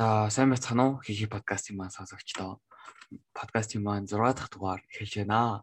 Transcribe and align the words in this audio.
За 0.00 0.30
сайн 0.32 0.48
байцгаана 0.48 0.84
уу? 0.86 1.00
Хихи 1.04 1.26
подкастын 1.28 1.76
маань 1.76 1.92
сонсогчдоо. 1.92 2.56
Подкастын 3.36 3.84
маань 3.84 4.08
6 4.08 4.16
дахь 4.32 4.48
дугаар 4.48 4.80
эхэлж 4.88 5.14
байна. 5.20 5.60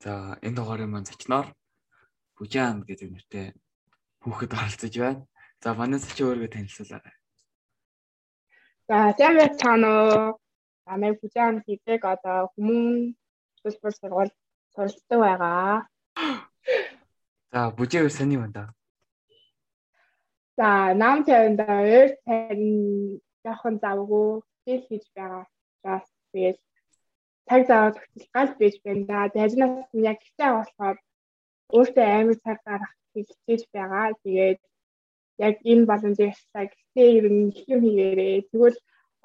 За 0.00 0.40
энэ 0.40 0.56
дугаарын 0.56 0.88
маань 0.88 1.04
зочноор 1.04 1.52
Бүжаан 2.40 2.88
гэдэг 2.88 3.08
нэртэй 3.12 3.46
хүүхэд 4.24 4.56
оролцож 4.56 4.94
байна. 4.96 5.28
За 5.60 5.76
манай 5.76 6.00
зочин 6.00 6.24
өөрийгөө 6.24 6.54
танилцуулаарай. 6.56 7.16
За 8.88 8.96
сайн 9.18 9.34
байцгаана 9.36 9.88
уу? 9.92 10.40
Намайг 10.88 11.20
Бүжаан 11.20 11.60
гэдэг 11.68 12.00
одоо 12.00 12.48
хүмүүн 12.56 13.12
төлбөр 13.60 13.92
сургууль 13.92 14.32
суралцдаг 14.72 15.18
байгаа. 15.20 15.84
За 17.52 17.60
бүжээвэр 17.76 18.14
саний 18.16 18.40
байна 18.40 18.56
да. 18.56 18.64
За 20.56 20.96
нам 20.96 21.28
тавинд 21.28 21.60
өөр 21.60 22.08
тань 22.24 23.20
яахан 23.50 23.74
завгүй 23.84 24.28
хэл 24.64 24.82
хийж 24.88 25.04
байгаа. 25.16 25.44
За 25.82 25.92
тэгээд 26.32 26.58
цаг 27.48 27.60
зав 27.68 27.94
тогтол 27.94 28.26
гал 28.34 28.50
бийж 28.58 28.74
байна 28.84 29.04
да. 29.10 29.18
Дажнаас 29.34 29.90
нь 29.94 30.06
яг 30.12 30.18
ихтэй 30.26 30.50
болохоор 30.54 30.96
өөртөө 31.76 32.06
амар 32.18 32.36
цаг 32.44 32.58
гаргах 32.66 32.94
хичээж 33.14 33.62
байгаа. 33.74 34.06
Тэгээд 34.22 34.60
яг 35.46 35.54
энэ 35.70 35.88
боломжийг 35.90 36.34
цаг 36.52 36.68
ихтэй 36.74 37.08
ер 37.18 37.26
нь 37.30 37.54
юм 37.72 37.80
хийгээрээ. 37.84 38.46
Тэгвэл 38.50 38.78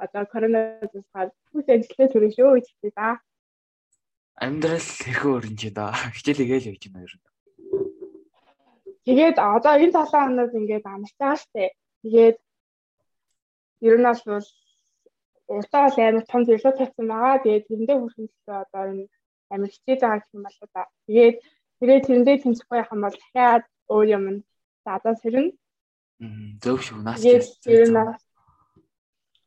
одоо 0.04 0.24
коронавирус 0.34 1.08
гал 1.14 1.32
бүх 1.54 1.68
ажлаа 1.76 2.08
төрөж 2.10 2.34
шүү 2.38 2.52
гэж 2.56 2.68
хэлээ 2.70 2.94
да. 2.98 3.10
Амьдрал 4.46 4.90
хэрхэн 5.02 5.34
өрнж 5.38 5.62
да. 5.78 5.86
Хичээлээ 6.16 6.60
л 6.62 6.70
явж 6.72 6.84
байна 6.90 7.06
ер 7.06 7.14
нь. 7.18 7.26
Тэгээд 9.06 9.38
одоо 9.38 9.74
энэ 9.82 9.94
7 9.98 10.10
хоног 10.12 10.50
ингээд 10.60 10.86
амарч 10.86 11.14
байгаа 11.18 11.38
штэ. 11.42 11.74
Тэгээд 12.06 12.38
ер 13.82 13.96
нь 13.98 14.08
бол 14.08 14.48
уртаа 15.56 15.90
бол 15.90 15.98
амар 16.00 16.26
том 16.32 16.42
зөвлөө 16.46 16.74
тавьсан 16.78 17.06
байгаа. 17.12 17.44
Тэгээд 17.44 17.68
тэрэндээ 17.68 17.98
хүрхэн 18.00 18.28
төлөө 18.32 18.58
одоо 18.64 18.84
энэ 18.92 19.06
амар 19.54 19.70
хичээж 19.74 20.00
байгаа 20.02 20.20
гэх 20.22 20.34
юм 20.36 20.44
бол 20.46 20.58
да. 20.74 20.84
Тэгээд 21.08 21.36
тэгээд 21.80 22.06
тэрэндээ 22.08 22.38
тэнцэхгүй 22.44 22.78
яхан 22.84 23.00
бол 23.04 23.18
дахиад 23.20 23.64
өөр 23.94 24.08
юм 24.18 24.26
заадаа 24.86 25.16
сэрнэ. 25.20 25.52
Зөв 26.64 26.78
шүү. 26.86 26.98
Наас 27.04 27.24
ер 27.26 27.88
нь 27.90 27.98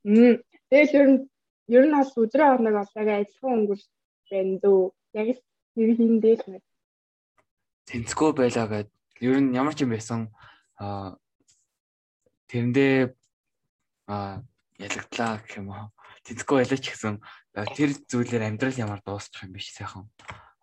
Мм. 0.05 0.37
Тэгээд 0.69 0.91
ер 1.01 1.07
нь 1.09 1.21
ер 1.73 1.85
нь 1.89 1.97
бас 1.97 2.13
өдрөө 2.13 2.49
орног 2.55 2.75
бол 2.77 2.93
яг 3.01 3.09
ажиллах 3.09 3.55
өнгөрч 3.57 3.85
байна 4.31 4.55
дөө. 4.61 4.83
Яг 5.17 5.29
л 5.33 5.41
хийндээ 5.99 6.35
л 6.37 6.45
байна. 6.45 6.67
Тэнцэхгүй 7.89 8.31
байлаа 8.37 8.67
гэд 8.69 8.89
ер 9.25 9.37
нь 9.41 9.57
ямар 9.57 9.75
ч 9.75 9.89
юм 9.89 9.97
байсан 9.97 10.29
а 10.77 11.17
тэрэндээ 12.53 13.17
а 14.09 14.43
ялагдлаа 14.79 15.41
гэх 15.41 15.59
юм 15.61 15.69
уу? 15.71 15.87
Тэнцэхгүй 16.25 16.57
байлаа 16.61 16.81
ч 16.81 16.87
гэсэн 16.91 17.15
тэр 17.77 17.91
зүйлээр 18.11 18.47
амьдрал 18.49 18.83
ямар 18.83 19.01
дуусчих 19.05 19.45
юм 19.45 19.53
биш 19.55 19.71
сайхан. 19.73 20.09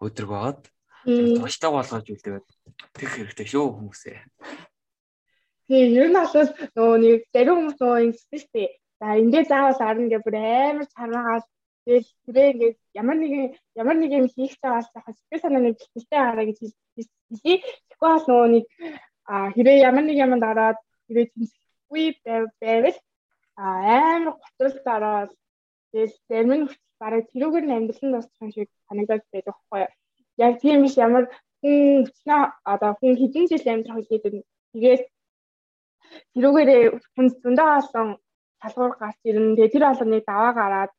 Өдрөг 0.02 0.30
байгаад 0.30 0.61
тушлаг 1.06 1.72
болгож 1.72 2.06
үлдээгээд 2.09 2.48
тэрх 2.98 3.14
хэрэгтэй 3.16 3.48
шүү 3.48 3.66
хүмүүсээ. 3.73 4.17
Тий 5.70 5.83
ер 5.95 6.09
нь 6.09 6.17
бол 6.17 6.50
нөгөө 6.75 6.98
нэг 7.02 7.20
зарим 7.33 7.56
хүмүүс 7.58 7.78
нөгөө 7.80 8.03
ингэсэн 8.06 8.39
шүү 8.42 8.53
дээ. 8.53 8.70
За 9.02 9.08
эндээ 9.17 9.44
заавал 9.50 9.81
арна 9.81 10.08
гэх 10.11 10.26
бүр 10.26 10.36
амар 10.38 10.88
чармаагаад 10.94 11.45
тэгэл 11.86 12.09
тэрээ 12.26 12.48
ингээд 12.53 12.78
ямар 12.94 13.17
нэгэн 13.17 13.45
ямар 13.81 13.98
нэг 13.98 14.11
юм 14.14 14.28
хийх 14.30 14.53
цаас 14.61 14.86
захаа 14.94 15.14
сэтгэл 15.17 15.42
санаа 15.42 15.61
нэг 15.66 15.76
бэлтгэлтэй 15.80 16.20
гараа 16.22 16.45
гэж 16.45 16.58
хэлээ 16.61 16.81
Тэгэхгүй 17.42 18.10
бол 18.11 18.26
нөгөө 18.27 18.48
нэг 18.52 18.66
хэрэг 19.55 19.77
ямар 19.80 20.04
нэг 20.05 20.17
юм 20.20 20.33
дараад 20.43 20.77
хэрэг 21.08 21.27
тэнцэхгүй 21.33 22.05
байвал 22.60 22.98
амар 23.61 24.36
готрол 24.42 24.77
дараад 24.86 25.32
тэгэл 25.92 26.16
зарим 26.30 26.54
нь 26.58 26.66
бараг 27.02 27.23
тэрүүгээр 27.32 27.66
нь 27.67 27.76
амьдрал 27.77 28.04
нь 28.05 28.16
босчих 28.16 28.42
юм 28.42 28.52
шиг 28.52 28.70
санагдаад 28.88 29.23
байдаг 29.32 29.55
байхгүй. 29.55 29.83
Яг 30.45 30.54
тийм 30.61 30.82
биш 30.82 30.95
ямар 30.98 31.26
хүн 31.61 31.77
өчнөө 32.05 32.42
одоо 32.73 32.92
хүн 32.98 33.20
хэдэн 33.22 33.45
жил 33.49 33.66
амьдрах 33.70 33.98
үед 33.98 34.26
тэгээд 34.73 35.04
тэрүүгээр 36.33 36.70
хүн 37.14 37.27
зөндөө 37.44 37.70
олон 37.80 38.10
талбар 38.61 38.92
гарч 39.02 39.20
ирнэ. 39.26 39.55
Тэгээ 39.55 39.73
тэр 39.73 39.83
болгоныг 39.86 40.23
даваа 40.26 40.54
гараад 40.60 40.92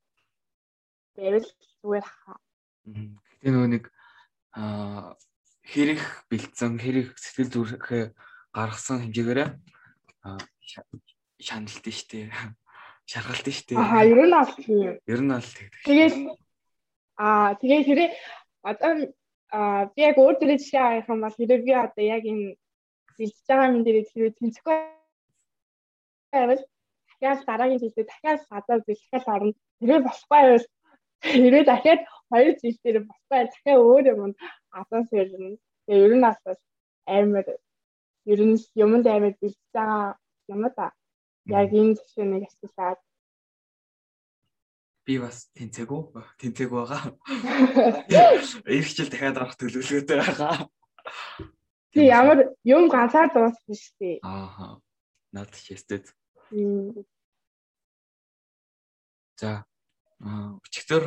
байвал 1.17 1.49
зүгээр 1.83 2.07
хаа. 2.07 2.39
Гэтэ 2.87 3.49
нөгөө 3.51 3.71
нэг 3.75 3.85
аа 4.59 5.15
хэрэг 5.71 6.01
бэлдсэн 6.31 6.73
хэрэг 6.83 7.09
сэтгэл 7.23 7.51
зүрэхээ 7.55 8.05
гаргасан 8.53 8.99
хэмжээгээр 9.07 9.41
шаналт 11.49 11.87
нь 11.87 11.99
штэ. 11.99 12.31
Шаргалт 13.11 13.47
нь 13.47 13.57
штэ. 13.59 13.75
Аа 13.77 14.05
ер 14.07 14.21
нь 14.27 14.37
аль 14.41 14.55
тийм 14.63 14.99
ер 15.13 15.21
нь 15.23 15.35
аль 15.37 15.51
тэгдэг 15.57 15.83
тэгээд 15.87 16.15
аа 17.19 17.55
тэгээд 17.61 17.87
хэрэг 17.87 18.11
одоо 18.71 18.93
аа 19.53 19.83
би 19.95 20.01
яг 20.09 20.17
өөр 20.19 20.37
төрлийн 20.39 20.61
жишээ 20.63 20.83
авах 20.83 21.11
юм 21.13 21.21
бол 21.23 21.37
хэрэг 21.39 21.61
би 21.67 21.73
одоо 21.77 22.05
яг 22.17 22.23
энэ 22.31 22.57
бэлдэж 23.17 23.47
байгаа 23.49 23.69
юм 23.71 23.83
дээр 23.85 23.99
хэрэг 24.09 24.35
тэнцэхгүй 24.39 24.77
байвал 26.33 26.63
дахиад 27.09 27.47
дараагийн 27.47 27.81
жилдээ 27.83 28.07
дахиад 28.09 28.41
гадаа 28.51 28.79
бэлтгэл 28.87 29.33
орно. 29.35 29.53
Хэрэг 29.79 30.03
болохгүй 30.07 30.31
байвал 30.35 30.67
хэрэг 31.23 31.65
дахиад 31.67 32.01
хоёр 32.31 32.55
жил 32.61 32.79
дээр 32.85 32.99
болохгүй 33.09 33.39
дахиад 33.45 33.81
өөр 33.87 34.05
юм 34.13 34.21
адаас 34.79 35.09
ирнэ. 35.13 35.59
Тэгээ 35.87 36.05
ер 36.07 36.15
нь 36.17 36.25
бас 36.25 36.39
амар 37.07 37.47
ер 38.33 38.41
нь 38.49 38.59
юмд 38.85 39.07
амар 39.07 39.35
бэлдэж 39.41 39.61
байгаа 39.75 40.17
юм 40.49 40.63
да. 40.77 40.87
Яг 41.47 41.71
энэ 41.75 41.97
жишээ 41.99 42.27
нэг 42.27 42.47
асуулаад 42.47 43.01
би 45.03 45.19
бас 45.19 45.51
тэнцээгүү 45.59 46.01
тэнцээгүү 46.39 46.79
байгаа. 46.79 47.19
Их 48.71 48.87
хичээл 48.87 49.11
дахиад 49.11 49.37
авах 49.39 49.59
төлөвлөгөөтэй 49.59 50.19
байгаа. 50.23 50.71
Тий 51.91 52.07
ямар 52.07 52.55
юм 52.63 52.87
ганцаар 52.87 53.35
дуусах 53.35 53.67
биш 53.67 53.91
тий. 53.99 54.23
Аа. 54.23 54.79
Наад 55.35 55.51
чистэд. 55.51 56.07
За. 59.35 59.67
Аа, 60.23 60.55
өчигдөр 60.63 61.03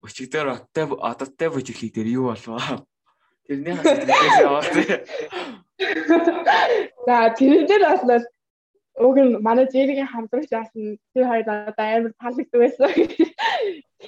өчигдөр 0.00 0.46
оттой 0.56 0.88
одоттой 0.96 1.48
бүжиглийг 1.52 1.92
дээр 1.92 2.08
юу 2.16 2.32
болов? 2.32 2.88
Тэрний 3.44 3.76
хасагдчихээс 3.76 4.38
яваа. 4.40 4.64
За 7.06 7.16
тэрэн 7.36 7.68
дээр 7.68 7.82
бас 7.84 8.24
уг 9.06 9.16
нь 9.24 9.38
манай 9.46 9.66
зэригийн 9.72 10.12
хамтрагч 10.12 10.50
яасан 10.60 10.98
тэр 11.12 11.24
хоёр 11.30 11.44
одоо 11.70 11.86
амар 11.96 12.12
таалагддаг 12.20 12.60
байсан. 12.62 12.90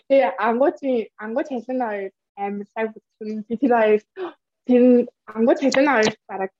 Тэгээ 0.08 0.30
ангуучи 0.48 0.92
ангууч 1.24 1.48
хэлэн 1.50 1.80
хоёр 1.88 2.10
амар 2.44 2.66
цаг 2.74 2.86
бүтсэн. 2.94 3.28
Би 3.48 3.54
тэр 3.60 3.72
хоёр 3.78 4.00
тэр 4.66 4.82
ангууч 5.36 5.58
хэлэн 5.62 5.88
хоёр 5.92 6.14
бараг 6.28 6.50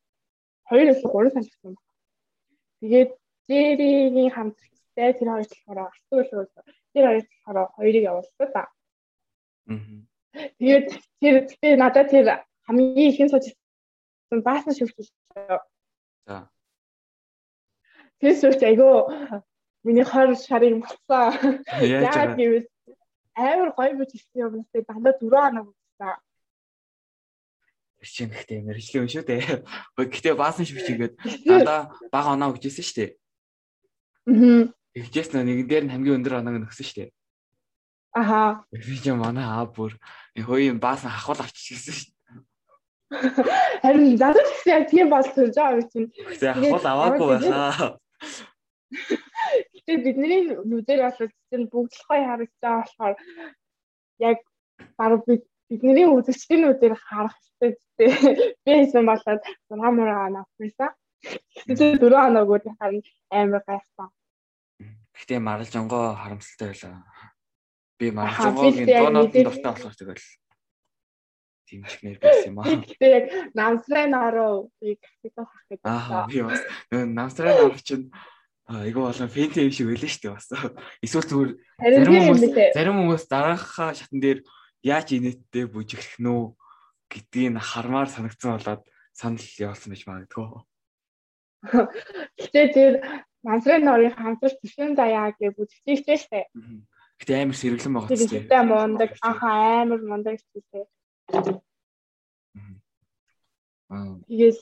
2-3 0.70 1.30
сар 1.32 1.44
гэсэн. 1.44 1.74
Тэгээд 2.80 3.10
зэригийн 3.48 4.30
хамтрагчтай 4.36 5.10
тэр 5.18 5.28
хоёр 5.32 5.46
болохоор 5.50 5.78
артгүй 5.86 6.20
л 6.22 6.30
тэр 6.92 7.04
хоёр 7.08 7.24
болохоор 7.44 7.68
хоёрыг 7.76 8.04
явуулсан 8.10 8.48
да. 8.54 8.64
Тэгээд 10.58 10.86
тэр 11.20 11.34
тэгээ 11.50 11.74
надад 11.76 12.08
тэр 12.10 12.26
хамгийн 12.66 13.10
ихэн 13.10 13.30
суучихсан 13.30 14.40
баасан 14.46 14.74
шүвчлээ. 14.74 15.60
За. 16.26 16.48
Тэр 18.22 18.34
шүвч 18.38 18.60
айгөө 18.62 19.42
миний 19.82 20.06
хор 20.06 20.30
шарыг 20.38 20.78
болсон. 20.86 21.58
Яагаад 21.82 22.38
гэвэл 22.38 22.66
амар 23.34 23.70
гоё 23.74 23.98
бич 23.98 24.14
ирсэн 24.14 24.38
юм 24.46 24.52
нэстэ 24.62 24.86
дандаа 24.86 25.18
4 25.18 25.26
хоног 25.26 25.66
болсон. 25.74 26.14
Тэр 27.98 28.08
чинь 28.14 28.30
ихтэй 28.30 28.62
мэржлээ 28.62 29.10
шүү 29.10 29.26
дээ. 29.26 29.42
Гэхдээ 29.98 30.34
баасан 30.38 30.66
шүвчигээд 30.70 31.14
дандаа 31.46 31.90
бага 32.14 32.38
оноо 32.38 32.54
гэжсэн 32.54 32.86
шүү 32.86 32.98
дээ. 32.98 33.10
Аа. 34.30 34.70
Тэгжээс 34.94 35.34
нэгэн 35.34 35.66
дээр 35.66 35.84
нь 35.86 35.92
хамгийн 35.94 36.16
өндөр 36.22 36.38
оноог 36.38 36.62
нөхсөн 36.62 36.86
шүү 36.86 36.98
дээ. 37.02 37.10
Аха. 38.14 38.62
Би 38.70 38.98
ч 39.02 39.10
манай 39.10 39.46
аа 39.46 39.66
бүр 39.66 39.98
хөөе 40.36 40.78
баасан 40.78 41.10
хахуул 41.10 41.42
авчихсан 41.42 41.94
шүү 41.96 42.10
дээ. 42.10 42.22
Харин 43.82 44.14
надад 44.20 44.48
ч 44.62 44.66
яг 44.68 44.86
тийм 44.90 45.08
болсон 45.10 45.48
жаа 45.50 45.80
би 45.80 45.82
чинь. 45.90 46.12
Тэгээ 46.12 46.54
хахуул 46.54 46.86
аваагүй 46.86 47.26
байхаа. 47.40 48.01
Гэтэ 49.72 49.92
бидний 50.04 50.42
нүдээр 50.52 51.00
бас 51.06 51.18
чинь 51.48 51.70
бүгдлохой 51.72 52.20
харагдаж 52.28 52.60
байгаа 52.60 52.80
болохоор 52.84 53.16
яг 54.20 54.38
баг 54.98 55.12
бидний 55.68 56.06
үзэгчдийн 56.06 56.62
нүдээр 56.62 56.94
харах 56.96 57.36
хэрэгтэй. 57.58 58.10
Би 58.64 58.70
хийсэн 58.72 59.06
болоод 59.08 59.42
хамаараа 59.70 60.28
навсан. 60.30 60.92
Тэгээ 61.66 62.00
дөрөв 62.02 62.20
хоног 62.22 62.50
өөр 62.50 62.62
харин 62.78 63.02
амар 63.30 63.62
гайхсан. 63.66 64.08
Гэтэ 65.16 65.38
марал 65.38 65.68
жонгоо 65.70 66.18
харамсалтай 66.18 66.68
байлаа. 66.68 67.02
Би 67.98 68.06
маржуугийн 68.10 68.88
дуунууд 68.90 69.32
дуртай 69.32 69.70
болохоор 69.70 69.96
тэгэл 69.96 70.26
дэмжмээр 71.72 72.18
байсан 72.20 72.48
юм 72.52 72.58
аа. 72.60 72.76
Гэтэ 72.84 73.06
яг 73.08 73.24
намсрын 73.56 74.12
ороо 74.12 74.68
би 74.78 75.00
капитал 75.00 75.48
хах 75.48 75.64
гэдэг. 75.72 75.88
Аа 75.88 76.28
би 76.28 76.38
бас 76.44 76.60
намсрын 76.92 77.56
ороо 77.56 77.80
чинь 77.80 78.12
айгу 78.68 79.08
болон 79.08 79.32
фэнтэй 79.32 79.64
юм 79.66 79.72
шиг 79.72 79.88
байлаа 79.88 80.10
шүү 80.12 80.22
дээ 80.22 80.36
бас. 80.36 80.48
Эсвэл 81.00 81.28
зүгээр 81.28 81.50
зарим 81.80 82.04
тийм 82.12 82.24
хүмүүс 82.28 82.42
зарим 82.76 82.96
хүмүүс 83.00 83.24
дараахаа 83.26 83.90
шатан 83.96 84.20
дээр 84.20 84.38
яаж 84.84 85.08
инээдтэй 85.16 85.64
бүжиглэх 85.66 86.20
нөө 86.20 86.54
гэдгийг 87.10 87.58
хармаар 87.58 88.08
санагдсан 88.08 88.56
болоод 88.56 88.82
санал 89.12 89.48
явуулсан 89.58 89.90
байж 89.92 90.02
магадгүй. 90.06 90.46
Гэтэ 92.40 92.62
тэр 92.74 92.92
мансрын 93.46 93.84
норын 93.86 94.14
хамтар 94.16 94.52
төвшин 94.58 94.96
заяа 94.98 95.30
гэж 95.36 95.54
бүжигчтэй 95.54 96.18
штэ. 96.18 96.40
Гэтэ 97.20 97.32
амар 97.38 97.58
сэргэлэн 97.58 97.94
байгаа 97.94 98.16
ч 98.18 98.26
тийм. 98.26 98.42
ихтэй 98.42 98.62
мундаг 98.66 99.10
анха 99.22 99.50
амар 99.82 100.00
мундаг 100.02 100.36
штэ. 100.42 100.86
Аа 103.92 104.16
Тэгээс 104.28 104.58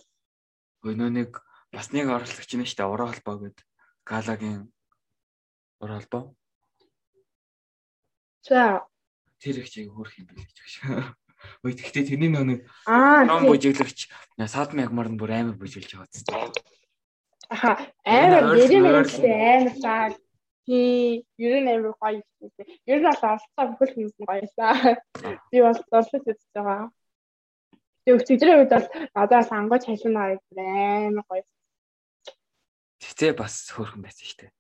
өнөө 0.87 1.11
нэг 1.11 1.31
бас 1.75 1.91
нэг 1.95 2.07
оролцогч 2.11 2.51
нь 2.59 2.67
штэ 2.67 2.83
ураа 2.87 3.11
холбоо 3.15 3.37
гэдэг 3.47 3.67
галагийн 4.07 4.71
ураа 5.83 5.99
холбоо. 6.03 6.35
за 8.43 8.87
Тэр 9.39 9.63
их 9.63 9.71
чиг 9.71 9.91
хөөх 9.93 10.19
юм 10.19 10.27
биш 10.35 10.51
гэж. 10.53 10.73
Ой 11.65 11.73
тэгтээ 11.73 12.09
тэрний 12.11 12.31
нөө 12.31 12.45
нэг 12.45 12.61
ном 13.27 13.49
бүжиглэгч 13.49 14.11
садм 14.51 14.83
ягмар 14.85 15.09
нь 15.09 15.19
бүр 15.21 15.33
амар 15.33 15.57
бүжиглж 15.57 15.97
байгаа 15.97 16.11
зү. 16.13 16.27
аха 17.49 17.71
амар 18.05 18.45
нэрийн 18.55 18.85
ойрхон. 18.85 19.25
нэртэй 19.25 19.37
амар 19.57 19.75
цаа. 19.81 20.05
Тий, 20.71 21.27
ер 21.35 21.53
нь 21.59 21.67
амар 21.67 21.99
гоё 21.99 22.23
штэ. 22.23 22.63
Ер 22.87 23.03
нь 23.03 23.07
бол 23.11 23.19
алцаа 23.27 23.67
бүхэл 23.75 23.91
хүмүүс 23.91 24.15
нь 24.23 24.29
гоёсаа. 24.31 25.03
Би 25.51 25.59
бас 25.67 25.83
дурсаж 25.91 26.23
үзэж 26.23 26.47
байгаа. 26.55 26.95
Тэг 28.07 28.15
өчигдрийн 28.23 28.63
үед 28.63 28.71
бол 28.71 28.87
надаас 29.19 29.51
ангаж 29.51 29.83
халуунаа 29.91 30.39
амар 31.11 31.27
гоё. 31.27 31.43
Тэгтээ 33.03 33.35
бас 33.35 33.67
хөөрхөн 33.75 34.07
байсан 34.07 34.27
штэ. 34.31 34.55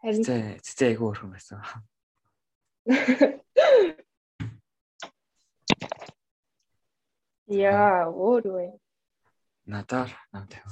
Харин 0.00 0.24
Цэцээ 0.64 0.96
айгүй 0.96 1.12
хөөрхөн 1.12 1.36
байсан. 1.36 1.60
яа 7.52 8.08
өөр 8.08 8.44
үү. 8.48 8.80
Надаар 9.68 10.08
нам 10.32 10.48
тавь. 10.48 10.64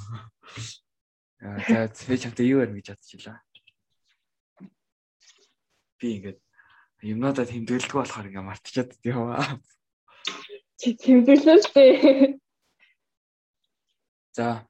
Аа 1.44 1.60
за 1.92 2.08
би 2.08 2.16
чамтай 2.16 2.48
юу 2.48 2.64
ярих 2.64 2.80
гэж 2.80 2.96
бодчихлаа. 2.96 3.44
Би 5.98 6.08
ингээд 6.18 6.38
юмнуудаа 7.02 7.46
тэмдэглэдэггүй 7.46 7.98
болохоор 7.98 8.28
ингээд 8.30 8.48
мартчихад 8.48 8.90
яваа. 9.02 9.58
Чи 10.78 10.94
тэмдэглэн 10.94 11.60
штэ. 11.62 11.84
За. 14.38 14.62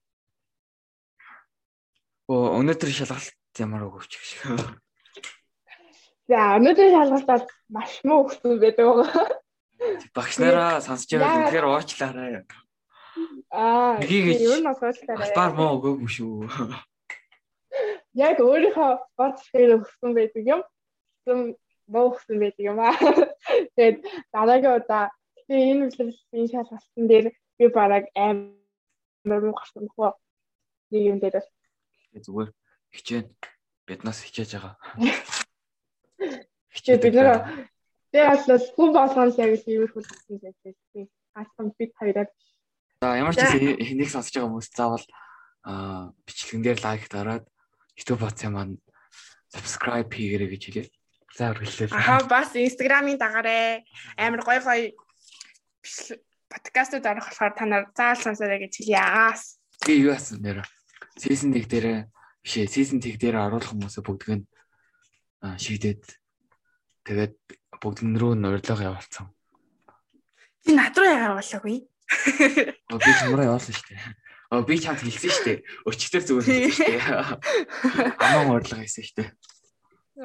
Оо 2.28 2.56
өнөөдөр 2.60 2.88
шалгалт 2.88 3.36
ямар 3.60 3.84
өгөвч 3.88 4.12
гэх 4.16 4.24
шиг. 4.24 4.40
За 6.28 6.56
өнөөдөр 6.56 6.88
шалгалтад 6.92 7.44
маш 7.72 8.00
муу 8.04 8.24
өгсөн 8.24 8.56
байдаг 8.60 8.84
байгаа. 8.88 9.28
Багш 10.16 10.36
нараа 10.40 10.80
сонсож 10.80 11.12
байгаа 11.12 11.44
үнэхээр 11.44 11.68
уучлаарай. 11.68 12.32
Аа 13.52 14.00
нь 14.00 14.64
бас 14.64 14.80
уучлаарай. 14.80 15.24
Албаар 15.28 15.52
муу 15.56 15.70
өгөөгүй 15.76 16.08
шүү. 16.08 16.48
Яг 18.16 18.36
өөрийнхөө 18.40 18.90
бодсоор 19.16 19.70
өгсөн 19.80 20.10
байдаг 20.16 20.44
юм. 20.44 20.60
Зөв 21.28 21.60
муу 21.92 22.06
өгсөн 22.08 22.40
байдаг 22.40 22.64
юм 22.64 22.80
аа. 22.80 22.96
Тэгээд 23.76 23.98
дараагийн 24.32 24.76
удаа 24.80 25.04
тэгээ 25.36 25.68
энэ 25.68 25.82
үйлчлэлийн 25.84 26.48
шалгалтын 26.48 27.04
дээр 27.08 27.26
би 27.60 27.64
бараг 27.68 28.04
амар 28.16 29.40
муу 29.44 29.52
гарсан 29.52 29.84
бохоо. 29.88 30.16
Нэг 30.88 31.02
юм 31.12 31.18
дээр 31.20 31.36
бас 31.36 31.48
Зүгээр 32.16 32.50
хичээн 32.96 33.26
биднаас 33.84 34.24
хичээж 34.24 34.50
байгаа. 34.56 34.74
Тэгээ 36.72 37.02
бид 37.04 37.14
нэр 37.14 37.28
тэгээ 38.12 38.28
бас 38.48 38.64
хүн 38.72 38.90
болгоно 38.96 39.36
яг 39.36 39.52
л 39.60 39.68
иймэрхүү 39.68 40.00
болсон 40.00 40.36
байсан. 40.40 41.04
Асан 41.36 41.66
бид 41.76 41.92
хоёроо 42.00 42.26
За 42.98 43.14
ямар 43.14 43.34
ч 43.36 43.38
гэсэн 43.38 43.78
энийг 43.78 44.10
сонсож 44.10 44.34
байгаа 44.34 44.48
хүмүүс 44.50 44.68
заавал 44.74 45.06
аа 45.62 46.10
бичлэгэн 46.26 46.62
дээр 46.66 46.78
лайк 46.82 47.06
дараад 47.06 47.44
YouTube 47.94 48.26
бац 48.26 48.42
юм 48.42 48.58
маань 48.58 48.74
subscribe 49.54 50.10
хийгээрэй 50.10 50.50
гэж 50.50 50.62
хэлээ. 50.66 50.86
За 51.38 51.54
үргэлжлэе. 51.54 51.94
Аха 51.94 52.26
бас 52.26 52.50
инстаграмын 52.58 53.14
дагаарэ 53.14 53.86
амар 54.18 54.42
гой 54.42 54.58
гой 54.58 54.80
подкастууд 56.50 57.06
орох 57.06 57.30
болохоор 57.30 57.54
та 57.54 57.62
нар 57.62 57.86
заал 57.94 58.18
сонсоорой 58.18 58.66
гэж 58.66 58.82
хэлье. 58.82 58.98
Аас. 58.98 59.62
Би 59.86 60.02
юу 60.02 60.18
асан 60.18 60.42
нэр 60.42 60.66
season 61.14 61.54
1 61.54 61.70
дээр 61.70 62.10
бишээ 62.42 62.66
season 62.66 62.98
1 62.98 63.22
дээр 63.22 63.38
оруулах 63.38 63.70
хүмүүсээ 63.70 64.02
бүгдг 64.02 64.28
нь 64.34 64.46
аа 65.46 65.54
шийдээд 65.62 66.02
тэгээд 67.06 67.38
бүгдэн 67.78 68.18
рүү 68.18 68.34
нь 68.34 68.42
урилга 68.42 68.82
явуулсан. 68.82 69.30
Чи 70.66 70.74
над 70.74 70.98
руу 70.98 71.38
болоогүй? 71.38 71.86
Оо 72.90 72.98
би 72.98 73.10
чамраа 73.14 73.46
явуулсан 73.46 73.78
шүү 73.78 73.86
дээ. 73.94 74.02
Оо 74.58 74.66
би 74.66 74.74
чамд 74.82 75.06
хэлсэн 75.06 75.30
шүү 75.30 75.46
дээ. 75.46 75.58
Өчтөр 75.86 76.22
зүгээр 76.26 76.46
хэлсэн 76.50 76.74
шүү 76.74 76.98
дээ. 76.98 77.06
Аман 78.26 78.58
урилга 78.58 78.82
хийсэн 78.82 79.06
шүү 79.06 79.16
дээ. 79.22 79.30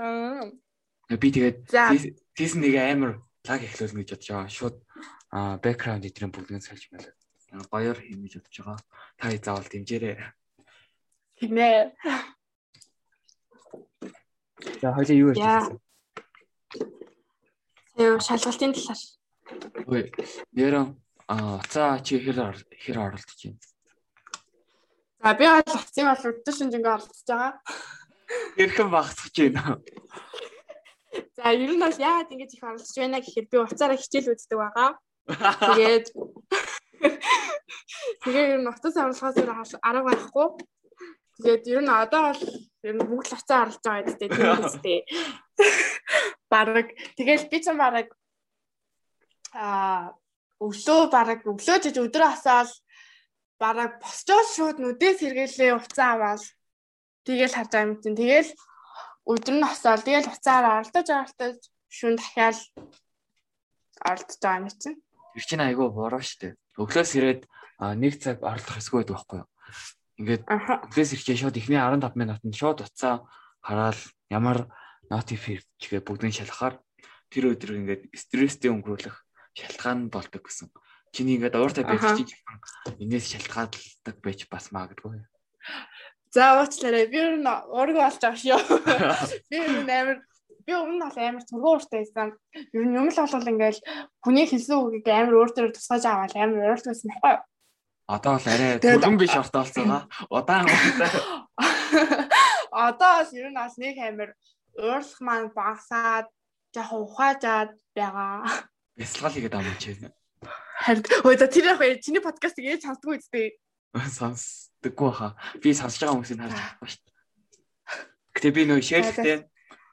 Аа. 0.02 0.50
Би 1.20 1.30
тэгээд 1.32 1.58
season 2.38 2.62
1 2.64 2.78
амар 2.80 3.22
лаг 3.46 3.62
эхлүүлнэ 3.62 4.02
гэж 4.02 4.10
бодож 4.16 4.30
байгаа. 4.32 4.50
Шууд 4.50 4.78
аа 5.34 5.58
background 5.60 6.08
эдрийн 6.08 6.32
бүгдийг 6.32 6.64
сольж 6.64 6.88
мэлээ. 6.90 7.14
Гоёор 7.70 8.00
хийнэ 8.00 8.24
гэж 8.24 8.34
бодож 8.40 8.58
байгаа. 8.64 8.80
Та 9.20 9.26
заавал 9.38 9.68
дэмжээрэй. 9.68 10.18
Тийм 11.38 11.58
ээ. 11.60 11.92
За 14.82 14.94
хоёлаа 14.96 15.18
юу 15.18 15.30
ярьж 15.32 15.40
Яа. 15.44 15.60
байсан? 15.60 15.80
Тэгээ 17.94 18.20
шалгалтын 18.24 18.74
талаар. 18.74 19.02
Ой, 19.92 20.04
нэрэн 20.56 20.88
аа 21.28 21.60
уцаа 21.60 22.00
чи 22.00 22.18
хэр 22.20 22.58
хэр 22.84 22.98
оролдож 22.98 23.40
байна? 23.44 23.60
За 25.24 25.34
би 25.36 25.46
бол 25.48 25.78
утсын 25.78 26.08
бол 26.08 26.26
өдөр 26.32 26.56
шинжингээ 26.58 26.96
оролцож 26.96 27.28
байгаа. 27.28 27.52
Хэрхэн 28.58 28.90
багцж 28.92 29.36
байна? 29.36 29.80
За 31.44 31.52
ер 31.52 31.76
нь 31.76 31.84
бол 31.84 31.92
яагаад 31.92 32.32
ингэж 32.32 32.52
их 32.56 32.64
оролцож 32.64 32.96
байна 32.96 33.20
гэхээр 33.20 33.48
би 33.52 33.58
уцаараа 33.60 34.00
хичээл 34.00 34.32
үздэг 34.32 34.60
байгаа. 34.64 34.96
Тэгээд 35.76 36.08
тэгээ 38.24 38.46
ер 38.56 38.62
нь 38.64 38.72
утас 38.72 38.96
амлахаас 38.96 39.36
өөр 39.36 39.52
арга 39.84 40.08
байхгүй. 40.08 40.48
Тэгээд 41.44 41.64
ер 41.68 41.82
нь 41.84 41.92
одоо 41.92 42.32
бол 42.32 42.44
ер 42.88 42.94
нь 42.96 43.04
бүгд 43.04 43.36
уцаа 43.36 43.60
оролцож 43.68 43.84
байгаа 43.84 44.08
гэдэг 44.08 44.30
тийм 44.32 44.64
үстэй. 44.64 45.00
Бараг 46.52 46.88
тэгэл 47.20 47.52
би 47.52 47.58
ч 47.60 47.66
бараг 47.76 48.08
аа 49.52 50.16
өглөө 50.64 51.02
бараг 51.12 51.40
өглөө 51.44 51.78
жиж 51.84 52.00
өдөр 52.00 52.24
асаал 52.24 52.72
бараг 53.60 54.00
босчоод 54.00 54.48
шууд 54.56 54.78
нүдээс 54.80 55.20
сэргээлээ 55.20 55.76
уцаа 55.76 56.10
аваад 56.16 56.44
тэгэл 57.28 57.56
харж 57.56 57.72
байгаа 57.72 57.88
юм 57.92 58.00
чинь 58.00 58.16
тэгэл 58.16 58.50
өдөр 59.24 59.56
нь 59.56 59.68
хосоол 59.68 60.04
тэгэл 60.04 60.32
уцаараа 60.32 60.84
оролдож 60.84 61.08
оролдож 61.08 61.60
шүн 61.88 62.16
дахиад 62.20 62.58
оролдож 64.04 64.38
байгаа 64.42 64.60
юм 64.60 64.68
чинь. 64.68 64.98
Тэр 65.34 65.46
чинь 65.48 65.64
айгүй 65.64 65.88
буруу 65.92 66.24
штэ. 66.24 66.60
Өглөөс 66.76 67.12
ирээд 67.18 67.42
нэг 68.00 68.14
цаг 68.20 68.44
оролдох 68.44 68.76
хэсгүй 68.78 69.04
байдаг 69.04 69.16
байхгүй 69.16 69.40
юу? 69.40 69.50
Ингээд 70.20 70.44
өглөөс 70.46 71.12
ирчээ 71.16 71.38
шууд 71.40 71.58
эхний 71.58 71.80
15 71.80 72.20
минутанд 72.20 72.56
шууд 72.56 72.84
уцаа 72.84 73.26
хараад 73.64 74.00
ямар 74.30 74.68
notification 75.08 76.04
бүгдийг 76.04 76.34
шалгахаар 76.36 76.76
тэр 77.32 77.56
өдөр 77.56 77.72
ингээд 77.80 78.04
стресстэй 78.14 78.70
өнгөрүүлэх 78.70 79.16
шалтгаан 79.58 80.10
болдог 80.14 80.44
гэсэн. 80.46 80.70
Чиний 81.14 81.38
ингээд 81.38 81.58
ууртай 81.58 81.86
Аха. 81.86 82.18
чинь 82.18 82.30
энэс 83.02 83.26
шалтгаалдаг 83.34 84.16
байж 84.22 84.46
бас 84.50 84.70
магадгүй. 84.74 85.22
За 86.34 86.58
уучлаарай. 86.58 87.06
Би 87.14 87.18
ер 87.22 87.38
нь 87.38 87.46
уург 87.46 87.94
болж 87.94 88.18
байгаа 88.18 88.42
шүү. 88.42 88.58
Би 89.50 89.58
ер 89.62 89.86
нь 89.86 89.94
амар 89.94 90.18
би 90.66 90.74
өмнө 90.74 90.98
нь 90.98 91.04
бол 91.06 91.18
амар 91.22 91.44
зургуун 91.46 91.78
ууртай 91.78 92.02
байсан. 92.02 92.34
Ер 92.74 92.86
нь 92.90 92.98
юм 92.98 93.14
л 93.14 93.18
бол 93.22 93.52
ингээл 93.54 93.82
хүний 94.26 94.48
хэлсэн 94.50 94.82
үгийг 94.82 95.08
амар 95.14 95.38
өөр 95.38 95.52
төрөөр 95.54 95.74
тусгаж 95.78 96.04
аваад 96.10 96.34
амар 96.34 96.74
ууртай 96.74 96.90
байсан 96.90 97.10
байхгүй 97.14 97.34
юу? 97.38 97.42
Одоо 98.10 98.34
л 98.42 98.48
арай 98.50 98.72
түргэн 98.82 99.18
биш 99.22 99.36
ортоолцоо. 99.38 100.10
Удаан 100.34 100.66
ууртай. 100.74 101.12
Одоо 102.74 103.12
бол 103.22 103.38
ер 103.38 103.48
нь 103.54 103.60
бас 103.62 103.78
нэг 103.78 103.96
амар 104.02 104.30
уурлах 104.74 105.22
маань 105.22 105.54
багасаад 105.54 106.28
яг 106.74 106.90
ухаажаад 106.90 107.72
байгаа. 107.94 108.42
Бясалгал 108.98 109.38
хийгээд 109.38 109.54
амын 109.54 109.78
чи. 109.78 109.94
Харин 110.82 111.06
ой 111.30 111.38
за 111.38 111.46
тэр 111.46 111.78
яг 111.78 112.02
чиний 112.02 112.26
подкастыг 112.26 112.66
ээж 112.66 112.90
сонсдгүй 112.90 113.22
үстэй. 113.22 113.54
Сонсдоггүй 113.94 115.12
хаа. 115.14 115.38
Би 115.62 115.74
сонсож 115.78 116.02
байгаа 116.02 116.16
хүмүүсийг 116.18 116.40
харж 116.42 116.58
байгаа 116.58 116.90
шүү 116.90 117.02
дээ. 117.06 117.14
Гэтэ 118.34 118.50
би 118.58 118.62
нөө 118.66 118.82
шеэрлэгтэй 118.82 119.38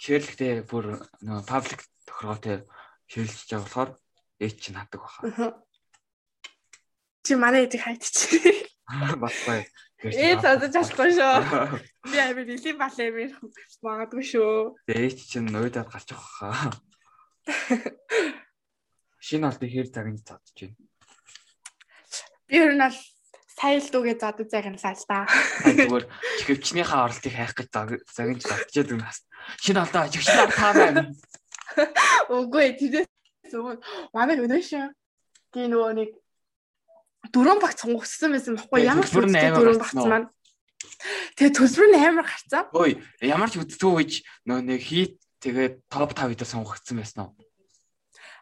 шеэрлэгтэй 0.01 0.53
бүр 0.65 0.85
нөө 1.21 1.45
паблик 1.45 1.85
тохиргоотой 2.09 2.65
шеэрлж 3.13 3.45
байгаа 3.45 3.61
болохоор 3.61 3.91
ээж 4.41 4.57
чинь 4.57 4.81
хатдаг 4.81 5.01
баха. 5.05 5.61
Чи 7.25 7.37
манай 7.37 7.69
ээжийг 7.69 7.85
хайчих. 7.85 8.73
Батбай. 9.21 9.69
Ээ 10.01 10.41
цаадаж 10.41 10.73
болохгүй 10.73 11.13
шүү. 11.13 11.37
Би 12.11 12.17
амир 12.17 12.49
нэлийн 12.49 12.81
бал 12.81 12.97
амир 12.97 13.37
магадгүй 13.85 14.25
шүү. 14.25 14.81
Ээж 14.89 15.29
чинь 15.29 15.53
уйдаад 15.53 15.93
гарч 15.93 16.17
явах 16.17 16.33
хаа. 16.41 16.73
Шинэ 19.21 19.53
алт 19.53 19.61
ихэр 19.61 19.93
загнаж 19.93 20.25
цаадж 20.25 20.57
байна. 20.57 20.81
Би 22.49 22.57
ер 22.57 22.73
нь 22.73 22.81
бол 22.81 22.97
дүүгээ 23.93 24.17
зодод 24.17 24.49
загналаа 24.49 24.95
л 24.97 25.05
да. 25.05 25.19
Зүгээр 25.69 26.05
чихвчнийхээ 26.41 27.01
оролтыг 27.05 27.35
хайх 27.37 27.53
гэж 27.53 27.69
загнаж 28.09 28.43
татчихад 28.49 28.89
байна. 28.89 29.13
Шинэ 29.61 29.81
алдаа 29.85 30.09
чихвч 30.09 30.29
таа 30.57 30.73
байна. 30.73 31.03
Үгүй 32.33 32.73
тэрээс 32.81 33.53
өмнө 33.53 33.85
манай 34.17 34.41
өнөөш 34.41 34.71
тий 35.53 35.67
нөгөө 35.69 35.93
нэг 36.01 36.11
дөрөв 37.35 37.59
багц 37.61 37.85
сонгогдсон 37.85 38.33
байсан 38.33 38.57
баггүй 38.57 38.81
ямар 38.89 39.05
ч 39.05 39.13
дөрөв 39.13 39.77
багц 39.77 39.95
маань 40.09 40.29
Тэгээ 41.37 41.53
төлбөр 41.57 41.89
нь 41.93 42.01
амар 42.01 42.25
гарцаа. 42.25 42.63
Ой, 42.73 42.97
ямар 43.21 43.53
ч 43.53 43.61
үдтүү 43.61 43.93
гэж 44.01 44.13
нөө 44.49 44.61
нэг 44.65 44.81
хийт 44.81 45.21
тэгээд 45.45 45.85
топ 45.93 46.17
5 46.17 46.37
дээр 46.37 46.49
сонгогдсон 46.49 46.97
байсан 47.01 47.21
уу? 47.29 47.33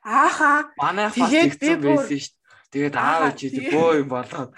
Ааха. 0.06 0.70
Манай 0.78 1.10
фаст 1.10 1.34
хийсэн 1.34 1.82
байсан 1.82 2.06
шүү 2.06 2.30
дээ. 2.30 2.36
Тэгээд 2.68 2.94
аав 2.94 3.32
чи 3.34 3.48
бөө 3.50 3.90
юм 4.04 4.08
болоод 4.12 4.50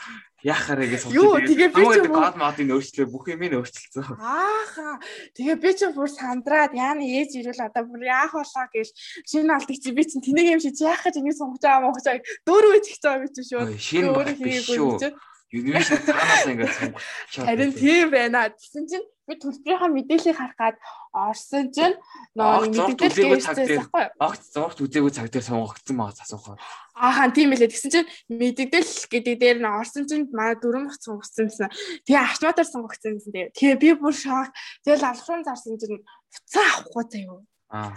яхаарэ 0.44 0.88
гэж 0.88 1.00
сонсож 1.04 1.16
Юу 1.16 1.36
тэгээ 1.36 1.70
би 1.74 1.84
ч 1.84 1.96
код 2.08 2.36
модыг 2.40 2.68
өөрчлөө 2.72 3.06
бүх 3.12 3.24
юм 3.28 3.42
нь 3.44 3.56
өөрчилсөн. 3.60 4.16
Ааха. 4.16 4.96
Тэгээ 5.36 5.56
би 5.60 5.70
ч 5.76 5.80
бүр 5.92 6.08
сандраад 6.08 6.72
яаны 6.72 7.04
ээж 7.04 7.36
ирвэл 7.40 7.68
одоо 7.68 7.84
бүр 7.84 8.08
яах 8.08 8.32
болоо 8.32 8.66
гэж 8.72 8.88
шинэ 9.28 9.52
алдыг 9.52 9.78
чи 9.80 9.90
би 9.92 10.02
чинь 10.08 10.24
тэнэг 10.24 10.56
юм 10.56 10.60
шиг 10.64 10.80
яах 10.80 11.04
гэж 11.04 11.20
ингэ 11.20 11.36
сонгож 11.36 11.60
байгаа 11.60 11.84
мó 11.84 11.92
гэж 11.92 12.06
дөрөв 12.48 12.72
ич 12.80 12.86
гэж 12.88 13.02
байгаа 13.04 13.20
би 13.20 13.28
чинь 13.36 13.48
шүү. 13.48 13.62
Шинэ 13.76 14.08
хийгээгүй. 14.40 15.12
Universal 15.50 15.98
цаанаас 16.06 16.46
ингээд 16.46 16.74
сонгож. 16.78 17.02
Харин 17.34 17.72
тийм 17.74 18.10
байна. 18.14 18.54
Тэгсэн 18.54 18.84
чинь 18.86 19.06
би 19.26 19.34
төлбөрийнхаа 19.34 19.90
мэдээллийг 19.90 20.38
харахад 20.38 20.76
орсон 21.10 21.74
чинь 21.74 21.98
нөө 22.38 22.70
мэдээлэл 22.70 23.42
хийсэн 23.42 23.66
байхгүй. 23.90 24.04
Огт 24.22 24.42
зургт 24.46 24.78
үзээгүй 24.78 25.10
цаг 25.10 25.26
дээр 25.34 25.46
сонгогдсон 25.50 25.96
байгаа 25.98 26.22
асуухаар. 26.22 26.62
Аахан 26.94 27.34
тийм 27.34 27.50
байлээ. 27.50 27.66
Тэгсэн 27.66 27.90
чинь 27.90 28.10
мэдээлэл 28.30 28.94
гэдэг 29.10 29.34
дээр 29.42 29.58
нь 29.58 29.66
орсон 29.66 30.06
чинь 30.06 30.30
манай 30.30 30.54
дөрөв 30.54 30.86
бах 30.86 30.98
сонгогдсон 31.02 31.50
юмсан. 31.50 31.70
Тэгээ 32.06 32.22
автоматар 32.30 32.66
сонгогдсон 32.70 33.10
юмсан. 33.18 33.32
Тэгээ 33.50 33.76
би 33.82 33.90
бүр 33.98 34.14
шок. 34.14 34.54
Тэгэл 34.86 35.02
алхрын 35.02 35.42
зарсан 35.42 35.78
чинь 35.82 35.98
уцаа 36.30 36.66
авахгүй 36.78 37.04
заяа. 37.10 37.42
Аа. 37.74 37.90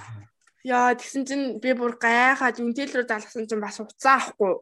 Яа 0.66 0.98
тэгсэн 0.98 1.22
чинь 1.30 1.46
би 1.62 1.78
бүр 1.78 2.02
гайхаад 2.02 2.58
Unitel 2.58 2.98
руу 2.98 3.06
залгасан 3.06 3.46
чинь 3.46 3.62
бас 3.62 3.78
уцаа 3.78 4.18
авахгүй. 4.18 4.58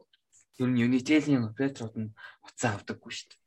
Ер 0.62 0.70
нь 0.70 0.82
Unitel-ийн 0.86 1.50
операторууд 1.50 1.96
нь 1.98 2.14
уцаа 2.46 2.78
авдаггүй 2.78 3.12
шүү 3.12 3.28
дээ. 3.34 3.40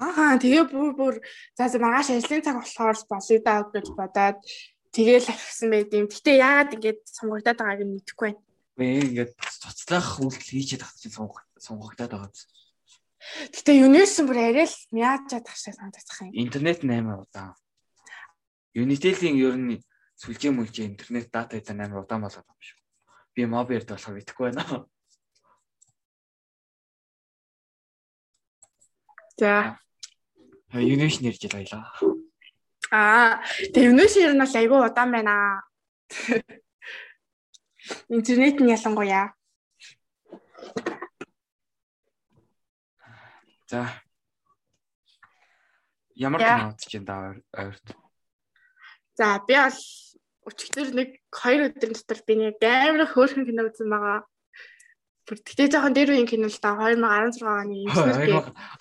Аа 0.00 0.36
тэгээ 0.40 0.64
бүр 0.72 0.92
бүр 0.96 1.14
за 1.56 1.68
за 1.68 1.80
маргааш 1.80 2.12
ажлын 2.12 2.44
цаг 2.44 2.56
болохоор 2.60 2.96
болъё 3.08 3.38
даа 3.40 3.60
гэж 3.68 3.86
бодоод 3.96 4.38
тэгээл 4.92 5.32
авчихсан 5.32 5.68
байт 5.72 5.92
юм. 5.92 6.08
Гэтэ 6.08 6.40
яагаад 6.40 6.74
ингэж 6.76 6.98
сонгогдоод 7.16 7.58
байгааг 7.60 7.80
нь 7.84 7.94
мэдэхгүй 7.96 8.26
байна. 8.32 8.42
Бэ 8.76 8.84
ингээд 9.08 9.32
цоцлах 9.36 10.08
үйлдэл 10.24 10.52
хийж 10.56 10.68
чадах 10.72 10.92
чинь 10.96 11.12
сонгогдоод 11.12 12.12
байгаа. 12.16 12.32
Гэтэ 13.52 13.70
юунээс 13.84 14.24
бүр 14.24 14.38
арай 14.40 14.66
л 14.66 14.78
мяаж 14.96 15.22
чадах 15.28 15.56
шиг 15.56 15.76
санагдах 15.76 16.20
юм. 16.24 16.32
Интернет 16.32 16.80
8 16.80 17.24
удаан. 17.24 17.52
Unitel-ийн 18.72 19.36
ер 19.36 19.56
нь 19.60 19.84
сүлжээ 20.16 20.52
мүлжээ 20.56 20.88
интернет 20.88 21.28
дата 21.28 21.60
эзэн 21.60 21.76
8 21.76 21.92
удаан 21.92 22.24
болоод 22.24 22.40
байгаа 22.40 22.56
юм 22.56 22.64
шүү. 22.64 22.80
Би 23.36 23.42
мобильд 23.44 23.88
болохоор 23.88 24.16
мэдэхгүй 24.16 24.44
байна. 24.48 24.88
За 29.40 29.80
Юнэш 30.76 31.24
нэрж 31.24 31.48
байлаа. 31.48 31.88
Аа, 32.92 33.40
тэгээ 33.72 33.90
юнэш 33.90 34.12
ер 34.20 34.36
нь 34.36 34.42
бол 34.44 34.58
айгүй 34.60 34.80
удаан 34.84 35.10
байна. 35.16 35.64
Интернет 38.12 38.60
нь 38.60 38.70
ялангуяа. 38.76 39.32
За. 43.70 43.88
Ямар 46.14 46.40
кино 46.44 46.70
үзэж 46.76 46.92
байна 47.00 47.40
ойрт? 47.56 47.86
За, 49.16 49.40
би 49.48 49.56
бол 49.56 49.80
өчигдөр 50.52 50.88
нэг 51.00 51.08
2 51.32 51.66
өдрийн 51.72 51.96
дотор 51.96 52.20
би 52.28 52.34
нэг 52.36 52.60
амар 52.60 53.08
хөөрхөн 53.08 53.48
кино 53.48 53.66
үзсэн 53.72 53.88
байгаа. 53.88 54.29
Тэгтээ 55.30 55.70
жоохон 55.70 55.94
дээр 55.94 56.10
үеийн 56.10 56.26
кино 56.26 56.50
л 56.50 56.58
да 56.58 56.74
2016 56.74 57.46
оны 57.46 57.74
юм. 57.86 57.94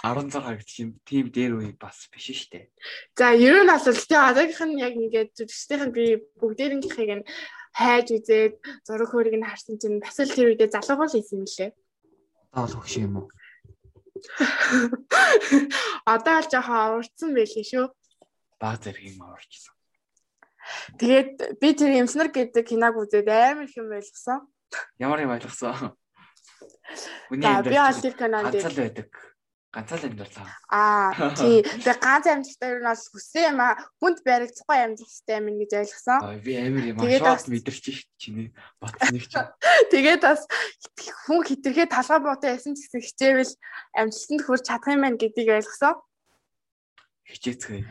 16 0.01 0.33
гэдэг 0.33 0.65
чинь 0.65 0.97
тийм 1.05 1.29
дээр 1.29 1.53
үе 1.61 1.77
бас 1.77 2.09
биш 2.09 2.33
шүү 2.33 2.49
дээ. 2.57 2.65
За 3.13 3.37
ер 3.37 3.61
нь 3.61 3.69
бол 3.69 3.85
тий 3.85 4.17
одоогийнх 4.17 4.65
нь 4.65 4.81
яг 4.81 4.93
ингээд 4.97 5.37
зүрхсдийнх 5.37 5.85
нь 5.89 5.93
би 5.93 6.05
бүгдээрийнхийг 6.41 7.11
нь 7.21 7.27
хайж 7.77 8.07
үзээд 8.17 8.53
зураг 8.81 9.09
хөрийг 9.13 9.37
нь 9.37 9.45
харсан 9.45 9.77
чинь 9.77 10.01
бас 10.01 10.17
л 10.17 10.33
тэр 10.33 10.57
үедээ 10.57 10.73
залуугаа 10.73 11.05
л 11.05 11.19
ийсэн 11.21 11.45
юм 11.45 11.45
лээ. 11.45 11.71
Одоо 12.49 12.65
л 12.65 12.81
хөш 12.81 12.93
юм 12.97 13.13
уу? 13.21 13.27
Одоо 16.09 16.37
л 16.41 16.49
жоохон 16.49 16.97
урдсан 16.97 17.29
байлээ 17.37 17.65
шүү. 17.69 17.85
Баг 18.57 18.81
зэрэг 18.81 19.05
юм 19.05 19.21
орчихсон. 19.21 19.77
Тэгээд 20.97 21.61
би 21.61 21.69
тэр 21.77 21.93
юмснар 22.01 22.29
гэдэг 22.33 22.65
киног 22.65 22.97
үзээд 22.97 23.29
амар 23.29 23.65
их 23.69 23.77
юм 23.77 23.93
ойлгосон. 23.93 24.49
Ямар 24.97 25.23
юм 25.23 25.33
ойлгосон? 25.33 25.95
За 27.29 27.61
би 27.61 27.75
аль 27.77 28.01
тэр 28.01 28.15
кинонд 28.17 28.53
ганцал 28.53 28.73
байдаг. 28.73 29.09
Ганцал 29.69 30.01
амьдралаа. 30.01 30.49
Аа 30.73 31.13
тий. 31.37 31.61
Тэгээ 31.61 32.01
ганц 32.01 32.25
амьдралтай 32.25 32.69
юу 32.73 32.81
нь 32.81 32.89
бол 32.89 33.05
хүссэн 33.13 33.43
юм 33.53 33.59
аа. 33.61 33.77
Хүнд 34.01 34.17
баригдахгүй 34.25 34.79
амьдралтай 34.81 35.35
юм 35.37 35.45
гэж 35.61 35.71
ойлгосон. 35.77 36.19
Аа 36.25 36.41
би 36.41 36.53
амир 36.57 36.85
юм 36.89 36.97
аа. 36.97 37.37
Шок 37.37 37.45
мэдэрч 37.53 37.85
чинь 38.17 38.49
батсныг 38.81 39.25
чинь. 39.29 39.49
Тэгээд 39.93 40.21
бас 40.25 40.49
хүн 41.29 41.45
хитрхээ 41.45 41.85
талгаа 41.85 42.17
буутай 42.17 42.57
ясан 42.57 42.73
ч 42.73 42.89
гэсэн 42.89 43.05
хичээвэл 43.05 43.53
амжилтанд 43.93 44.41
хүрч 44.41 44.63
чадах 44.65 44.89
юм 44.89 45.05
байна 45.05 45.21
гэдгийг 45.21 45.49
ойлгосон. 45.53 46.01
Хичээцгээ. 47.29 47.85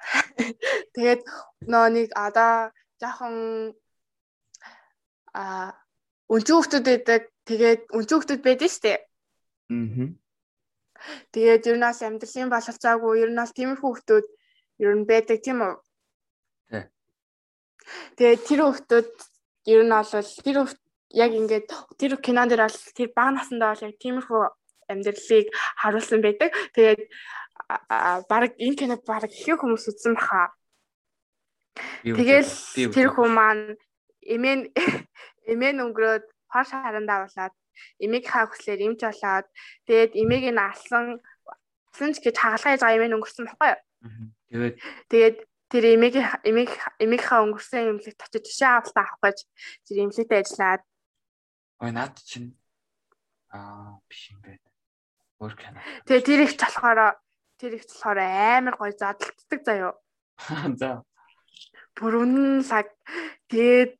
Тэгээд 0.96 1.22
нөө 1.68 1.86
нэг 1.92 2.08
одоо 2.16 2.72
жоохон 2.96 3.76
а 5.36 5.76
өнцөг 6.32 6.56
хүмүүс 6.56 6.80
байдаг 6.80 7.28
Тэгээд 7.46 7.80
өнцөг 7.94 8.26
хүмүүс 8.26 8.42
байдаг 8.42 8.70
дээ. 8.82 8.98
Аа. 9.70 10.10
Тэгээд 11.30 11.66
ер 11.70 11.76
нь 11.78 11.86
бол 11.86 12.02
амьдралын 12.06 12.50
боловцоогүй 12.50 13.14
ер 13.22 13.30
нь 13.30 13.40
бол 13.40 13.54
тиймэрхүү 13.54 13.90
хүмүүс 13.94 14.26
ер 14.82 14.94
нь 14.96 15.06
байдаг 15.06 15.38
тийм 15.44 15.58
үү? 15.62 15.74
Тий. 16.70 16.84
Тэгээд 18.18 18.40
тэр 18.50 18.60
хүмүүс 18.66 19.10
ер 19.70 19.82
нь 19.86 19.94
бол 19.94 20.10
тэр 20.42 20.56
яг 21.14 21.30
ингээд 21.38 21.66
тэр 21.98 22.12
кинон 22.18 22.48
дээр 22.50 22.66
бол 22.66 22.78
тэр 22.96 23.08
бага 23.14 23.30
насндаа 23.38 23.70
бол 23.72 23.86
яг 23.86 23.94
тиймэрхүү 24.02 24.42
амьдралыг 24.90 25.46
харуулсан 25.80 26.20
байдаг. 26.22 26.50
Тэгээд 26.74 27.00
баг 28.30 28.52
энэ 28.58 28.78
кино 28.78 28.96
баг 29.06 29.30
их 29.30 29.54
хүмүүс 29.58 29.86
үзсэн 29.90 30.14
баха. 30.18 30.50
Тэгэл 32.02 32.50
тэр 32.94 33.08
хүмүүс 33.14 33.36
маань 33.36 33.76
эмээ 34.26 34.72
эмээ 35.52 35.72
өнгөрөөд 35.84 36.24
хор 36.52 36.64
шарандаа 36.66 37.18
болоод 37.26 37.54
эмийг 38.00 38.24
хаа 38.28 38.46
хүслээр 38.48 38.80
имж 38.86 39.00
болоод 39.04 39.46
тэгээд 39.86 40.12
эмийг 40.16 40.44
нь 40.52 40.60
алсан 40.60 41.20
алсан 41.96 42.10
ч 42.12 42.20
гэж 42.20 42.36
хагалгаа 42.36 42.72
хийж 42.72 42.82
байгаа 42.84 42.96
эмээ 43.00 43.16
өнгөрсөн 43.16 43.46
баггүй 43.48 43.70
юу. 43.72 43.80
Тэгээд 44.52 44.76
тэгээд 45.10 45.36
тэр 45.72 45.84
эмийг 45.96 46.14
эмийг 46.44 46.70
эмийнхаа 47.00 47.40
өнгөрсөн 47.44 47.90
эмнэлэгт 47.96 48.20
очиж 48.20 48.44
тушаа 48.44 48.84
авалтаа 48.84 49.04
авах 49.08 49.22
гэж 49.24 49.38
тэр 49.88 49.96
эмнэлэгтээ 50.04 50.40
ажиллаад 50.44 50.82
ой 51.80 51.90
наад 51.92 52.14
чинь 52.22 52.52
аа 53.50 53.98
биш 54.08 54.30
юм 54.30 54.40
байна. 54.44 54.62
Өөр 55.40 55.54
кино. 55.56 55.80
Тэгээ 56.06 56.24
тэр 56.28 56.40
их 56.44 56.54
болохоор 56.56 57.00
тэр 57.60 57.72
их 57.76 57.84
болохоор 57.88 58.18
амар 58.20 58.74
гоё 58.76 58.92
задлагддаг 58.92 59.60
заяо. 59.64 59.92
За. 60.80 61.02
Бүр 61.96 62.12
үнэн 62.24 62.60
лаг 62.68 62.88
тэгээд 63.48 63.92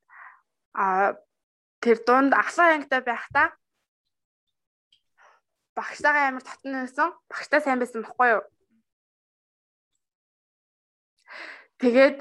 а 0.77 1.17
тэр 1.87 2.03
дунд 2.03 2.35
ахлаа 2.35 2.75
ангитай 2.75 3.03
байхдаа 3.07 3.55
багштайгаа 5.79 6.29
амар 6.29 6.43
татна 6.43 6.83
байсан. 6.83 7.15
Багштай 7.31 7.61
сайн 7.63 7.79
байсан 7.79 8.03
бохгүй 8.03 8.29
юу? 8.35 8.43
Тэгээд 11.79 12.17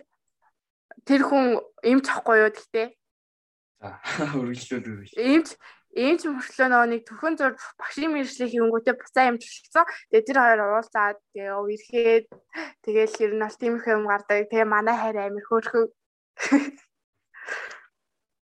тэр 1.08 1.22
хүн 1.26 1.46
эмч 1.82 2.06
ахгүй 2.14 2.46
юу 2.46 2.52
гэхдээ. 2.54 2.88
За 3.82 3.90
үргэлжлүүл 4.38 4.86
үргэлж. 4.92 5.18
Эмч 5.18 5.50
эмч 5.96 6.22
мөрчлөө 6.28 6.68
нөгөө 6.70 6.90
нэг 6.92 7.02
төхөн 7.08 7.36
зур 7.40 7.54
багшийн 7.80 8.12
мэржлийг 8.12 8.52
хийнгүүтээ 8.52 8.96
буцаа 9.00 9.32
эмч 9.32 9.48
болчихсон. 9.48 9.88
Тэгээд 10.12 10.28
тэр 10.28 10.40
хоёр 10.44 10.62
уулзаад 10.62 11.18
тэгээ 11.32 11.56
ирэхэд 11.56 12.26
тэгээл 12.84 13.24
ер 13.24 13.34
нь 13.34 13.44
бол 13.48 13.56
тиймэрхүү 13.56 13.94
юм 13.96 14.06
гардаг. 14.12 14.52
Тэгээ 14.52 14.68
манай 14.68 14.96
хайр 15.00 15.18
амир 15.24 15.46
хөөрхөн 15.48 15.88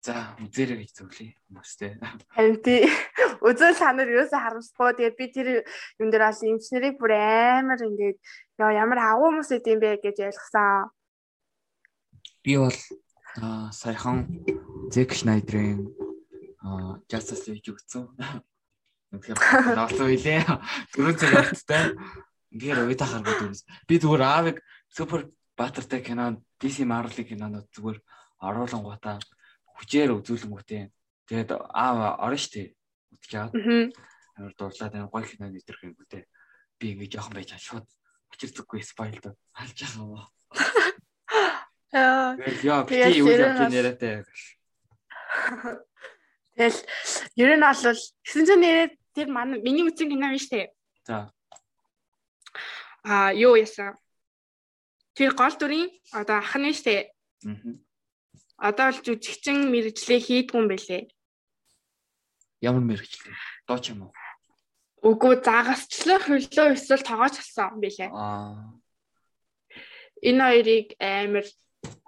За 0.05 0.37
үзээрэй 0.37 0.85
гэж 0.85 1.01
зөвлөе 1.01 1.33
хүмүүстэй. 1.33 1.97
Харин 2.37 2.61
тий 2.61 2.85
үзэл 3.41 3.73
санаар 3.73 4.13
юусаа 4.13 4.53
харамсахгүй. 4.53 5.01
Тэгээд 5.01 5.17
би 5.17 5.27
тэр 5.33 5.49
юм 5.97 6.13
дээр 6.13 6.29
бас 6.29 6.45
эмчнэрийг 6.45 7.01
бүр 7.01 7.17
амар 7.17 7.81
ингээд 7.81 8.21
яа 8.61 8.85
ямар 8.85 9.01
агуу 9.01 9.33
хүмүүс 9.33 9.57
идэм 9.57 9.81
бэ 9.81 10.05
гэж 10.05 10.29
ойлгосон. 10.29 10.93
Би 12.45 12.61
бол 12.61 12.79
саяхан 13.73 14.29
Зек 14.93 15.17
Шнайдерийн 15.17 15.89
Justice 17.09 17.49
League 17.49 17.73
үзсэн. 17.73 18.05
Тэгэхээр 19.09 19.41
ноолсон 19.73 20.13
үлээ. 20.13 20.45
Дөрөв 20.93 21.17
цаг 21.17 21.33
явцтай. 21.33 21.97
Ингээд 22.53 22.93
уйдаа 22.93 23.09
харгууд 23.09 23.57
үзсэн. 23.57 23.73
Би 23.89 23.97
зүгээр 23.97 24.21
аавыг 24.21 24.61
супер 24.93 25.33
баатартай 25.57 26.05
кино 26.05 26.45
DC 26.61 26.85
Marvel-ийн 26.85 27.25
кинонод 27.25 27.73
зүгээр 27.73 28.05
оруулангуудаа 28.45 29.17
хүчээр 29.79 30.11
үзүүлэнгүүтээ 30.19 30.83
тэгээд 31.29 31.51
аа 31.55 32.19
орно 32.23 32.39
штэ. 32.39 32.75
Үтж 33.15 33.31
яагаад 33.35 33.95
амар 34.37 34.53
дурлаад 34.59 34.95
амар 34.95 35.11
гоё 35.11 35.27
кино 35.27 35.51
гүтээ 35.51 36.23
би 36.79 36.87
ингэ 36.93 37.13
жоохон 37.15 37.35
байж 37.35 37.55
шууд 37.59 37.87
учир 38.35 38.51
зүггүй 38.51 38.83
спойлд 38.83 39.25
алж 39.55 39.79
байгаа 39.79 40.03
юм 40.03 40.15
аа. 40.19 40.27
Яа. 41.95 42.85
Би 42.87 42.97
юу 43.15 43.31
явж 43.31 43.71
нэрэтэ 43.71 44.27
тэгэл 46.55 46.81
ер 47.37 47.51
нь 47.55 47.63
бол 47.63 47.75
900 47.75 48.59
нэрээ 48.59 48.87
тэр 49.15 49.29
манай 49.31 49.59
миний 49.63 49.87
үзсэн 49.87 50.11
кино 50.11 50.31
биш 50.31 50.51
үү 50.51 50.67
за. 51.07 51.31
А 53.03 53.31
юу 53.35 53.55
ясаа 53.59 53.95
тэр 55.15 55.35
гол 55.35 55.55
дүрийн 55.55 55.91
одоо 56.11 56.39
ах 56.43 56.55
нь 56.59 56.75
штэ 56.75 57.11
одоо 58.59 58.89
л 58.95 59.01
жүжигчин 59.03 59.71
мэрэгчлээ 59.71 60.21
хийдгүй 60.23 60.59
юм 60.61 60.69
бэлээ. 60.71 61.03
Ямар 62.63 62.85
мэрэгчлээ? 62.87 63.35
Доо 63.67 63.79
ч 63.83 63.93
юм 63.93 64.09
уу? 64.09 64.13
Үгүй 65.05 65.43
загасчлаа 65.43 66.19
хөлөө 66.23 66.79
эсвэл 66.79 67.05
тоогооч 67.05 67.37
алсан 67.43 67.83
бэлээ. 67.83 68.11
Аа. 68.15 68.79
Энэ 70.23 70.43
хоёрыг 70.43 70.89
амар 70.97 71.47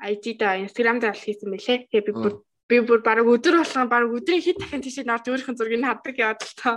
IT 0.01 0.25
да 0.41 0.57
Instagram 0.57 1.03
дээр 1.03 1.19
хийсэн 1.19 1.51
бэлээ. 1.53 1.91
Тэгээ 1.91 2.07
би 2.09 2.13
бүр 2.15 2.35
би 2.71 2.77
бүр 2.81 3.01
баг 3.05 3.21
өдөр 3.27 3.61
болгон 3.61 3.89
баг 3.91 4.09
өдрийн 4.09 4.41
хэд 4.41 4.59
дахин 4.63 4.81
тийш 4.81 5.03
наад 5.05 5.29
өөрийнхөө 5.29 5.59
зургийг 5.59 5.85
хаддаг 5.85 6.17
яваад 6.17 6.41
л 6.41 6.57
таа. 6.57 6.77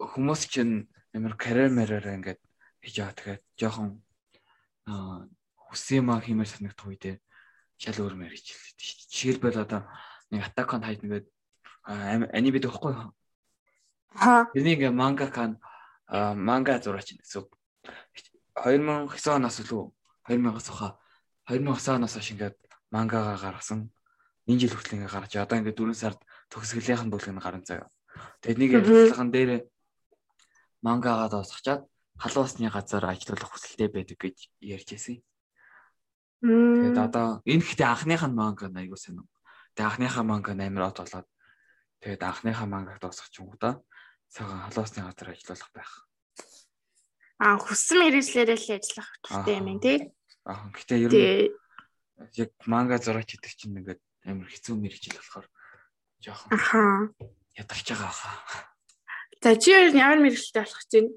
Хүмүүс 0.00 0.42
чинь 0.48 0.88
амар 1.12 1.36
карьер 1.36 1.68
мэрээр 1.68 2.16
ингээд 2.16 2.40
хийж 2.80 2.96
байгаа 2.96 3.14
тэгэхээр 3.14 3.40
жоохон 3.60 3.88
аа 4.88 5.28
хүсэмэ 5.68 6.24
хиймээр 6.24 6.48
санагдах 6.48 6.88
үедээ 6.88 7.16
шал 7.80 7.96
өөр 8.04 8.14
гэж 8.28 8.46
хэлдэг 8.52 8.84
шүү 8.84 8.96
дээ. 9.00 9.08
Жишээлбэл 9.08 9.64
одоо 9.64 9.80
нэг 10.28 10.44
Attack 10.44 10.70
on 10.76 10.84
Titan 10.84 11.08
гэдэг 11.08 11.32
аниме 11.88 12.52
байдаг 12.52 12.70
байхгүй 12.76 12.92
юу? 12.92 13.10
Аа. 14.20 14.44
Ингээ 14.52 14.92
манга 14.92 15.32
кан 15.32 15.56
манга 16.36 16.76
зураач 16.76 17.16
гэсэн. 17.16 17.48
2009 18.60 19.08
оноос 19.32 19.58
лөө 19.64 19.88
2000-аас 20.28 20.68
хаа 20.68 21.00
2009 21.48 21.96
оноос 21.96 22.14
хойш 22.14 22.30
ингээд 22.36 22.56
мангага 22.92 23.40
гаргасан. 23.40 23.88
Энэ 24.44 24.60
жил 24.60 24.76
хүртэл 24.76 25.00
ингээ 25.00 25.14
гарч 25.14 25.32
одоо 25.40 25.56
ингээ 25.58 25.78
4 25.78 25.94
сард 25.96 26.20
төгсгөлийнх 26.52 27.04
нь 27.06 27.12
бүлэг 27.12 27.32
нь 27.32 27.40
гарan 27.40 27.64
заяа. 27.64 27.88
Тэгээд 28.44 28.60
нэг 28.60 28.70
ярилцлаган 28.76 29.30
дээр 29.32 29.50
мангагаа 30.82 31.28
дуусгачаад 31.30 31.86
халуусны 32.20 32.68
газар 32.68 33.04
ажиллах 33.08 33.48
хүсэлтэй 33.48 33.88
байдаг 33.88 34.18
гэж 34.20 34.36
ярьж 34.60 34.88
байсан. 34.92 35.16
Тэгээд 36.40 36.96
одоо 36.96 37.44
энэ 37.44 37.60
гэхдээ 37.60 37.88
анхных 37.88 38.24
нь 38.24 38.32
манга 38.32 38.72
айгуу 38.72 38.96
сонир. 38.96 39.28
Тэгээд 39.76 39.86
анхныхаа 39.86 40.24
манга 40.24 40.52
амар 40.56 40.88
от 40.88 41.04
болоод 41.04 41.28
тэгээд 42.00 42.22
анхныхаа 42.24 42.66
мангаг 42.66 42.96
дуусгах 42.96 43.28
юм 43.36 43.52
уу 43.52 43.60
да. 43.60 43.80
Цагаан 44.32 44.64
халуусны 44.72 45.04
газар 45.04 45.36
ажиллах 45.36 45.70
байх. 45.76 45.92
Аа 47.36 47.60
хүссэн 47.60 47.98
мэрэгчлэрээ 48.00 48.56
л 48.56 48.72
ажиллах 48.72 49.10
хэрэгтэй 49.20 49.56
юм 49.60 49.80
тий. 49.84 49.98
Аа 50.48 50.72
гэхдээ 50.72 50.98
ер 51.04 51.12
нь 51.12 51.52
яг 52.40 52.50
манга 52.64 52.96
зураач 52.96 53.36
гэдэг 53.36 53.52
чинь 53.52 53.76
ингээд 53.76 54.00
амар 54.24 54.48
хэцүү 54.48 54.74
мэрэгжил 54.80 55.20
болохоор 55.20 55.46
жоохон 56.24 56.50
ахаа 56.56 57.12
ядарч 57.56 57.86
байгаа 57.92 58.12
хаа. 58.12 58.36
За 59.44 59.56
чи 59.56 59.72
ер 59.72 59.92
нь 59.92 60.00
ямар 60.00 60.20
мэрэгчлээ 60.24 60.64
болох 60.64 60.80
гэж 60.84 60.92
байна? 60.96 61.12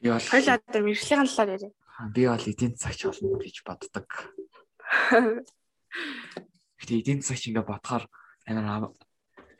Би 0.00 0.08
бол 0.08 0.28
хоёлаа 0.32 0.56
одоо 0.56 0.80
мэрэгжлийн 0.84 1.28
талаар 1.28 1.52
яриа. 1.56 1.72
Би 2.14 2.26
бол 2.26 2.42
эдийн 2.42 2.74
засагч 2.74 3.06
болно 3.06 3.38
гэж 3.38 3.62
боддог. 3.62 4.08
Гэтэ 6.82 6.94
эдийн 6.98 7.22
засагч 7.22 7.54
ингээ 7.54 7.62
бодохоор 7.62 8.10
амар 8.50 8.90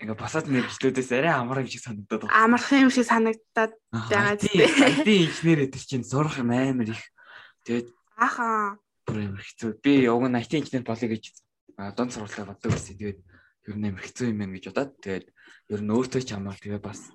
ингээ 0.03 0.19
босоод 0.19 0.51
мэрэгчлүүдээс 0.51 1.11
арай 1.15 1.31
амар 1.31 1.63
юм 1.63 1.71
шиг 1.71 1.87
санагдаад 1.87 2.27
байна. 2.27 2.35
Амархан 2.43 2.83
юм 2.85 2.91
шиг 2.91 3.07
санагдаад 3.07 3.73
байгаа 3.95 4.35
тийм. 4.35 4.67
IT 4.67 5.07
инженер 5.07 5.61
эдэр 5.71 5.85
чинь 5.87 6.03
зурх 6.03 6.43
юм 6.43 6.51
амар 6.51 6.91
их. 6.91 7.03
Тэгээд 7.63 7.89
ааха 8.19 8.83
бүр 9.07 9.31
амар 9.31 9.43
хэцүү. 9.47 9.79
Би 9.79 10.11
уг 10.11 10.27
нь 10.27 10.35
IT 10.35 10.53
инженер 10.59 10.83
болъё 10.83 11.09
гэж 11.15 11.25
дунд 11.95 12.11
сургалтаа 12.11 12.51
боддог 12.51 12.75
байсан. 12.75 12.99
Тэгээд 12.99 13.19
ер 13.71 13.77
нь 13.79 13.87
амар 13.89 14.03
хэцүү 14.03 14.35
юм 14.35 14.43
байна 14.43 14.59
гэж 14.59 14.65
бодоод 14.75 14.93
тэгээд 14.99 15.27
ер 15.71 15.81
нь 15.87 15.95
өөртөө 15.95 16.23
ч 16.27 16.31
амар 16.35 16.59
тэгээд 16.59 16.83
бас 16.83 17.15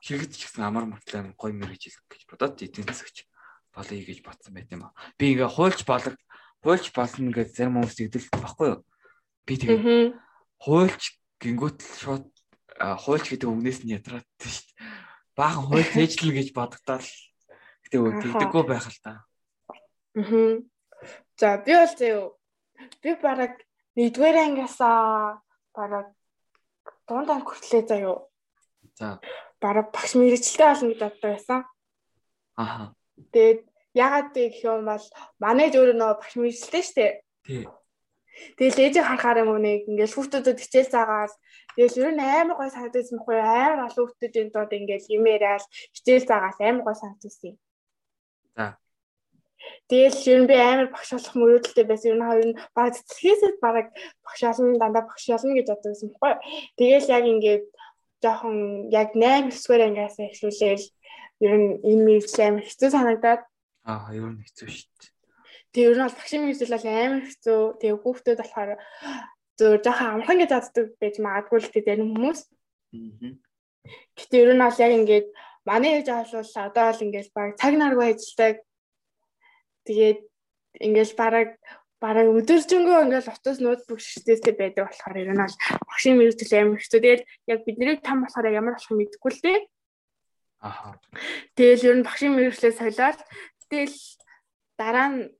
хэрэгж 0.00 0.32
гисэн 0.32 0.64
амар 0.64 0.88
мөртлөө 0.88 1.36
гоё 1.36 1.52
мэрэгжил 1.52 1.98
гэж 2.08 2.22
бодоод 2.30 2.56
эдийн 2.64 2.88
засагч 2.88 3.28
болъё 3.74 4.02
гэж 4.04 4.18
бодсон 4.24 4.52
байт 4.54 4.70
юм 4.72 4.86
аа. 4.88 4.94
Би 5.18 5.34
ингээ 5.34 5.50
хуульч 5.50 5.86
болог 5.86 6.16
хуульч 6.62 6.86
болно 6.92 7.30
гэж 7.32 7.48
зарим 7.54 7.78
хүмүүс 7.80 7.98
игдэл 8.02 8.28
баггүй 8.34 8.68
юу? 8.74 8.80
Би 9.46 9.54
тэгээ 9.56 10.14
хуульч 10.60 11.02
гингүүт 11.40 11.78
шууд 12.02 12.26
хуульч 12.78 13.24
гэдэг 13.30 13.48
үгнээс 13.48 13.80
нь 13.84 13.94
ядраад 13.96 14.26
шүү 14.40 14.64
дээ. 14.68 14.84
Баахан 15.36 15.64
хуульч 15.68 15.90
ээжлэн 16.02 16.34
гэж 16.36 16.48
бодогдоод 16.52 17.06
гэтээ 17.86 18.00
тэгдэггүй 18.22 18.64
байх 18.68 18.86
л 18.88 19.00
та. 19.00 19.24
Аа. 20.16 20.60
За 21.40 21.56
би 21.64 21.72
бол 21.72 21.94
зөө 21.96 22.18
би 23.00 23.10
бараг 23.22 23.54
нэгдүгээр 23.96 24.36
ангиасаа 24.44 25.40
бараг 25.72 26.12
дунд 27.08 27.30
анги 27.30 27.46
хүртлээ 27.48 27.82
заяо. 27.88 28.28
За. 28.98 29.20
Бараг 29.62 29.88
багш 29.94 30.12
мэрэгчлээ 30.14 30.68
болно 30.68 30.94
боддог 31.00 31.20
байсан. 31.24 31.60
Аа. 32.60 32.92
Тэгээд 33.32 33.60
ягаад 33.94 34.28
гэх 34.34 34.56
юм 34.64 34.86
бол 34.90 35.04
манайд 35.42 35.74
өөрөө 35.76 35.96
нөө 35.98 36.12
багш 36.18 36.34
мэрэгчлээ 36.38 36.84
штэ. 36.86 37.06
Тий. 37.44 37.64
Тэгэл 38.56 38.82
ээжээ 38.84 39.04
харахаар 39.04 39.42
юм 39.42 39.58
нэг 39.60 39.84
ингээл 39.90 40.16
хүүхдүүдэд 40.16 40.58
хичээл 40.62 40.94
заагаад 40.94 41.32
тэгэл 41.76 41.98
ер 42.00 42.10
нь 42.14 42.22
амар 42.24 42.56
гой 42.56 42.70
санагдсан 42.72 43.16
байхгүй 43.18 43.36
амар 43.36 43.80
олон 43.86 44.04
хүүхдүүдийн 44.06 44.48
дууд 44.54 44.72
ингээл 44.78 45.14
юм 45.16 45.24
яриад 45.34 45.64
хичээл 45.96 46.28
заагаад 46.30 46.58
амар 46.62 46.84
гой 46.86 46.96
санагдсан 46.96 47.48
юм. 47.50 47.56
За. 48.56 48.66
Тэгэл 49.90 50.18
ер 50.32 50.38
нь 50.40 50.48
би 50.50 50.56
амар 50.56 50.88
багш 50.94 51.10
болох 51.12 51.34
мөрөөдөлтэй 51.36 51.86
байсан. 51.88 52.10
Ер 52.10 52.18
нь 52.18 52.28
хоёр 52.28 52.46
нь 52.48 52.58
баг 52.76 52.88
цэцлэхээс 52.96 53.42
баг 53.60 53.86
багш 54.24 54.40
олон 54.50 54.68
дандаа 54.80 55.04
багш 55.04 55.24
болно 55.28 55.52
гэж 55.58 55.66
боддог 55.68 55.90
байсан 55.92 56.08
байхгүй. 56.10 56.32
Тэгэл 56.78 57.12
яг 57.16 57.24
ингээд 57.32 57.64
жоохон 58.22 58.56
яг 58.92 59.08
8 59.16 59.52
9-р 59.52 59.80
ангиас 59.88 60.16
эхлүүлээл 60.20 60.84
ер 61.44 61.54
нь 61.56 61.68
энэ 61.80 62.04
мэрэгчлээ 62.06 62.46
амар 62.48 62.64
хэцүү 62.68 62.90
санагдаад 62.92 63.42
Аа, 63.84 64.12
ер 64.12 64.22
нь 64.28 64.44
хэцүү 64.44 64.68
шүү 64.68 64.88
дээ. 65.00 65.10
Тэгээ 65.72 65.88
ер 65.90 65.96
нь 65.96 66.04
бол 66.04 66.18
багшийн 66.18 66.42
мэрэгжил 66.44 66.74
бол 66.76 66.86
амар 66.86 67.24
хэцүү. 67.24 67.60
Тэгээ 67.80 68.00
хүүхдүүд 68.04 68.38
болохоор 68.40 68.70
зөв 69.56 69.72
жоохон 69.84 70.08
амархан 70.12 70.38
гэж 70.40 70.50
боддог 70.52 70.86
байж 71.00 71.14
магадгүй 71.18 71.58
л 71.58 71.72
тэгээ 71.72 71.88
зарим 71.88 72.10
хүмүүс. 72.12 72.40
Гэтэ 74.20 74.36
ер 74.36 74.50
нь 74.52 74.64
бол 74.64 74.82
яг 74.84 74.92
ингээд 75.00 75.26
манай 75.64 75.90
ээж 75.98 76.08
бол 76.12 76.52
одоо 76.68 76.84
бол 76.92 77.04
ингээд 77.04 77.28
баг 77.32 77.50
цаг 77.56 77.72
наргүй 77.80 78.06
ажилладаг. 78.12 78.56
Тэгээд 79.88 80.18
ингээд 80.86 81.10
бараг 81.16 81.48
бараг 82.04 82.26
өдөржингөө 82.36 82.98
ингээд 83.04 83.32
утас 83.32 83.58
ноутбук 83.64 84.00
ширтээстэй 84.04 84.54
байдаг 84.60 84.92
болохоор 84.92 85.16
ер 85.24 85.30
нь 85.32 85.40
бол 85.40 85.56
багшийн 85.88 86.16
мэрэгжил 86.20 86.52
амар 86.60 86.80
хэцүү. 86.84 87.00
Тэгээд 87.00 87.22
яг 87.48 87.58
бидний 87.64 87.96
том 88.04 88.18
болохоор 88.28 88.46
ямар 88.52 88.76
болох 88.76 88.92
мэдэхгүй 88.92 89.32
л 89.32 89.44
дээ. 89.44 89.58
Аа. 90.60 90.94
Тэгэл 91.56 91.86
ер 91.88 91.96
нь 92.00 92.06
багшийн 92.06 92.36
мэрэгчлээ 92.36 92.76
солиод 92.76 93.20
Тэгэл 93.70 93.98
дараа 94.74 95.08
нь 95.14 95.30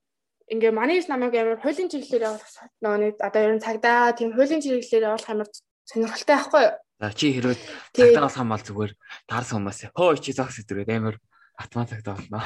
ингээ 0.55 0.71
манай 0.71 1.03
намайг 1.11 1.35
ямар 1.35 1.59
хуулийн 1.59 1.91
чиглэлээр 1.91 2.31
явуулах 2.31 2.55
нөгөө 2.79 2.99
нэг 3.03 3.15
одоо 3.19 3.43
ер 3.43 3.55
нь 3.59 3.65
цагдаа 3.67 4.15
тийм 4.15 4.31
хуулийн 4.39 4.63
чиглэлээр 4.63 5.09
явуулах 5.11 5.31
амар 5.35 5.49
сонирхолтой 5.83 6.37
байхгүй 6.39 6.63
юу? 6.63 6.75
За 7.03 7.11
чи 7.11 7.27
хэрвээ 7.35 7.59
цагдаа 7.91 8.23
болох 8.23 8.39
юм 8.39 8.51
бол 8.55 8.67
зүгээр 8.71 8.93
таарсан 9.27 9.57
хүмүүс 9.59 9.81
хөө 9.99 10.23
чи 10.23 10.31
зогс 10.31 10.63
өдрөө 10.63 10.87
амар 10.95 11.17
автомат 11.59 11.91
цагдаа 11.91 12.15
болно. 12.15 12.39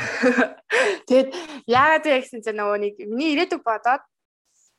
Тэгэд 1.08 1.28
яагаад 1.68 2.04
гэсэн 2.08 2.40
чинь 2.40 2.56
нөгөө 2.56 2.78
нэг 2.80 2.94
миний 3.04 3.37
ирээдүг 3.37 3.60
бодоод 3.60 4.02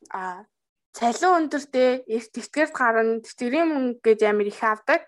а 0.10 0.50
цалин 0.98 1.46
өндөртэй 1.46 2.10
их 2.10 2.34
тэтгэрд 2.34 2.74
гарна 2.74 3.22
тэтгэрийн 3.22 3.70
мөнгө 3.70 4.02
гэж 4.02 4.20
амар 4.26 4.50
их 4.50 4.62
авдаг. 4.66 5.06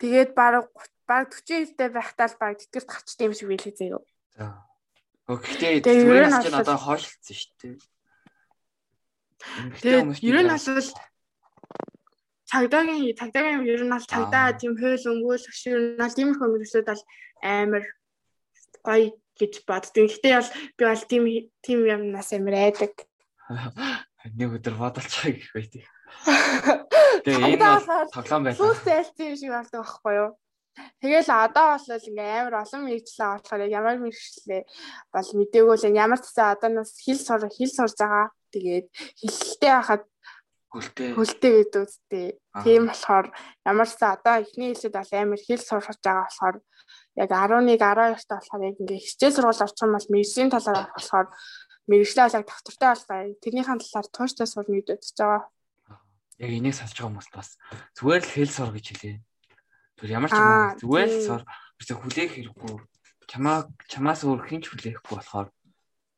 Тэгээд 0.00 0.32
баг 0.32 0.72
баг 1.04 1.28
40 1.28 1.76
хэлтэй 1.76 1.88
байхдаа 1.92 2.28
л 2.32 2.40
баг 2.40 2.56
тэтгэрт 2.56 2.88
гарчтай 2.88 3.28
юм 3.28 3.34
шиг 3.36 3.52
байлээ 3.52 3.76
заяа. 3.76 4.00
За. 4.32 4.46
Гэхдээ 5.28 5.84
тэтгэрээс 5.84 6.36
чинь 6.40 6.56
одоо 6.56 6.78
хойшлцсон 6.80 7.36
шүү 7.36 7.52
дээ. 7.60 7.76
Тэгээд 9.76 10.08
ер 10.24 10.38
нь 10.40 10.50
бол 10.50 10.88
цагдаагийн 12.50 13.14
цагдаагийн 13.20 13.62
ер 13.68 13.82
нь 13.84 13.92
бол 13.92 14.10
цагдаа 14.10 14.56
тийм 14.56 14.72
хууль 14.80 15.08
өмгөөл 15.12 15.44
шиг 15.52 15.76
ер 15.76 15.80
нь 15.94 16.00
бол 16.00 16.16
тиймэрхүү 16.16 16.48
мөрөсөд 16.48 16.86
бол 16.88 17.02
амар 17.44 17.84
гоё 18.82 19.12
гэж 19.38 19.52
боддог. 19.68 20.08
Гэхдээ 20.08 20.34
бол 20.40 20.50
би 20.76 20.82
бол 20.88 21.04
тийм 21.10 21.24
тийм 21.60 21.78
юмнаас 21.84 22.30
амар 22.32 22.56
айдаг. 22.56 22.92
Нэг 24.38 24.48
өдөр 24.56 24.74
бодолцоо 24.80 25.28
гэх 25.32 25.52
бай 25.52 25.66
тийг. 25.68 25.86
Тэгээ 27.24 27.60
энэ 27.60 28.12
тоглоом 28.14 28.42
байлаа. 28.44 28.60
Сүүс 28.60 28.80
зайлцсан 28.84 29.26
юм 29.28 29.36
шиг 29.36 29.52
болдог 29.52 29.80
байхгүй 29.84 30.14
юу? 30.20 30.30
Тэгэл 31.00 31.30
одоо 31.30 31.66
бол 31.76 32.08
ингээ 32.08 32.30
амар 32.40 32.54
олон 32.62 32.80
мэрэгчлээ 32.86 33.28
болохоор 33.34 33.62
ямар 33.68 33.96
мэрэгчлээ 34.00 34.62
бол 35.12 35.28
мдэггүй 35.40 35.76
л 35.76 36.00
ямар 36.04 36.20
ч 36.20 36.26
цаа 36.36 36.54
одоо 36.54 36.70
нас 36.70 36.90
хэл 37.04 37.20
сур 37.20 37.42
хэл 37.50 37.72
сурж 37.74 37.96
байгаа. 37.98 38.26
Тэгээд 38.54 38.86
хэлэлтэй 39.20 39.72
хахад 39.74 40.02
хөлтэй 40.70 41.08
хөлтэй 41.18 41.52
гэдэг 41.58 41.82
үстэй. 41.82 42.26
Тийм 42.62 42.82
болохоор 42.86 43.26
ямар 43.66 43.88
ч 43.90 43.92
цаа 43.98 44.14
одоо 44.14 44.34
эхний 44.44 44.70
хэлэд 44.70 44.94
бол 44.94 45.12
амар 45.18 45.40
хэл 45.42 45.62
сурч 45.68 45.98
байгаа 46.04 46.26
болохоор 46.30 46.56
яг 47.18 47.30
11 47.34 47.66
12 47.74 48.28
та 48.28 48.38
болохоор 48.38 48.62
яг 48.70 48.76
ингээ 48.78 49.04
хичээл 49.04 49.36
сургууль 49.36 49.64
орчих 49.66 49.84
юм 49.84 49.94
бол 49.96 50.12
мэрэгжлийн 50.14 50.50
талаар 50.54 50.88
болохоор 50.94 51.26
мэрэгчлээ 51.90 52.34
яг 52.38 52.44
доктортой 52.46 52.88
болохоор 52.94 53.26
тэрнийхэн 53.42 53.78
талаар 53.82 54.06
тууштай 54.14 54.46
сурна 54.46 54.74
гэдэг 54.78 55.00
ч 55.02 55.18
байгаа. 55.18 55.42
Яг 56.40 56.50
энийг 56.50 56.74
сонсож 56.74 56.96
байгаа 56.96 57.10
хүмүүс 57.12 57.30
бас 57.36 57.48
зүгээр 58.00 58.22
л 58.24 58.32
хэл 58.34 58.50
сур 58.50 58.70
гэж 58.72 58.86
хэлээ. 58.90 59.16
Зүгээр 60.00 60.16
ямар 60.16 60.30
ч 60.32 60.36
юм 60.40 60.50
зүгээр 60.80 61.10
л 61.12 61.20
сур. 61.28 61.42
Bisa 61.76 61.92
хүлээх 62.00 62.32
хэрэггүй. 62.34 62.72
Чамаа 63.30 63.58
чамаас 63.86 64.20
өөр 64.24 64.40
хинч 64.48 64.64
хүлээхгүй 64.72 65.14
болохоор 65.20 65.48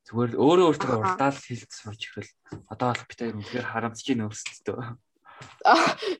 зүгээр 0.06 0.30
л 0.32 0.40
өөрөө 0.40 0.66
өөртөө 0.70 0.96
уралдаал 0.96 1.38
хэлж 1.38 1.70
сурч 1.70 2.02
ирэл. 2.14 2.32
Одоо 2.70 2.94
бол 2.94 3.04
би 3.04 3.14
тэр 3.18 3.34
үнэхээр 3.36 3.66
харамсаж 3.66 4.06
байна 4.06 4.26
өөрсдөө. 4.30 4.78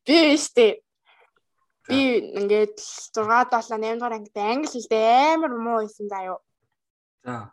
Би 0.06 0.16
штэ 0.34 0.82
Би 1.88 2.22
ингээд 2.38 2.78
6 2.78 3.10
7 3.10 3.50
8 3.50 3.98
дугаар 3.98 4.14
ангид 4.14 4.38
англи 4.38 4.70
хэлтэй 4.70 5.34
амар 5.34 5.52
муу 5.58 5.82
байсан 5.82 6.06
заа 6.06 6.22
юу. 6.30 6.38
За. 7.26 7.50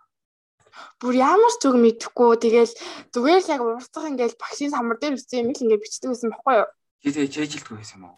Бүр 1.01 1.13
ямар 1.17 1.53
ч 1.57 1.63
үг 1.67 1.75
мэдэхгүй 1.79 2.37
тэгэл 2.39 2.73
зүгээр 3.13 3.41
л 3.41 3.53
яг 3.53 3.61
урцах 3.61 4.05
ингээд 4.09 4.39
багшийн 4.39 4.73
самар 4.73 4.97
дээр 4.99 5.17
үссэн 5.17 5.47
юм 5.47 5.53
л 5.53 5.63
ингээд 5.63 5.83
бичдэг 5.83 6.09
байсан 6.11 6.29
байхгүй 6.33 6.55
юу? 6.61 6.69
Тий, 7.01 7.11
тий, 7.15 7.27
чэйжилдэг 7.27 7.73
байсан 7.77 7.97
юм 7.99 8.05
уу? 8.11 8.17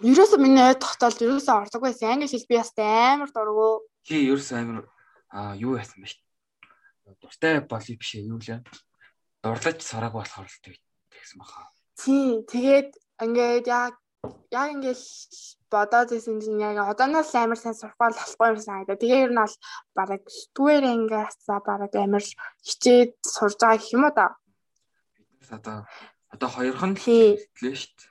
Ерөөсө 0.00 0.36
миний 0.40 0.64
ой 0.64 0.76
тогтоолд 0.80 1.20
ерөөсө 1.20 1.52
ордог 1.52 1.82
байсан. 1.84 2.16
Англи 2.16 2.26
хэл 2.26 2.48
би 2.48 2.56
бас 2.56 2.72
амар 2.80 3.30
дургу. 3.30 3.86
Тий, 4.02 4.26
ерөөсө 4.32 4.56
амар 4.56 4.88
аа 5.30 5.54
юу 5.54 5.76
байсан 5.76 6.00
бэ? 6.00 6.16
Дуртай 7.20 7.60
болыг 7.60 7.98
биш 8.00 8.16
юу 8.18 8.40
лээ. 8.40 8.64
Дурлаж 9.44 9.78
сарааг 9.84 10.16
болохоор 10.16 10.48
л 10.48 10.58
тэгсэн 11.12 11.38
баха. 11.38 11.68
Тий, 12.00 12.40
тэгээд 12.48 12.90
ингээд 13.20 13.66
яг 13.68 13.94
яг 14.50 14.68
ингээл 14.74 15.04
бодоод 15.72 16.08
байсан 16.12 16.38
чинь 16.44 16.60
яг 16.60 16.76
одооноос 16.92 17.34
амар 17.34 17.58
сайн 17.60 17.76
сурах 17.76 17.96
бол 17.98 18.14
болохгүй 18.14 18.48
юм 18.52 18.60
санагдаа. 18.60 19.00
Тэгээ 19.00 19.24
ер 19.26 19.32
нь 19.32 19.40
бол 19.42 19.56
бараг 19.96 20.22
түгээр 20.56 20.84
ангиас 20.92 21.36
за 21.46 21.56
бараг 21.68 21.92
амар 21.96 22.24
хичээд 22.68 23.12
сурж 23.34 23.56
байгаа 23.58 23.80
гэх 23.80 23.94
юм 23.96 24.04
уу 24.06 24.14
да. 24.14 24.26
Биднес 25.16 25.50
одоо 25.58 25.78
одоо 26.32 26.48
хоёрхан 26.52 26.94
хэлээ 26.96 27.74
шүү 27.80 27.92
дээ. 27.96 28.10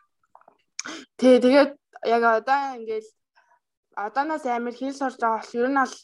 Тий, 1.18 1.36
тэгээд 1.46 1.72
яг 2.16 2.24
одоо 2.40 2.62
ингээл 2.78 3.10
одооноос 3.96 4.46
амар 4.46 4.76
хэл 4.76 5.00
сурж 5.00 5.18
байгаа 5.22 5.42
бол 5.42 5.60
ер 5.62 5.70
нь 5.70 5.80
бол 5.82 5.96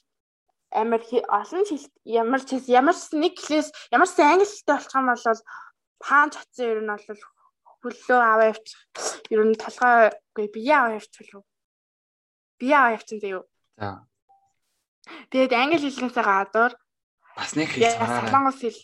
амар 0.82 1.02
олон 1.40 1.64
хэл 1.66 1.86
ямар 2.06 2.42
ч 2.48 2.52
ямар 2.68 2.96
ч 2.96 3.04
нэг 3.16 3.34
хэлээс 3.40 3.70
ямар 3.96 4.10
ч 4.10 4.18
англи 4.20 4.46
хэлтэй 4.46 4.76
болох 4.76 4.96
юм 5.00 5.08
бол 5.10 5.42
паанч 6.04 6.34
утсан 6.38 6.66
ер 6.74 6.82
нь 6.84 6.92
бол 6.92 7.22
хөлөө 7.88 8.20
аваа 8.20 8.52
явчих. 8.52 8.80
Ер 9.32 9.42
нь 9.48 9.56
толгой 9.56 10.12
үгүй 10.36 10.48
бие 10.52 10.74
аваа 10.76 11.00
явчих 11.00 11.30
уу? 11.36 11.46
Бие 12.60 12.76
аваа 12.76 12.96
явчих 13.00 13.22
заяа. 13.24 13.44
За. 13.80 14.08
Тэгээд 15.32 15.54
англи 15.56 15.80
хэлнээсээ 15.80 16.26
гадуур 16.28 16.74
бас 17.38 17.52
нэг 17.56 17.70
хэл. 17.72 17.96
Солонгос 17.96 18.60
хэл 18.62 18.80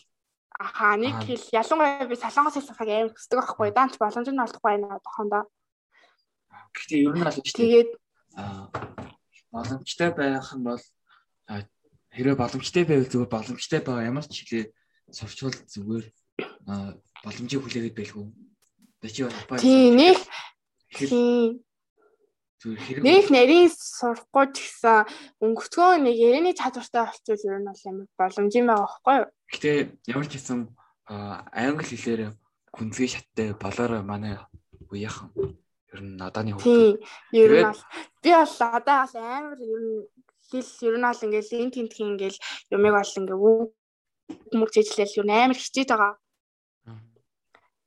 Аха 0.54 0.94
нэг 0.94 1.26
хэл 1.26 1.44
ялангуяа 1.50 2.06
би 2.06 2.14
солонгос 2.14 2.54
хэл 2.54 2.68
сурахыг 2.70 2.90
амар 2.94 3.10
хүсдэг 3.10 3.38
байхгүй 3.42 3.70
даанч 3.74 3.94
боломж 3.98 4.28
нь 4.30 4.38
олдохгүй 4.38 4.70
байна 4.70 4.96
одоохондоо. 5.02 5.42
Гэхдээ 6.70 7.00
ер 7.02 7.14
нь 7.18 7.24
бол. 7.26 7.34
Тэгээд 7.34 7.90
боломжтой 9.50 10.10
байх 10.14 10.48
нь 10.54 10.62
бол 10.62 10.82
хэрэг 12.14 12.38
боломжтой 12.38 12.84
байвал 12.86 13.10
зүгээр 13.10 13.34
боломжтой 13.34 13.80
байгаа 13.82 14.08
ямар 14.10 14.26
ч 14.30 14.46
хэлээ 14.46 14.64
сурчвал 15.10 15.58
зүгээр 15.74 16.06
боломжийг 17.26 17.62
хүлээгээд 17.66 17.98
байлгүй. 17.98 18.24
Чи 19.08 19.22
Японд 19.24 19.60
Тийм 19.60 19.96
нэг 19.96 20.18
тийм 20.96 21.64
Нэг 22.64 23.28
нарийн 23.28 23.68
сурахгүй 23.68 24.48
ч 24.56 24.64
гэсэн 24.64 25.04
өнгөцгөө 25.44 26.00
нэг 26.00 26.16
ярианы 26.16 26.56
чадвартай 26.56 27.04
болчихвол 27.04 27.44
ер 27.52 27.60
нь 27.60 27.68
бол 27.68 27.84
амар 27.84 28.08
боломж 28.16 28.52
юм 28.56 28.66
байгаа 28.72 28.88
байхгүй 28.88 29.14
юу? 29.20 29.28
Гэтэ 29.52 29.70
ямар 30.08 30.24
ч 30.24 30.32
гэсэн 30.40 30.58
англи 31.04 31.84
хэлээр 31.84 32.22
гүнзгий 32.72 33.10
шаттай 33.12 33.52
болоор 33.52 34.00
манай 34.00 34.40
үеийнхэн 34.88 35.28
ер 35.92 36.00
нь 36.00 36.16
наданы 36.16 36.56
хөвгүүд. 36.56 36.64
Тийм. 36.64 36.92
Ер 37.36 37.50
нь 37.52 37.68
бол 37.68 37.82
би 38.24 38.30
бол 38.32 38.56
одоо 38.64 38.96
бас 39.04 39.12
амар 39.12 39.60
ер 39.60 39.80
нь 39.84 40.00
хэл 40.48 40.72
ер 40.88 40.96
нь 40.96 41.04
бол 41.04 41.24
ингээл 41.28 41.52
эн 41.60 41.68
тентхийн 41.68 42.10
ингээл 42.16 42.38
юмыг 42.72 42.94
бол 42.96 43.12
ингээ 43.20 43.38
үг 43.44 43.70
мөр 44.56 44.70
зэжлэл 44.72 45.18
ер 45.20 45.26
нь 45.28 45.36
амар 45.36 45.58
хичээд 45.60 45.92
байгаа. 45.92 46.12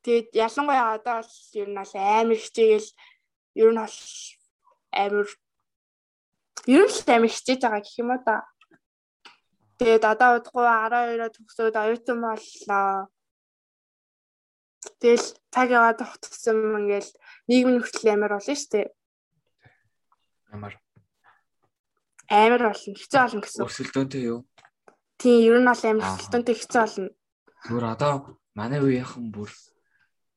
Тэгээд 0.07 0.39
ялангуяа 0.39 0.95
одоо 0.95 1.19
бол 1.19 1.35
ер 1.59 1.67
нь 1.67 1.75
бол 1.75 1.93
амар 1.99 2.39
хичээгэл 2.39 2.89
ер 3.59 3.69
нь 3.75 3.81
бол 3.83 3.97
амар 4.95 5.27
ер 6.71 6.85
нь 6.87 6.95
л 6.95 7.11
амар 7.11 7.27
хичээж 7.35 7.59
байгаа 7.67 7.83
гэх 7.83 7.99
юм 7.99 8.15
уу 8.15 8.21
да. 8.23 8.47
Тэгээд 9.83 10.03
одоо 10.07 10.39
удахгүй 10.39 10.63
12-оо 10.63 11.27
төгсөөд 11.35 11.75
оюутан 11.75 12.19
боллоо. 12.23 13.11
Тэгэл 15.03 15.27
цаг 15.51 15.67
яваад 15.75 15.99
тогтсон 15.99 16.55
ингээл 16.55 17.11
нийгмийн 17.51 17.83
хүртэл 17.83 18.15
амар 18.15 18.39
болно 18.39 18.55
шүү 18.55 18.71
дээ. 18.71 18.87
Амар 20.55 20.73
амар 22.31 22.61
болно 22.63 22.95
хэцүү 22.95 23.19
болно 23.19 23.43
гэсэн. 23.43 23.59
Өрсөлдөөнтэй 23.67 24.23
юу? 24.31 24.47
Тийм, 25.19 25.51
ер 25.51 25.59
нь 25.59 25.67
бол 25.67 25.83
амар 25.83 26.07
өрсөлдөөнтэй 26.15 26.55
хэцүү 26.55 26.79
болно. 26.79 27.11
Зүгээр 27.67 27.85
одоо 27.91 28.13
манай 28.55 28.79
үеийнхэн 28.79 29.35
бүр 29.35 29.51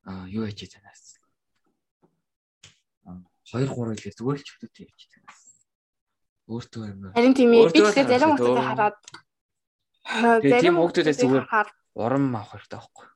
юу 0.06 0.44
яж 0.48 0.60
танаас. 0.70 1.20
2 3.50 3.66
3 3.66 3.98
хэлээ 3.98 4.14
зүгээр 4.14 4.38
л 4.38 4.46
чөлөөтэй 4.46 4.84
явж 4.86 5.00
танаас. 5.10 5.40
Өөртөө 6.46 6.84
юм. 6.86 7.00
Харин 7.14 7.34
тийм 7.34 7.50
ээ 7.50 7.66
би 7.74 7.82
тэгэхээр 7.82 8.10
зарим 8.10 8.30
хүмүүстэй 8.38 8.66
хараад 8.70 8.96
зарим 10.46 10.76
хүмүүсээс 10.78 11.18
зүгээр 11.18 11.46
урам 11.98 12.24
авах 12.38 12.54
хэрэгтэй 12.54 12.78
байхгүй. 12.78 13.06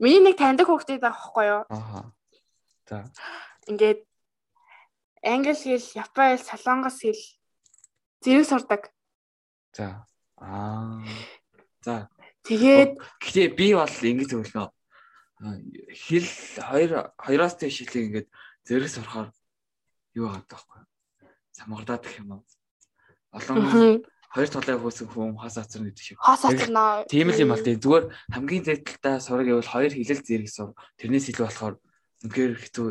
Миний 0.00 0.22
нэг 0.24 0.36
таньдаг 0.40 0.66
хүүхдүүд 0.68 1.00
байгаа 1.04 1.20
байхгүй 1.20 1.44
юу? 1.52 1.62
Аа. 1.68 2.08
За. 2.88 2.96
Ингээд 3.68 4.00
англи 5.20 5.52
хэл, 5.52 5.88
япон 6.00 6.24
хэл, 6.32 6.48
солонгос 6.48 6.98
хэл 7.04 7.22
зэрэг 8.24 8.46
сурдаг. 8.48 8.82
За. 9.76 10.08
Аа. 10.40 11.04
За. 11.84 12.08
Тэгээд 12.48 12.96
гэхдээ 13.20 13.48
би 13.52 13.66
бол 13.76 13.90
ингэж 13.90 14.28
зөвлөнө 14.32 14.75
хэл 15.40 16.28
хоёр 16.56 17.12
хоёроос 17.20 17.54
дээш 17.60 17.84
хэлийг 17.84 18.04
ингээд 18.08 18.28
зэрэг 18.64 18.90
сурахаар 18.90 19.28
юу 20.16 20.32
байгаа 20.32 20.44
таахгүй. 20.48 20.80
Самгардаад 21.52 22.02
гэх 22.04 22.20
юм 22.24 22.40
уу. 22.40 22.42
Олон 23.36 24.04
хоёр 24.32 24.48
талаа 24.48 24.80
хөөсөн 24.80 25.08
хүн 25.12 25.36
хас 25.36 25.56
ацрна 25.60 25.92
гэдэг 25.92 26.04
шиг. 26.04 26.18
Хас 26.20 26.44
ацрна. 26.44 27.04
Тийм 27.08 27.28
л 27.28 27.40
юм 27.40 27.52
бол 27.52 27.60
тийм 27.60 27.80
зүгээр 27.80 28.04
хамгийн 28.32 28.64
зэттэлтэй 28.64 29.16
сураг 29.20 29.46
гэвэл 29.48 29.72
хоёр 29.72 29.92
хэлэл 29.92 30.24
зэрэг 30.24 30.48
сур. 30.48 30.72
Тэрнээс 30.96 31.28
илүү 31.32 31.44
болохоор 31.44 31.74
үнэхээр 32.24 32.52
хэцүү 32.56 32.86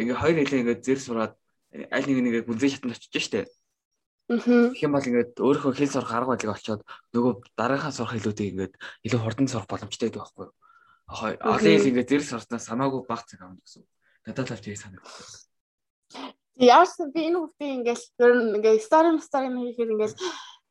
ингээ 0.00 0.16
хоёр 0.16 0.36
хэлээ 0.40 0.60
ингээ 0.64 0.78
зэрэг 0.80 1.02
сураад 1.04 1.32
аль 1.92 2.06
нэг 2.08 2.18
нэгэ 2.24 2.40
гүнзгий 2.48 2.72
шатанд 2.72 2.96
очиж 2.96 3.14
штэ. 3.20 3.44
Аа. 4.32 4.72
Тэгэх 4.72 4.84
юм 4.84 4.92
бол 4.96 5.08
ингээд 5.08 5.32
өөрөө 5.36 5.72
хэл 5.76 5.92
сурах 5.92 6.12
арга 6.12 6.32
барилыг 6.34 6.56
олцоод 6.56 6.82
нөгөө 7.12 7.32
дараагийн 7.52 7.94
сурах 7.94 8.16
хэлүүдийг 8.16 8.48
ингээд 8.52 8.74
илүү 9.06 9.20
хурдан 9.20 9.46
сурах 9.46 9.68
боломжтой 9.70 10.08
байдаг 10.08 10.24
байхгүй 10.24 10.44
юу? 10.48 10.54
Олон 11.06 11.58
хэл 11.62 11.90
ингээд 11.90 12.10
зэрэг 12.10 12.26
сурснаас 12.26 12.66
хамаагүй 12.66 13.02
баг 13.06 13.22
цаг 13.26 13.40
авна 13.46 13.62
гэсэн. 13.62 13.86
Надад 14.26 14.50
л 14.50 14.64
тийм 14.64 14.74
санагдав. 14.74 15.14
Яасан 16.58 17.12
би 17.14 17.30
энэ 17.30 17.38
хүүхдээ 17.38 17.70
ингээд 17.78 18.02
ер 18.18 18.32
нь 18.34 18.54
ингээд 18.58 18.82
стори 18.82 19.08
стори 19.22 19.48
хийхээр 19.54 19.94
ингээд 19.94 20.14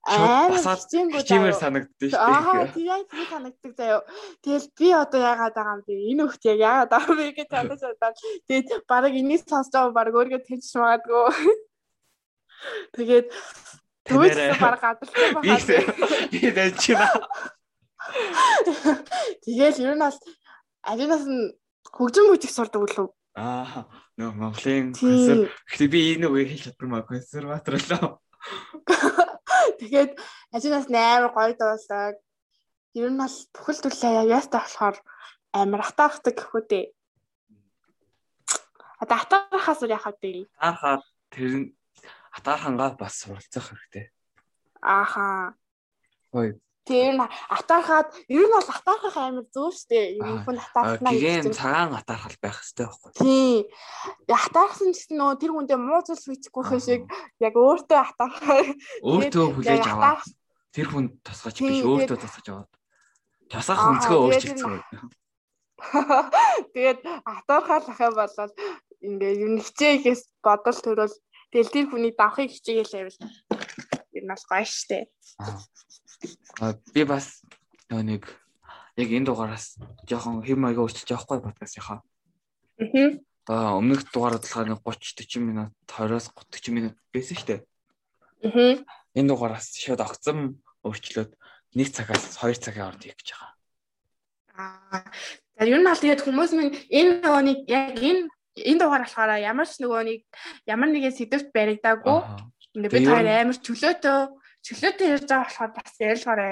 амар 0.06 0.60
хичээнгүү 0.60 1.22
чимээр 1.26 1.56
санагддээ 1.56 2.10
шүү 2.14 2.20
дээ. 2.20 2.30
Аа 2.30 2.68
тийм 2.76 3.06
тийм 3.10 3.26
санагддаг 3.32 3.74
заяа. 3.80 4.02
Тэгэл 4.44 4.68
би 4.78 4.88
одоо 4.94 5.20
яагаад 5.24 5.56
байгаа 5.56 5.76
юм 5.80 5.84
бэ? 5.88 5.94
Энэ 6.12 6.22
хүүхд 6.28 6.44
яг 6.52 6.60
яагаад 6.62 6.92
байгаа 6.94 7.16
бэ 7.16 7.26
гэж 7.38 7.50
бодож 7.50 7.82
удаа. 7.90 8.14
Тэгээд 8.46 8.68
баг 8.86 9.04
энийг 9.10 9.42
сонсож 9.50 9.74
байгаа 9.74 9.98
баг 9.98 10.14
өөргөө 10.14 10.42
тэнцэж 10.46 10.74
магадгүй. 10.78 11.26
Тэгээд 12.98 13.28
Тэгвэл 14.06 14.62
баг 14.62 14.78
гадарсан 14.78 15.42
байна. 15.42 15.58
Би 16.30 16.52
дайчина. 16.54 17.10
Тэгэл 19.44 19.82
ер 19.82 19.94
нь 19.96 20.04
бас 20.04 20.18
ажинаас 20.86 21.26
нь 21.26 21.54
хөгжим 21.90 22.30
мужик 22.30 22.52
сурдаг 22.52 22.82
үлээ. 22.86 23.10
Аа 23.36 23.90
нөө 24.16 24.32
Монголын 24.32 24.94
консерв. 24.96 25.52
Гэхдээ 25.68 25.90
би 25.92 26.00
энэ 26.16 26.28
үгийг 26.32 26.50
хэлж 26.56 26.64
чаддагмаа 26.72 27.04
консерватор 27.04 27.76
лөө. 27.76 28.20
Тэгээд 29.80 30.12
ажинаас 30.56 30.88
амар 30.88 31.32
гоё 31.36 31.54
дуулдаг. 31.58 32.16
Ер 32.96 33.10
нь 33.12 33.20
бол 33.20 33.38
бүхэл 33.52 33.82
төлөө 33.84 34.32
яастай 34.32 34.62
болохоор 34.64 34.98
амар 35.52 35.82
атаархдаг 35.84 36.36
гэхүү 36.40 36.64
дээ. 36.70 36.86
Одоо 39.04 39.18
атаархаас 39.20 39.84
үр 39.84 39.92
яхав 39.92 40.16
дээ. 40.24 40.48
Таархаа 40.56 41.04
тэр 41.28 41.76
атаархангаа 42.40 42.96
бас 42.96 43.20
суралцах 43.20 43.68
хэрэгтэй. 43.68 44.12
Ааха. 44.80 45.56
Хөөе. 46.32 46.60
Тэр 46.86 47.18
нь 47.18 47.22
атаархаад 47.50 48.08
ер 48.30 48.46
нь 48.46 48.54
бол 48.54 48.70
атаархах 48.70 49.18
амар 49.18 49.46
зөө 49.50 49.70
штэ. 49.74 50.22
Ер 50.22 50.30
нь 50.38 50.42
хүн 50.46 50.58
атаархнаа 50.62 51.14
Гэгэм 51.18 51.50
цагаан 51.50 51.98
атаархал 51.98 52.38
байх 52.38 52.62
хэрэгтэй 52.62 52.86
байхгүй. 52.86 53.12
Тийм. 53.18 53.66
Атаархсан 54.30 54.90
ч 54.94 54.98
гэсэн 55.02 55.18
нөгөө 55.18 55.38
тэр 55.42 55.52
хүндээ 55.58 55.80
муу 55.82 56.02
зүйл 56.06 56.22
хийчихгүй 56.30 56.64
хэ 56.70 56.78
шиг 56.86 57.02
яг 57.42 57.54
өөртөө 57.58 58.00
атаархаа. 58.06 58.62
Өөртөө 59.02 59.46
хүлээж 59.58 59.86
атаарх- 59.90 60.34
тэр 60.76 60.88
хүн 60.94 61.06
тасгаж 61.26 61.56
Тийм, 61.58 61.68
биш 61.74 61.82
өөртөө 61.82 62.18
тасгаж 62.22 62.46
аваад. 62.54 62.72
Аа, 63.56 63.90
өнцгөө 63.96 64.20
өөрчилсөн. 64.30 64.74
Тэгээд 66.74 67.00
атаархаалах 67.26 68.00
юм 68.00 68.14
бол 68.20 68.52
ингээ 69.06 69.34
юу 69.42 69.50
нэг 69.56 69.64
хичээгээс 69.70 70.22
бодол 70.44 70.80
төрөл 70.82 71.16
тэгэл 71.52 71.74
тэр 71.74 71.86
хүний 71.90 72.14
давхыг 72.16 72.50
хичээгээл 72.52 72.94
байвал 72.96 73.20
ер 74.18 74.24
нь 74.24 74.32
бол 74.32 74.46
гоё 74.50 74.66
штэ. 74.66 75.00
Би 76.94 77.04
бас 77.04 77.42
нэг 77.90 78.26
яг 78.96 79.10
энэ 79.12 79.28
дугаараас 79.28 79.76
жоохон 80.08 80.42
хэм 80.44 80.60
маяга 80.60 80.88
өөрчилж 80.88 81.10
байхгүй 81.12 81.44
подкастынхаа. 81.44 82.00
Аа. 82.80 83.08
Аа 83.52 83.78
өмнөх 83.78 84.08
дугаарууд 84.10 84.44
болохоор 84.48 84.70
нэг 84.72 84.80
30 84.82 85.20
40 85.20 85.44
минут 85.44 85.72
20-оос 85.92 86.32
30 86.32 86.72
минут 86.72 86.96
байсан 87.12 87.36
шүү 87.36 87.48
дээ. 87.52 87.62
Аа. 88.48 88.74
Энэ 89.20 89.30
дугаараас 89.30 89.76
шууд 89.76 90.00
огцом 90.00 90.64
өөрчлөөд 90.88 91.32
1 91.76 91.92
цагаас 91.92 92.40
2 92.40 92.56
цагийн 92.64 92.88
хооронд 92.88 93.04
хийх 93.04 93.20
гэж 93.20 93.30
байгаа. 93.36 93.52
Аа. 94.56 95.04
За 95.60 95.68
ер 95.68 95.80
нь 95.80 95.88
бол 95.88 96.00
тэгээд 96.00 96.24
хүмүүс 96.24 96.52
минь 96.56 96.76
энэ 96.88 97.12
нөгөө 97.20 97.44
нэг 97.44 97.60
яг 97.68 98.00
энэ 98.00 98.32
энэ 98.64 98.80
дугаар 98.80 99.04
болохоор 99.04 99.32
ямар 99.44 99.68
ч 99.68 99.84
нөгөө 99.84 100.02
нэг 100.08 100.20
ямар 100.64 100.90
нэгэн 100.92 101.16
сэдвт 101.16 101.52
баригдаагүй. 101.52 102.20
Аа. 102.24 102.48
Ингээ 102.76 102.92
бид 102.96 103.08
хоёр 103.12 103.28
амар 103.28 103.60
чөлөөтөө 103.60 104.20
чөлөөтөө 104.66 105.08
ярьж 105.14 105.30
байгаа 105.30 105.46
болохоор 105.46 105.72
бас 105.78 105.94
ярилцгаарэ. 106.02 106.50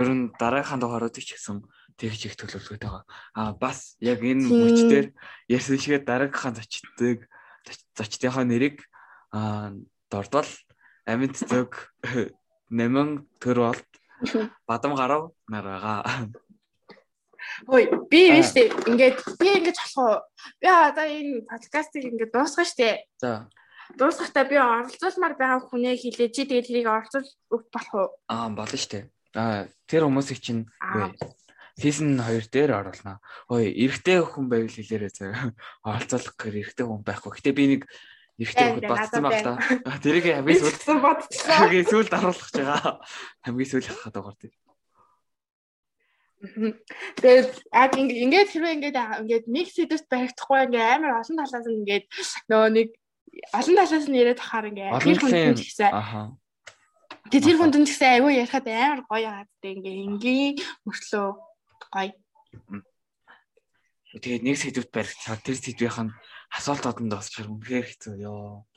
Ер 0.00 0.08
нь 0.08 0.32
дараагийн 0.40 0.80
дугааруудыг 0.80 1.24
ч 1.24 1.36
гэсэн 1.36 1.60
тэгж 2.00 2.20
их 2.32 2.36
төлөвлөгөөтэй 2.40 2.88
байгаа. 2.88 3.04
Аа 3.36 3.52
бас 3.52 4.00
яг 4.00 4.24
энэ 4.24 4.48
Тийм. 4.48 4.60
мөчтөр 4.64 5.06
ярьсан 5.52 5.76
шигээ 5.76 6.00
дараагийнхаа 6.08 6.56
зочдыг 6.56 7.28
зочдынхаа 7.96 8.44
нэрийг 8.48 8.88
аа 9.36 9.76
дордол 10.08 10.48
амьд 11.04 11.36
цэцэг 11.36 11.92
нэмэн 12.78 13.28
төр 13.36 13.58
болт 13.68 13.90
бадам 14.68 14.96
гарав 14.96 15.36
нар 15.48 15.64
байгаа. 15.68 16.00
Хөөе, 17.68 18.08
би 18.08 18.20
биш 18.32 18.54
үү? 18.54 18.96
Ингээд 18.96 19.18
би 19.36 19.46
ингэж 19.60 19.76
болох 19.76 19.98
уу? 20.00 20.16
Би 20.62 20.68
одоо 20.70 21.04
энэ 21.04 21.44
подкастыг 21.50 22.06
ингээд 22.08 22.32
дуусгах 22.32 22.70
штэ. 22.70 23.04
За 23.20 23.50
Дуусгахдаа 23.98 24.44
би 24.48 24.56
оролцуулмаар 24.56 25.34
байгаа 25.36 25.60
хүнээ 25.68 25.96
хэлээ. 26.00 26.32
Чи 26.32 26.42
тэгээд 26.48 26.68
тэрийг 26.68 26.88
оролцуул 26.88 27.28
болох 27.50 27.92
уу? 27.94 28.08
аа 28.28 28.48
болно 28.48 28.78
штэ. 28.78 29.08
Аа 29.36 29.68
тэр 29.88 30.08
хүмүүсийг 30.08 30.40
чинь. 30.40 30.66
Season 31.72 32.20
2 32.20 32.52
дээр 32.52 32.76
оруулнаа. 32.84 33.16
Ой, 33.48 33.72
эрэгтэй 33.72 34.20
хүн 34.20 34.46
байвал 34.52 34.68
хэлээрэй 34.68 35.12
заа. 35.12 35.56
Оролцоолох 35.80 36.36
гэхээр 36.36 36.60
эрэгтэй 36.68 36.84
хүн 36.84 37.00
байхгүй. 37.00 37.32
Гэтэ 37.32 37.56
би 37.56 37.64
нэг 37.72 37.82
эрэгтэй 38.36 38.66
хүн 38.76 38.80
байна, 38.84 38.92
батсан 38.92 39.22
баг 39.24 39.40
та. 39.40 39.56
Тэрийг 40.04 40.26
хамгийн 40.36 40.60
сүүл 40.60 40.76
зөвхөн 40.76 41.00
бодчихлоо. 41.00 41.56
хамгийн 41.64 41.88
сүүлд 41.88 42.12
харуулах 42.12 42.48
гэж 42.52 42.56
байгаа. 42.60 42.94
Хамгийн 43.40 43.70
сүүл 43.72 43.88
хахад 43.88 44.14
байгаа 44.20 44.36
тийм. 44.36 44.52
Тэгээд 46.42 47.50
яг 47.70 47.92
ингэ- 47.96 48.18
ингээд 48.26 48.48
хэрвээ 48.50 48.74
ингээд 48.76 48.98
ингээд 49.22 49.46
нэг 49.46 49.66
сэдвт 49.70 50.06
баригдахгүй 50.10 50.58
ингээд 50.66 50.90
амар 50.90 51.22
олон 51.22 51.36
талаас 51.38 51.66
нь 51.70 51.78
ингээд 51.86 52.04
нөгөө 52.50 52.70
нэг 52.74 52.88
олон 53.52 53.74
талаас 53.76 54.06
нь 54.08 54.18
яриад 54.20 54.38
тахаар 54.38 54.68
ингээд 54.68 54.92
Олон 54.92 55.14
тэр 55.16 55.20
талын 55.20 55.56
ч 55.56 55.62
гэсэн 55.72 55.90
аха. 55.92 56.22
тэгээд 57.32 57.46
тэр 57.48 57.56
хүнд 57.58 57.74
ч 57.84 57.90
гэсэн 57.92 58.10
аюу 58.20 58.30
ярихад 58.32 58.66
амар 58.68 59.00
гоё 59.08 59.30
гэдэг 59.48 59.72
ингээд 59.80 59.98
энгийн 60.06 60.54
мөртлөө 60.84 61.28
гоё. 61.92 62.12
Тэгээд 64.12 64.42
нэг 64.44 64.56
сэдвт 64.60 64.90
баригдчихад 64.92 65.40
тэр 65.40 65.56
сэдвийнх 65.56 65.98
нь 66.04 66.14
асуулт 66.52 66.84
одонд 66.84 67.16
босчихор 67.16 67.48
үнэхээр 67.48 67.86
хэцүү 67.88 68.14
ёо. 68.28 68.68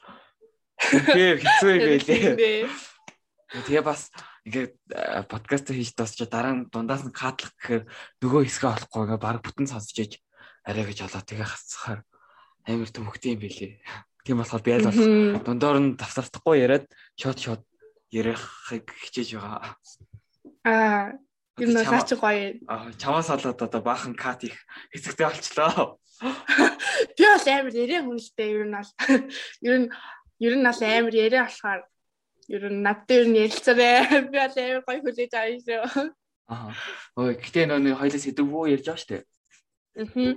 Үнэхээр 0.95 1.39
хэцүү 1.43 1.73
байлээ. 1.75 2.71
Тэгээ 3.67 3.83
бас 3.83 4.11
ингээд 4.47 4.73
э, 4.95 5.23
подкаст 5.27 5.75
хийж 5.75 5.91
дуусчаа 5.97 6.27
дараа 6.31 6.53
нь 6.55 6.67
дундаас 6.71 7.03
нь 7.03 7.11
катлах 7.11 7.51
гэхээр 7.59 7.83
нөгөө 8.23 8.41
хэсгээ 8.47 8.71
олохгүй 8.71 9.01
ингээд 9.03 9.25
баг 9.25 9.39
бүтэн 9.43 9.67
сонсож 9.67 9.97
иж 9.99 10.13
арай 10.63 10.85
гэж 10.87 11.03
болоо 11.03 11.23
тэгээ 11.23 11.47
хасцахаар 11.49 11.99
амар 12.63 12.89
төвхтэй 12.89 13.35
юм 13.35 13.41
билээ. 13.43 13.73
Тийм 14.25 14.41
болохоор 14.41 14.63
би 14.65 14.71
аль 14.73 14.85
болох 14.89 15.05
Мгм. 15.05 15.45
дундоор 15.45 15.77
нь 15.79 15.95
давтардахгүй 16.01 16.55
яриад 16.65 16.85
шот 17.13 17.37
шот 17.37 17.61
ярихыг 18.09 18.89
хичээж 18.89 19.37
байгаа. 19.37 19.77
Аа 20.65 21.13
юм 21.61 21.69
наа 21.71 22.01
чи 22.01 22.15
гоё. 22.17 22.59
Аа, 22.67 22.89
чамаас 22.97 23.29
болоод 23.29 23.61
одоо 23.61 23.81
баахан 23.85 24.15
кат 24.17 24.43
их 24.43 24.57
хэцэгтэй 24.91 25.29
болчлоо. 25.29 25.99
Би 27.17 27.23
бол 27.23 27.47
амар 27.53 27.75
ярэ 27.75 28.01
хүнтэй 28.01 28.49
ер 28.49 28.65
нь 28.65 28.75
бол 28.75 28.91
ер 29.69 29.77
нь 29.85 29.89
ер 30.41 30.53
нь 30.57 30.65
бол 30.65 30.81
амар 30.81 31.13
ярэ 31.13 31.39
болохоор 31.45 31.81
ер 32.49 32.63
нь 32.73 32.81
надтай 32.81 33.15
ер 33.21 33.27
нь 33.29 33.39
ярилцаарэ. 33.45 33.91
Би 34.33 34.37
бол 34.41 34.57
амар 34.57 34.83
гоё 34.89 34.99
хүлээж 35.05 35.33
аваа 35.37 35.53
юм 35.53 35.61
шүү. 35.61 36.09
Аа. 36.49 36.73
Ой, 37.15 37.33
гэтээ 37.37 37.65
нөө 37.69 37.79
нэг 37.79 37.95
хоёлаа 38.01 38.21
сэдв 38.21 38.45
бүү 38.49 38.73
ярьж 38.73 38.85
байгаа 38.89 39.01
штэ. 39.05 39.17
Мгм. 40.01 40.33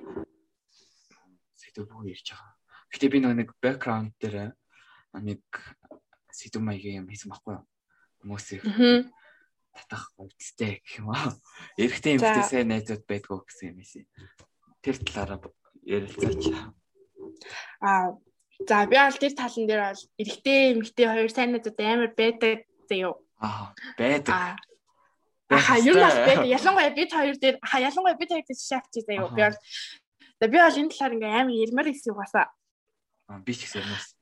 Сэдв 1.56 1.88
бүү 1.88 2.12
ярьж 2.12 2.36
байгаа. 2.36 2.57
Гэтээ 2.92 3.10
би 3.12 3.18
нэг 3.20 3.52
бэкграунд 3.60 4.16
дээр 4.20 4.56
нэг 5.20 5.42
сэдв 6.32 6.62
маягийн 6.62 7.04
юм 7.04 7.08
хийсэн 7.08 7.30
байхгүй 7.32 7.54
юу? 7.58 7.64
Хүмүүсийг 8.22 8.62
татах 9.78 10.10
өвдөлтэй 10.18 10.82
гэх 10.82 10.98
юм 10.98 11.14
аа. 11.14 11.34
Эрэгтэй 11.78 12.18
эмэгтэй 12.18 12.44
сайн 12.44 12.68
найзууд 12.72 13.04
байдгүй 13.06 13.38
гэсэн 13.46 13.70
юм 13.74 13.78
ийсэн. 13.82 14.04
Тэр 14.82 14.96
талаараа 15.06 15.38
ярилцаач. 15.86 16.42
Аа 17.82 18.18
за 18.66 18.86
би 18.90 18.96
аль 18.98 19.18
тэр 19.18 19.34
талан 19.38 19.66
дээр 19.66 19.82
бол 19.86 20.02
эрэгтэй 20.18 20.58
эмэгтэй 20.74 21.06
хоёр 21.06 21.30
сайн 21.30 21.50
найзууд 21.54 21.78
амар 21.78 22.10
байдаг 22.16 22.66
заяо. 22.90 23.14
Аа, 23.38 23.70
байдаг. 23.94 24.58
Аха 25.48 25.74
бол 25.78 25.86
ёстой. 25.86 26.26
байдаг. 26.26 26.46
Ялангуяа 26.58 26.90
бид 26.90 27.10
хоёр 27.14 27.36
дээр 27.38 27.56
аха 27.62 27.78
ялангуяа 27.78 28.18
бид 28.18 28.30
хоёр 28.34 28.46
дээр 28.46 28.58
шаф 28.58 28.84
чи 28.90 29.00
заяо. 29.06 29.30
Би 29.30 29.42
бол 29.46 29.58
би 30.50 30.58
бол 30.58 30.80
энэ 30.80 30.90
талаар 30.90 31.14
ингээм 31.14 31.38
амар 31.38 31.54
ярмаар 31.54 31.88
гэсэн 31.94 32.12
угаасаа. 32.12 32.46
Аа, 32.50 32.57
би 33.44 33.52
ч 33.52 33.68
гэсэн 33.68 33.84
юмас. 33.84 34.16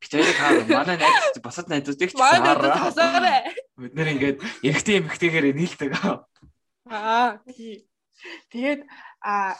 Би 0.00 0.06
тэрийг 0.08 0.36
хаа 0.40 0.64
манай 0.64 0.96
найз 0.96 1.36
босод 1.44 1.68
найзуудыг 1.68 2.10
ч 2.10 2.16
хасаарэ. 2.16 3.52
Бид 3.76 3.92
нэр 3.92 4.08
ингээд 4.16 4.38
эрэгтэй 4.64 4.98
эмэгтэйгээр 5.04 5.46
нийлдэг. 5.52 5.92
Аа 6.88 7.38
тий. 7.46 7.84
Тэгээд 8.48 8.88
а 9.20 9.56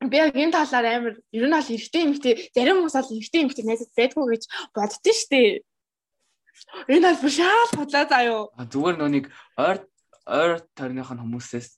би 0.00 0.16
яг 0.16 0.32
энэ 0.32 0.56
талаар 0.56 0.86
амар 0.88 1.14
ер 1.30 1.44
нь 1.44 1.52
бол 1.52 1.72
эрэгтэй 1.76 2.02
эмэгтэй 2.08 2.32
зарим 2.56 2.80
хүмүүс 2.80 2.96
бол 2.96 3.14
эрэгтэй 3.20 3.40
эмэгтэй 3.44 3.64
найзад 3.68 3.92
байдгүй 3.92 4.26
гэж 4.32 4.42
боддөө 4.72 5.14
штэ. 5.14 5.60
Энэ 6.88 7.06
бол 7.12 7.20
бүр 7.20 7.32
шал 7.32 7.72
бодлоо 7.76 8.04
заяо. 8.08 8.40
А 8.56 8.64
зүгээр 8.64 8.96
нэг 9.04 9.24
ойр 9.60 9.78
ойр 10.24 10.64
тойрных 10.72 11.12
нь 11.12 11.20
хүмүүсээс 11.20 11.68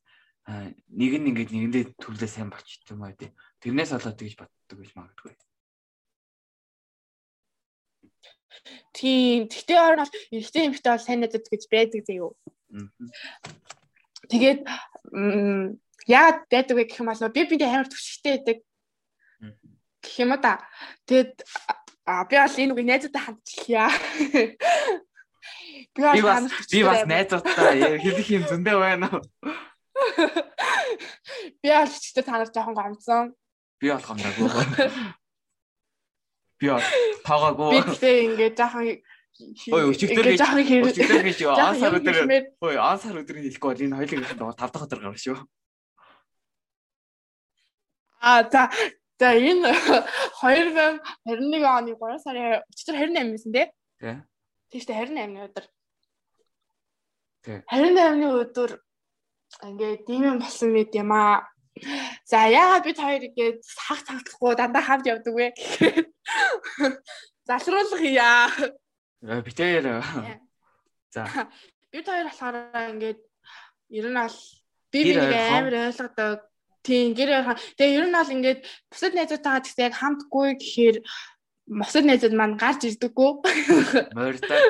нэг 0.47 1.13
нь 1.19 1.29
ингээд 1.31 1.51
нэгэндээ 1.55 1.85
төрлөө 1.99 2.31
сайн 2.31 2.51
болчих 2.51 2.83
юм 2.91 3.03
аа 3.03 3.15
тий. 3.15 3.31
Тэрнээс 3.63 3.95
болоод 3.95 4.19
тэгж 4.19 4.35
боддог 4.39 4.79
гэж 4.79 4.91
магадгүй. 4.95 5.33
Тийм. 8.93 9.49
Тэгтээ 9.49 9.79
орн 9.79 10.05
бол 10.05 10.15
эрэгтэй 10.33 10.63
эмэгтэй 10.69 10.93
бол 10.93 11.05
сайн 11.05 11.21
найзад 11.21 11.47
гэж 11.49 11.63
байдаг 11.73 12.01
заяо. 12.07 12.33
Тэгээд 14.31 14.61
яагаад 16.09 16.39
байдаг 16.51 16.75
вэ 16.77 16.85
гэх 16.87 17.01
юм 17.01 17.09
бол 17.11 17.35
би 17.35 17.43
биндээ 17.47 17.69
амар 17.69 17.89
төвшигтэй 17.91 18.33
байдаг 18.37 18.59
гэх 20.03 20.17
юм 20.23 20.33
да. 20.41 20.63
Тэгээд 21.07 21.35
а 22.07 22.25
би 22.27 22.37
бол 22.37 22.61
энэ 22.63 22.73
үгийг 22.73 22.89
найзуудтай 22.89 23.23
хандчихлаа. 23.23 23.91
Би 25.93 26.23
бас 26.25 26.49
би 26.73 26.83
бас 26.89 27.05
найзуудтай 27.05 28.01
хэлэх 28.01 28.29
юм 28.33 28.45
зөндөө 28.49 28.77
байна 28.81 29.13
уу? 29.13 29.21
Би 31.61 31.69
бол 31.69 31.93
чигтээ 31.93 32.25
танаар 32.25 32.49
жоохон 32.49 32.75
гомцсон. 32.75 33.37
Би 33.77 33.93
болох 33.93 34.09
юм 34.09 34.19
даагүй. 34.25 34.49
Би 36.63 36.71
бол 36.71 36.79
Би 36.79 37.19
таагаагүй. 37.27 37.83
тэгтээ 37.83 38.17
ингээд 38.23 38.55
жоохон 38.55 38.87
Ой, 39.75 39.83
өчигдөр 39.91 40.27
гэж 40.31 40.41
хэрэг 40.47 40.87
өчигдөр 40.87 41.23
гэж 41.27 41.39
он 41.51 41.75
сар 41.81 41.99
өдөр 41.99 42.17
Ой, 42.63 42.77
он 42.79 42.99
сар 43.03 43.19
өдрийг 43.19 43.51
хэлэхгүй 43.51 43.71
бол 43.75 43.83
энэ 43.83 43.99
хоёлын 43.99 44.23
дугаар 44.39 44.55
5 44.55 44.71
дахь 44.71 44.87
өдөр 44.87 45.01
гарна 45.03 45.19
шүү. 45.19 45.39
Аа 48.23 48.47
за 48.47 48.71
за 49.19 49.29
энэ 49.35 49.75
2021 50.39 51.67
оны 51.67 51.99
3 51.99 52.23
сарын 52.23 52.63
өчтөр 52.71 52.95
28 52.95 53.35
байсан 53.35 53.51
тий. 53.51 53.67
Тий. 53.99 54.17
Тийш 54.71 54.87
тэ 54.87 54.95
28-ны 54.95 55.43
өдөр. 55.51 55.65
Тий. 57.43 57.59
28-ны 57.67 58.29
өдөр 58.47 58.71
ингээд 59.67 60.07
юм 60.07 60.39
болсон 60.39 60.71
мэт 60.71 60.95
юм 60.95 61.11
аа. 61.11 61.43
За 62.25 62.47
яагаад 62.47 62.85
бид 62.85 62.99
хоёр 63.01 63.23
ингээд 63.29 63.59
хаг 63.65 64.01
цагдахгүй 64.07 64.53
дандаа 64.57 64.83
хамт 64.85 65.09
явдаг 65.09 65.35
вэ? 65.35 65.49
Залруулах 67.49 68.03
яа. 68.05 68.53
Битээр. 69.23 70.05
За. 71.11 71.49
Бид 71.91 72.07
хоёр 72.07 72.29
болохоор 72.29 72.57
ингээд 72.93 73.21
ер 73.91 74.07
нь 74.09 74.19
бол 74.21 74.37
би 74.93 74.99
бинийг 75.05 75.33
амар 75.33 75.75
ойлгодог. 75.89 76.39
Тийм 76.83 77.15
гэр 77.15 77.31
ойрхон. 77.41 77.59
Тэгээ 77.79 77.97
ер 77.99 78.07
нь 78.09 78.17
бол 78.17 78.35
ингээд 78.37 78.61
бусад 78.91 79.13
найзуудтайгаа 79.15 79.63
тэгсэн 79.65 79.87
яг 79.87 79.95
хамтгүй 79.97 80.49
гэхээр 80.59 80.97
бусад 81.67 82.05
найзууд 82.05 82.35
маань 82.35 82.59
гарч 82.59 82.85
ирдэггүй. 82.89 83.31
Морьдаг. 84.19 84.61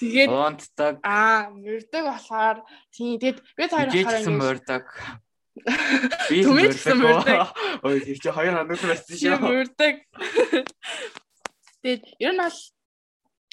Тэгээд 0.00 0.28
Унтдаг. 0.28 0.94
аа 1.04 1.50
мөрдөг 1.54 2.04
болохоор 2.04 2.58
тийм 2.90 3.18
тэгэд 3.22 3.38
бид 3.56 3.70
хоёр 3.70 3.88
болохоор 3.88 4.34
морьдаг. 4.34 4.84
Би 6.30 6.44
морьдаг. 6.46 7.54
Ой 7.82 8.00
тэр 8.00 8.18
чи 8.18 8.30
хоёр 8.30 8.54
хоног 8.58 8.78
байсан 8.78 9.04
тийм 9.08 9.34
шүү. 9.34 9.42
мөрдөг. 9.42 9.94
Тэгээд 11.82 12.02
ер 12.18 12.32
нь 12.34 12.42
бол 12.42 12.58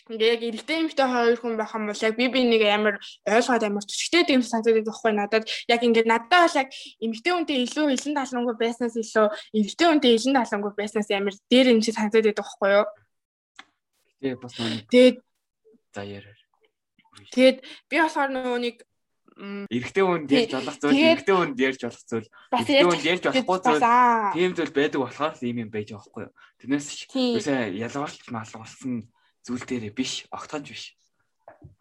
ингээ 0.09 0.33
яг 0.37 0.41
эрэгтэй 0.45 0.77
эмэгтэй 0.85 1.07
хоёр 1.09 1.37
хүн 1.41 1.57
байх 1.57 1.73
юм 1.73 1.89
бол 1.89 1.97
яг 1.97 2.13
би 2.13 2.25
би 2.29 2.41
нэг 2.45 2.61
амар 2.69 2.95
ойлгоод 3.25 3.63
амар 3.65 3.85
төчгтэй 3.89 4.37
юм 4.37 4.45
санагдаад 4.45 4.85
байхгүй 4.85 5.13
надад 5.17 5.49
яг 5.65 5.81
ингээ 5.81 6.05
надад 6.05 6.29
бол 6.29 6.59
яг 6.61 6.69
эмэгтэй 7.01 7.33
хүнтэй 7.33 7.57
илүү 7.65 7.85
илэн 7.97 8.13
талангуй 8.13 8.53
байснаас 8.53 8.93
илүү 9.01 9.27
эрэгтэй 9.57 9.87
хүнтэй 9.89 10.13
илэн 10.13 10.37
талангуй 10.37 10.73
байснаас 10.77 11.09
амар 11.09 11.35
дээр 11.49 11.73
юм 11.73 11.81
шиг 11.81 11.97
санагдаад 11.97 12.25
байдаг 12.29 12.45
байхгүй 12.45 12.69
юу. 12.77 12.85
Тэгээ 14.21 14.37
бас 14.37 14.53
нэг 14.61 14.85
Тэгээд 14.93 15.17
за 15.89 16.01
яраар. 16.05 16.39
тэгээд 17.33 17.57
би 17.89 17.95
болохоор 17.97 18.29
нөгөө 18.29 18.59
нэг 18.61 18.75
Эрэгтэй 19.35 20.03
хүнд 20.07 20.31
ярьж 20.31 20.51
болох 20.55 20.77
зүйл, 20.79 20.95
эрэгтэй 20.95 21.35
хүнд 21.35 21.59
ярьж 21.59 21.81
болох 21.83 22.03
зүйл, 22.07 22.29
эрэгтэй 22.55 22.87
хүнд 22.87 23.03
ярьж 23.03 23.23
болохгүй 23.27 23.59
зүйл. 23.67 23.83
аа. 23.83 24.31
Тийм 24.31 24.51
зүйл 24.55 24.71
байдаг 24.71 24.99
болохоор 25.03 25.33
ийм 25.43 25.57
юм 25.59 25.69
байж 25.75 25.87
байгаа 25.91 25.99
байхгүй 26.07 26.23
юу. 26.23 26.33
Тэрнээс 26.63 26.87
ч 26.95 26.99
ялгарч 27.11 28.23
малга 28.31 28.57
болсон 28.63 28.93
зүйл 29.43 29.65
дээрээ 29.67 29.91
биш, 29.91 30.23
огтхонч 30.31 30.71
биш. 30.71 30.95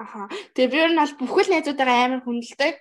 аха. 0.03 0.27
Тэгээд 0.59 0.73
би 0.73 0.79
ер 0.83 0.91
нь 0.91 0.99
бол 0.99 1.15
бүхэл 1.23 1.51
найзуудаараа 1.55 1.99
амар 2.05 2.21
хүндэлдэг. 2.27 2.75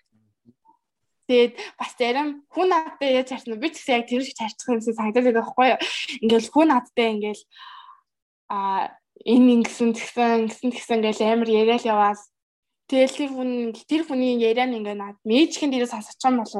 Тэгээд 1.29 1.53
бас 1.77 1.91
зарим 1.93 2.43
хүн 2.49 2.67
надтай 2.73 3.13
яаж 3.13 3.29
харсан 3.29 3.61
би 3.61 3.69
ч 3.71 3.77
гэсэн 3.77 3.95
яг 4.01 4.05
тэр 4.09 4.25
шиг 4.25 4.37
харчих 4.41 4.67
юм 4.73 4.81
шиг 4.81 4.97
санагдаад 4.97 5.25
байдаг 5.29 5.45
байхгүй 5.45 5.67
юу. 5.69 5.79
Ингээл 6.25 6.49
хүн 6.51 6.67
надтай 6.73 7.07
ингээл 7.13 7.43
а 8.49 8.91
энэ 9.23 9.51
ингэсэн 9.61 9.93
тэгсэн 9.93 10.49
ингэсэн 10.49 10.69
тэгсэн 10.73 10.97
ингээл 10.99 11.23
амар 11.23 11.49
яриад 11.49 11.85
яваас 11.87 12.32
Тэгэл 12.83 13.15
тэр 13.15 13.31
хүн 13.31 13.51
тэр 13.87 14.01
хүний 14.03 14.35
яриа 14.43 14.67
нь 14.67 14.75
ингээ 14.75 14.97
над 14.99 15.15
мэйжхэн 15.23 15.71
дээрээс 15.71 15.95
сонсож 15.95 16.19
байгаа 16.19 16.35
юм 16.35 16.39
бол 16.43 16.51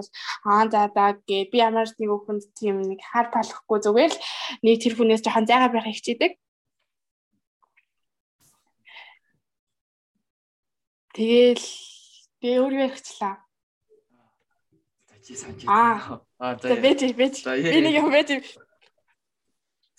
аа 0.48 0.64
за 0.72 0.82
за 0.96 1.06
гээ 1.28 1.52
би 1.52 1.58
ямар 1.60 1.84
ч 1.84 2.00
нэг 2.00 2.16
хүнд 2.16 2.44
тийм 2.56 2.80
нэг 2.80 3.04
хар 3.04 3.28
талахгүй 3.28 3.80
зүгээр 3.84 4.12
л 4.16 4.20
нэг 4.64 4.76
тэр 4.80 4.94
хүнээс 4.96 5.20
жоохон 5.20 5.44
зайгаа 5.44 5.68
байх 5.68 5.84
хичээдэг. 5.92 6.32
Тэгэл 11.12 11.66
би 12.40 12.50
өөрөө 12.56 12.88
ярьчлаа. 12.88 13.36
За 15.12 15.16
чи 15.20 15.36
санаж 15.36 15.62
Аа. 15.68 16.24
Аа 16.40 16.56
За 16.56 16.72
за. 16.72 16.80
бэж 16.80 17.00
бэж. 17.20 17.36
За, 17.44 17.52
Би 17.60 17.80
нэг 17.84 18.00
юм 18.00 18.08
бэж. 18.16 18.30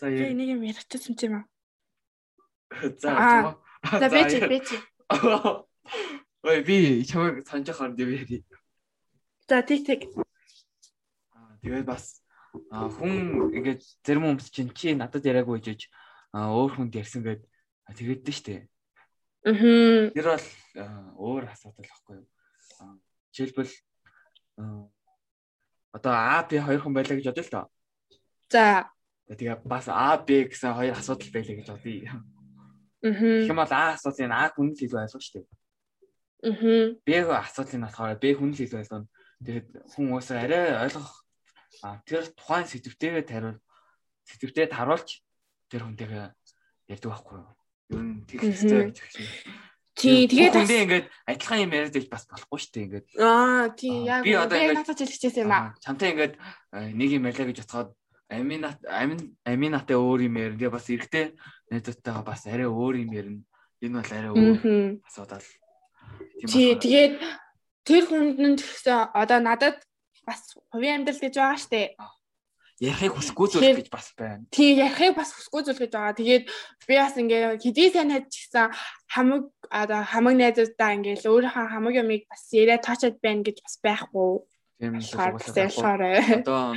За 0.01 0.09
нэг 0.09 0.49
юм 0.57 0.65
ярьчихсан 0.65 1.15
юм 1.21 1.35
аа. 1.37 1.45
За. 2.97 3.13
Аа. 3.13 3.41
чамаа. 3.85 4.01
За 4.01 4.07
бэж 4.09 4.33
бэж. 4.49 4.67
Ой 6.45 6.61
би 6.63 7.05
чамайг 7.05 7.47
санаж 7.49 7.69
ахаар 7.71 7.93
дэв 7.97 8.09
яри. 8.09 8.45
За 9.49 9.63
тийг 9.63 9.87
тийг. 9.87 10.03
Аа 11.33 11.57
тэгээд 11.63 11.87
бас 11.89 12.21
аа, 12.71 12.89
хүн 12.89 13.53
ингээд 13.57 13.81
зарим 14.05 14.25
хүмүүс 14.29 14.49
чинь 14.53 14.73
чи 14.77 14.93
надад 14.95 15.25
яриаггүй 15.25 15.61
гэж 15.61 15.81
аа, 16.37 16.53
өөр 16.53 16.71
хүнд 16.77 16.95
ярьсан 16.95 17.25
гэд 17.25 17.43
аа, 17.89 17.97
тэгээд 17.97 18.29
штэ. 18.29 18.69
Мм. 19.45 20.13
Тэр 20.13 20.27
бол 20.33 20.47
аа, 20.81 21.13
өөр 21.17 21.45
асуудал 21.49 21.85
байхгүй 21.89 22.15
юу? 22.21 22.29
Аа, 22.81 22.97
Жишээлбэл 23.33 23.73
аа, 24.61 24.89
одоо 25.97 26.13
А 26.13 26.43
Б 26.45 26.61
хоёр 26.61 26.81
хүн 26.81 26.95
байлаа 26.95 27.17
гэж 27.17 27.27
бодъё 27.29 27.45
л 27.45 27.53
доо. 27.53 27.67
За. 28.53 28.91
Тэгээ 29.29 29.65
бас 29.65 29.89
А 29.89 30.17
Б 30.21 30.49
гэсэн 30.49 30.77
хоёр 30.77 30.97
асуудал 30.97 31.31
байлаа 31.33 31.57
гэж 31.57 31.69
бодъё. 31.73 32.13
Юм 33.49 33.57
бол 33.57 33.73
А 33.73 33.97
асуудлыг 33.97 34.33
А 34.33 34.49
хүн 34.53 34.73
л 34.73 34.81
илүү 34.81 35.01
ойлгох 35.05 35.25
штэ. 35.25 35.45
Мм. 36.45 37.01
Б 37.01 37.09
асуудлыг 37.25 37.75
нь 37.81 37.87
болохоор 37.89 38.21
Б 38.21 38.25
хүн 38.37 38.53
л 38.53 38.61
илүү 38.61 38.81
ойлгоно. 38.85 39.09
Тэгээд 39.41 39.67
хүн 39.97 40.07
уусаа 40.13 40.45
арай 40.45 40.77
ойлгох 40.85 41.25
аа, 41.83 41.99
тэр 42.05 42.29
тухайн 42.37 42.69
сэдвтэйгээ 42.69 43.25
тариул 43.25 43.59
сэдвтэйг 44.29 44.73
харуулж 44.77 45.25
тэр 45.73 45.83
хүнтэйгээ 45.89 46.25
ярьдаг 46.93 47.11
байхгүй 47.11 47.37
юу? 47.41 47.49
Ер 47.93 48.03
нь 48.05 48.25
тэр 48.29 48.41
хэвчээ 48.45 48.83
гэж 48.93 48.99
хэлсэн. 49.01 49.27
Тий 49.95 50.27
тэгээд 50.27 50.55
бас 50.59 50.71
ингээд 50.71 51.07
адилхан 51.29 51.63
юм 51.65 51.73
яриад 51.73 51.95
байж 51.95 52.07
бас 52.11 52.25
болохгүй 52.27 52.59
шүү 52.61 52.73
дээ 52.75 52.85
ингээд. 52.85 53.07
аа 53.21 53.69
тий 53.79 53.95
Аа, 54.05 54.21
яг 54.21 54.23
би 54.27 54.33
одоо 54.35 54.59
ингээд- 54.59 54.79
надад 54.81 54.99
хэлчихсэн 55.01 55.43
юм 55.47 55.53
аа. 55.55 55.63
Аа, 55.71 55.75
Чамтай 55.81 56.09
ингээд 56.13 56.35
аа, 56.75 56.89
нэг 56.93 57.11
юм 57.15 57.25
ярьлаа 57.31 57.47
гэж 57.47 57.59
бодоход 57.63 57.91
аминат 58.29 58.79
амин 58.91 59.21
аминатай 59.47 59.97
өөр 59.97 60.21
юм 60.27 60.35
ярина. 60.41 60.59
Тэгээ 60.59 60.75
бас 60.75 60.87
эргэтэй 60.91 61.27
найзуудтайгаа 61.71 62.25
бас 62.27 62.43
арай 62.51 62.67
өөр 62.67 62.95
юм 63.07 63.11
ярина. 63.15 63.41
Энэ 63.85 63.95
бол 64.03 64.13
арай 64.13 64.31
өөр 64.35 64.59
асуудал. 65.07 65.47
Тийм 66.49 66.79
тэгээд 66.81 67.15
тэр 67.85 68.03
хүнд 68.09 68.39
нь 68.41 68.59
одоо 69.15 69.39
надад 69.41 69.79
бас 70.27 70.57
хувийн 70.73 71.05
амьдрал 71.05 71.21
гэж 71.21 71.35
байгаа 71.37 71.61
штэ. 71.61 71.97
ярихыг 72.81 73.15
хүсэхгүй 73.15 73.47
зүйл 73.49 73.79
гэж 73.79 73.89
бас 73.89 74.11
байна. 74.19 74.45
Тий 74.51 74.75
ярихыг 74.75 75.15
бас 75.15 75.31
хүсгүй 75.31 75.63
зүйл 75.63 75.79
гэж 75.79 75.93
байгаа. 75.95 76.19
Тэгээд 76.19 76.45
би 76.89 76.95
бас 76.99 77.15
ингээ 77.15 77.63
хэдий 77.63 77.89
сайн 77.95 78.11
найз 78.11 78.27
гэсэн 78.29 78.75
хамаг 79.09 79.47
одоо 79.71 80.01
хамаг 80.03 80.35
найзуудаа 80.35 80.91
ингээл 80.99 81.31
өөрийнхөө 81.31 81.67
хамаг 81.71 81.95
юмыг 81.95 82.23
бас 82.27 82.43
яриа 82.51 82.83
тоочод 82.83 83.17
байна 83.23 83.47
гэж 83.47 83.63
бас 83.63 83.77
байхгүй. 83.79 84.31
Тийм 84.83 84.99
л 84.99 85.07
ялшаарай. 85.55 86.43
Одоо 86.43 86.75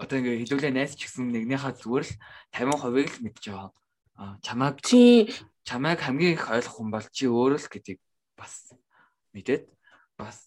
одоо 0.00 0.16
ингээ 0.16 0.40
хэдүүлээ 0.48 0.72
найз 0.72 0.96
ч 0.96 1.04
гэсэн 1.04 1.28
нэгнийхээ 1.28 1.76
зүгээр 1.76 2.04
л 2.08 2.12
50%-ыг 2.56 3.36
л 3.36 3.52
байгаа. 3.52 3.68
Аа 4.16 4.34
чамайг 4.40 4.80
Тий 4.80 5.28
чамайг 5.68 6.00
хамгийн 6.00 6.40
их 6.40 6.48
ойлгох 6.48 6.72
хүн 6.80 6.88
бол 6.88 7.06
чи 7.12 7.28
өөрөө 7.28 7.60
л 7.60 7.68
гэдгийг 7.68 8.00
бас 8.38 8.72
мэдээд 9.32 9.64
бас 10.20 10.46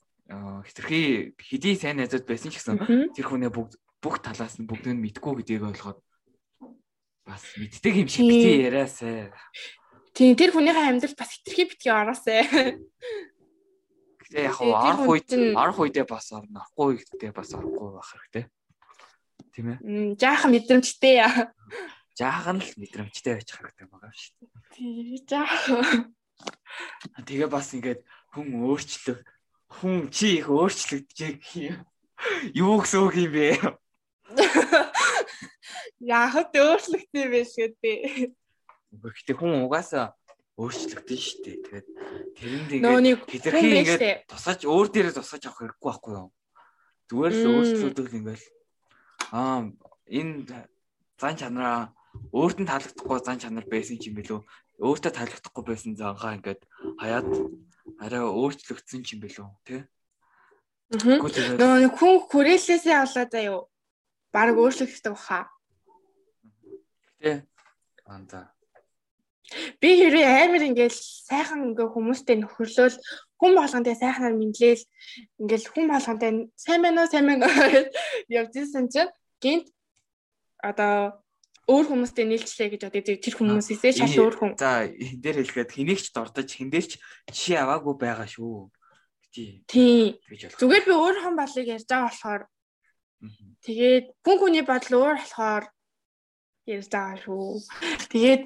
хитрхи 0.69 1.33
хэдий 1.37 1.75
сайн 1.75 1.97
найзууд 1.99 2.25
байсан 2.29 2.53
ч 2.53 2.61
гэсэн 2.61 3.13
тэр 3.17 3.25
хүнээ 3.25 3.51
бүгд 3.51 3.75
бүх 3.99 4.21
талаас 4.21 4.61
нь 4.61 4.69
бүгд 4.69 4.93
нь 4.93 5.01
мэдгүй 5.01 5.33
гэдгийг 5.41 5.67
ойлгоод 5.73 5.99
бас 7.25 7.43
мэддэг 7.57 7.93
юм 8.05 8.07
шиг 8.07 8.23
Тийм. 8.23 8.29
бити 8.29 8.51
яриасаа. 8.69 9.33
тий 10.13 10.33
тэр 10.37 10.53
хүнийхээ 10.53 10.89
амьдрал 10.89 11.17
бас 11.17 11.29
хитрхи 11.33 11.65
битгий 11.69 11.91
яг 11.91 12.13
Тэгээ, 14.29 14.53
хуу 14.53 14.77
тэр 14.77 14.77
арах 14.77 15.09
үед 15.09 15.29
арах 15.57 15.79
үедээ 15.81 16.05
бас 16.05 16.29
орно, 16.37 16.61
орохгүй 16.77 17.01
үедээ 17.01 17.33
бас 17.33 17.49
орохгүй 17.49 17.89
байх 17.97 18.09
хэрэгтэй. 18.13 18.45
Тийм 19.57 19.65
ээ. 19.73 19.77
Жаахан 20.21 20.53
мэдрэмжтэй 20.53 21.13
яа. 21.17 21.49
Жаахан 22.13 22.61
л 22.61 22.73
мэдрэмжтэй 22.77 23.41
байж 23.41 23.49
хэрэгтэй 23.49 23.89
байгаа 23.89 24.13
шүү 24.13 24.33
дээ. 24.37 24.53
Тий 24.77 25.17
жаахан. 25.25 26.13
Тэгээ 27.25 27.49
бас 27.49 27.73
ингээд 27.75 28.01
хүн 28.33 28.47
өөрчлөг 28.63 29.19
хүн 29.79 30.09
чи 30.09 30.39
их 30.41 30.47
өөрчлөгдөж 30.49 31.19
юм. 31.57 31.77
Юу 32.55 32.81
гэсэн 32.83 32.99
үг 33.05 33.15
юм 33.15 33.31
бэ? 33.33 33.47
Яахад 35.99 36.51
өөрчлөгдсөн 36.55 37.21
юм 37.21 37.31
биш 37.31 37.53
гэдэг. 37.55 38.33
Гэхдээ 38.89 39.35
хүн 39.37 39.63
угаасаа 39.67 40.17
өөрчлөгдөн 40.59 41.19
шүү 41.23 41.39
дээ. 41.45 41.57
Тэгээд 41.63 41.87
тэрэнд 42.35 42.69
ингээд 42.75 43.15
байж 43.47 43.63
ингээд 43.63 44.27
тусаж 44.27 44.59
өөр 44.67 44.87
дээрээ 44.91 45.15
тусаж 45.15 45.41
авах 45.47 45.59
хэрэггүй 45.63 45.87
байхгүй 45.87 46.13
юу? 46.19 46.29
Зүгээр 47.07 47.33
л 47.33 47.43
Мм. 47.47 47.55
өөрчлөлтөл 47.55 48.17
ингээл 48.19 48.45
аа 49.31 49.59
энэ 50.09 50.33
зан 51.15 51.35
чанараа 51.39 51.79
өөрт 52.35 52.57
нь 52.59 52.69
таалагдахгүй 52.69 53.17
зан 53.23 53.39
чанар 53.39 53.65
байсан 53.71 53.97
юм 54.03 54.15
билүү? 54.19 54.41
Өөртөө 54.79 55.11
таалагдахгүй 55.11 55.63
байсан 55.67 55.93
зангаа 55.99 56.35
ингээд 56.39 56.61
хаяад 57.03 57.27
арай 57.99 58.23
өөрчлөгдсөн 58.23 59.03
юм 59.11 59.19
билүү? 59.23 59.47
Нөгөө 60.89 61.79
нэг 61.83 61.93
хүн 61.99 62.15
хүрээлээсээ 62.31 62.95
авлаа 62.95 63.27
заяа. 63.27 63.67
Бараг 64.31 64.55
өөрчлөгддөг 64.57 65.13
баха. 65.13 65.51
аа 68.07 68.21
за. 68.31 68.41
Би 69.81 69.89
хэрэг 69.99 70.25
амар 70.25 70.63
ингээл 70.69 70.97
сайхан 71.27 71.73
ингээ 71.73 71.89
хүмүүстэй 71.93 72.37
нөхөрлөөл 72.39 72.97
хүн 73.39 73.53
болгонтэй 73.57 73.95
сайхнаар 73.97 74.35
мэдлээл 74.37 74.83
ингээл 75.41 75.71
хүн 75.73 75.85
болгонтэй 75.89 76.31
сайн 76.53 76.81
байна 76.85 77.03
уу 77.03 77.11
сайн 77.11 77.25
байна 77.25 77.45
уу 77.49 77.67
гэж 77.73 77.87
явж 78.29 78.53
исэн 78.61 78.85
чинь 78.93 79.13
гинт 79.41 79.67
одоо 80.61 81.17
өөр 81.69 81.85
хүмүүстэй 81.85 82.25
нийлчлээ 82.25 82.69
гэж 82.73 82.81
одоо 82.89 83.01
тэр 83.05 83.35
хүмүүсээсээ 83.37 83.93
шал 83.93 84.17
өөр 84.25 84.35
хүн. 84.41 84.51
За 84.57 84.89
энэ 84.89 85.21
дээр 85.21 85.37
хэлгээд 85.45 85.71
хэнийг 85.77 85.99
ч 86.01 86.09
дордож 86.09 86.49
хин 86.49 86.73
дээр 86.73 86.85
ч 86.89 86.97
жишээ 87.29 87.61
аваагүй 87.61 87.93
байгаа 87.93 88.25
шүү. 88.25 88.73
Тий. 89.29 89.61
Тий. 89.69 90.17
Зүгээр 90.33 90.83
би 90.89 90.93
өөр 90.97 91.17
хон 91.21 91.37
балыг 91.37 91.67
ярьж 91.69 91.85
байгаа 91.85 92.09
болохоор 92.09 92.41
тэгээд 93.61 94.05
хүн 94.25 94.37
хүний 94.41 94.65
бодол 94.65 94.93
өөр 94.97 95.17
болохоор 95.21 95.63
ярьж 96.65 96.89
байгаа 96.89 97.17
шүү. 97.21 97.61
Тэгээд 98.09 98.41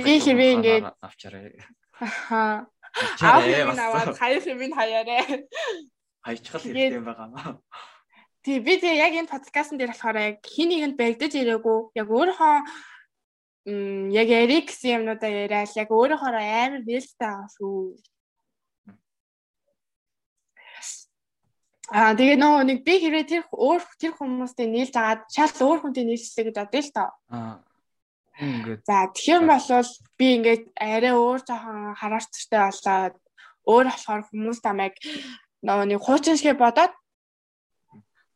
би 0.00 0.14
хэрвээ 0.24 0.50
ингээд 0.56 0.84
авчаарай. 1.04 1.52
Аха. 2.00 2.64
Аваад 3.20 4.16
хаяа 4.16 4.54
минь 4.56 4.72
хаяарэ. 4.72 5.44
Хайчхал 6.24 6.64
хэрэгтэй 6.64 6.96
юм 6.96 7.08
байгаа 7.08 7.28
маа. 7.28 7.52
Тий 8.42 8.58
би 8.58 8.74
тэгээ 8.82 9.02
яг 9.06 9.14
энэ 9.14 9.30
подкастн 9.30 9.78
дээр 9.78 9.94
болохоор 9.94 10.18
яг 10.18 10.36
хин 10.42 10.68
нэгэнд 10.74 10.98
бэгдэж 10.98 11.32
ирээгүй. 11.38 11.78
Яг 11.94 12.08
өөрийнхөө 12.10 12.54
яг 14.10 14.28
ярих 14.28 14.66
гэсэн 14.66 14.98
юмнуудаа 14.98 15.30
яриад 15.30 15.70
яг 15.78 15.88
өөрийнхөө 15.94 16.30
амар 16.34 16.82
нээлттэй 16.82 17.22
байгаа 17.22 17.48
шүү. 17.54 17.94
Аа 21.92 22.16
тэгээ 22.18 22.38
нөө 22.42 22.66
нэг 22.66 22.78
би 22.82 22.94
хэрэг 22.98 23.26
тэр 23.30 23.44
өөр 23.52 23.82
тэр 24.00 24.12
хүмүүстэй 24.18 24.66
нийлж 24.66 24.94
агаад 24.96 25.22
шал 25.30 25.52
өөр 25.62 25.78
хүнтэй 25.86 26.04
нийлжлээ 26.08 26.46
гэж 26.50 26.56
бодъё 26.58 26.82
л 26.82 26.94
тоо. 26.96 27.10
Аа. 27.30 27.62
Ингээд. 28.40 28.80
За 28.88 29.12
тэгэхээр 29.12 29.44
болвол 29.44 29.90
би 30.18 30.26
ингээд 30.40 30.64
арай 30.80 31.14
өөр 31.14 31.40
жоохон 31.44 31.94
хараачтай 32.00 32.60
болоод 32.64 33.14
өөр 33.68 33.86
болохоор 33.92 34.22
хүмүүс 34.24 34.58
тамайг 34.64 34.94
нөгөө 35.62 35.86
нэг 35.92 36.00
хуучин 36.00 36.40
шиг 36.40 36.56
бодоод 36.56 36.96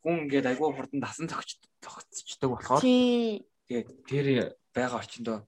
хүн 0.07 0.31
ингээд 0.31 0.47
айгүй 0.55 0.71
хурдан 0.71 1.03
дасан 1.03 1.27
зогцчихдаг 1.27 2.51
болохоор 2.55 2.79
тэгээд 2.79 3.89
тэр 4.07 4.27
байгаа 4.71 5.03
орчиндөө 5.03 5.39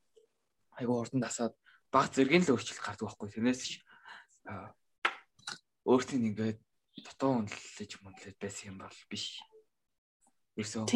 айгүй 0.82 0.96
хурдан 0.98 1.22
дасаад 1.22 1.54
баг 1.94 2.10
зэргийн 2.10 2.42
л 2.42 2.58
өөрчлөлт 2.58 2.82
гардаг 2.82 3.06
байхгүй. 3.06 3.28
Тэрнээс 3.38 3.62
ч 3.62 3.70
өөртөө 5.86 6.18
ингээд 6.18 6.58
дутуу 7.06 7.46
үнэлж 7.46 7.92
мөнлээд 8.02 8.36
байсан 8.42 8.74
юм 8.74 8.76
бол 8.82 8.98
биш. 9.06 9.38
Ерөөсөө 10.58 10.90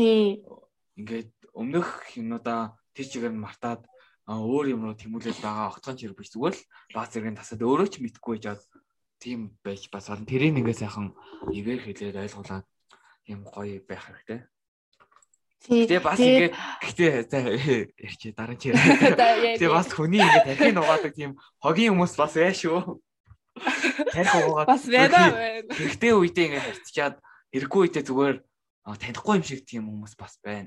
ингээд 0.99 1.31
өмнөх 1.55 2.19
юмудаа 2.19 2.75
тэр 2.99 3.07
чигээр 3.07 3.31
нь 3.31 3.45
мартаад 3.47 3.87
өөр 4.27 4.75
юм 4.75 4.91
руу 4.91 4.99
тэмүүлээд 4.99 5.39
байгаа 5.39 5.71
огтхон 5.71 5.97
чир 6.03 6.19
биш. 6.19 6.35
Зүгээр 6.35 6.55
л 6.59 6.67
баг 6.95 7.09
зэргийн 7.15 7.39
тасаад 7.39 7.63
өөрөө 7.63 7.89
ч 7.89 7.95
мэдхгүй 8.03 8.43
жаад 8.43 8.63
тийм 9.23 9.55
байж 9.63 9.87
бас 9.87 10.11
олон 10.11 10.27
тэрийг 10.27 10.59
ингээ 10.59 10.83
сайхан 10.83 11.15
игээр 11.55 11.81
хэлээд 11.87 12.21
ойлгуулад 12.27 12.67
юм 13.33 13.43
гоё 13.49 13.81
байх 13.89 14.05
хэрэгтэй. 14.07 14.41
Тэгээ 15.63 16.01
бас 16.03 16.19
ингээд 16.19 16.55
гэхдээ 16.83 17.11
ярьчи 17.95 18.29
дараа 18.35 18.59
чи 18.59 18.75
Тэгээ 18.75 19.71
бас 19.79 19.87
хүний 19.95 20.19
ингээд 20.19 20.47
тархийг 20.51 20.75
нугаадаг 20.75 21.13
тийм 21.15 21.39
хогийн 21.63 21.95
хүмүүс 21.95 22.19
бас 22.19 22.35
бай 22.35 22.51
шүү. 22.51 22.99
Тарих 24.11 24.35
угаагаад 24.43 24.67
бас 24.67 24.85
байна. 24.91 25.23
Гэхдээ 25.71 26.13
үедээ 26.19 26.47
ингээд 26.51 26.67
харьцчаад 26.67 27.17
хэрэггүй 27.55 27.81
үедээ 27.87 28.05
зүгээр 28.11 28.37
танихгүй 28.91 29.35
юм 29.39 29.45
шиг 29.47 29.63
тийм 29.63 29.87
хүмүүс 29.87 30.15
бас 30.19 30.35
байна. 30.43 30.67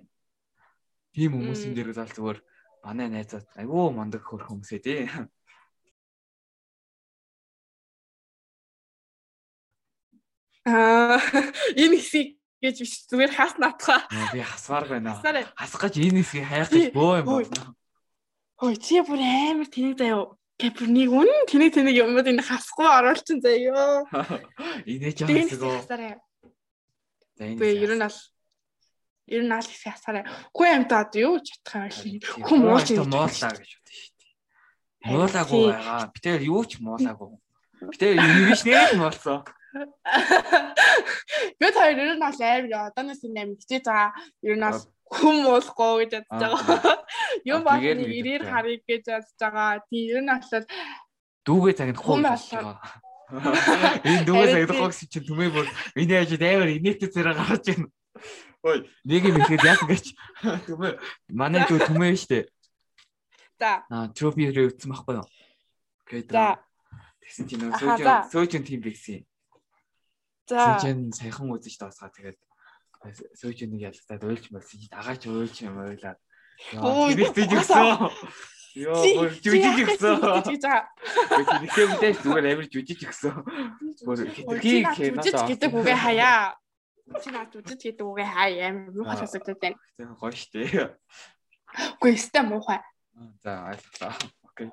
Тийм 1.12 1.44
хүмүүсийн 1.44 1.76
дээр 1.76 1.92
л 1.92 2.16
зүгээр 2.16 2.40
манай 2.88 3.12
найзууд 3.12 3.48
айгүй 3.60 3.92
мундаг 3.92 4.24
хөр 4.24 4.48
хүмүүсээ 4.48 4.80
тий. 4.80 5.12
Аа 10.64 11.20
энэ 11.84 12.00
хэсгийг 12.00 12.40
гэж 12.66 12.76
биш 12.82 12.94
зүгээр 13.06 13.32
хас 13.38 13.54
наатхаа. 13.62 14.02
Би 14.34 14.42
хасваар 14.42 14.86
байна. 14.90 15.14
Хасах 15.54 15.82
гэж 15.86 15.96
энэ 16.02 16.26
хэсгийг 16.26 16.46
хайх 16.50 16.70
гэж 16.74 16.92
бөө 16.98 17.14
юм 17.22 17.28
байна. 17.30 17.78
Хөөе 18.58 18.78
чи 18.82 18.98
бүр 19.06 19.22
амар 19.22 19.70
тэнэг 19.70 19.96
заяа. 20.02 20.34
Кэпрник 20.58 21.12
үнэн 21.12 21.44
тэнэг 21.52 21.72
тэнэг 21.78 21.96
юмуд 21.96 22.26
энэ 22.26 22.42
хасахгүй 22.42 22.88
оруулчин 22.88 23.40
заяа. 23.44 24.08
Инээ 24.90 25.14
ч 25.14 25.28
хасгаа. 25.28 26.18
За 27.36 27.44
энэ. 27.44 27.60
Би 27.60 27.68
ер 27.84 27.94
нь 28.00 28.02
ал 28.02 28.18
ер 29.28 29.44
нь 29.44 29.52
ал 29.52 29.68
хэсэг 29.68 29.92
хасаарай. 29.92 30.24
Хүү 30.56 30.68
амтаад 30.72 31.12
юу 31.20 31.44
чадах 31.44 32.00
юм 32.08 32.24
бэ? 32.24 32.48
Хүн 32.48 32.60
муулч 32.64 32.96
юм 32.96 33.12
муулаа 33.12 33.28
гэж 33.28 33.36
бодсон 33.36 33.60
шүү 33.60 33.84
дээ. 33.84 34.16
Муулаагүй 35.12 35.64
байгаа. 35.68 36.08
Би 36.16 36.20
тэр 36.24 36.42
юу 36.48 36.64
ч 36.64 36.80
муулаагүй. 36.80 37.36
Би 37.92 37.96
тэр 38.00 38.14
юу 38.16 38.44
биш 38.48 38.64
нэ 38.64 38.96
муулсан. 38.96 39.44
Бид 41.60 41.76
хоёр 41.76 41.98
ер 42.00 42.16
нь 42.16 42.24
бол 42.24 42.40
амар 42.40 42.72
одооноос 42.88 43.22
энэ 43.28 43.42
амар 43.44 43.60
хичээж 43.60 43.86
байгаа. 43.86 44.12
Ер 44.42 44.56
нь 44.56 44.64
бол 44.64 44.82
хүм 45.12 45.38
уулахгүй 45.52 45.94
гэж 46.08 46.12
бодож 46.32 46.54
байгаа. 46.56 46.98
Юм 47.44 47.62
бол 47.68 47.84
ирээр 47.84 48.44
харъя 48.48 48.80
гэж 48.88 49.04
бодож 49.12 49.36
байгаа. 49.40 49.84
Тийм 49.92 50.06
ер 50.16 50.22
нь 50.24 50.32
бол 50.32 50.66
дүүгээ 51.46 51.76
цагт 51.76 52.00
хүм 52.00 52.24
болж 52.24 52.46
байгаа. 52.52 52.78
Энэ 54.08 54.26
дүүгээ 54.26 54.54
цагт 54.54 54.80
хогс 54.80 55.00
чинь 55.12 55.28
түмээ 55.28 55.50
бүр 55.52 55.68
миний 55.98 56.18
ажид 56.20 56.44
амар 56.46 56.72
инээтэй 56.72 57.10
зэрэг 57.12 57.36
гарч 57.36 57.66
байна. 57.74 57.92
Ой, 58.66 58.78
нэг 59.04 59.22
юм 59.28 59.38
ихэд 59.44 59.62
яах 59.66 59.84
гэж 59.84 60.06
түмээ 60.72 60.94
манай 61.36 61.68
дүү 61.68 61.80
түмээ 61.90 62.16
штэ. 62.16 62.48
За. 63.60 63.84
Аа, 63.92 64.08
трофи 64.16 64.52
рүү 64.52 64.72
үтсэн 64.72 64.92
байхгүй 64.92 65.16
юу? 65.20 65.28
Окей. 66.06 66.22
За. 66.28 66.60
Тэгсэн 67.24 67.46
чинь 67.50 67.62
нөө 67.66 67.78
сөөжин 67.82 68.10
сөөжин 68.30 68.64
тим 68.66 68.82
бигсэн. 68.84 69.26
За. 70.46 70.78
Сүүжин 70.78 71.10
саяхан 71.10 71.50
үзэж 71.50 71.76
дуусгаа 71.82 72.14
тэгээд 72.14 72.38
сүүжин 73.42 73.74
нэг 73.74 73.90
ялтаад 73.90 74.24
уйлж 74.26 74.46
чи 74.50 74.90
дагаач 74.90 75.26
уйлж 75.26 75.56
юм 75.66 75.82
уйлаад. 75.82 76.20
Яа 76.74 77.14
тэгэж 77.18 77.52
өгсөн. 77.58 78.10
Йоо 78.76 79.32
жүжиг 79.40 79.88
өгсөн. 79.88 80.20
Тэгэхээр 80.46 81.90
мэдээ 81.96 82.14
зүгээр 82.20 82.46
амир 82.52 82.68
жүжиг 82.68 83.08
өгсөн. 83.08 83.36
Бүр 84.04 84.28
хитрхи 84.30 84.84
кино 84.94 85.24
гэдэг 85.24 85.72
үгээ 85.72 85.96
хаяа. 85.96 86.60
Чи 87.24 87.30
наад 87.32 87.50
жүжиг 87.56 87.80
гэдэг 87.80 88.04
үгээ 88.06 88.28
хаяа 88.28 88.68
амир 88.70 88.92
муухай 88.92 89.18
сонсогдод 89.24 89.60
байна. 89.64 89.80
Тийм 89.96 90.12
гоё 90.20 90.36
штэ. 90.36 90.92
Үгүй 91.98 92.20
өстэй 92.20 92.44
муухай. 92.44 92.84
За 93.42 93.72
ойлголоо. 93.72 94.14
Окей. 94.44 94.68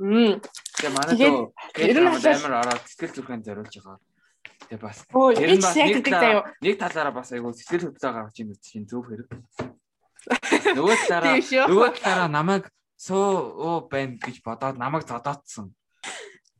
Мм. 0.00 0.40
Тэгээ 0.80 0.92
манай 0.96 1.14
дөө 1.20 2.34
амар 2.40 2.54
ороод 2.64 2.88
сэтгэл 2.88 3.20
зүрхэн 3.20 3.44
зориулж 3.44 3.74
байгаа. 3.84 4.00
Тэгээ 4.68 4.80
бас 4.82 4.98
тэр 5.08 5.50
нь 5.56 5.62
бас 5.64 5.76
нэг 5.76 6.04
талаараа 6.04 6.44
нэг 6.60 6.76
талаараа 6.76 7.14
бас 7.14 7.28
айгу 7.32 7.54
сэтгэл 7.56 7.86
хөдлөө 7.88 8.12
гаргаж 8.12 8.36
ийн 8.36 8.52
үз 8.52 8.60
чинь 8.60 8.88
зөв 8.88 9.08
хэрэг. 9.08 9.28
Нөгөө 10.76 10.96
талаараа 11.08 11.40
нөгөө 11.40 11.88
талаараа 11.96 12.28
намайг 12.28 12.64
суу 13.00 13.56
оо 13.56 13.88
байна 13.88 14.20
гэж 14.20 14.44
бодоод 14.44 14.76
намайг 14.76 15.08
зодоодсон. 15.08 15.72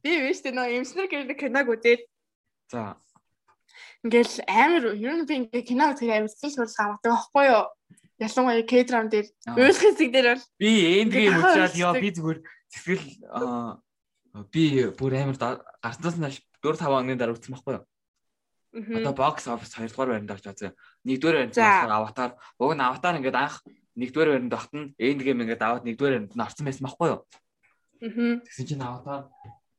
Би 0.01 0.16
биш 0.24 0.40
тэ 0.40 0.57
нөө 0.57 0.80
эмснэр 0.80 1.12
гэрдэг 1.12 1.36
киног 1.36 1.68
үзээд. 1.68 2.09
За. 2.72 2.96
Ингээл 4.01 4.36
амар 4.48 4.84
ер 4.96 5.14
нь 5.20 5.28
би 5.28 5.34
ингээ 5.44 5.68
кино 5.68 5.92
үзэх 5.92 6.09
амар 6.09 6.32
сэтгэл 6.32 6.64
хөдлөл 6.64 6.80
гаргадаг 6.80 7.12
байхгүй 7.12 7.44
юу? 7.53 7.64
Ялангуяа 8.20 8.64
K-drama 8.64 9.09
дээр 9.12 9.26
уйлах 9.61 9.80
хэсэг 9.84 10.09
дээр 10.09 10.28
бол 10.32 10.44
би 10.57 10.70
эндгийн 11.05 11.36
мөчраад 11.36 11.76
яа 11.76 11.92
би 12.01 12.09
зүгээр 12.16 12.40
сэтгэл 12.72 13.05
би 14.48 14.64
бүр 14.96 15.12
амар 15.20 15.36
гарснаас 15.84 16.16
нь 16.16 16.32
4 16.64 16.80
5 16.80 16.96
оны 16.96 17.16
дараа 17.20 17.36
үзсэн 17.36 17.53
байхгүй 17.53 17.76
юу? 17.76 17.84
Одоо 18.71 19.12
box 19.12 19.51
office 19.51 19.75
2 19.75 19.91
дугаар 19.91 20.11
байранд 20.14 20.31
орж 20.31 20.45
байгаа. 20.47 20.73
1 21.03 21.18
дугаар 21.18 21.37
байранд 21.51 21.91
аватар. 21.91 22.31
Уг 22.59 22.73
нь 22.79 22.87
аватар 22.87 23.18
ингээд 23.18 23.35
анх 23.35 23.66
1 23.99 24.14
дугаар 24.14 24.31
байранд 24.31 24.55
багтана. 24.55 24.95
End 24.95 25.21
game 25.27 25.43
ингээд 25.43 25.62
аваад 25.66 25.83
1 25.83 25.99
дугаар 25.99 26.14
байранд 26.14 26.35
нь 26.39 26.45
орсон 26.47 26.64
байсан 26.71 26.87
байхгүй 26.87 27.09
юу? 27.11 27.21
Аа. 27.99 28.39
Тэгсэн 28.47 28.66
чинь 28.71 28.87
аватар 28.87 29.27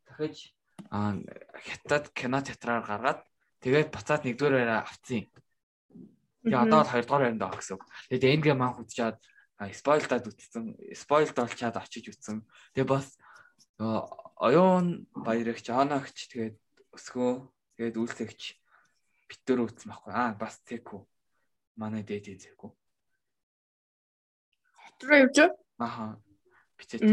дахиж 0.03 0.51
аа 0.91 1.15
хятад 1.55 2.11
кино 2.11 2.43
театраар 2.43 2.83
гаргаад 2.83 3.21
тэгээд 3.63 3.95
буцаад 3.95 4.27
1 4.27 4.35
дугаар 4.35 4.55
байраа 4.59 4.79
авцсан. 4.83 5.23
Тэгээ 6.43 6.63
одоо 6.67 6.83
2 6.83 7.07
дугаар 7.07 7.23
байранд 7.31 7.39
байгаа 7.39 7.59
гэсэн. 7.63 7.79
Тэгээд 8.11 8.27
end 8.27 8.43
game 8.43 8.59
анх 8.59 8.83
үзчихад 8.83 9.23
спойлдаад 9.71 10.27
үтсэн. 10.27 10.75
Спойлд 10.91 11.37
олчаад 11.39 11.79
очиж 11.79 12.11
үтсэн. 12.11 12.43
Тэгээ 12.75 12.91
бас 12.91 13.15
оюун 13.79 15.07
баярагч, 15.15 15.69
оногч 15.71 16.27
тэгээд 16.27 16.57
өсгөө 16.91 17.31
тэгээд 17.77 17.95
үйлсэгч 17.95 18.60
битээр 19.31 19.63
үтсэн 19.63 19.87
байхгүй. 19.87 20.11
Аа 20.11 20.35
бас 20.35 20.59
Теку. 20.67 21.07
Манай 21.79 22.03
дээд 22.03 22.35
Теку. 22.43 22.75
Хотроо 24.75 25.17
явж 25.23 25.37
аа? 25.39 25.55
Аха. 25.79 26.05
Бичээд 26.75 27.07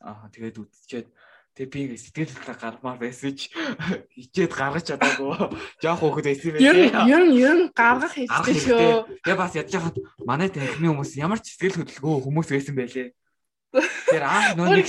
аа 0.00 0.32
тэгээд 0.32 0.56
үтчихэд 0.64 1.08
тэг 1.54 1.70
би 1.70 1.86
ингэ 1.86 1.98
сэтгэл 2.00 2.34
хөдлөл 2.34 2.58
гармаар 2.58 2.98
байсан 2.98 3.36
ч 3.36 3.52
хичээд 4.16 4.52
гаргаж 4.56 4.84
чадаагүй. 4.90 5.54
Жоох 5.78 6.00
хөөхд 6.02 6.26
байсан 6.26 6.50
байх. 6.56 6.64
Ер 6.64 7.22
нь 7.28 7.38
ер 7.38 7.54
нь 7.54 7.70
гаргах 7.70 8.14
хэрэгтэй 8.16 8.54
шүү. 8.58 9.22
Тэгээ 9.22 9.38
бас 9.38 9.54
ядж 9.54 9.70
хахад 9.70 9.96
манай 10.26 10.50
танхимын 10.50 10.98
хүмүүс 10.98 11.14
ямар 11.20 11.38
ч 11.38 11.54
сэтгэл 11.54 11.86
хөдлөлгүй 11.86 12.22
хүмүүс 12.26 12.48
байсан 12.50 12.74
байлээ. 12.74 13.14
Тэр 13.74 14.22
аа 14.22 14.54
нөө 14.54 14.66
нэг 14.78 14.86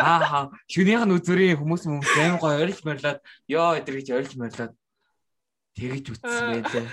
аа 0.00 0.52
шүнийх 0.68 1.04
нь 1.04 1.14
үзүрийн 1.16 1.60
хүмүүс 1.60 1.84
хүмүүс 1.88 2.12
аим 2.20 2.36
гой 2.40 2.60
орилж 2.60 2.80
морилоод 2.84 3.20
ёо 3.48 3.76
өдр 3.76 3.94
гэж 4.00 4.08
орилж 4.16 4.32
морилоод 4.40 4.72
тэгэж 5.74 6.04
үтсэн 6.14 6.62
байлээ. 6.62 6.88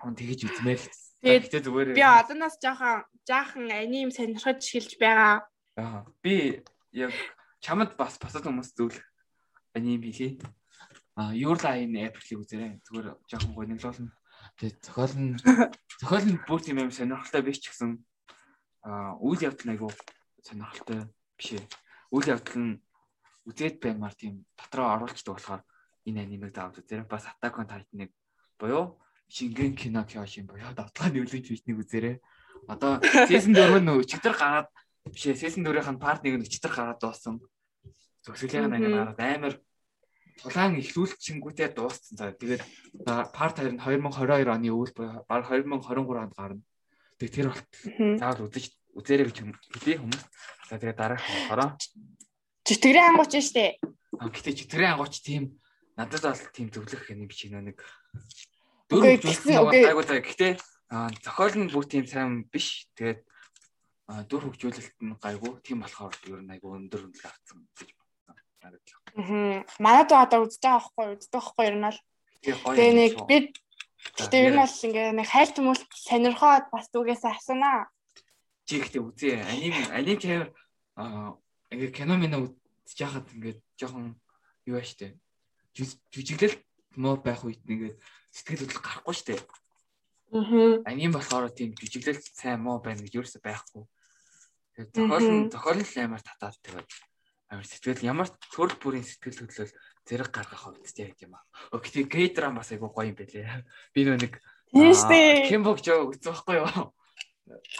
хүн 0.00 0.14
тэгэж 0.16 0.40
үзмээр 0.48 0.80
л. 0.80 0.88
Тэгээд 1.20 1.66
зүгээр 1.66 1.88
би 1.92 2.04
одооноос 2.06 2.56
жоохон 2.56 3.04
жаахан 3.28 3.68
аним 3.68 4.08
сонирхож 4.08 4.64
эхэлж 4.64 4.96
байгаа. 4.96 5.44
Аа, 5.76 6.08
би 6.24 6.64
яг 6.96 7.12
чамд 7.60 7.92
бас 8.00 8.16
босод 8.16 8.46
хүмүүс 8.46 8.72
зөвлөх 8.72 9.04
аним 9.76 10.00
хийлээ. 10.00 10.40
Аа, 11.20 11.36
Your 11.36 11.60
Line 11.60 12.08
April-ийг 12.08 12.40
үзээрэй. 12.40 12.80
Зүгээр 12.88 13.06
жоохон 13.28 13.52
гониглуулна. 13.52 14.16
Тэгээд 14.56 14.78
зохиол 14.80 15.14
нь 15.20 15.36
зохиол 16.00 16.26
нь 16.32 16.40
бүр 16.48 16.60
тийм 16.64 16.80
юм 16.80 16.88
сонирхолтой 16.88 17.42
биш 17.44 17.60
ч 17.60 17.68
гэсэн 17.68 18.00
аа, 18.88 19.20
үйл 19.20 19.44
явдал 19.44 19.68
айгүй 19.68 19.92
сонирхолтой 20.40 21.12
биш 21.36 21.60
ээ. 21.60 21.64
Үйл 22.08 22.32
явдал 22.32 22.56
нь 22.56 22.80
үзээд 23.44 23.76
баймаар 23.84 24.16
тийм 24.16 24.48
дотроо 24.56 24.96
оруулцдаг 24.96 25.36
болохоор 25.36 25.62
энэ 26.06 26.22
анимыг 26.24 26.54
заавал 26.54 26.78
үзээрэй. 26.78 27.06
Бас 27.08 27.26
Attack 27.28 27.58
on 27.60 27.68
Titan-ыг 27.68 28.10
буюу 28.58 29.00
шингэн 29.28 29.74
кино 29.76 30.04
Кёшин 30.04 30.46
буюу 30.46 30.72
давтлагын 30.74 31.22
нөлөөч 31.22 31.46
бичнийг 31.48 31.78
үзээрэй. 31.80 32.16
Одоо 32.68 33.00
season 33.28 33.54
4 33.54 33.80
нь 33.80 33.92
өчигдөр 33.92 34.34
гараад 34.36 34.68
биш 35.08 35.24
ээ 35.28 35.38
season 35.38 35.62
4-ийн 35.64 35.98
part 36.00 36.24
1 36.24 36.38
нь 36.38 36.44
өчигдөр 36.44 36.72
гараад 36.72 37.00
дууссан. 37.00 37.40
Зөвсөлийн 38.24 38.72
анги 38.72 38.90
гараад 38.90 39.20
амар 39.20 39.54
улаан 40.44 40.80
ихлүүлчихэнгүүтээ 40.80 41.68
дууссан. 41.76 42.14
За 42.16 42.32
тэгээд 42.32 42.62
part 43.36 43.56
2 43.60 43.76
нь 43.76 43.80
2022 43.80 44.48
оны 44.48 44.68
үйл 44.72 44.92
буюу 44.96 45.24
баг 45.28 45.46
2023 45.46 46.24
онд 46.24 46.34
гарна. 46.34 46.62
Тэгээд 47.20 47.34
тэр 47.36 47.48
болт 47.52 47.70
заавал 48.18 48.48
үзэж 48.48 48.64
үзээрэй 48.96 49.26
гэж 49.28 49.36
хэлээ 49.44 49.98
хүмүүс. 50.00 50.24
За 50.68 50.76
тэгээд 50.80 50.98
дараах 50.98 51.24
болохоор 51.24 51.76
Чөтгөрийн 52.64 53.08
ангууч 53.12 53.32
нь 53.34 53.44
штэ. 53.44 53.78
А 54.20 54.28
гэтээ 54.30 54.54
чөтгөрийн 54.64 54.92
ангууч 54.94 55.14
тийм 55.24 55.59
надад 56.00 56.24
бол 56.24 56.44
тийм 56.56 56.68
зөвлөх 56.72 57.12
юм 57.12 57.28
биш 57.28 57.44
нэг 57.52 57.76
Окей, 58.90 59.20
дөрөв 59.20 59.68
окей. 59.68 59.84
айгуу 59.86 60.02
та 60.08 60.18
гэтээ 60.18 60.52
а, 60.90 61.12
зохиол 61.22 61.54
нь 61.60 61.70
бүр 61.70 61.84
тийм 61.86 62.08
сайн 62.08 62.48
биш 62.48 62.88
тэгээд 62.96 63.20
дүр 64.26 64.42
хөгжүүлэлт 64.50 64.96
нь 65.04 65.14
гайгүй 65.22 65.52
тийм 65.62 65.84
болохоор 65.84 66.16
ер 66.26 66.42
нь 66.42 66.52
айгуу 66.56 66.74
өндөр 66.74 67.06
үнэлгээ 67.06 67.30
авсан 67.30 67.62
гэж 67.78 67.94
бодсон. 68.66 68.98
Аа. 69.14 69.64
Манайд 69.78 70.10
одоо 70.10 70.42
үзэж 70.46 70.62
байгаа 70.62 70.82
байхгүй 70.82 71.06
үздэг 71.14 71.38
байхгүй 71.38 71.64
ер 71.70 71.76
нь 71.78 71.86
л. 71.86 72.00
Тэгээ 72.42 72.92
нэг 72.98 73.12
юм 73.14 73.18
шүү. 73.22 73.28
би 73.30 73.36
гэтээ 74.18 74.42
ер 74.46 74.52
нь 74.54 74.62
бол 74.62 74.84
ингээ 74.90 75.08
нэг 75.14 75.28
хайлт 75.30 75.56
хүмүүс 75.56 75.80
сонирхоод 75.94 76.66
бас 76.74 76.86
түгээс 76.90 77.22
асуунаа. 77.22 77.86
чи 78.66 78.78
ихтэй 78.78 79.02
үзье. 79.02 79.42
Аним 79.46 79.74
аним 79.94 80.18
тэр 80.18 80.42
а 80.94 81.34
ингээ 81.70 81.90
кино 81.94 82.14
минь 82.18 82.34
үзэж 82.34 82.98
яхад 82.98 83.26
ингээд 83.34 83.60
жоохон 83.78 84.18
юу 84.66 84.78
ба 84.78 84.82
штэ. 84.82 85.14
Жүжиглэл 86.14 86.56
муу 86.96 87.16
байх 87.22 87.44
үед 87.44 87.62
ингээд 87.64 87.96
сэтгэл 88.30 88.62
хөдлөл 88.66 88.84
гарахгүй 88.84 89.14
штэ. 89.14 89.34
Аа. 90.30 90.82
Аним 90.86 91.12
болохоор 91.14 91.50
тийм 91.50 91.74
жүжиглэл 91.74 92.20
сайн 92.20 92.62
муу 92.62 92.78
байна 92.82 93.02
гэж 93.02 93.14
юурс 93.18 93.38
байхгүй. 93.42 93.84
Тэгээд 94.76 94.94
зохиол 94.94 95.28
нь 95.30 95.50
зохиол 95.50 95.78
нь 95.82 95.88
л 95.88 95.98
амар 96.04 96.22
татаад 96.22 96.56
тэгээд 96.62 96.90
амар 97.50 97.66
сэтгэл 97.66 98.06
ямар 98.06 98.28
төрөл 98.54 98.78
бүрийн 98.78 99.06
сэтгэл 99.06 99.42
хөдлөл 99.42 99.74
зэрэг 100.06 100.30
гаргах 100.30 100.62
хувьд 100.70 100.86
тийм 100.86 101.34
аа. 101.34 101.44
Окей, 101.74 102.06
гейдрам 102.06 102.58
бас 102.58 102.70
айгуу 102.70 102.94
гоё 102.94 103.10
юм 103.10 103.18
байлээ. 103.18 103.66
Би 103.94 104.06
нэг 104.06 104.38
Тийм 104.70 104.94
штэ. 104.94 105.50
Кимбог 105.50 105.82
жоо 105.82 106.14
үзсэн 106.14 106.30
байхгүй 106.30 106.62
юу? 106.62 106.94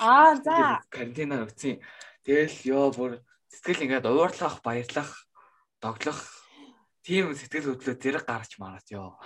Аа 0.02 0.34
за. 0.42 0.82
карантинаар 0.90 1.46
өгсөн. 1.46 1.78
Тэгэл 2.26 2.58
ёо 2.66 2.90
бүр 2.90 3.12
сэтгэл 3.46 3.86
ингээд 3.86 4.10
уурлах, 4.10 4.58
баярлах, 4.66 5.30
доглох 5.78 6.39
тийм 7.04 7.34
сэтгэл 7.34 7.76
хөдлөл 7.76 8.00
зэрэг 8.00 8.24
гарч 8.26 8.58
мараад 8.60 8.88
ёо. 8.92 9.16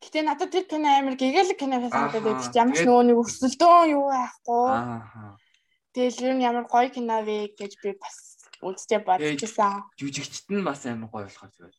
Гэтэ 0.00 0.24
надад 0.24 0.50
тэр 0.52 0.64
кино 0.68 0.88
амар 0.88 1.16
гэгээлэг 1.16 1.58
кино 1.60 1.80
санагдаад 1.88 2.24
байдаг. 2.24 2.56
Ямар 2.56 2.76
ч 2.76 2.80
нөгөө 2.84 3.04
нэг 3.06 3.18
өсөлтөө 3.20 3.76
юу 3.92 4.04
байхгүй. 4.08 4.68
Тэгэл 5.92 6.24
ер 6.24 6.34
нь 6.36 6.44
ямар 6.44 6.64
гоё 6.68 6.88
кино 6.92 7.20
вэ 7.24 7.56
гэж 7.56 7.72
би 7.80 7.96
бас 7.96 8.16
үзтээ 8.60 9.00
бодчихсан. 9.04 9.84
Жүжигчт 10.00 10.48
нь 10.52 10.64
бас 10.64 10.84
амар 10.84 11.08
гоё 11.12 11.28
болохоор 11.28 11.52
зүгээр. 11.52 11.76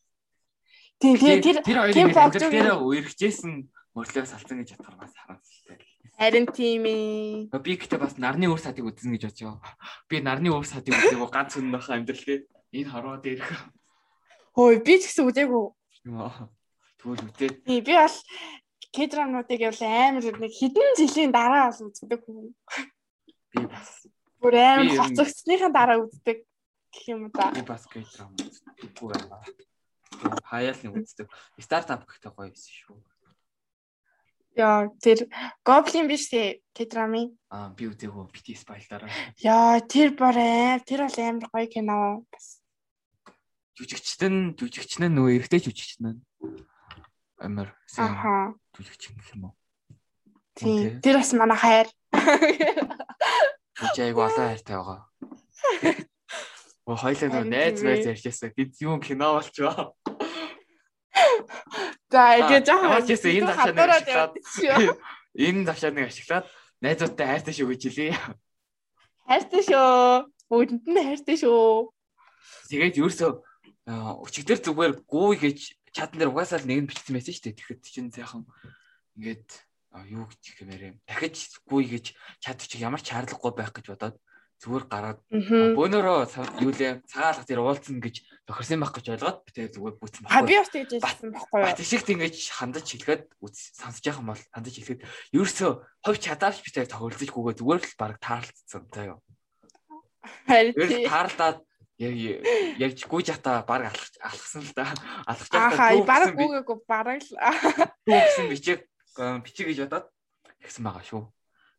Тийм 0.97 1.15
тийм 1.17 1.41
тэр 1.41 1.57
Bok-Joon- 1.61 2.13
амьдрал 2.17 2.53
дээр 2.53 2.69
үерхжсэн 2.81 3.69
мөрлөө 3.93 4.25
салсан 4.25 4.57
гэж 4.61 4.77
бодохоор 4.77 4.97
бас 4.97 5.13
харамсалтай. 5.13 5.77
харин 6.17 6.45
тийм 6.49 6.83
ээ. 6.89 7.53
Би 7.53 7.77
гэхдээ 7.77 8.01
бас 8.01 8.17
нарны 8.17 8.49
үр 8.49 8.57
садыг 8.57 8.89
үзэн 8.89 9.13
гэж 9.13 9.29
бодож 9.29 9.41
байгаа. 9.45 9.73
Би 10.09 10.17
нарны 10.25 10.49
үр 10.49 10.65
садыг 10.65 10.97
үзээгүй 10.97 11.29
ганц 11.29 11.53
хүн 11.53 11.69
байх 11.69 11.85
амьдрал 11.93 12.25
дээр 12.25 12.41
энэ 12.73 12.89
хорвоо 12.89 13.17
дээрх 13.21 13.49
Хөөе 14.57 14.81
би 14.81 14.93
ч 14.97 15.05
гэсэн 15.05 15.29
үзээгүй. 15.29 15.65
Тэгвэл 16.97 17.25
үдээд 17.29 17.55
Тийм 17.61 17.83
би 17.85 17.93
бол 17.93 18.17
кедрамнуудыг 18.89 19.61
явал 19.61 19.83
амар 19.85 20.25
нэг 20.41 20.53
хэдэн 20.57 20.89
жилийн 20.97 21.29
дараа 21.29 21.69
бол 21.69 21.93
үздэг 21.93 22.21
хүн. 22.25 22.57
би 23.53 23.61
бас 23.69 24.09
Бүр 24.41 24.55
амар 24.57 24.97
хоцогцсныхаа 24.97 25.69
дараа 25.69 26.01
үздэг 26.01 26.41
гэх 26.89 27.05
юм 27.05 27.29
да. 27.29 27.53
би 27.53 27.61
бас 27.61 27.85
гей 27.85 28.01
драм 28.01 28.33
үзтгийгүй 28.33 29.13
байна. 29.13 29.45
Хаяал 30.49 30.81
нэг 30.81 30.93
үздэг. 31.05 31.29
Стартап 31.61 32.09
гэхдээ 32.09 32.33
гоё 32.33 32.49
байсан 32.49 32.73
шүү. 32.81 32.97
Яа 34.57 34.89
тэр 34.97 35.29
гоблин 35.61 36.09
биш 36.09 36.33
тий 36.33 36.65
кедрамын. 36.73 37.29
Аа 37.53 37.69
би 37.77 37.89
үзээгүй 37.93 38.25
BTS 38.33 38.65
байлаараа. 38.65 39.09
Яа 39.37 39.77
тэр 39.85 40.17
бүр 40.17 40.37
аим 40.37 40.81
тэр 40.81 41.05
бол 41.05 41.17
амар 41.21 41.45
гоё 41.53 41.67
кино. 41.69 42.25
Бас 42.33 42.56
Жүжигчт 43.77 44.21
нь 44.25 44.57
жүжигч 44.57 44.97
нь 44.97 45.13
нөгөө 45.13 45.37
эрэгтэй 45.37 45.61
жүжигч 45.61 46.01
нь 46.01 46.17
амар 47.37 47.77
сайн 47.85 48.57
жүжигч 48.73 49.13
гэх 49.13 49.37
юм 49.37 49.53
уу? 49.53 49.53
тийм 50.57 51.01
тэр 51.01 51.21
бас 51.21 51.31
манай 51.33 51.57
хайр. 51.57 51.87
Чи 53.93 54.01
айгу 54.01 54.25
олон 54.25 54.49
хайртай 54.49 54.75
байгаа. 54.77 54.99
Оо 56.89 56.97
хоёлаа 56.97 57.29
нөгөө 57.29 57.45
найз 57.45 57.81
байж 57.85 58.05
ярьжсэн. 58.09 58.53
Бид 58.57 58.73
юм 58.81 58.97
кино 59.01 59.37
болчихоо. 59.37 59.93
За 62.09 62.41
ингээ 62.41 62.65
жоохон 62.65 63.05
гэсэн 63.05 63.31
энэ 63.37 63.47
давшаа 63.53 63.73
нэг 63.77 63.89
ашиглаад 63.93 64.33
энэ 65.45 65.65
давшаа 65.67 65.91
нэг 65.93 66.05
ашиглаад 66.09 66.45
найзуудтай 66.81 67.27
хайртай 67.27 67.53
шүү 67.53 67.67
гэж 67.69 67.81
хэлээ. 67.85 68.13
Хайртай 69.29 69.61
шүү. 69.61 70.31
Бүгдэнд 70.49 70.85
нь 70.87 71.05
хайртай 71.05 71.37
шүү. 71.37 71.91
Тэгээд 72.71 72.97
ерөөсөө 72.97 73.31
аа, 73.87 74.19
өчигдөр 74.21 74.59
зүгээр 74.61 74.93
гуй 75.07 75.35
гэж 75.39 75.59
чатан 75.95 76.19
дээр 76.19 76.31
угаасаа 76.35 76.59
л 76.61 76.67
нэг 76.67 76.79
нь 76.83 76.89
бичсэн 76.91 77.15
байсан 77.15 77.33
шүү 77.33 77.43
дээ. 77.49 77.57
Тэгэхэд 77.57 77.81
чинь 77.87 78.11
сайхан 78.11 78.43
ингээд 79.15 79.47
юу 80.11 80.27
гэх 80.27 80.59
юм 80.61 80.69
бэ? 80.69 80.99
Дахиж 81.07 81.57
гуй 81.65 81.87
гэж 81.87 82.05
чат 82.43 82.59
чи 82.67 82.77
ямар 82.83 83.01
ч 83.01 83.09
шаардлагагүй 83.15 83.53
байх 83.55 83.71
гэж 83.73 83.85
бодоод 83.95 84.17
зүгээр 84.57 84.85
гараад 84.89 85.19
Аа. 85.29 85.77
бөөнөрөө 85.77 86.17
юу 86.65 86.73
лээ 86.73 87.05
цагаалга 87.05 87.45
дээр 87.45 87.61
уулзсан 87.61 88.01
гэж 88.01 88.25
тохирсон 88.49 88.81
байх 88.81 88.89
гэж 88.97 89.05
ойлгоод 89.13 89.37
би 89.45 89.49
тэгээд 89.53 89.73
зүгээр 89.77 89.95
бүтсэн 90.01 90.25
А 90.33 90.41
би 90.41 90.57
бас 90.57 90.69
тэгж 90.73 90.91
хэлсэн 90.97 91.29
байхгүй 91.29 91.57
юу? 91.61 91.65
Бат 91.69 91.77
шигт 91.85 92.09
ингэж 92.09 92.35
хандаж 92.57 92.85
хэлгээд 92.89 93.23
үз- 93.37 93.69
сонсож 93.77 94.01
байгаа 94.01 94.17
юм 94.25 94.29
бол 94.33 94.41
хандаж 94.49 94.73
хэлгээд 94.81 95.01
ерөөсөө 95.37 95.71
хов 95.77 96.15
чадаач 96.17 96.57
би 96.65 96.69
тэгээд 96.73 96.89
тохиолцохгүйгээ 96.89 97.55
зүгээр 97.61 97.81
л 97.85 97.97
баг 98.01 98.13
таарлцсан. 98.17 98.83
Харин 100.49 100.73
Ер 100.73 100.87
тий. 100.89 101.05
нь 101.05 101.09
таарлаад 101.09 101.57
яг 101.97 102.13
ярьж 102.77 103.05
гүйж 103.09 103.33
хата 103.33 103.65
баг 103.65 103.89
алхсан 104.21 104.61
л 104.61 104.73
да. 104.77 104.93
Алхаж 105.25 105.49
Аха 105.49 105.97
байхдаа 105.97 106.05
бараг 106.05 106.31
би 106.37 106.45
гүгээгүй 106.45 106.77
бараг 106.85 107.21
л 107.25 107.31
гэсэн 108.05 108.45
бичиг 108.53 108.85
бичиг 109.41 109.65
гэж 109.73 109.89
бодоод 109.89 110.05
тэгсэн 110.61 110.85
байгаа 110.85 111.03
шүү. 111.03 111.23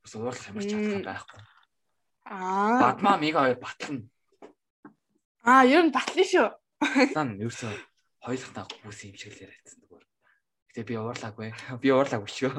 Бас 0.03 0.13
уурлах 0.19 0.49
ямар 0.51 0.65
ч 0.67 0.71
чадсан 0.75 1.03
байхгүй. 1.07 1.41
аа 2.27 2.79
Бадмаа 2.83 3.17
мига 3.23 3.47
хоёр 3.47 3.59
батлна. 3.63 4.03
аа 5.47 5.63
ер 5.63 5.87
нь 5.87 5.95
батлын 5.95 6.27
шүү. 6.27 6.49
Сан 7.15 7.39
ерөөсөө 7.39 7.73
хоёулахтаа 8.27 8.67
хүүс 8.83 9.01
юм 9.07 9.15
шиг 9.15 9.39
л 9.39 9.43
яриадсан 9.47 9.79
зүгээр. 9.87 10.07
Гэтэ 10.75 10.83
би 10.83 10.95
уурлаагүй. 10.99 11.49
Би 11.83 11.89
уурлаагүй 11.95 12.31
шүү. 12.31 12.53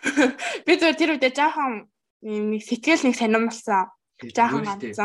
Би 0.68 0.72
зөв 0.76 0.92
тэр 1.00 1.16
үедээ 1.16 1.32
юм 1.48 2.52
нэг 2.52 2.60
сэтгэл 2.60 3.08
нэг 3.08 3.16
сонирмолсон. 3.16 3.88
Жаахан 4.20 4.64
найз 4.68 5.00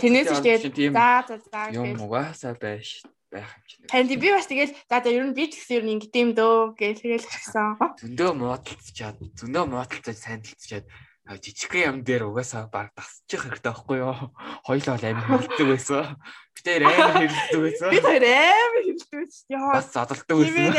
Тэрнээс 0.00 0.28
ч 0.32 0.40
тэгээд 0.40 0.94
за 0.96 1.08
за 1.28 1.36
за 1.36 1.60
юм 1.76 2.00
угаасаа 2.00 2.56
байж 2.56 3.04
байх 3.28 3.48
юм 3.52 3.62
чинь. 3.68 4.08
Тий, 4.08 4.16
би 4.16 4.32
бас 4.32 4.48
тэгэл 4.48 4.72
за 4.88 4.96
за 5.04 5.10
ер 5.12 5.24
нь 5.28 5.36
би 5.36 5.52
ч 5.52 5.60
гэсэн 5.60 5.76
ер 5.76 5.84
нь 5.84 5.92
ингэдэм 6.00 6.32
дөө 6.32 6.76
гэж 6.80 6.96
тэгэл 7.04 7.28
хэлсэн. 7.28 7.76
Зөндөө 8.00 8.30
муудалцчаад 8.40 9.16
зөндөө 9.36 9.64
талцчаад 10.00 10.88
а, 11.28 11.36
жижигхэн 11.36 11.84
юм 11.92 11.98
дээр 12.08 12.24
угаасаа 12.32 12.72
баг 12.72 12.96
тасчих 12.96 13.44
хэрэгтэй 13.44 13.68
байхгүй 13.68 14.00
юу? 14.00 14.32
Хоёлоо 14.64 14.96
л 14.96 15.04
амин 15.04 15.28
хэлдэг 15.28 15.68
байсан. 15.68 16.16
Би 16.56 16.60
тэр 16.64 16.88
амин 16.88 17.28
хэлдэг 17.28 17.60
байсан. 17.68 17.90
Би 17.92 18.00
тэр 18.00 18.24
амар 18.24 18.82
хэлдэг 18.88 19.28
шүү. 19.28 19.52
Яа. 19.52 19.76
Бас 19.76 19.92
задалдаг 19.92 20.36
байсан. 20.40 20.72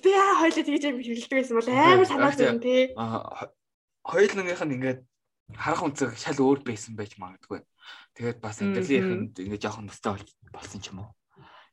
тий 0.00 0.16
хоёлоо 0.16 0.64
тэгж 0.64 0.84
амар 0.88 1.04
хэлдэг 1.04 1.36
байсан 1.36 1.54
бол 1.60 1.68
амар 1.68 2.08
санаад 2.08 2.40
байна 2.40 2.64
тий. 2.64 2.96
А 2.96 3.52
хоёул 4.06 4.34
нэгийнх 4.38 4.62
нь 4.62 4.74
ингээд 4.78 5.00
харах 5.58 5.82
үнцэг 5.82 6.14
шал 6.14 6.38
өөр 6.38 6.62
байсан 6.62 6.94
байж 6.94 7.18
магадгүй. 7.18 7.60
Тэгээд 8.14 8.38
бас 8.38 8.62
амьдралын 8.62 9.02
ихэнд 9.02 9.34
ингээд 9.42 9.64
жоохон 9.66 9.90
болж 9.90 10.28
болсон 10.54 10.80
ч 10.80 10.90
юм 10.94 11.02
уу. 11.02 11.10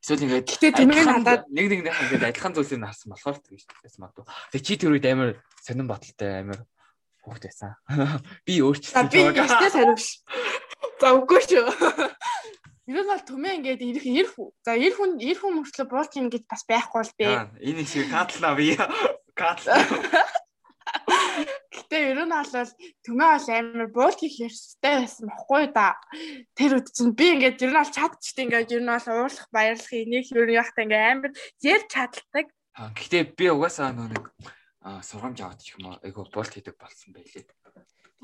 Эсвэл 0.02 0.26
ингээд 0.28 0.46
Гэтэ 0.50 0.84
түмэн 0.84 1.06
надад 1.24 1.48
нэг 1.48 1.66
нэг 1.70 1.80
нэг 1.86 1.94
ингээд 1.94 2.28
адилхан 2.28 2.54
зүйлсийг 2.54 2.82
харсан 2.82 3.08
болохоор 3.14 3.38
тэгэж 3.40 3.62
байсан 3.64 4.00
магадгүй. 4.04 4.24
Тэгээ 4.52 4.66
чи 4.66 4.74
тэр 4.76 4.92
үед 4.92 5.06
амар 5.08 5.30
сонирн 5.64 5.88
бодолтой 5.88 6.30
амар 6.44 6.60
хүүхд 7.24 7.44
байсан. 7.48 7.72
Би 8.46 8.54
өөрчлөсөн. 8.60 9.08
би 9.08 9.20
ястай 9.32 9.70
сонирхш. 9.72 10.08
За 11.00 11.16
үгүй 11.16 11.40
шүү. 11.40 11.66
Ер 12.84 13.00
нь 13.00 13.08
бол 13.08 13.24
түмэн 13.24 13.64
ингээд 13.64 13.80
ирэх 13.80 14.04
ир 14.04 14.28
хүн. 14.28 14.52
За 14.60 14.76
ир 14.76 14.92
хүн 14.92 15.16
ир 15.24 15.40
хүн 15.40 15.56
мөртлөө 15.56 15.88
буулж 15.88 16.12
ийн 16.20 16.28
гэж 16.28 16.44
бас 16.44 16.68
байхгүй 16.68 17.00
би. 17.16 17.24
Аа, 17.24 17.48
энэ 17.64 17.88
шиг 17.88 18.12
катлаа 18.12 18.52
би. 18.52 18.76
Катлаа. 19.40 19.80
Гэтэ 21.84 22.16
ер 22.16 22.24
нь 22.24 22.32
бол 22.32 22.72
түмэн 23.04 23.30
бол 23.36 23.48
амар 23.52 23.88
буулж 23.92 24.18
хийх 24.24 24.48
ёстой 24.48 25.04
байсан 25.04 25.28
бохгүй 25.28 25.68
да. 25.76 25.92
Тэр 26.56 26.80
үед 26.80 26.88
чинь 26.96 27.12
би 27.12 27.36
ингээд 27.36 27.60
ер 27.60 27.72
нь 27.72 27.78
бол 27.78 27.92
чадчихсан 27.92 28.44
ингээд 28.48 28.72
ер 28.72 28.82
нь 28.82 28.88
бол 28.88 29.08
уурлах 29.12 29.48
баярлах 29.52 29.92
энийг 29.92 30.26
ер 30.32 30.48
нь 30.48 30.56
яхахта 30.56 30.84
ингээд 30.88 31.08
амар 31.12 31.32
ярьж 31.60 31.88
чаддаг. 31.92 32.46
Гэхдээ 32.72 33.22
би 33.36 33.44
угаасаа 33.52 33.92
нөө 33.92 34.08
нэг 34.16 34.24
сургамж 35.04 35.38
аваад 35.44 35.60
ч 35.60 35.76
юм 35.76 35.92
уу 35.92 36.00
айгу 36.00 36.24
болт 36.32 36.52
хийдэг 36.56 36.80
болсон 36.80 37.12
байлээ. 37.12 37.44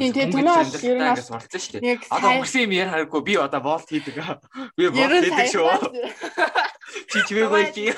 Тийм, 0.01 0.13
тийм, 0.17 0.33
түмэн 0.33 0.49
бол 0.49 0.81
ер 0.81 0.97
нь 0.97 1.05
ингээд 1.05 1.29
суралцсан 1.29 1.61
шүү 1.61 1.85
дээ. 1.85 2.01
Одоо 2.09 2.41
өнгөрсөн 2.41 2.65
юм 2.65 2.73
яар 2.73 2.91
харахгүй 2.97 3.23
би 3.29 3.35
одоо 3.37 3.61
болт 3.61 3.89
хийдэг. 3.89 4.17
Би 4.81 4.89
нь 4.89 4.97
хийдэг 4.97 5.53
шүү. 5.53 5.69
Чи 7.13 7.19
чивээгөө 7.29 7.63
чи. 7.77 7.85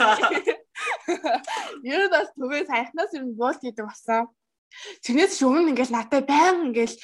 Ер 1.86 2.00
нь 2.06 2.12
бас 2.12 2.28
түмэн 2.34 2.66
саяхнаас 2.66 3.14
ер 3.14 3.22
нь 3.22 3.38
буулж 3.38 3.62
хийдэг 3.62 3.86
болсон. 3.86 4.26
Тэрнээс 5.04 5.38
ч 5.38 5.40
өмнө 5.46 5.70
ингээд 5.72 5.92
надад 5.94 6.24
баян 6.26 6.70
ингээд 6.70 6.94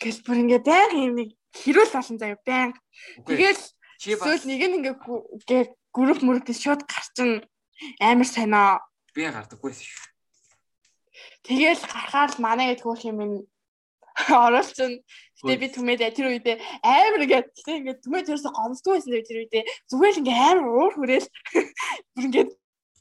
ингээд 0.00 0.18
бүр 0.26 0.38
ингээд 0.44 0.64
баян 0.66 0.92
юм 0.96 1.14
нэг 1.20 1.28
хэрүүл 1.54 1.92
болсон 1.94 2.16
заяа 2.18 2.38
баян. 2.46 2.72
Тэгэл 3.26 3.60
эсвэл 4.00 4.44
нэг 4.48 4.60
нь 4.68 4.76
ингээд 4.80 4.98
гү- 5.04 5.26
ингээд 5.40 5.70
групп 5.92 6.20
мөрөд 6.22 6.48
шууд 6.54 6.82
гарчин 6.86 7.44
амар 8.00 8.28
санаа. 8.28 8.80
би 9.14 9.26
гардаггүйсэн 9.26 9.86
шүү. 9.86 10.06
Тэгэл 11.44 11.82
гарахаар 11.82 12.30
л 12.30 12.38
манай 12.44 12.66
гэд 12.70 12.84
хөөх 12.84 13.02
юм 13.10 13.18
ин 13.24 13.32
оруулчин. 14.30 15.02
Гэтэ 15.40 15.56
би 15.60 15.66
түмээд 15.72 16.00
тэр 16.14 16.28
үедээ 16.30 16.56
амар 16.84 17.24
ингээд 17.24 17.48
гэтэ 17.56 17.72
ингээд 17.80 18.00
түмээд 18.04 18.26
тэрсээ 18.28 18.52
гомсдгүй 18.52 18.92
байсан 19.00 19.24
тэр 19.24 19.38
үедээ 19.40 19.64
зүгээр 19.88 20.14
л 20.14 20.20
ингээд 20.20 20.40
амар 20.44 20.68
уур 20.68 20.92
хүрээл 20.94 21.28
бүр 22.14 22.24
ингээд 22.28 22.50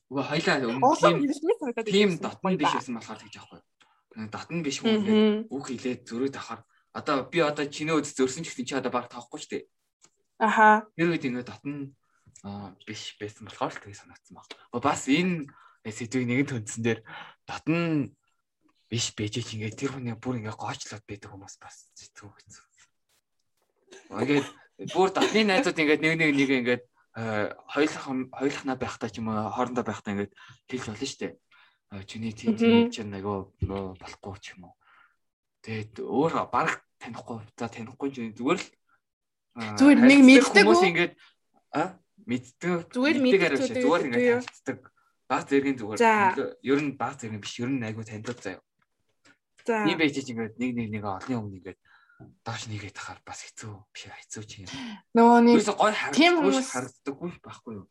Үгүй 0.09 0.26
хоёлаа 0.26 0.55
өмнө 0.65 1.86
тийм 1.86 2.09
дотн 2.17 2.57
биш 2.57 2.72
байсан 2.74 2.95
болохоор 2.97 3.20
тэгж 3.22 3.36
аахгүй. 3.38 3.59
Дотн 4.28 4.59
биш 4.59 4.84
хүн 4.84 4.99
ингээд 4.99 5.47
үг 5.47 5.63
хилээд 5.72 6.03
зөрөөд 6.03 6.36
ахаар 6.36 6.61
одоо 6.91 7.24
би 7.32 7.39
одоо 7.39 7.65
чиний 7.72 7.95
өд 7.95 8.03
зөрсөн 8.03 8.43
ч 8.43 8.51
гэсэн 8.51 8.67
чи 8.67 8.76
одоо 8.76 8.91
баг 8.91 9.07
таахгүй 9.07 9.39
шүү 9.39 9.51
дээ. 9.55 9.63
Аха. 10.43 10.84
Тэр 10.99 11.15
үед 11.15 11.24
ингээд 11.24 11.47
дотн 11.47 11.95
биш 12.84 13.15
байсан 13.15 13.47
болохоор 13.47 13.72
л 13.72 13.80
тэгээ 13.80 14.01
санагдсан 14.03 14.36
баг. 14.36 14.47
Бас 14.84 15.07
энэ 15.07 15.47
сэдвийг 15.88 16.28
нэгэн 16.28 16.49
төндсөн 16.51 16.84
дээр 16.84 16.99
дотн 17.47 18.11
биш 18.89 19.13
бэжэж 19.13 19.55
ингээд 19.55 19.80
тэр 19.80 19.91
хүний 19.95 20.15
бүр 20.17 20.41
ингээд 20.41 20.57
гоочлоод 20.57 21.05
байдаг 21.05 21.30
хүмүүс 21.30 21.55
бас 21.61 21.93
зэтгүү 21.93 22.30
гэсэн. 22.34 22.65
Ингээд 24.09 24.47
бүр 24.95 25.09
дотны 25.13 25.41
найзууд 25.45 25.78
ингээд 25.78 26.01
нэг 26.01 26.13
нэг 26.17 26.32
нэг 26.34 26.49
ингээд 26.49 26.84
э, 27.20 27.53
хоёулах 27.70 28.05
хоёулахнаа 28.34 28.78
байхдаа 28.80 29.09
ч 29.11 29.22
юм 29.22 29.30
уу 29.30 29.51
хоорондоо 29.53 29.86
байхдаа 29.86 30.13
ингээд 30.15 30.34
хэлж 30.72 30.86
болно 30.89 31.05
шүү 31.05 31.20
дээ. 31.22 31.34
Э, 31.91 32.03
Чиний 32.05 32.33
тийм 32.33 32.53
Мгм. 32.53 32.59
тийм 32.61 32.91
чинь 32.93 33.13
айгу 33.17 33.49
болохгүй 33.97 34.37
ч 34.37 34.53
юм 34.53 34.69
уу. 34.69 34.75
Тэгээд 35.65 35.93
өөр 36.05 36.33
баг 36.53 36.85
танихгүй 37.01 37.41
за 37.57 37.65
танихгүй 37.65 38.09
ч 38.13 38.15
зүгээр 38.37 38.59
л 38.61 38.67
э, 39.57 39.73
Зүгээр 39.73 39.97
нэг 40.05 40.19
мэддэг 40.21 40.63
хүмүүс 40.69 40.81
үү? 40.85 40.89
ингээд 40.93 41.13
а 41.73 41.97
мэддэг 42.29 42.93
Зүгээр 42.93 43.17
мэддэг 43.25 43.51
зүгээр 43.81 44.03
ингээд 44.05 44.45
танилцдаг. 44.45 44.79
Баг 45.25 45.41
зэргийн 45.49 45.77
зүгээр. 45.81 45.99
Ер 46.61 46.79
нь 46.85 46.93
баг 46.93 47.13
зэргийн 47.17 47.41
биш. 47.41 47.57
Ер 47.57 47.69
нь 47.73 47.81
айгу 47.81 48.05
таньдаг 48.05 48.37
заяа. 48.37 48.61
За. 49.65 49.81
Тийм 49.85 49.97
байж 49.97 50.13
чи 50.13 50.29
ингээд 50.29 50.61
нэг 50.61 50.71
нэг 50.77 50.87
нэг 50.93 51.03
олны 51.09 51.33
өмнө 51.41 51.57
ингээд 51.57 51.79
доош 52.45 52.69
нэгээд 52.69 52.93
тахаар 52.93 53.19
бас 53.25 53.41
хэцүү 53.49 53.73
биш 53.93 54.03
хэцүү 54.13 54.43
чи 54.45 54.57
юм. 54.61 54.69
Нөгөө 55.17 55.37
нэг 55.41 55.57
тийм 56.13 56.33
хүмүүс- 56.37 56.69
харагддаггүй 56.69 57.29
байхгүй 57.41 57.73
юу? 57.81 57.85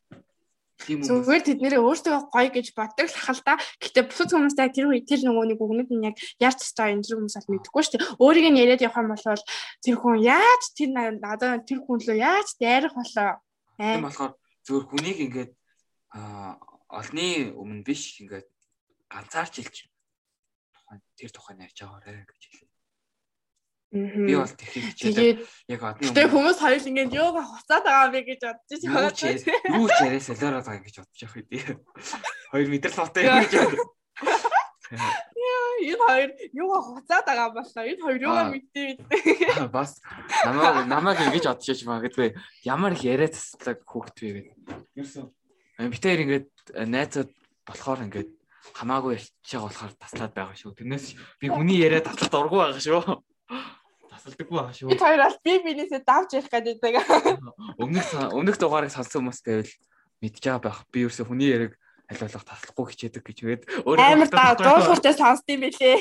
Тийм 0.79 1.03
хүмүүс. 1.03 1.09
зүгээр 1.11 1.43
тэднэрээ 1.43 1.81
өөртөө 1.83 2.15
гоё 2.31 2.49
гэж 2.55 2.67
боддог 2.71 3.07
л 3.11 3.19
хал 3.19 3.41
та. 3.43 3.59
Гэтэ 3.83 4.07
бусад 4.07 4.31
хүмүүстэй 4.31 4.69
тэр 4.71 4.87
үе 4.87 5.03
тэр 5.03 5.21
нөгөө 5.27 5.45
нэг 5.51 5.59
үгнүүд 5.59 5.89
нь 5.91 6.07
яг 6.07 6.15
яарч 6.39 6.59
таа 6.71 6.89
энэ 6.95 7.03
хүмүүс 7.03 7.35
бол 7.35 7.51
мэдэхгүй 7.59 7.83
шүү 7.83 7.93
дээ. 7.99 8.07
Өөрийг 8.23 8.47
нь 8.47 8.59
яриад 8.63 8.83
явах 8.87 9.03
юм 9.03 9.11
бол 9.11 9.43
тэр 9.83 9.95
хүн 9.99 10.17
яаж 10.23 10.63
тэр 10.77 10.89
на- 10.95 11.19
надад 11.19 11.67
тэр 11.67 11.79
хүн 11.83 11.99
лөө 11.99 12.15
яаж 12.15 12.47
дайрах 12.55 12.95
болоо. 12.95 13.43
Тийм 13.75 13.99
Аа. 13.99 14.07
болохоор 14.07 14.33
зөвхөн 14.63 14.87
хүнийг 14.87 15.19
ингээд 15.27 15.51
аа 16.15 16.55
олны 16.89 17.53
өмнө 17.53 17.83
биш 17.83 18.17
ингээд 18.23 18.47
ганцаарч 19.11 19.53
хэлж 19.59 19.77
тэр 21.19 21.29
тухайн 21.35 21.61
ярьж 21.67 21.77
байгаарэ 21.85 22.23
гэж 22.25 22.41
хэлээ. 22.49 22.68
Би 23.89 24.33
бол 24.37 24.45
хичээлээ 24.45 25.01
Тэгээд 25.01 25.39
яг 25.73 25.81
одны 25.81 26.05
гэтэ 26.05 26.21
өмнө 26.21 26.29
хүмүүс 26.29 26.57
хоёул 26.61 26.89
ингээд 26.93 27.09
юугаа 27.17 27.45
хуцаад 27.49 27.83
байгаа 27.89 28.05
юм 28.05 28.13
бэ 28.13 28.21
гэж 28.29 28.41
бодож 28.45 28.81
байгаа. 28.85 29.09
яа- 29.25 29.41
юу 29.81 29.87
ч 29.89 29.97
яриа 30.05 30.21
солиороо 30.21 30.61
байгаа 30.61 30.85
гэж 30.85 30.95
бодож 31.01 31.19
явах 31.25 31.37
үү. 31.41 31.77
Хоёр 32.53 32.67
мэдрэл 32.69 33.01
юм 33.25 33.33
гэж 33.49 33.53
бод. 33.57 33.81
Энэ 35.79 35.97
хоёр 36.05 36.29
юугаа 36.53 36.81
хуцаад 36.85 37.25
байгаа 37.25 37.49
болоо. 37.49 37.83
Энэ 37.89 38.01
хоёр 38.05 38.19
Аа. 38.45 38.51
мэдээ. 38.53 38.89
Бас 39.73 39.91
намайг 40.45 40.85
намайг 40.85 41.17
ингэж 41.25 41.45
бодчихж 41.49 41.81
магадгүй 41.89 42.37
ямар 42.69 42.93
их 42.93 43.03
яриа 43.09 43.29
таслаг 43.33 43.81
хүүхд 43.89 44.17
вэ 44.21 44.29
гэдэг. 44.53 44.53
Ерөөсөө 45.01 45.25
битээр 45.93 46.19
ингээд 46.29 46.47
э, 46.77 46.85
найзууд 46.85 47.31
болохоор 47.65 48.05
ингээд 48.05 48.29
хамаагүй 48.77 49.17
байгаа 49.17 49.65
болохоор 49.65 49.93
таслаад 49.97 50.33
байгаа 50.35 50.57
шүү. 50.57 50.77
Тэрнээс 50.77 51.05
би 51.39 51.47
хүний 51.49 51.79
яриа 51.79 52.03
таслаад 52.03 52.33
ургуу 52.37 52.59
байгаа 52.69 52.81
шүү. 52.83 53.23
Тасалдаггүй 54.19 54.55
байгаа 54.59 54.75
шүү. 54.75 54.91
Энэ 54.91 54.99
хоёроос 54.99 55.37
би 55.39 55.53
бинээсээ 55.63 56.03
давж 56.03 56.29
ярих 56.35 56.51
гэдэг. 56.51 56.95
Өмнөх 57.79 58.07
өмнөх 58.35 58.57
дугаарыг 58.59 58.91
сонссон 58.91 59.23
хүмүүс 59.23 59.39
байвал 59.47 59.71
мэдж 60.19 60.43
байгаа 60.43 60.59
байх. 60.59 60.83
Би 60.91 61.07
ерөөсөө 61.07 61.25
хүний 61.31 61.47
яриаг 61.55 61.79
аль 62.09 62.19
болох 62.19 62.43
таслахгүй 62.43 62.85
хичээдэг 62.89 63.23
гэж 63.23 63.37
гээд 63.45 63.63
Амар 63.85 64.29
да 64.33 64.57
дуулууртай 64.57 65.13
сонсд 65.13 65.45
юм 65.45 65.61
бэлээ. 65.61 65.97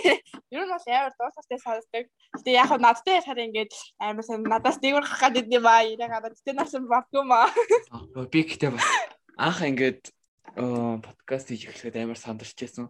Ер 0.51 0.64
нь 0.64 0.73
бол 0.73 0.87
амар 0.89 1.12
дуулууртай 1.14 1.59
сонсдог. 1.61 2.05
Гэтэ 2.33 2.51
яг 2.57 2.69
хав 2.73 2.81
надтай 2.81 3.21
ярихаар 3.21 3.45
ингээд 3.45 3.73
амар 4.01 4.25
сайн 4.25 4.43
надаас 4.43 4.81
дээгүүр 4.81 5.05
хах 5.05 5.21
гэдэг 5.29 5.53
юм 5.53 5.69
аа. 5.69 5.85
Ирээ 5.85 6.09
гадаа 6.09 6.33
гэтэ 6.33 6.57
нас 6.57 6.73
бардгүй 6.73 7.25
маа. 7.29 7.53
Аа, 7.93 8.25
би 8.25 8.41
гэхдээ 8.41 8.73
бас 8.73 8.89
анх 9.37 9.61
ингээд 9.61 10.03
подкаст 10.57 11.53
хийж 11.53 11.69
эхлэхэд 11.69 12.01
амар 12.01 12.16
сандарчээсэн. 12.16 12.89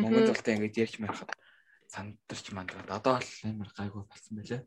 Монгол 0.00 0.32
ултай 0.32 0.56
ингээд 0.56 0.80
ярьж 0.80 0.96
марахад 0.96 1.28
сандарч 1.88 2.46
мандаад 2.52 2.88
одоо 2.92 3.18
бол 3.18 3.32
амар 3.48 3.70
гайгүй 3.72 4.02
болсон 4.04 4.32
байлаа. 4.36 4.62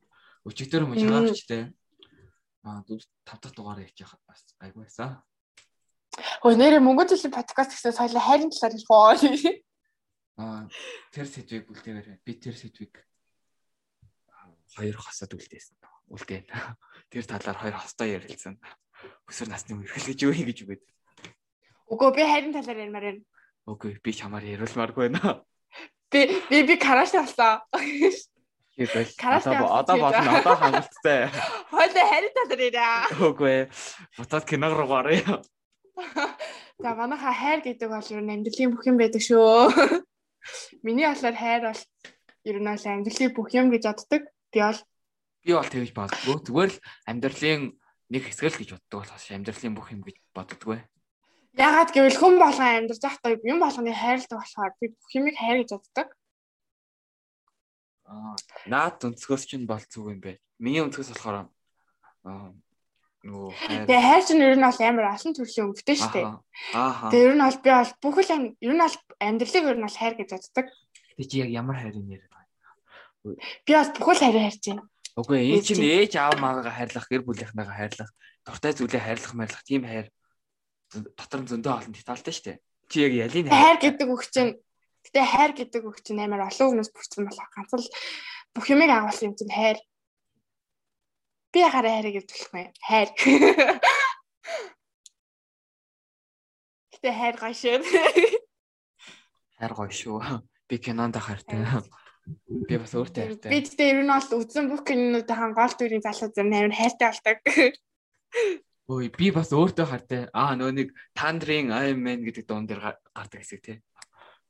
Өчигдөр 0.45 0.83
мөн 0.89 0.97
чагаагчтэй. 0.97 1.63
Аа 2.65 2.81
дүүс 2.85 3.05
тав 3.25 3.37
дахь 3.41 3.53
дугаар 3.53 3.85
ярьж 3.85 3.97
яхад 4.01 4.21
бас 4.25 4.41
гайгүй 4.57 4.85
байсан. 4.89 5.21
Хөөе 6.41 6.57
нэрээ 6.57 6.81
мөнгө 6.81 7.13
жилийн 7.13 7.33
подкаст 7.33 7.77
гэсэн 7.77 7.93
соёлоо 7.93 8.21
хайрын 8.25 8.49
талаар 8.49 8.73
ярих 8.73 8.89
уу. 8.89 9.13
Аа 10.41 10.65
тэр 11.13 11.27
сэдвийг 11.29 11.69
үлдээгээр 11.69 12.25
би 12.25 12.33
тэр 12.41 12.57
сэдвийг 12.57 13.05
хоёр 14.75 14.97
хосод 14.97 15.31
үлдээсэн. 15.37 15.77
Үлдээн. 16.11 16.45
Тэр 17.11 17.25
талаар 17.27 17.57
хоёр 17.59 17.75
хостой 17.77 18.17
ярилцсан. 18.17 18.57
Өсвөр 19.29 19.49
насны 19.51 19.77
үе 19.77 19.87
эрхлэж 19.87 20.19
юу 20.25 20.33
юм 20.33 20.47
гэж 20.49 20.59
үгээд. 20.65 20.83
Үгүй 21.91 22.09
би 22.15 22.23
хайрын 22.23 22.55
талаар 22.55 22.83
ярмаар 22.83 23.05
байна. 23.11 23.23
Үгүй 23.67 23.99
би 23.99 24.11
чамаар 24.15 24.43
яриулмааргүй 24.47 25.11
байна. 25.11 25.43
Би 26.11 26.27
би 26.49 26.63
би 26.67 26.75
караш 26.77 27.11
болсон. 27.15 27.61
Караоке 29.17 29.57
одоо 29.79 29.97
болно 29.97 30.31
одоо 30.39 30.55
хангалттай. 30.55 31.29
Хойлоо 31.71 32.05
хайрын 32.11 32.33
талаар 32.35 32.61
яриа. 32.67 32.93
Үгүй 33.19 33.57
бутад 34.17 34.43
киног 34.49 34.73
руу 34.75 34.87
гараа. 34.87 35.41
За 36.79 36.95
манайха 36.95 37.31
хайр 37.31 37.61
гэдэг 37.61 37.89
бол 37.89 38.11
ер 38.11 38.21
нь 38.23 38.33
амьдралын 38.35 38.71
бүх 38.73 38.83
юм 38.89 38.97
байдаг 38.97 39.21
шүү. 39.21 39.71
Миний 40.83 41.07
болохоор 41.07 41.37
хайр 41.37 41.61
бол 41.69 41.81
ер 42.49 42.57
нь 42.59 42.69
бол 42.71 42.85
амьдралын 42.91 43.31
бүх 43.35 43.49
юм 43.53 43.67
гэж 43.71 43.83
боддог. 43.87 44.23
Би 44.51 44.59
бол 44.59 44.79
Би 45.41 45.53
бол 45.53 45.65
тэгж 45.65 45.91
боддгоо. 45.95 46.37
Зүгээр 46.45 46.69
л 46.69 46.81
амьдралын 47.09 47.61
нэг 48.13 48.23
хэсэг 48.27 48.51
л 48.51 48.59
гэж 48.61 48.69
боддог 48.75 48.97
болохоос 49.01 49.25
амьдралын 49.31 49.73
бүх 49.73 49.87
юм 49.89 50.01
гэж 50.05 50.17
боддгоо. 50.35 50.77
Яагаад 51.57 51.91
гэвэл 51.91 52.17
хүн 52.19 52.35
болгон 52.39 52.69
амьдарч 52.87 53.01
байхдаа 53.03 53.35
юм 53.43 53.59
болгоны 53.59 53.91
хайрлаг 53.91 54.39
болохоор 54.39 54.71
би 54.79 54.87
бүх 54.95 55.11
юмыг 55.15 55.35
хайр 55.35 55.57
гэж 55.63 55.71
боддог. 55.75 56.07
Аа 58.07 58.35
наад 58.71 59.03
өнцгөөс 59.03 59.43
чинь 59.47 59.67
бол 59.67 59.83
зүг 59.83 60.15
юм 60.15 60.19
бэ. 60.23 60.39
Миний 60.59 60.83
өнцгөөс 60.83 61.11
болохоор 61.11 61.51
аа 62.23 62.55
нөгөө 63.27 63.51
хайр. 63.51 63.85
Тэгээ 63.87 64.07
хайр 64.07 64.23
чинь 64.23 64.43
ер 64.47 64.55
нь 64.55 64.63
бол 64.63 64.79
амар 64.79 65.07
олон 65.11 65.33
төрлийн 65.35 65.67
өнгөтэй 65.71 65.97
шүү 65.99 66.11
дээ. 66.15 66.25
Ааха. 66.75 67.11
Тэгээ 67.11 67.27
ер 67.27 67.35
нь 67.35 67.43
бол 67.43 67.59
би 67.59 67.69
бол 67.71 67.91
бүхэл 67.99 68.31
ам- 68.35 68.55
ер 68.63 68.73
нь 68.73 68.83
бол 68.83 68.95
амьдралыг 69.19 69.65
ер 69.67 69.77
нь 69.77 69.85
бол 69.85 69.97
хайр 69.99 70.15
гэж 70.15 70.29
боддог. 70.31 70.67
Тэг 71.19 71.27
чи 71.27 71.35
яг 71.43 71.49
ямар 71.51 71.77
хайрын 71.83 72.07
нэр 72.07 72.23
байна? 72.31 72.47
Би 73.67 73.71
бол 73.75 73.91
бүхэл 73.99 74.23
хайрыг 74.23 74.43
хайрж 74.47 74.63
байна. 74.71 74.83
Үгүй 75.19 75.37
энэ 75.43 75.51
Ээж 75.59 75.65
чинь 75.67 75.83
ээж 75.83 76.13
аав 76.15 76.39
маагаа 76.39 76.71
хайрлах, 76.71 77.05
гэр 77.11 77.27
бүлийнхнээгаа 77.27 77.75
хайрлах, 77.75 78.11
дуртай 78.47 78.71
зүйлээ 78.71 79.03
хайрлах, 79.03 79.35
хайрлах 79.35 79.63
тийм 79.67 79.83
хайр 79.83 80.07
дотор 80.91 81.39
нь 81.41 81.49
зөндөө 81.51 81.71
олон 81.71 81.93
детальтай 81.95 82.33
шүү 82.35 82.45
дээ. 82.51 82.57
Чи 82.91 82.97
яг 83.07 83.13
ялын 83.15 83.47
хайр 83.47 83.79
гэдэг 83.79 84.07
үг 84.11 84.23
чинь 84.27 84.59
гэтээ 85.07 85.25
хайр 85.25 85.51
гэдэг 85.55 85.83
үг 85.87 85.97
чинь 86.03 86.19
амар 86.19 86.51
олон 86.51 86.67
хүнээс 86.75 86.91
бүрдсэн 86.91 87.23
болох 87.27 87.49
ганц 87.55 87.71
л 87.71 87.87
бүх 88.51 88.65
юмыг 88.67 88.91
агуулсан 88.91 89.31
юм 89.31 89.35
чинь 89.39 89.55
хайр. 89.55 89.79
Би 91.55 91.63
хараа 91.63 91.95
хайрыг 91.95 92.15
гэж 92.19 92.27
хэлэхгүй. 92.27 92.65
Хайр. 92.83 93.09
Гэтэ 96.91 97.09
хайр 97.15 97.35
гоё 97.39 97.55
шүү. 97.55 97.79
хайр 99.59 99.73
гоё 99.75 99.91
шүү. 99.91 100.19
Би 100.67 100.75
кинонд 100.79 101.15
хайртай. 101.15 101.63
Би 102.67 102.75
бас 102.77 102.93
өөртөө 102.95 103.23
хайртай. 103.23 103.49
Би 103.51 103.59
тэгтээ 103.63 103.91
ер 103.91 103.99
нь 104.03 104.11
бол 104.11 104.39
үзэн 104.43 104.67
бүх 104.71 104.83
кинонуудын 104.87 105.55
гол 105.55 105.73
дүрийн 105.75 106.03
залуу 106.03 106.31
зам 106.35 106.51
амар 106.51 106.75
хайртай 106.75 107.07
болдог. 107.11 107.39
Ой 108.91 109.07
би 109.07 109.29
бас 109.31 109.53
өөртөө 109.55 109.87
хайртай. 109.87 110.21
Аа 110.35 110.57
нөө 110.59 110.71
нэг 110.75 110.89
Тандрын 111.15 111.71
Iron 111.71 112.01
Man 112.03 112.27
гэдэг 112.27 112.43
дуун 112.43 112.67
дээр 112.67 112.83
гардаг 113.15 113.39
хэсэг 113.39 113.63
тий. 113.63 113.77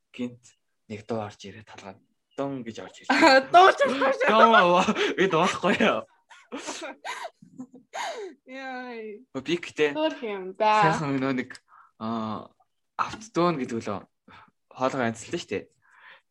Гинт 0.10 0.58
нэг 0.90 1.06
дуу 1.06 1.22
орж 1.22 1.46
ирээ 1.46 1.62
талгаад 1.62 2.02
дун 2.34 2.66
гэж 2.66 2.82
орж 2.82 3.06
ирээ. 3.06 3.54
Дууч 3.54 3.78
байна. 3.86 4.66
Дуу 4.66 4.82
би 5.14 5.30
дуулахгүй 5.30 5.78
яа. 5.78 6.02
Яа. 8.50 8.98
Би 9.46 9.56
гэтээ. 9.62 9.94
Дуур 9.94 10.16
юм 10.26 10.58
да. 10.58 10.90
Сайхан 10.90 11.22
нөө 11.22 11.34
нэг 11.38 11.62
аа 12.02 12.50
автодон 12.98 13.62
гэдэг 13.62 13.78
лөө 13.78 14.00
хоолой 14.74 15.06
анцлаа 15.06 15.38
шүү 15.38 15.50
дээ. 15.54 15.70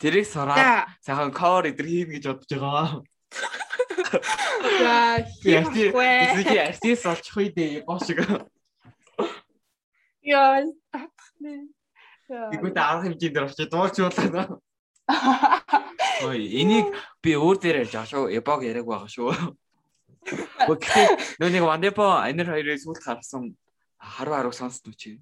Тэрийг 0.03 0.27
сураад 0.27 0.99
сайхан 0.99 1.31
cover 1.31 1.71
эдэр 1.71 1.87
хийн 1.87 2.11
гэж 2.11 2.25
бодож 2.27 2.51
байгаа. 2.59 3.07
За 4.11 5.25
хийхгүй. 5.43 6.11
Би 6.45 6.59
артист 6.59 7.07
болчих 7.07 7.37
үе 7.37 7.51
дээ 7.55 7.83
гоошиг. 7.87 8.19
Яа. 10.27 10.67
Игүү 12.31 12.71
та 12.75 12.83
арга 12.91 13.07
хэмжээнд 13.07 13.35
дээр 13.35 13.47
очиж 13.47 13.69
дуурчуулаад. 13.71 14.59
Ой, 16.27 16.41
энийг 16.61 16.93
би 17.23 17.35
өөр 17.35 17.57
дээр 17.59 17.83
ярьж 17.83 17.95
байгаа 17.95 18.11
шүү. 18.11 18.25
Эбог 18.39 18.63
яриаг 18.63 18.87
байгаа 18.87 19.11
шүү. 19.11 19.31
Гэхдээ 20.69 21.07
нөө 21.41 21.51
нэг 21.51 21.65
Вандепо 21.65 22.21
анир 22.21 22.53
хоёрыг 22.53 22.79
сүүлд 22.79 23.03
харсан 23.03 23.57
харуу 23.99 24.35
харуу 24.37 24.55
сонсдоо 24.55 24.95
чи. 24.95 25.19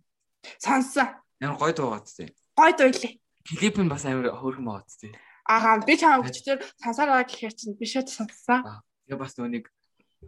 Сонссон. 0.58 1.16
Ямар 1.40 1.56
гоё 1.56 1.72
дуугаад 1.72 2.04
тээ. 2.04 2.34
Гоё 2.58 2.72
дуйлээ. 2.76 3.12
Клип 3.46 3.76
нь 3.78 3.88
бас 3.88 4.04
амар 4.04 4.34
хөөрхөн 4.34 4.66
байгаад 4.66 4.90
тээ. 4.90 5.14
Аа 5.48 5.80
би 5.80 5.96
чамаа 5.96 6.20
өчтөр 6.28 6.60
сансаар 6.76 7.08
байгаа 7.08 7.24
гэхээр 7.24 7.54
чинь 7.56 7.78
би 7.80 7.88
шууд 7.88 8.12
сонссон. 8.12 8.60
Тэгээ 9.08 9.16
бас 9.16 9.32
нөө 9.40 9.48
нэг 9.48 9.64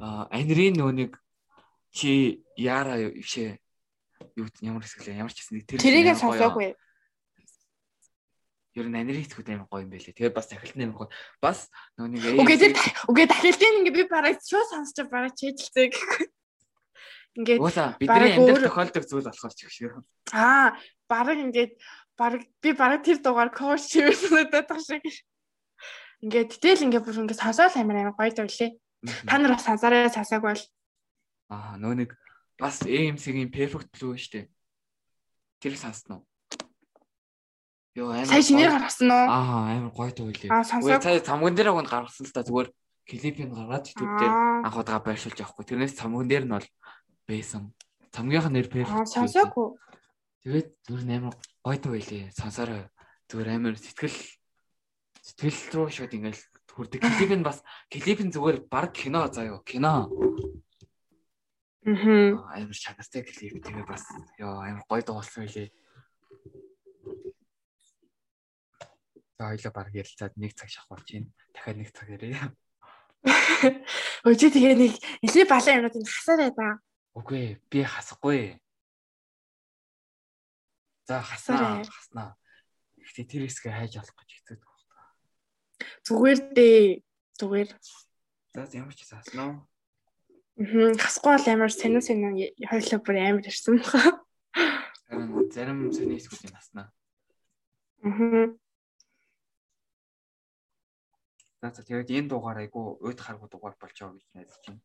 анирын 0.01 0.81
нөө 0.81 0.93
нэг 0.97 1.11
чи 1.93 2.41
яара 2.57 2.97
ившээ 2.97 3.61
юу 4.41 4.49
ямар 4.65 4.81
хэсэглээ 4.81 5.21
ямар 5.21 5.33
ч 5.33 5.45
хэсэг 5.45 5.69
тэр 5.69 5.85
тэрийг 5.85 6.17
сонсоогүй. 6.17 6.73
Ер 8.79 8.87
нь 8.89 8.97
анирын 8.97 9.21
хэсгүүд 9.27 9.51
амар 9.53 9.69
гоё 9.69 9.85
юм 9.85 9.93
байлээ. 9.93 10.17
Тэгээ 10.17 10.33
бас 10.33 10.49
дахилтны 10.49 10.89
амар 10.89 10.99
гоё. 11.05 11.11
Бас 11.43 11.69
нөө 12.01 12.09
нэг 12.17 12.41
Үгүй 12.41 12.57
тэр 12.57 12.73
үгүй 13.11 13.27
дахилтын 13.29 13.79
ингээ 13.85 13.97
би 14.01 14.05
бараг 14.09 14.41
шууд 14.41 14.73
сонсож 14.73 15.05
бараг 15.11 15.37
чэжилцээ 15.37 15.91
гэхгүй. 15.93 16.27
Ингээд 17.39 17.61
бидний 18.03 18.35
амьдрал 18.35 18.67
тохиолдог 18.67 19.05
зүйл 19.07 19.27
болохоор 19.27 19.55
ч 19.55 19.67
гэх 19.67 19.79
юм. 19.87 20.03
Аа, 20.35 20.75
бараг 21.07 21.39
ингээд 21.39 21.79
баг 22.21 22.45
би 22.61 22.71
бараг 22.77 23.01
тэр 23.01 23.25
дугаар 23.25 23.49
коуч 23.49 23.89
чивэрсэнэд 23.89 24.53
байдаг 24.53 24.79
шиг. 24.85 25.01
Ингээд 26.21 26.61
тэгэл 26.61 26.85
ингээд 26.85 27.05
бүр 27.09 27.25
ингээд 27.25 27.41
сонсоод 27.41 27.73
амар 27.81 28.13
амар 28.13 28.17
гоё 28.21 28.29
дэвлээ. 28.29 28.77
Та 29.25 29.41
нар 29.41 29.57
бас 29.57 29.65
сансараа 29.65 30.13
сасааг 30.13 30.45
бол 30.45 30.63
аа 31.49 31.81
нөө 31.81 31.95
нэг 32.05 32.11
бас 32.61 32.85
AMC-ийн 32.85 33.49
perfect 33.49 33.89
blue 33.97 34.21
шүү 34.21 34.33
дээ. 34.37 34.47
Тэр 35.65 35.75
сансан 35.81 36.21
уу? 36.21 36.23
Йоо 37.97 38.13
амар 38.13 38.29
Сая 38.29 38.45
шинээр 38.45 38.69
гаргасан 38.77 39.09
уу? 39.09 39.27
Аа 39.33 39.81
амар 39.81 39.93
гоё 39.97 40.13
дэвлээ. 40.13 40.53
Аа 40.53 40.61
сонсоо. 40.61 41.01
Сая 41.01 41.25
цамган 41.25 41.57
дээр 41.57 41.73
гонд 41.73 41.89
гаргасан 41.89 42.29
л 42.29 42.37
та 42.37 42.45
зүгээр 42.45 42.69
клипийг 43.09 43.49
гаргаад 43.49 43.89
YouTube 43.89 44.13
дээр 44.21 44.35
анх 44.69 44.77
удаа 44.77 45.01
байршуулж 45.01 45.41
авахгүй. 45.41 45.65
Тэрнээс 45.65 45.97
цамган 45.97 46.29
дээр 46.29 46.45
нь 46.45 46.53
бол 46.53 46.69
байсан. 47.25 47.73
Цамгийнхаа 48.13 48.53
нэр 48.53 48.69
perfect. 48.69 48.93
Аа 48.93 49.09
сонсоогүй. 49.09 49.81
Тэгээд 50.45 50.69
зүгээр 50.85 51.17
амар 51.17 51.35
гойтой 51.65 51.91
байлээ. 51.93 52.25
Сонсороо 52.33 52.89
зүгээр 53.29 53.49
амар 53.53 53.77
сэтгэл 53.77 54.17
сэтгэл 55.21 55.59
рүү 55.77 55.89
шууд 55.93 56.13
ингээл 56.17 56.43
хүрдэг. 56.73 57.01
Клип 57.05 57.33
нь 57.37 57.45
бас 57.45 57.61
клип 57.93 58.21
нь 58.25 58.33
зүгээр 58.33 58.65
баг 58.67 58.97
кино 58.97 59.29
заяо. 59.29 59.61
Кино. 59.61 60.09
Мм. 61.85 62.41
Амар 62.49 62.77
чанартай 62.77 63.23
клип 63.25 63.61
тэгээ 63.61 63.85
бас 63.85 64.05
ёо 64.41 64.65
амар 64.65 64.85
гоё 64.89 65.05
дуулсан 65.05 65.45
байлээ. 65.45 65.69
За 69.37 69.53
хоёлаа 69.53 69.73
баг 69.73 69.89
ярилцаад 69.93 70.35
нэг 70.37 70.53
цаг 70.57 70.69
шахуулж 70.69 71.05
чинь 71.05 71.33
дахиад 71.53 71.77
нэг 71.77 71.89
цаг 71.93 72.09
ярээ. 72.09 72.37
Өчигд 74.25 74.57
тэгээ 74.57 74.77
нэг 74.77 74.93
илээ 75.25 75.45
балан 75.49 75.85
юмнууд 75.85 76.09
хасаарай 76.09 76.53
да. 76.57 76.81
Үгүй 77.17 77.61
би 77.69 77.85
хасахгүй. 77.85 78.61
За 81.07 81.23
хаснаа 81.23 81.85
хаснаа. 81.85 82.37
Гэхдээ 83.01 83.27
тэр 83.27 83.43
хэсгээ 83.49 83.73
хайж 83.73 83.93
олох 83.99 84.17
гэж 84.21 84.31
хэцүү 84.37 84.57
байна. 84.61 84.81
Зүгээр 86.05 86.39
дээ. 86.55 86.85
Зүгээр. 87.41 87.71
За 88.55 88.69
ямар 88.77 88.95
ч 88.95 89.01
хаснаа. 89.09 89.67
Мм 90.61 90.95
хасгүй 91.01 91.33
бол 91.35 91.49
амар 91.49 91.73
сонин 91.73 92.05
сонин 92.05 92.37
хоёлоо 92.69 93.01
бүр 93.01 93.17
амар 93.19 93.47
ирсэн 93.49 93.81
байна. 93.81 94.21
Харин 95.09 95.51
зарим 95.51 95.89
сони 95.91 96.21
хэсгүүд 96.21 96.47
юм 96.47 96.55
хаснаа. 96.55 96.87
Аа. 98.05 98.47
За 101.61 101.83
тэгээд 101.83 102.13
энэ 102.13 102.31
дугаар 102.31 102.61
айгу 102.61 103.01
уйд 103.01 103.19
харгуу 103.21 103.49
дугаар 103.49 103.77
болж 103.81 103.97
байгаа 103.97 104.15
гэж 104.15 104.29
найдаж 104.37 104.61
байна. 104.69 104.85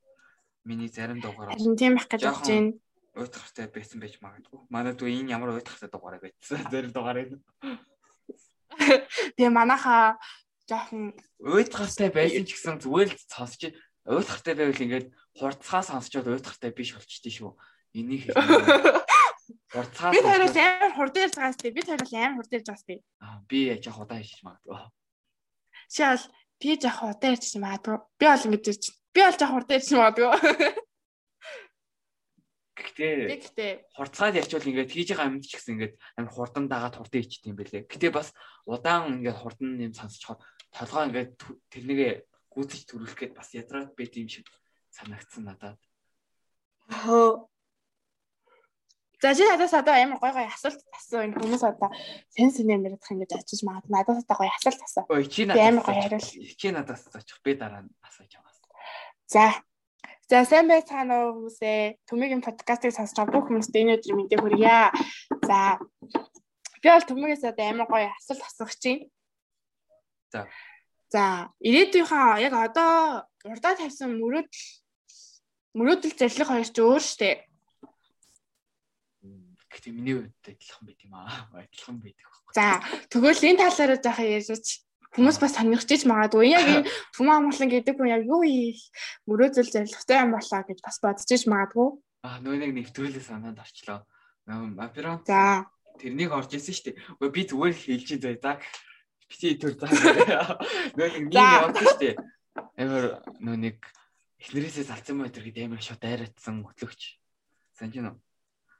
Миний 0.64 0.90
зарим 0.90 1.20
дугаар 1.20 1.52
Харин 1.52 1.76
тийм 1.76 1.94
байх 2.00 2.08
гэж 2.08 2.22
бодож 2.24 2.48
байна 2.48 2.74
уйтгартай 3.16 3.68
байсан 3.72 4.00
байж 4.04 4.20
магадгүй. 4.20 4.60
Манайд 4.70 5.00
энэ 5.00 5.32
ямар 5.32 5.56
уйтгартай 5.56 5.90
дугаараа 5.90 6.20
байсан. 6.20 6.68
Зарим 6.72 6.92
дугаарыг. 6.92 7.40
Тэгээ 9.40 9.52
манайхаа 9.56 10.20
жоохон 10.68 11.16
уйтгартай 11.40 12.10
байсан 12.12 12.44
ч 12.44 12.52
гэсэн 12.60 12.84
зүгээр 12.84 13.10
л 13.16 13.24
сонсч 13.32 13.72
уйтгартай 14.04 14.54
байвал 14.60 14.84
ингээд 14.84 15.08
хурцгаа 15.40 15.82
сонсчод 15.82 16.28
уйтгартай 16.28 16.72
биш 16.76 16.94
болчихдээ 16.94 17.34
шүү. 17.40 17.52
Энийг 17.96 18.30
хурцгаа 19.72 20.12
Би 20.12 20.20
хоёроос 20.20 20.58
амар 20.60 20.92
хурд 20.98 21.16
ярьж 21.16 21.36
байгаас 21.40 21.58
тий. 21.58 21.72
Би 21.72 21.82
хоёроос 21.88 22.14
амар 22.14 22.36
хурд 22.38 22.52
ярьж 22.52 22.68
байгаас 22.68 22.86
тий. 22.86 23.00
Аа 23.24 23.40
би 23.50 23.60
яж 23.72 23.86
удаа 23.88 24.20
хийж 24.20 24.42
магадгүй. 24.44 24.78
Шаал 25.90 26.24
би 26.60 26.70
жах 26.82 27.00
удаа 27.00 27.32
ярьж 27.32 27.54
магадгүй. 27.56 27.98
Би 28.20 28.26
бол 28.28 28.46
ингэж 28.50 28.84
би 29.14 29.20
бол 29.24 29.38
жах 29.40 29.52
хурд 29.54 29.70
ярьж 29.72 29.90
магадгүй. 29.94 30.85
Гэхдээ 32.76 33.16
гэхдээ 33.32 33.72
хурцгаад 33.96 34.36
ярьчвал 34.36 34.68
ингээд 34.68 34.92
хийж 34.92 35.08
байгаа 35.16 35.28
амьд 35.32 35.48
ч 35.48 35.56
гэсэн 35.56 35.74
ингээд 35.80 35.96
амар 36.20 36.34
хурдан 36.36 36.66
дагаад 36.68 37.00
хурдан 37.00 37.24
ичт 37.24 37.48
юм 37.48 37.56
бэлээ. 37.56 37.88
Гэтэ 37.88 38.12
бас 38.12 38.36
удаан 38.68 39.24
ингээд 39.24 39.40
хурдан 39.40 39.80
юм 39.80 39.96
сонсчоход 39.96 40.44
толгой 40.76 41.08
ингээд 41.08 41.32
тэрнийгээ 41.72 42.14
гүйцэж 42.52 42.82
төрүүлэх 42.84 43.16
гээд 43.16 43.34
бас 43.40 43.50
ядраад 43.56 43.96
байт 43.96 44.14
юм 44.20 44.28
шиг 44.28 44.52
санагдсан 44.92 45.48
надад. 45.48 45.80
За 49.24 49.34
чи 49.34 49.44
надаас 49.48 49.74
одоо 49.74 49.96
амар 49.96 50.20
гой 50.20 50.32
гой 50.36 50.48
асуулт 50.52 50.84
асуу 50.92 51.24
энэ 51.24 51.40
хүмүүс 51.40 51.64
одоо 51.64 51.90
сэн 52.36 52.52
сэнээр 52.52 52.92
мэдэх 52.92 53.12
ингэж 53.16 53.32
очиж 53.40 53.64
магад 53.64 53.88
надаас 53.88 54.20
одоо 54.28 54.38
гой 54.38 54.52
асуулт 54.52 54.82
асуу. 54.84 55.04
Ой 55.10 55.24
чи 55.26 55.48
надаас 55.48 55.64
амар 55.64 55.84
гой 55.88 55.96
хариул. 55.96 56.28
Чи 56.60 56.68
надаас 56.76 57.08
очих 57.16 57.40
би 57.40 57.56
дараа 57.56 57.88
нь 57.88 57.92
асууж 58.04 58.32
байгаа. 58.36 58.54
За 59.32 59.44
За 60.26 60.42
сайн 60.42 60.66
байцгаана 60.66 61.30
уу 61.30 61.34
хүмүүсээ. 61.38 62.02
Төмөгийн 62.10 62.42
подкастыг 62.42 62.90
сонсож 62.90 63.14
байгаа 63.14 63.34
бүх 63.38 63.46
хүмүүст 63.46 63.78
энэ 63.78 64.02
өдөр 64.02 64.14
мэдээ 64.18 64.40
хүргье. 64.42 64.90
За 65.46 65.78
би 66.82 66.88
бол 66.90 67.06
төмөгөөс 67.06 67.46
одоо 67.46 67.66
амар 67.70 67.86
гоё 67.86 68.10
асуулт 68.10 68.42
асуух 68.42 68.74
чинь. 68.74 69.06
За. 70.34 70.50
За 71.14 71.54
ирээдүйнхаа 71.62 72.42
яг 72.42 72.58
одоо 72.58 73.30
урдаа 73.46 73.78
тавьсан 73.78 74.18
мөрөөдөл 74.18 74.66
мөрөөдөл 75.78 76.18
зэрлэг 76.18 76.50
хоёр 76.50 76.70
ч 76.74 76.78
өөр 76.82 77.04
штэ. 77.06 77.46
Гэтэ 79.70 79.94
миний 79.94 80.18
хувьд 80.18 80.42
адилхан 80.42 80.84
байт 80.90 81.06
юм 81.06 81.14
аа. 81.22 81.54
Адилхан 81.54 82.02
байдаг. 82.02 82.26
За 82.58 82.82
тэгвэл 83.14 83.46
энэ 83.46 83.62
талаараа 83.62 84.02
жаахан 84.02 84.42
ярьж 84.42 84.85
Хүмүүс 85.16 85.38
бас 85.40 85.56
сонирхож 85.56 86.04
магадгүй. 86.04 86.52
Яг 86.52 86.68
энэ 86.68 86.90
Түмэн 87.16 87.48
амгалан 87.48 87.72
гэдэг 87.72 87.96
хүн 87.96 88.12
яг 88.12 88.24
юу 88.28 88.44
хийх 88.44 88.84
мөрөөдөл 89.26 89.72
зорилготой 89.72 90.18
юм 90.20 90.32
болоо 90.36 90.62
гэж 90.68 90.80
бас 90.84 90.98
бодож 91.00 91.42
магадгүй. 91.48 91.88
Аа 92.28 92.38
нөө 92.44 92.56
нэг 92.60 92.72
нэвтрүүлэг 92.76 93.24
санаанд 93.24 93.64
орчлоо. 93.64 94.04
Аперант. 94.46 95.24
За. 95.24 95.72
Тэрнийг 95.96 96.36
орж 96.36 96.52
исэн 96.60 96.76
шүү 96.76 96.86
дээ. 96.92 97.00
Үгүй 97.16 97.30
би 97.32 97.42
зүгээр 97.48 97.76
хэлж 97.80 98.10
заяа 98.20 98.40
да. 98.44 98.54
Бити 99.32 99.56
төр 99.56 99.74
за. 99.80 99.88
Нөө 101.00 101.08
нэг 101.16 101.26
явуулсан 101.32 101.86
шүү 101.88 102.00
дээ. 102.04 102.16
Нөө 103.40 103.56
нэг 103.56 103.80
эхнэрээсээ 104.44 104.86
салцсан 104.92 105.16
мэтэр 105.24 105.48
гэдэг 105.48 105.66
амар 105.66 105.82
шот 105.82 106.04
дайрацсан 106.04 106.62
хөтлөгч. 106.68 107.18
Санж 107.80 107.96
гинөө. 107.96 108.20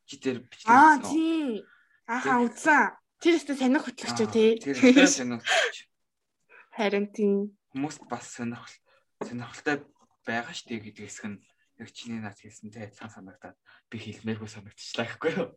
чи 0.06 0.18
дээр 0.22 0.40
бичлэг 0.46 0.70
Аа 0.70 1.02
тий. 1.02 1.66
Ахаа 2.06 2.46
үзсэн. 2.46 2.94
Тэр 3.18 3.42
ихтэй 3.42 3.58
сонирх 3.58 3.90
хөтлөгч 3.90 4.20
үү 4.22 4.30
тий. 4.30 4.50
Тэр 4.62 4.78
ихтэй 4.78 5.10
сонирхолтой. 5.10 5.86
Харин 6.76 7.08
тий. 7.16 7.56
Хүмүүст 7.72 8.04
бас 8.12 8.36
сонирхол 8.36 8.76
сонирхолтой 9.24 9.88
байгаа 10.28 10.52
штэ 10.52 10.84
гэдэг 10.84 11.08
хэсэг 11.08 11.26
нь 11.32 11.40
яг 11.80 11.90
чиний 11.96 12.20
над 12.20 12.36
хэлсэнтэй 12.36 12.92
адилхан 12.92 13.16
санагдаад 13.16 13.56
би 13.88 13.98
хэлмээргүй 14.04 14.50
санагдчихлаа 14.52 15.08
гэхгүй 15.08 15.32
юу. 15.40 15.50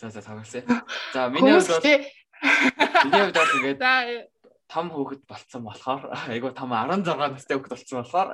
За 0.00 0.08
за 0.08 0.24
тавьсаа. 0.24 0.64
За 1.12 1.28
миний 1.28 1.52
хувьд 1.52 1.84
миний 1.84 3.22
хувьд 3.28 3.36
бол 3.36 3.52
тэгээд 3.60 3.80
том 4.72 4.86
хүүхэд 4.88 5.22
болцсон 5.28 5.62
болохоор 5.68 6.02
айгу 6.32 6.48
том 6.56 6.72
16 6.72 7.04
настай 7.04 7.56
хүүхэд 7.60 7.74
болцсон 7.76 7.98
болохоор 8.00 8.28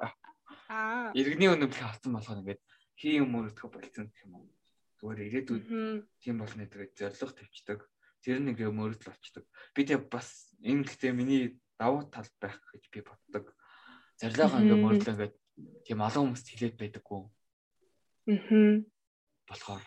аа 0.71 1.11
иргэний 1.19 1.51
өнөмлөх 1.51 1.83
авсан 1.83 2.15
болохоор 2.15 2.43
ингээд 2.47 2.63
хий 2.95 3.19
юм 3.19 3.35
өрөдгөө 3.35 3.71
болцсон 3.75 4.07
гэх 4.07 4.23
юм 4.27 4.39
уу. 4.39 4.55
Зүгээр 5.03 5.21
ирээдүйд 5.27 5.67
тийм 6.23 6.37
болно 6.39 6.63
гэдэг 6.63 6.95
зориг 6.95 7.35
тавьчихдаг. 7.35 7.81
Тэр 8.23 8.39
нэг 8.39 8.63
юм 8.63 8.79
өрөдөл 8.83 9.11
болчдөг. 9.11 9.45
Би 9.75 9.83
тэг 9.83 10.07
бас 10.09 10.55
энэ 10.63 10.87
гэхдээ 10.87 11.13
миний 11.13 11.59
давуу 11.79 12.07
тал 12.11 12.29
байх 12.41 12.61
гэж 12.73 12.85
би 12.93 13.01
боддог. 13.03 13.55
Зорилгоо 14.21 14.61
ингээд 14.61 14.83
мөрдлөө 14.85 15.15
ингээд 15.15 15.35
тийм 15.87 16.01
олон 16.01 16.35
хүмүүст 16.35 16.49
хэлээд 16.51 16.77
байдаггүй. 16.79 17.21
Аа. 18.31 18.83
Болохоор 19.49 19.85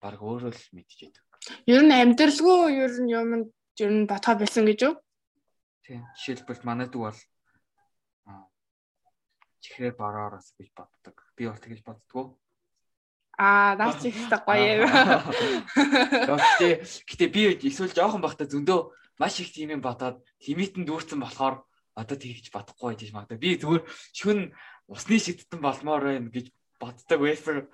баг 0.00 0.20
өөрөө 0.22 0.52
л 0.52 0.64
мэдчихэдэг. 0.76 1.24
Ер 1.66 1.82
нь 1.82 1.94
амьдралгүй 1.94 2.76
ер 2.76 2.92
нь 3.02 3.12
юм 3.12 3.28
ер 3.78 3.90
нь 3.92 4.08
батгаа 4.10 4.38
байсан 4.38 4.68
гэж 4.68 4.78
юу? 4.86 4.94
Тийм. 5.82 6.04
Жишээлбэл 6.16 6.66
манай 6.68 6.86
дүү 6.88 7.02
бол 7.08 7.20
чихрээ 9.62 9.92
бараараас 9.98 10.54
гэж 10.54 10.70
боддог. 10.76 11.16
Би 11.36 11.48
бол 11.48 11.58
тэгэж 11.58 11.82
боддгоо. 11.82 12.38
Аа, 13.38 13.74
наач 13.78 14.02
их 14.06 14.18
гоё 14.46 14.82
юм. 14.82 14.90
Гэхдээ 17.06 17.30
би 17.30 17.40
эсвэл 17.66 17.94
жоохон 17.94 18.22
байхдаа 18.22 18.46
зөндөө 18.50 18.80
маш 19.18 19.40
их 19.42 19.52
тийм 19.52 19.70
юм 19.74 19.82
бодоод 19.82 20.22
лимитэн 20.46 20.86
дүүрсэн 20.86 21.20
болохоор 21.20 21.66
одоо 21.98 22.16
тэгж 22.16 22.54
бодохгүй 22.54 22.94
гэж 22.94 23.10
магадгүй. 23.12 23.38
Би 23.42 23.58
зүгээр 23.58 23.82
шүн 24.14 24.54
усны 24.86 25.18
шидтэн 25.18 25.60
болмоор 25.60 26.02
байна 26.06 26.30
гэж 26.30 26.54
боддог 26.78 27.18
байсан. 27.20 27.66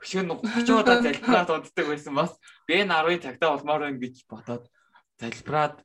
Шүн 0.00 0.28
30 0.28 0.76
удаа 0.76 1.00
залбираад 1.04 1.50
унтдаг 1.50 1.86
байсан 1.88 2.14
бас 2.14 2.36
Б10-ын 2.68 3.24
цагтаа 3.24 3.56
болмоор 3.56 3.88
байна 3.88 4.00
гэж 4.00 4.28
бодоод 4.28 4.68
залбираад 5.16 5.80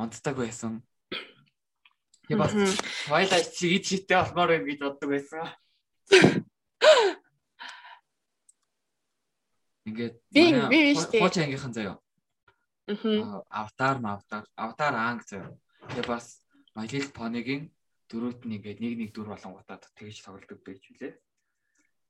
унтдаг 0.00 0.36
байсан. 0.36 0.80
Я 2.28 2.36
бас 2.40 2.52
Twilight 3.04 3.52
шиг 3.52 3.84
шидтэй 3.84 4.16
болмоор 4.16 4.56
байна 4.56 4.64
гэж 4.64 4.78
боддог 4.80 5.08
байсан. 5.12 5.44
Ингээд 9.88 10.16
би 10.32 10.42
би 10.68 10.78
штэ. 10.96 11.20
Хоч 11.20 11.36
ангийнхан 11.40 11.72
заяа. 11.72 11.96
Аватар 12.88 13.96
аватар 14.00 14.44
аватар 14.56 14.94
анги 14.96 15.24
заяа. 15.28 15.52
Тэгээ 15.92 16.06
бас 16.08 16.40
My 16.72 16.88
Little 16.88 17.12
Pony-гийн 17.12 17.68
дөрүүд 18.08 18.48
нь 18.48 18.56
ингээд 18.56 18.80
нэг 18.80 18.94
нэг 18.96 19.10
дүр 19.12 19.28
болон 19.28 19.52
гутаад 19.60 19.84
тэгж 19.92 20.24
тоглодог 20.24 20.60
байж 20.64 20.82
үлээ. 20.88 21.12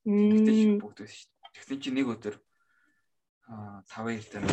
Тэгтээ 0.06 0.78
бүгд 0.78 0.98
байсан 1.02 1.18
шүү 1.18 1.30
дээ. 1.34 1.52
Тэгсэн 1.58 1.78
чинь 1.82 1.96
нэг 1.98 2.08
өдөр 2.14 2.36
аа 3.50 3.82
5 3.90 4.30
дээр 4.30 4.46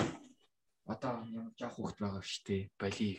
одоо 0.90 1.14
юм 1.30 1.54
жоох 1.54 1.78
хөвгт 1.78 1.98
байгаа 2.02 2.24
шүү 2.26 2.44
дээ. 2.50 2.62
Бали. 2.80 3.10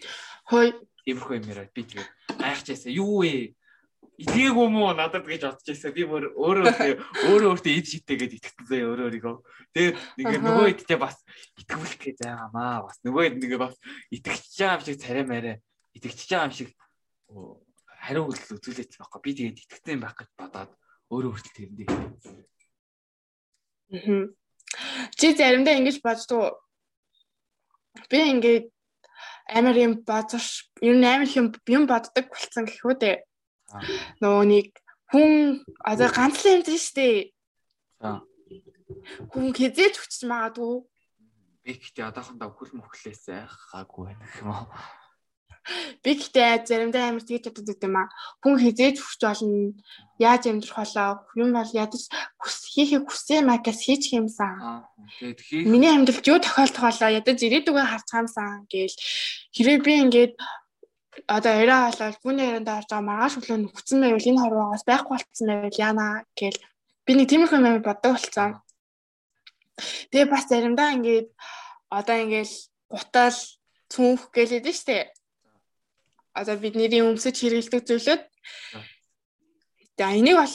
Хой. 0.51 0.67
Иймэрхүү 1.07 1.39
юм 1.39 1.47
яриад 1.51 1.71
би 1.71 1.83
тэгээд 1.87 2.11
гайхчихсан. 2.43 2.91
Юу 2.91 3.23
вэ? 3.23 3.55
Итгээг 4.17 4.57
юм 4.57 4.81
уу 4.81 4.97
надад 4.97 5.29
гэж 5.29 5.43
бодож 5.45 5.67
байсан. 5.69 5.93
Би 5.93 6.03
өөр 6.09 6.25
өөрөө 6.41 6.67
өөрөө 7.29 7.49
өөртөө 7.53 7.73
ид 7.77 7.87
шитэгээд 7.93 8.37
итгэсэн 8.41 8.65
заяа 8.65 8.89
өөрөө 8.89 9.07
өөрийгөө. 9.13 9.37
Тэгээд 9.77 9.97
ингээ 10.25 10.41
нөгөө 10.41 10.67
идтэй 10.73 10.97
бас 10.97 11.21
итгүүлэх 11.61 12.01
гэж 12.01 12.17
байгаамаа. 12.25 12.89
Бас 12.89 12.97
нөгөө 13.05 13.37
нэгээ 13.37 13.61
бас 13.61 13.77
итгэж 14.09 14.57
байгаа 14.57 14.77
юм 14.81 14.85
шиг 14.89 14.97
царай 15.05 15.25
маарэ 15.29 15.53
итгэж 16.01 16.19
байгаа 16.33 16.49
юм 16.49 16.55
шиг 16.57 16.71
хариу 17.29 18.25
үйлдэл 18.25 18.57
үзүүлээд 18.57 18.97
байхгүй. 18.97 19.21
Би 19.21 19.31
тэгээд 19.37 19.63
итгэсэн 19.69 20.01
байх 20.01 20.17
гэж 20.17 20.31
бодоод 20.41 20.73
өөрөө 21.13 21.31
хүртэл 21.37 21.57
тэрэндээ. 21.61 21.89
Аа. 23.93 24.33
Чи 25.19 25.27
заримдаа 25.37 25.77
ингэж 25.77 26.01
боддог. 26.01 26.57
Би 28.11 28.19
ингээд 28.33 28.67
амар 29.49 29.77
юм 29.77 29.93
бодож, 30.09 30.73
ер 30.83 30.97
нь 30.97 31.07
амар 31.07 31.31
юм 31.31 31.53
юм 31.69 31.85
боддог 31.87 32.25
болсон 32.29 32.67
гэхүү 32.67 32.95
дээ. 32.99 33.17
Нөгөө 34.23 34.45
нэг 34.47 34.67
хүн 35.11 35.63
одоо 35.83 36.09
ганц 36.11 36.43
л 36.43 36.51
юм 36.55 36.63
дээ 36.63 36.79
штэ. 36.79 37.09
Аа. 38.03 38.23
Хүн 39.31 39.51
хизээж 39.55 39.95
хүчж 39.99 40.23
магадгүй. 40.31 40.87
Би 41.67 41.73
гэхдээ 41.75 42.07
одоохондоо 42.07 42.51
хөл 42.55 42.73
мөхлээс 42.79 43.27
айхаагүй 43.27 44.15
байх 44.15 44.35
юм 44.39 44.51
аа. 44.55 44.71
Би 46.03 46.15
гэхдээ 46.15 46.63
заримдаа 46.63 47.11
амар 47.11 47.27
тэгж 47.27 47.51
боддог 47.51 47.83
юм 47.83 47.97
аа. 47.99 48.07
Хүн 48.39 48.55
хизээж 48.63 49.03
хүч 49.03 49.21
болно. 49.27 49.75
Яаж 50.23 50.47
амьдрах 50.47 50.79
болоо 50.79 51.11
юм 51.35 51.51
бол 51.59 51.73
ядаж 51.75 52.03
хүссэн 52.39 53.43
юм 53.43 53.51
аа 53.51 53.59
гэж 53.59 53.79
хийчих 53.83 54.15
юмсан. 54.15 54.87
Тэгээд 55.19 55.41
хийх. 55.43 55.67
Миний 55.67 55.91
амьдралд 55.91 56.23
юу 56.23 56.39
тохиолдох 56.39 56.87
болоо 56.87 57.11
ядаж 57.11 57.39
ирээдүгөө 57.43 57.83
харцгаамсан 57.83 58.71
гээл 58.71 58.97
хэрэг 59.59 59.81
би 59.83 59.93
ингээд 60.07 60.33
одоо 61.27 61.53
яриа 61.63 61.89
болоод 61.89 62.21
бүний 62.25 62.47
ярианд 62.47 62.69
орж 62.69 62.89
байгаа 62.91 63.09
маргааш 63.09 63.35
өглөө 63.41 63.59
нөхцөн 63.61 63.99
байвал 64.05 64.29
энэ 64.31 64.43
хорвоогоос 64.43 64.85
байхгүй 64.87 65.13
болцсон 65.17 65.47
байвал 65.49 65.83
яана 65.87 66.07
гээл 66.39 66.59
би 67.07 67.13
нэг 67.17 67.27
тиймэрхүү 67.31 67.59
юм 67.59 67.83
боддог 67.83 68.13
болцсон. 68.15 68.51
Тэгээ 70.11 70.29
бас 70.33 70.45
заримдаа 70.49 70.93
ингээд 70.97 71.29
одоо 71.99 72.17
ингээд 72.25 72.53
гутал 72.93 73.37
цүнх 73.93 74.23
гэлээд 74.35 74.67
нь 74.69 74.77
штэ 74.77 74.99
одоо 76.37 76.57
бидний 76.61 77.01
өмсөж 77.01 77.37
хэрэгэлдэг 77.41 77.83
зүйлүүд. 77.89 78.23
За 79.97 80.13
энийг 80.13 80.37
бол 80.37 80.55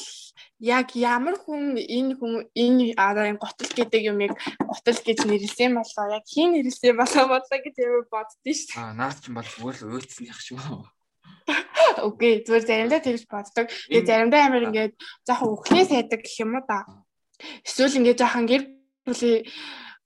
яг 0.62 0.93
ямар 0.93 1.36
хүн 1.41 1.74
энэ 1.74 2.14
хүн 2.22 2.45
энэ 2.53 2.93
энэ 2.93 3.41
готл 3.41 3.74
гэдэг 3.74 4.01
юмыг 4.14 4.38
готл 4.62 4.99
гэж 5.01 5.26
нэрлсэн 5.26 5.74
болоо 5.74 6.05
яг 6.14 6.26
хин 6.30 6.53
нэрлсэн 6.53 6.93
болоо 7.01 7.26
бодлоо 7.34 7.59
гэж 7.66 7.76
юм 7.82 8.05
боддөө 8.14 8.53
шүү. 8.53 8.78
Аа 8.78 8.93
наад 8.93 9.18
чинь 9.18 9.34
бол 9.34 9.49
зүгээр 9.49 9.78
л 9.82 9.93
уйдсных 9.97 10.38
шүү. 10.38 10.86
Окей 12.05 12.45
зүгээр 12.45 12.66
заримдаа 12.70 13.01
тэгж 13.01 13.26
боддог. 13.26 13.68
Тэгээ 13.89 14.05
заримдаа 14.05 14.41
амар 14.45 14.70
ингээд 14.70 14.93
жоохон 15.26 15.49
өхнээс 15.57 15.89
хайдаг 15.89 16.22
гэх 16.22 16.41
юм 16.45 16.53
уу 16.53 16.64
да. 16.70 16.86
Эсвэл 17.66 17.97
ингээд 17.97 18.22
жоохон 18.22 18.45
гэр 18.45 18.64
бүлийн 19.09 19.41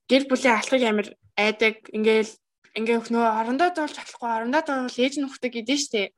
гэр 0.08 0.22
бүлийн 0.24 0.56
алхыг 0.56 0.82
амар 0.88 1.08
айдаг. 1.36 1.84
Ингээд 1.92 2.32
ингээ 2.80 3.12
нөө 3.12 3.26
орондоо 3.44 3.70
дуулж 3.76 3.92
чадахгүй 3.92 4.30
орондоо 4.32 4.62
дуул 4.64 4.96
ээж 4.96 5.20
нөхдөг 5.20 5.52
гэдэг 5.52 5.76
нь 5.76 5.84
штэ. 5.84 6.16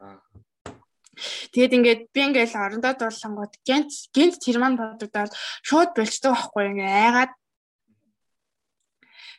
Тэгээд 1.52 1.76
ингээд 1.76 2.00
би 2.14 2.20
ингээл 2.26 2.54
орондоо 2.54 2.94
дуулсангууд 2.94 3.54
гинт 3.66 3.90
гинт 4.14 4.38
тэр 4.38 4.58
маань 4.62 4.78
бодогдоод 4.78 5.32
шууд 5.66 5.90
болчдөг 5.94 6.32
байхгүй 6.32 6.64
ингээ 6.72 6.92
айгаад 7.08 7.32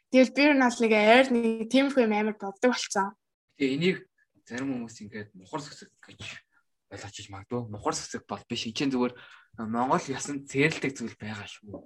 Тэгэл 0.10 0.34
би 0.34 0.44
нас 0.58 0.82
нэг 0.82 0.92
айр 0.98 1.30
нэг 1.30 1.70
тиймэрхүү 1.70 2.02
юм 2.10 2.14
амар 2.18 2.34
боддог 2.34 2.74
болцсон. 2.74 3.14
Тэгээ 3.62 3.76
энийг 3.78 3.98
зарим 4.50 4.74
хүмүүс 4.74 4.98
ингээд 5.06 5.30
мухар 5.38 5.62
сүсэг 5.62 5.94
гэж 6.02 6.22
ойлгож 6.90 7.28
магадгүй. 7.30 7.62
Мухар 7.70 7.94
сүсэг 7.94 8.26
бол 8.26 8.42
биш. 8.50 8.66
Энд 8.66 8.98
зүгээр 8.98 9.14
Монгол 9.70 10.06
ясан 10.10 10.50
цэрлдэг 10.50 10.98
зүйл 10.98 11.14
байгаа 11.14 11.46
шүү. 11.46 11.86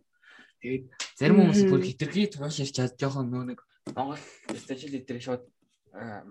Тэгээд 0.63 0.85
зарим 1.19 1.43
хүмүүс 1.43 1.61
бүр 1.67 1.83
хитрхий 1.83 2.31
тууширч 2.31 2.71
чад 2.71 2.95
жоохон 2.95 3.27
нөө 3.27 3.43
нэг 3.51 3.59
Монгол 3.91 4.15
стажил 4.55 4.95
эдгээр 4.95 5.19
шууд 5.19 5.43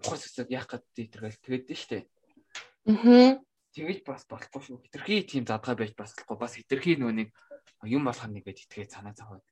мухар 0.00 0.16
сүсэг 0.16 0.48
яах 0.48 0.72
гэдэг 0.72 1.12
тэргээл 1.12 1.44
тэгээд 1.44 1.64
дээ 1.68 1.76
штэ. 1.76 1.98
Аа. 2.88 3.36
Тэгэж 3.72 4.04
бас 4.04 4.24
болохгүй 4.28 4.62
шүү. 4.62 4.78
Хитрхий 4.84 5.24
тийм 5.24 5.44
задгаа 5.48 5.76
байж 5.76 5.96
бас 5.96 6.12
болохгүй. 6.12 6.36
Бас 6.36 6.56
хитрхий 6.60 6.96
нөө 7.00 7.12
нэг 7.12 7.28
юм 7.88 8.04
болох 8.04 8.28
нэгээд 8.28 8.68
итгээд 8.68 8.92
санаа 8.92 9.16
зовоод 9.16 9.44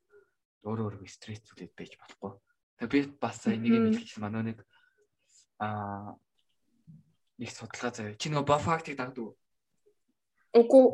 өөрөө 0.68 1.00
өөрөө 1.00 1.08
стресс 1.08 1.40
зүйлээд 1.48 1.72
байж 1.72 1.96
болохгүй. 1.96 2.32
Тэгээ 2.76 2.92
би 2.92 3.00
бас 3.16 3.40
энийг 3.48 3.80
мэдчихсэн 3.80 4.20
манай 4.20 4.52
нэг 4.52 4.58
аа 5.56 6.20
нэг 7.40 7.48
судалгаа 7.48 7.92
заяа. 7.96 8.20
Чи 8.20 8.28
нөгөө 8.28 8.44
бафактыг 8.44 9.00
дагдаг 9.00 9.24
уу? 9.24 9.36
Үгүй. 10.52 10.86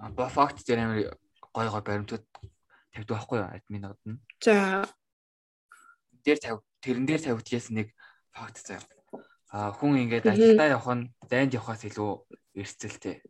А 0.00 0.08
бафакт 0.08 0.64
дээр 0.64 0.80
амар 0.80 1.00
гой 1.52 1.68
гой 1.68 1.82
баримтууд 1.84 2.24
тавьдаг 2.92 3.12
байхгүй 3.12 3.38
юу? 3.44 3.48
Админууд 3.52 4.00
нь. 4.08 4.18
За 4.40 4.88
дээр 6.24 6.38
тавь 6.40 6.60
тэрэн 6.80 7.04
дээр 7.04 7.22
тавигдчихсан 7.28 7.76
нэг 7.76 7.88
факт 8.32 8.64
заяа. 8.64 8.80
А 9.54 9.70
хүн 9.70 9.94
ингээд 10.02 10.26
ажилдаа 10.26 10.66
явах 10.66 10.90
нь 10.98 11.06
зайд 11.30 11.54
явахаас 11.54 11.86
илүү 11.86 12.10
эрсдэлтэй. 12.58 13.22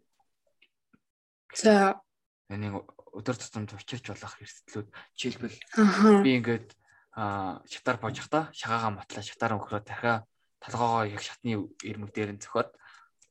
За 1.53 2.01
Энийг 2.49 2.81
өдөр 3.13 3.37
тутамд 3.37 3.77
учирч 3.77 4.09
болох 4.09 4.33
эрсдлүүд 4.41 4.89
жишээлбэл 5.21 5.61
би 6.25 6.31
ингээд 6.41 6.73
шатаар 7.69 8.01
боожих 8.01 8.33
та 8.33 8.49
шагаага 8.57 8.97
матлаа 8.97 9.21
шатаар 9.21 9.61
өнгөрөө 9.61 9.85
дахиад 9.85 10.25
толгоогоо 10.65 11.05
яг 11.13 11.21
шатны 11.21 11.61
ирмэг 11.85 12.17
дээр 12.17 12.33
нь 12.33 12.41
зөхиод 12.41 12.73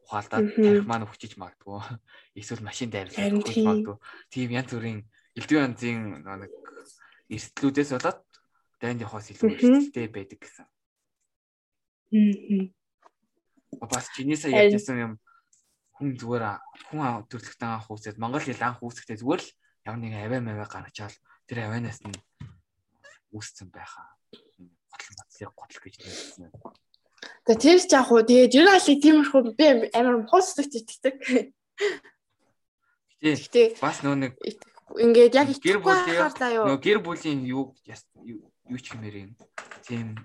ухаалдаад 0.06 0.54
тарих 0.54 0.86
маань 0.86 1.10
өвчиж 1.10 1.34
магадгүй. 1.42 1.82
Эсвэл 2.38 2.62
машин 2.62 2.94
дайрлах 2.94 3.42
магадгүй. 3.42 3.98
Тийм 4.30 4.54
янз 4.54 4.70
бүрийн 4.70 5.02
элдв 5.34 5.58
янзын 5.58 6.22
нэг 6.22 6.54
эрсдлүүдээс 7.34 7.98
болоод 7.98 8.22
дайнд 8.78 9.02
явахаас 9.02 9.34
илүү 9.34 9.50
эрсдэлтэй 9.50 10.14
байдаг 10.14 10.46
гэсэн. 10.46 10.70
Аа. 10.70 10.74
Бас 13.92 14.08
чинээсээ 14.16 14.52
ярьжсэн 14.52 14.98
юм 15.00 15.14
хүн 15.98 16.16
зүгээр 16.20 16.46
хүн 16.90 17.28
төрлөختөө 17.30 17.70
анх 17.70 17.88
үүсээд 17.92 18.18
Монгол 18.18 18.44
хэл 18.44 18.64
анх 18.64 18.82
үүсэхдээ 18.82 19.20
зүгээр 19.22 19.42
л 19.44 19.50
ямар 19.86 20.00
нэгэн 20.02 20.24
аваа 20.26 20.42
маваа 20.42 20.68
гаргачаал 20.72 21.16
тэр 21.48 21.58
аваанаас 21.68 22.00
нь 22.04 22.18
үүссэн 23.36 23.70
байхаа. 23.70 24.10
Готл 24.90 25.14
матлыг 25.18 25.52
готл 25.54 25.80
гэж 25.84 25.96
нэрсэн. 26.00 26.50
За 27.48 27.54
тэр 27.60 27.80
ч 27.80 27.92
яг 27.92 28.08
уу 28.10 28.24
тэгээд 28.24 28.56
ер 28.58 28.66
нь 28.66 28.74
аль 28.74 28.88
тиймэрхүү 28.88 29.42
би 29.58 29.66
амар 29.94 30.24
хусдаг 30.28 30.72
итгэдэг. 30.72 31.16
Гэтэ 33.24 33.80
бас 33.80 34.04
нөө 34.04 34.16
нэг 34.20 34.32
ингээд 34.96 35.34
яг 35.36 35.48
гэр 35.60 35.80
бүлийн 35.80 36.20
нөө 36.68 36.78
гэр 36.80 37.00
бүлийн 37.04 37.40
юу 37.48 37.76
юу 37.84 38.80
ч 38.80 38.86
хэмээр 38.92 39.16
юм. 39.28 39.32
Тийм 39.84 40.16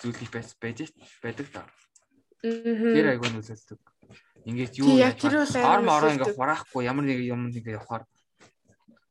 зүйлийг 0.00 0.30
байж 0.32 0.52
байдаг 1.20 1.48
та. 1.52 1.62
Тэр 2.42 3.06
айгүй 3.14 3.30
нөлөөлдөг. 3.30 3.80
Ингээд 4.42 4.74
юу 4.82 4.98
ор 4.98 5.80
мороо 5.86 6.10
ингээд 6.10 6.34
хураахгүй 6.34 6.82
ямар 6.82 7.06
нэг 7.06 7.22
юм 7.22 7.46
ингээд 7.54 7.78
явахаар 7.78 8.02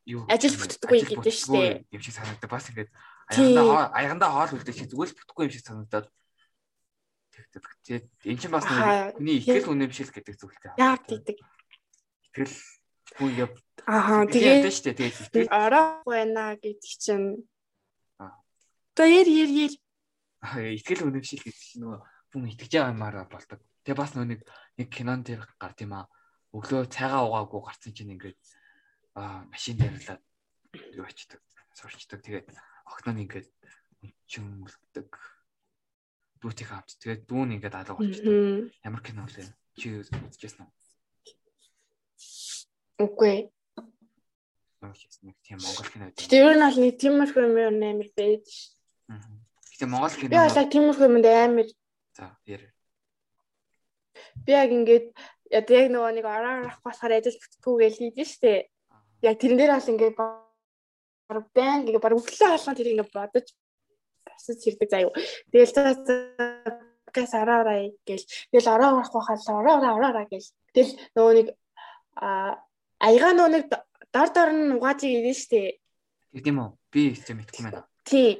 юу 0.03 0.27
ажил 0.27 0.59
бүтдэггүй 0.59 0.99
гэдэг 1.15 1.31
шүү 1.31 1.55
дээ. 1.55 1.73
Юм 1.95 2.01
шиг 2.03 2.15
санагдав. 2.19 2.51
Бас 2.51 2.67
ингээд 2.67 2.91
аягандаа 3.31 3.87
аягандаа 3.95 4.29
хоол 4.35 4.59
үлдэх 4.59 4.75
шиг 4.75 4.91
зүгээр 4.91 5.09
л 5.15 5.17
бүтдэггүй 5.23 5.43
юм 5.47 5.53
шиг 5.55 5.63
санагдаад 5.63 6.07
тэгдэг. 7.31 7.63
Тэгээд 7.87 8.05
эн 8.27 8.37
чинь 8.43 8.51
бас 8.51 8.67
хүний 8.67 9.39
ихэл 9.39 9.71
үнэмшил 9.71 10.11
гэдэг 10.11 10.35
зүйлтэй. 10.35 10.71
Яа 10.75 10.99
гэдэг. 10.99 11.37
Итгэл 12.35 12.55
хүн 13.15 13.29
ингээд 13.31 13.55
Аа 13.87 14.27
тэгээд 14.27 14.67
шүү 14.67 14.83
дээ. 14.91 14.97
Тэгээд 14.99 15.19
итгэл 15.31 15.55
ороогүй 15.55 16.15
байна 16.19 16.59
гэдэг 16.59 16.91
чинь. 16.99 17.47
За 18.99 19.07
яар 19.07 19.29
яар 19.31 19.51
яар. 19.55 19.73
Итгэл 20.75 21.07
үнэмшил 21.07 21.39
гэдэг 21.39 21.63
чинь 21.63 21.87
нөгөө 21.87 22.10
хүн 22.31 22.49
итгэж 22.51 22.71
байгаа 22.71 22.95
юмараа 22.95 23.25
болдог. 23.27 23.59
Тэгээ 23.83 23.99
бас 23.99 24.11
нөө 24.15 24.25
нэг 24.25 24.41
нэг 24.79 24.87
кинон 24.87 25.21
дээр 25.23 25.43
гард 25.59 25.79
юм 25.83 25.93
аа. 25.99 26.05
Өглөө 26.55 26.87
цайгаа 26.87 27.27
угаагүй 27.27 27.61
гарцсан 27.63 27.93
чинь 27.95 28.13
ингээд 28.15 28.39
аа 29.19 29.43
машин 29.51 29.77
дээрлээд 29.77 30.21
юу 30.95 31.05
ачдаг, 31.05 31.39
сурчдаг. 31.75 32.19
Тэгээд 32.23 32.47
огноо 32.87 33.13
нь 33.15 33.23
ингээд 33.27 33.47
чимэлдэг. 34.27 35.09
Дүүтийг 36.41 36.69
хамт. 36.71 36.95
Тэгээд 36.97 37.27
дүүн 37.27 37.55
ингээд 37.59 37.75
алга 37.75 37.99
болчихдог. 37.99 38.71
Ямар 38.81 39.01
кино 39.03 39.27
вэ? 39.27 39.45
Чи 39.77 40.01
үзчихсэн 40.01 40.65
үү? 40.65 40.71
Үгүй. 43.01 43.49
Нэг 44.81 45.37
тийм 45.45 45.59
Монгол 45.61 45.89
кино. 45.89 46.09
Гэтэ 46.17 46.41
ер 46.41 46.57
нь 46.57 46.65
бол 46.65 46.79
нэг 46.81 46.95
тиймэрхүү 46.97 47.43
юм 47.45 47.57
амар 47.85 48.09
байж 48.17 48.45
ш. 48.49 48.73
Гэтэ 49.77 49.85
Монгол 49.85 50.15
кино. 50.17 50.29
Би 50.33 50.37
бол 50.41 50.71
тиймэрхүү 50.73 51.05
юмд 51.05 51.27
амар. 51.29 51.69
За, 52.17 52.35
яар 52.45 52.67
би 54.45 54.51
яг 54.53 54.71
ингээд 54.71 55.07
яг 55.51 55.65
нөгөө 55.67 56.11
нэг 56.15 56.25
ороо 56.25 56.53
авах 56.65 56.79
болохоор 56.83 57.13
ажил 57.17 57.37
бүтгүү 57.37 57.75
гэж 57.81 57.93
хийдэж 57.99 58.29
штэ. 58.35 58.53
Яг 59.21 59.35
тэрэн 59.39 59.57
дээр 59.59 59.73
бас 59.75 59.87
ингээд 59.91 60.15
баг 60.17 61.45
байн 61.55 61.83
ингээд 61.85 62.03
баг 62.03 62.15
өглөө 62.17 62.49
хаалган 62.49 62.77
тэр 62.77 62.91
ингээд 62.91 63.13
бодож 63.13 63.47
босож 64.25 64.59
хэрдэг 64.63 64.89
заяа. 64.89 65.13
Тэгэл 65.51 65.73
гээс 67.11 67.33
араарай 67.35 67.93
гэл. 68.07 68.25
Тэгэл 68.51 68.73
ороо 68.73 68.89
авах 68.99 69.11
байхаа 69.11 69.59
ороо 69.59 69.75
ороо 69.79 70.09
ороо 70.11 70.25
гэл. 70.31 70.49
Тэгэл 70.73 70.93
нөгөө 71.15 71.33
нэг 71.37 71.47
а 72.15 72.57
аяга 72.99 73.31
нөгөө 73.35 73.51
нэг 73.51 73.63
дор 74.11 74.29
дор 74.31 74.49
нь 74.55 74.75
угааж 74.79 74.99
ирэн 75.03 75.35
штэ. 75.35 75.77
Тийм 76.31 76.57
үү? 76.63 76.69
Би 76.91 77.01
ч 77.15 77.35
мэдгүй 77.35 77.63
байна. 77.67 77.87
Тий. 78.07 78.39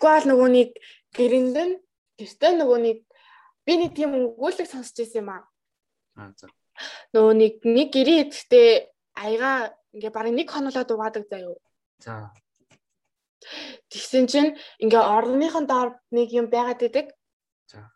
Бол 0.00 0.24
нөгөө 0.30 0.48
нэг 0.54 0.70
гэрэнд 1.12 1.56
нь 1.58 1.74
гэртээ 2.18 2.52
нөгөө 2.56 2.78
нэг 2.82 2.98
би 3.66 3.72
нэг 3.76 3.92
тийм 3.96 4.12
өгүүлэг 4.16 4.68
сонсч 4.68 4.94
байсан 4.98 5.20
юм 5.22 5.30
аа. 5.32 5.42
Аа 6.16 6.32
за. 6.36 6.46
Нөгөө 7.12 7.34
нэг 7.36 7.54
нэг 7.64 7.88
гэрээ 7.92 8.18
идэхдээ 8.24 8.68
аяга 9.16 9.52
ингээ 9.94 10.12
барыг 10.16 10.34
нэг 10.36 10.48
хонолоод 10.50 10.90
угаадаг 10.92 11.24
заяо. 11.28 11.56
За. 12.04 12.32
Тэгсэн 13.90 14.24
чинь 14.32 14.50
ингээ 14.82 15.02
орныхон 15.16 15.66
доор 15.66 15.88
нэг 16.12 16.28
юм 16.32 16.46
байгаад 16.52 16.80
идэг. 16.84 17.06
За. 17.70 17.92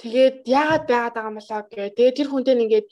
Тэгээд 0.00 0.46
яагаад 0.46 0.84
байгаад 0.90 1.14
байгаа 1.14 1.30
юм 1.30 1.38
болоо 1.38 1.62
гэ. 1.70 1.94
Тэгээд 1.96 2.18
тэр 2.18 2.28
хүнтэй 2.30 2.54
ингээд 2.58 2.88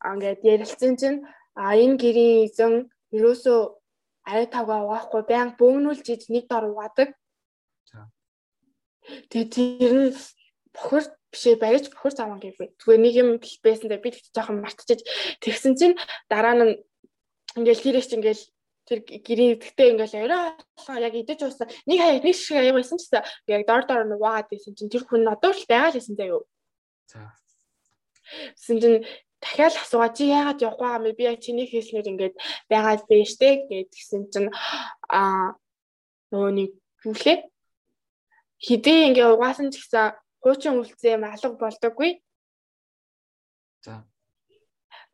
ингээд 0.00 0.40
ярилцсан 0.52 0.94
чинь 1.00 1.18
а 1.54 1.76
энэ 1.76 2.00
гэрийн 2.02 2.46
эзэн 2.46 2.74
ерөөсөө 3.16 3.60
арай 4.30 4.46
тавга 4.46 4.84
угаахгүй 4.84 5.22
баян 5.26 5.50
бөөгнүүлж 5.58 6.06
иж 6.14 6.22
нэг 6.34 6.44
дор 6.48 6.64
угаадаг. 6.70 7.08
Тэгээд 9.30 9.50
тэр 9.54 9.92
нь 9.94 10.10
бохор 10.74 11.02
бишээ 11.32 11.56
барьж 11.58 11.90
бохор 11.90 12.12
заван 12.14 12.40
гэв. 12.40 12.58
Зүгээр 12.78 13.00
нэг 13.00 13.14
юм 13.14 13.28
байсан 13.38 13.88
дээр 13.88 14.02
би 14.02 14.10
тэгж 14.10 14.34
жоохон 14.34 14.62
мартчихэж 14.62 15.00
тэгсэн 15.42 15.74
чинь 15.78 15.96
дараа 16.30 16.54
нь 16.58 16.78
ингээл 17.56 17.84
тэрэж 17.86 18.10
ингээл 18.18 18.44
тэр 18.86 18.98
гэрийн 19.06 19.54
эвдэгтэй 19.54 19.88
ингээл 19.94 20.18
орой 20.26 20.98
яг 21.06 21.14
идэж 21.14 21.40
уусан 21.46 21.70
нэг 21.86 21.98
хаяг 22.02 22.24
нэг 22.26 22.34
шиг 22.34 22.58
аяг 22.58 22.74
байсан 22.74 22.98
ч 22.98 23.06
гэсэн 23.06 23.22
яг 23.46 23.62
дор 23.66 23.82
дор 23.86 24.02
нь 24.06 24.14
угаад 24.18 24.50
байсан 24.50 24.74
чинь 24.74 24.90
тэр 24.90 25.06
хүн 25.06 25.30
одоо 25.30 25.54
л 25.54 25.64
байгаа 25.70 25.94
л 25.94 25.98
байсан 25.98 26.14
заа 26.18 26.28
юу. 26.34 26.42
За. 27.06 27.34
Тэгсэн 28.58 28.78
чинь 28.82 28.98
дахиад 29.38 29.74
асуугаа 29.78 30.10
чи 30.10 30.30
яагаад 30.30 30.62
явахгүй 30.62 30.86
байгаа 30.86 30.98
юм 30.98 31.06
бэ? 31.06 31.18
Би 31.18 31.24
яг 31.30 31.38
чиний 31.38 31.66
хийснээр 31.70 32.10
ингээд 32.10 32.34
байгаад 32.70 33.02
байна 33.06 33.26
штэ 33.30 33.48
гэдгсэн 33.70 34.22
чинь 34.32 34.50
аа 35.06 35.54
нөгөө 36.34 36.52
нэг 36.58 36.70
юу 37.06 37.14
Хидээ 38.60 39.08
ингээ 39.08 39.28
угаасан 39.32 39.72
ч 39.72 39.80
гэсэн 39.80 40.20
хуучин 40.44 40.84
үлцээ 40.84 41.16
юм 41.16 41.24
алга 41.24 41.56
болдоггүй. 41.56 42.20
За. 43.80 44.04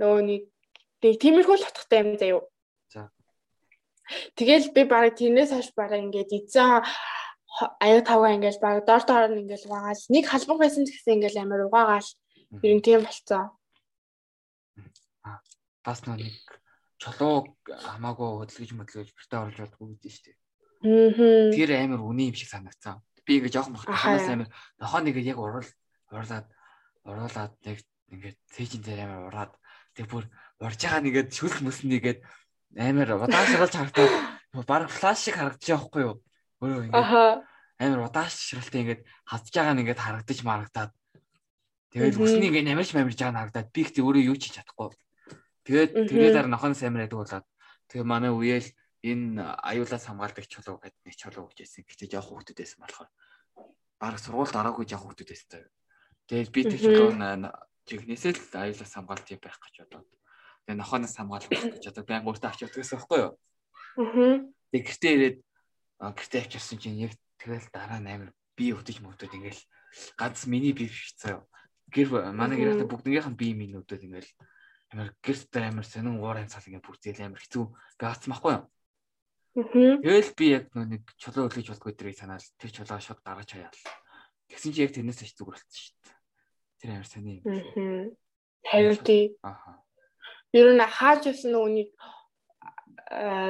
Нөгөө 0.03 0.21
нэг 0.27 0.43
тиймэрхүү 0.99 1.55
л 1.55 1.67
утгатай 1.71 1.99
юм 2.03 2.19
заяа. 2.19 2.43
За. 2.91 3.07
Тэгэл 4.35 4.75
би 4.75 4.83
бараг 4.83 5.15
тэрнээс 5.15 5.55
хойш 5.55 5.71
бараг 5.79 6.03
ингээд 6.03 6.35
эзэн 6.35 6.83
аяа 7.79 8.03
тавга 8.03 8.35
ингээд 8.35 8.59
бараг 8.59 8.83
дор 8.83 9.03
доор 9.07 9.31
нь 9.31 9.47
ингээд 9.47 9.67
угаагаал 9.71 10.05
нэг 10.11 10.25
халбан 10.27 10.59
байсан 10.59 10.83
ч 10.83 10.91
гэсэн 10.91 11.23
ингээд 11.23 11.39
амар 11.39 11.71
угаагаал 11.71 12.11
ер 12.67 12.75
нь 12.75 12.83
тийм 12.83 13.07
болцсон. 13.07 13.55
Аа 15.23 15.39
бас 15.87 16.03
нэг 16.03 16.35
чулуу 16.99 17.55
хамаагүй 17.71 18.31
хөдөлгөж 18.43 18.71
möдөлгөж 18.75 19.11
бэртэ 19.15 19.39
оруулж 19.39 19.59
болдгоо 19.63 19.87
гэдэг 19.95 20.11
шүү 20.11 20.25
дээ. 20.27 21.55
Тэр 21.55 21.71
амар 21.79 22.03
үний 22.03 22.27
юм 22.31 22.35
шиг 22.35 22.51
санагдсан 22.51 23.07
би 23.27 23.33
ингээ 23.43 23.53
жоохон 23.53 23.74
бахад 23.74 23.99
ханаас 23.99 24.29
амир 24.31 24.49
нохоо 24.79 25.01
нэг 25.03 25.16
яг 25.18 25.39
урал 25.43 25.68
урлаад 26.14 26.47
уруулаад 27.03 27.53
яг 27.66 27.79
ингээд 28.14 28.39
цэжин 28.55 28.83
дээр 28.87 29.03
амир 29.03 29.27
ураад 29.27 29.53
тэг 29.99 30.07
бүр 30.07 30.24
урж 30.62 30.79
байгаа 30.79 31.03
нэгээд 31.03 31.35
шүлх 31.35 31.59
мөснийгээд 31.66 32.22
амир 32.79 33.18
удаашралж 33.18 33.74
харагдаад 33.74 34.12
баг 34.66 34.91
флаш 34.91 35.18
шиг 35.27 35.37
харагдаж 35.37 35.66
байхгүй 35.66 36.03
юу? 36.07 36.14
Өөрөө 36.62 36.83
ингээд 36.87 37.07
амир 37.83 38.01
удаашралтай 38.07 38.81
ингээд 38.83 39.03
хавж 39.27 39.47
байгаа 39.51 39.74
нь 39.74 39.83
ингээд 39.83 40.05
харагдаж 40.05 40.39
марагдаад 40.47 40.93
тэгээд 41.93 42.16
өсний 42.22 42.49
ингээд 42.49 42.70
амирч 42.72 42.91
амирж 42.95 43.18
байгаа 43.18 43.35
нь 43.35 43.41
харагдаад 43.43 43.68
би 43.74 43.81
ихтэй 43.83 44.03
өөрөө 44.07 44.22
юу 44.31 44.37
ч 44.39 44.43
хийж 44.49 44.55
чадахгүй. 44.62 44.95
Тэгээд 45.66 45.91
тэгээд 46.09 46.35
дараа 46.39 46.53
нохоноос 46.55 46.83
амир 46.87 47.05
ядаг 47.11 47.18
болоод 47.20 47.47
тэгээ 47.91 48.07
манай 48.07 48.31
үеэл 48.31 48.68
энэ 49.07 49.43
аюулаас 49.63 50.05
хамгаалдаг 50.07 50.47
чулуу 50.51 50.83
гэдэг 50.83 51.03
нэг 51.07 51.17
чулуу 51.17 51.47
гэж 51.47 51.59
байсан. 51.63 51.83
Гэтэ 51.87 52.11
жоох 52.11 52.27
хүүхдүүд 52.27 52.59
байсан 52.59 52.81
болохоор 52.83 53.09
баг 54.03 54.17
сургуульд 54.19 54.57
ороогүй 54.59 54.85
жоох 54.91 55.05
хүүхдүүд 55.07 55.31
байсан. 55.31 55.71
Тэгээд 56.27 56.51
би 56.51 56.61
тэр 56.67 56.81
чулуу 56.83 57.11
жигнэсээ 57.87 58.33
л 58.35 58.67
аюулаас 58.67 58.93
хамгаалт 58.93 59.31
юм 59.31 59.41
байх 59.41 59.59
гэж 59.63 59.75
бодоод. 59.87 60.11
Тэгээд 60.67 60.81
нохоноос 60.83 61.15
хамгаалах 61.15 61.51
гэж 61.51 61.85
одоо 61.87 62.05
баян 62.05 62.27
өөртөө 62.27 62.49
авч 62.51 62.61
явдаг 62.67 62.81
гэсэн 62.83 62.99
байхгүй 62.99 63.19
юу? 63.23 63.33
Аа. 63.97 64.43
Тэгээд 64.75 64.87
гэртээ 64.91 65.13
ирээд 65.15 65.39
гэртээ 66.03 66.41
авчирсан 66.43 66.79
чинь 66.83 67.01
яг 67.07 67.15
тэгэл 67.39 67.71
дараа 67.71 68.03
нь 68.03 68.11
амир 68.11 68.31
би 68.59 68.75
өвдөж 68.75 68.99
мөвдөд 69.07 69.39
ингээл 69.39 69.63
ганц 70.19 70.51
миний 70.51 70.75
би 70.75 70.91
бишцээ. 70.91 71.39
Гэр 71.95 72.35
манай 72.35 72.59
гэрээ 72.59 72.91
бүгднийх 72.91 73.31
нь 73.31 73.39
би 73.39 73.55
минутууд 73.55 74.03
ингээл 74.03 74.31
амар 74.91 75.15
гэрт 75.23 75.53
амар 75.57 75.87
сонин 75.87 76.19
уурын 76.19 76.51
цал 76.51 76.67
ингээд 76.67 76.83
бүрдэл 76.83 77.23
амар 77.23 77.39
хэцүү 77.39 77.65
гаацсан 78.03 78.31
байхгүй 78.35 78.53
юу? 78.59 78.65
Тэгэл 79.57 80.37
би 80.37 80.47
яг 80.53 80.69
нэг 80.77 81.09
чулуу 81.17 81.49
өглөж 81.49 81.73
болдгоо 81.73 81.93
дэрийг 81.97 82.21
санаад 82.21 82.45
тэр 82.61 82.71
чулуу 82.77 83.01
шууд 83.01 83.25
гаргаж 83.25 83.57
хаяал. 83.57 83.81
Тэгсэн 84.53 84.73
чи 84.77 84.85
яг 84.85 84.93
тэрнээс 84.93 85.25
ч 85.25 85.33
зүгээр 85.33 85.57
болсон 85.57 85.81
шүү 85.81 85.97
дээ. 85.97 86.17
Тэр 86.77 86.91
амар 86.93 87.09
сони 87.09 87.41
юм. 87.41 88.13
Харин 88.69 89.01
тий. 89.01 89.25
Аха. 89.41 89.81
Ер 90.53 90.77
нь 90.77 90.85
хааж 90.85 91.25
явсан 91.33 91.57
нүунийг 91.57 91.89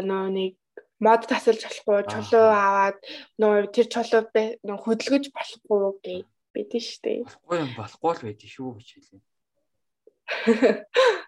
нөө 0.07 0.27
нэг 0.31 0.55
мод 1.03 1.27
тасалж 1.27 1.67
болохгүй 1.67 2.07
чулуу 2.07 2.55
аваад 2.55 3.03
нөө 3.43 3.75
тэр 3.75 3.87
чулуу 3.91 4.31
нөө 4.63 4.79
хөдөлгөж 4.87 5.35
болохгүй 5.35 5.81
гэж 6.07 6.23
бидэн 6.55 6.83
штэ. 6.87 7.27
Болохгүй 7.27 7.57
юм 7.67 7.73
болохгүй 7.75 8.13
л 8.15 8.25
байдгийг 8.31 8.53
шүү 8.55 8.79
гэж 8.79 8.89
хэлээ. 8.95 9.23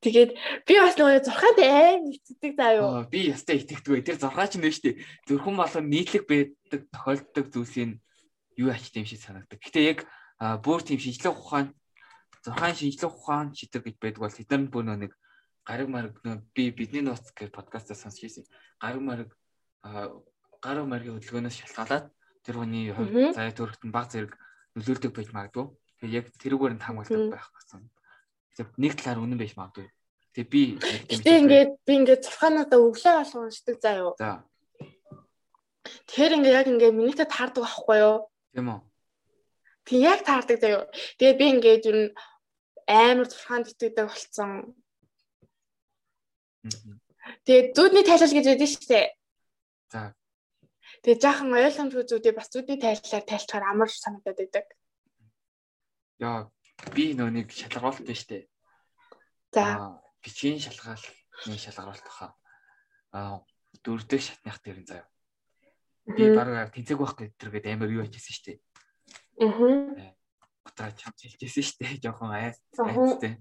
Тэгээд 0.00 0.30
би 0.64 0.74
бас 0.80 0.96
нөгөө 0.96 1.20
зурхаанд 1.28 1.60
аим 1.60 2.08
ицдэг 2.08 2.56
заа 2.56 2.72
юу. 2.72 3.04
Би 3.12 3.28
ястай 3.28 3.60
итгэдэг. 3.60 4.00
Тэр 4.08 4.16
зурхаа 4.16 4.48
ч 4.48 4.56
нэ 4.56 4.72
штэ. 4.72 4.96
Зөвхөн 5.28 5.60
болон 5.60 5.92
нийтлэг 5.92 6.24
байдаг 6.24 6.88
тохиолддог 6.88 7.46
зүйлсийн 7.52 8.00
юу 8.56 8.72
ач 8.72 8.88
тийм 8.88 9.04
шиг 9.04 9.20
санагдаг. 9.20 9.60
Гэтэ 9.60 9.80
яг 9.84 10.08
бүр 10.64 10.80
тийм 10.80 10.96
шинжлэх 10.96 11.36
ухаан 11.36 11.76
зурхаан 12.40 12.72
шинжлэх 12.72 13.12
ухаан 13.12 13.52
чидэг 13.52 13.84
гэж 13.84 13.96
байдаг 14.00 14.20
бол 14.24 14.32
тэд 14.32 14.48
нар 14.48 14.72
бүр 14.72 14.84
нэг 14.88 15.12
гариг 15.68 15.88
марг 15.92 16.16
би 16.56 16.72
бидний 16.72 17.04
нууц 17.04 17.28
гэх 17.36 17.52
подкастаа 17.52 17.92
сонсч 17.92 18.24
ирсэн. 18.24 18.48
Гариг 18.80 19.04
марг 19.04 19.28
гариг 20.64 20.86
маргийн 20.88 21.20
хөдөлгөөнөөс 21.20 21.56
шалтгаалаад 21.60 22.08
тэр 22.40 22.56
хүний 22.56 22.88
хувьд 22.96 23.36
заяа 23.36 23.52
төрөхт 23.52 23.84
нь 23.84 23.92
баг 23.92 24.08
зэрэг 24.08 24.32
нөлөөлдөг 24.76 25.12
байж 25.12 25.28
магадгүй. 25.28 25.66
Тэгээ 26.00 26.16
яг 26.16 26.26
тэрүүгээр 26.40 26.74
нь 26.76 26.84
хамгаалдаг 26.84 27.36
байх 27.36 27.48
гэсэн. 27.52 27.84
Нэг 28.58 28.92
талаар 28.98 29.22
үнэн 29.22 29.38
байж 29.38 29.54
магадгүй. 29.54 29.88
Тэгээ 30.34 30.50
би 30.50 30.62
Тэгээ 31.10 31.40
ингээд 31.42 31.70
би 31.86 31.92
ингээд 32.02 32.24
зурхаануудаа 32.26 32.78
өглөө 32.78 33.14
болгон 33.18 33.44
уншдаг 33.50 33.76
заа 33.82 33.94
юу. 33.98 34.12
За. 34.18 34.46
Тэгэхээр 36.06 36.36
ингээд 36.38 36.58
яг 36.58 36.66
ингээд 36.70 36.94
минийтэй 36.94 37.28
таардаг 37.30 37.62
байхгүй 37.66 37.98
юу? 37.98 38.16
Тийм 38.54 38.68
үү. 38.70 38.80
Тэг 39.86 39.98
яг 39.98 40.20
таардаг 40.22 40.58
заа 40.62 40.70
юу. 40.70 40.84
Тэгээ 41.18 41.38
би 41.40 41.46
ингээд 41.54 41.84
юу 41.90 41.98
амар 42.86 43.26
зурхаанд 43.26 43.70
итгэдэг 43.70 44.06
болцсон. 44.06 44.50
Тэгээ 47.46 47.74
зүудний 47.74 48.04
тайлал 48.06 48.34
гэж 48.34 48.46
байдаг 48.46 48.68
шүү 48.70 48.86
дээ. 48.86 49.06
За. 49.90 50.00
Тэгээ 51.02 51.22
жаахан 51.22 51.54
ойлгомжгүй 51.54 52.04
зүйлээ 52.06 52.34
бас 52.38 52.48
зүудний 52.54 52.78
тайллаар 52.78 53.24
тайлчаар 53.26 53.64
амар 53.66 53.90
санагдаад 53.90 54.38
байдаг. 54.38 54.66
Яа, 56.20 56.52
би 56.94 57.12
нөө 57.14 57.30
нэг 57.30 57.52
шалгаруулт 57.52 58.06
нь 58.08 58.16
штэ. 58.16 58.48
За. 59.52 60.00
Бичгийн 60.24 60.60
шалгаалны 60.60 61.58
шалгаруулт 61.58 62.04
баха. 62.04 62.34
Аа, 63.12 63.44
дөрөвдөг 63.84 64.20
шатных 64.20 64.60
дээр 64.64 64.80
нь 64.80 64.88
заяа. 64.88 65.08
Би 66.08 66.32
баруун 66.32 66.72
тэнцэг 66.72 66.98
байх 66.98 67.14
гэдэргээд 67.16 67.66
амар 67.68 67.90
юу 67.92 68.04
хийжсэн 68.04 68.34
штэ. 68.36 68.52
Аа. 69.40 70.14
Утаа 70.64 70.90
чам 70.96 71.12
хэлжсэн 71.16 71.64
штэ. 71.64 71.84
Жохон 72.02 72.32
айс. 72.32 72.58
Айстэй. 72.78 73.38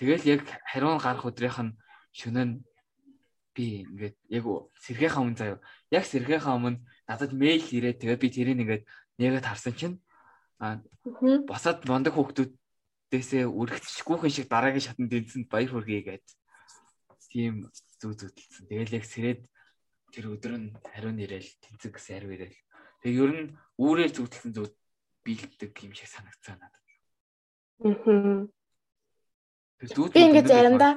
Тэгэл 0.00 0.40
яг 0.40 0.42
хариун 0.72 0.98
гарах 0.98 1.28
өдрийнх 1.28 1.60
нь 1.60 1.76
шөнө 2.14 2.42
нь 2.44 2.54
би 3.52 3.84
ингээд 3.84 4.16
яг 4.30 4.44
сэргээхаа 4.80 5.22
өмнө 5.22 5.38
заяа. 5.38 5.58
Яг 5.90 6.04
сэргээхаа 6.06 6.54
өмнө 6.54 6.80
надад 7.10 7.32
мэйл 7.34 7.66
ирээд 7.66 7.98
тэгээ 8.00 8.22
би 8.22 8.28
тэрийг 8.30 8.58
ингээд 8.62 8.84
нэгэд 9.18 9.46
харсан 9.46 9.74
чинь 9.74 9.96
Аа 10.58 10.82
босоод 11.46 11.86
мондөг 11.86 12.14
хүүхдүүдээсээ 13.08 13.44
үргэлжлэхгүйхэн 13.48 14.32
шиг 14.32 14.48
дараагийн 14.52 14.84
шатанд 14.84 15.10
дэнсэнд 15.10 15.48
баяр 15.48 15.72
хүргэе 15.72 16.02
гэд 16.04 16.26
тийм 17.32 17.64
зүү 18.00 18.12
зүүдэлсэн. 18.20 18.68
Тэгэл 18.68 18.96
яг 19.00 19.04
сэрээд 19.08 19.40
тэр 20.12 20.24
өдөр 20.28 20.52
нь 20.60 20.68
хариу 20.92 21.12
нэрэл 21.16 21.48
тэнцэг 21.64 21.96
гэсэн 21.96 22.12
хариу 22.20 22.32
ирээл. 22.36 22.60
Тэг 23.00 23.12
ер 23.16 23.32
нь 23.32 23.56
үүрээр 23.80 24.12
зүтэлсэн 24.12 24.52
зүуд 24.52 24.72
биелдэг 25.24 25.72
юм 25.88 25.92
шиг 25.96 26.08
санагцсан 26.08 26.60
надад. 26.60 26.84
Аа. 27.80 28.44
Тэр 29.80 29.88
дүүд 29.88 30.12
би 30.12 30.20
ингээд 30.28 30.48
заримдаа 30.52 30.92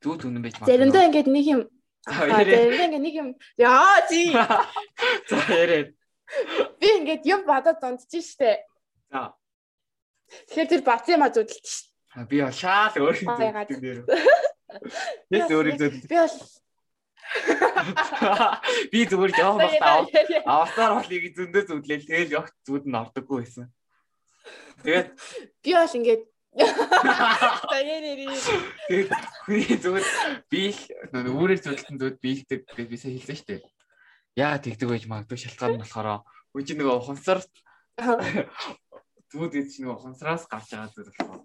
дүүд 0.00 0.20
үнэн 0.24 0.40
байж 0.40 0.56
магадгүй. 0.56 0.72
Заримдаа 0.72 1.04
ингээд 1.04 1.28
нэг 1.28 1.46
юм 1.52 1.60
заримдаа 2.08 2.84
ингээд 2.88 3.04
нэг 3.04 3.14
юм 3.16 3.28
яа 3.60 4.00
зий. 4.08 4.32
За 5.28 5.36
яриад. 5.52 5.92
Би 6.80 6.88
ингээд 7.00 7.28
юм 7.28 7.44
бодоод 7.44 7.80
дундчих 7.80 8.24
штэ. 8.24 8.64
За. 9.12 9.36
Тэгэхээр 10.26 10.70
тэр 10.70 10.82
бац 10.82 11.06
юм 11.08 11.22
а 11.22 11.30
зүдэлж 11.30 11.64
шв. 11.64 11.90
Би 12.26 12.40
бол 12.42 12.54
шаал 12.54 12.94
өөрийн 12.96 13.28
зүдэлдэг 13.28 13.78
нэр. 13.82 13.98
Би 15.30 15.38
өөрийн 15.56 15.78
зүдэл. 15.78 16.08
Би 16.10 16.16
бол 16.16 16.36
Би 18.92 19.00
зүгээр 19.06 19.32
явах 19.38 19.58
багтаа 19.66 20.06
авахтаар 20.46 20.92
болыг 21.02 21.24
зөндөө 21.34 21.62
зүдлээл 21.66 22.06
тэгэл 22.06 22.34
явах 22.38 22.50
зүуд 22.62 22.84
нь 22.86 22.96
ордоггүй 22.96 23.38
байсан. 23.42 23.66
Тэгээд 24.86 25.08
би 25.62 25.70
бол 25.74 25.96
ингээд. 25.98 26.22
Тэгээд 28.88 29.10
хүний 29.44 29.76
зүгээр 29.76 30.06
би 30.48 30.62
л 30.72 30.80
өөрөөр 31.12 31.60
зүдэлтэн 31.60 31.98
зүуд 32.00 32.16
биелдэг 32.22 32.60
гэж 32.70 32.86
бисээ 32.88 33.12
хэлсэн 33.18 33.36
шүү 33.36 33.48
дээ. 33.50 33.62
Яа 34.40 34.56
тэгдэг 34.62 34.88
байж 34.88 35.04
магадгүй 35.10 35.36
шалтгаан 35.36 35.76
нь 35.76 35.82
болохоор 35.82 36.24
үгүй 36.54 36.62
чи 36.64 36.74
нөгөө 36.78 37.04
хонсор 37.04 37.40
зүуд 39.30 39.52
гэж 39.56 39.70
нөгөө 39.82 39.98
хонсроос 40.02 40.44
гарч 40.50 40.68
байгаа 40.70 40.90
зүйл 40.94 41.10
болохоор 41.10 41.42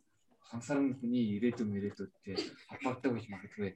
хонсор 0.49 0.77
нь 0.82 0.97
хүний 0.99 1.25
ирээдүйн 1.36 1.77
ирээдүйдтэй 1.77 2.36
холбоотой 2.69 3.11
гэж 3.15 3.25
магадгүй. 3.32 3.71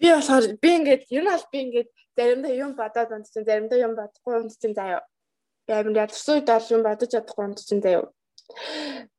Би 0.00 0.08
болохоор 0.10 0.44
би 0.62 0.70
ингээд 0.78 1.02
ер 1.16 1.24
нь 1.24 1.32
аль 1.34 1.48
би 1.52 1.58
ингээд 1.64 1.90
заримдаа 2.16 2.52
юм 2.64 2.72
бодоод 2.80 3.10
унтчихсан 3.14 3.44
заримдаа 3.48 3.78
юм 3.86 3.94
бодохгүй 3.96 4.34
унтчихсан 4.36 4.72
заяа. 4.74 5.02
Би 5.66 5.72
амир 5.72 5.96
ядарсан 6.04 6.34
үед 6.34 6.48
бол 6.50 6.74
юм 6.76 6.82
бодож 6.84 7.08
чадахгүй 7.12 7.44
унтчихсан 7.46 7.80
заяа. 7.84 8.12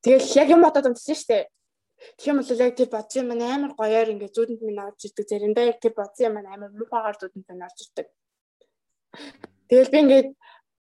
Тэгэл 0.04 0.38
яг 0.42 0.48
юм 0.56 0.62
бодоод 0.66 0.88
унтчихсан 0.90 1.18
шүү 1.18 1.30
дээ. 1.32 1.46
Тийм 2.20 2.38
бол 2.38 2.62
яг 2.66 2.76
тэр 2.76 2.90
бодсон 2.92 3.32
юм 3.32 3.42
амар 3.42 3.74
гоёор 3.80 4.12
ингээд 4.14 4.36
зүудэнд 4.36 4.62
минь 4.62 4.84
орж 4.84 5.00
ирдэг. 5.06 5.26
Заримдаа 5.30 5.66
яг 5.72 5.80
тэр 5.82 5.94
бодсон 5.96 6.26
юм 6.28 6.36
амар 6.38 6.72
муухагаар 6.76 7.18
зүудэнд 7.18 7.48
минь 7.50 7.66
орж 7.66 7.80
ирдэг. 7.82 8.08
Тэгэл 9.70 9.92
би 9.94 9.98
ингээд 10.04 10.28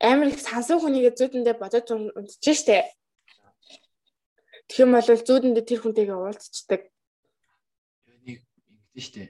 амар 0.04 0.28
их 0.28 0.40
сансан 0.44 0.80
хүнийгээ 0.80 1.14
зүудэндээ 1.16 1.56
бодож 1.58 1.88
унтчих 1.92 2.58
штэ. 2.60 2.84
Тэгэх 4.68 4.84
юм 4.84 4.92
бол 4.96 5.08
зүудэндээ 5.08 5.66
тэр 5.68 5.80
хүнтэйгээ 5.82 6.18
уулзчихдаг. 6.18 6.82
Нэг 8.28 8.44
ингэдэж 8.44 9.06
штэ. 9.08 9.24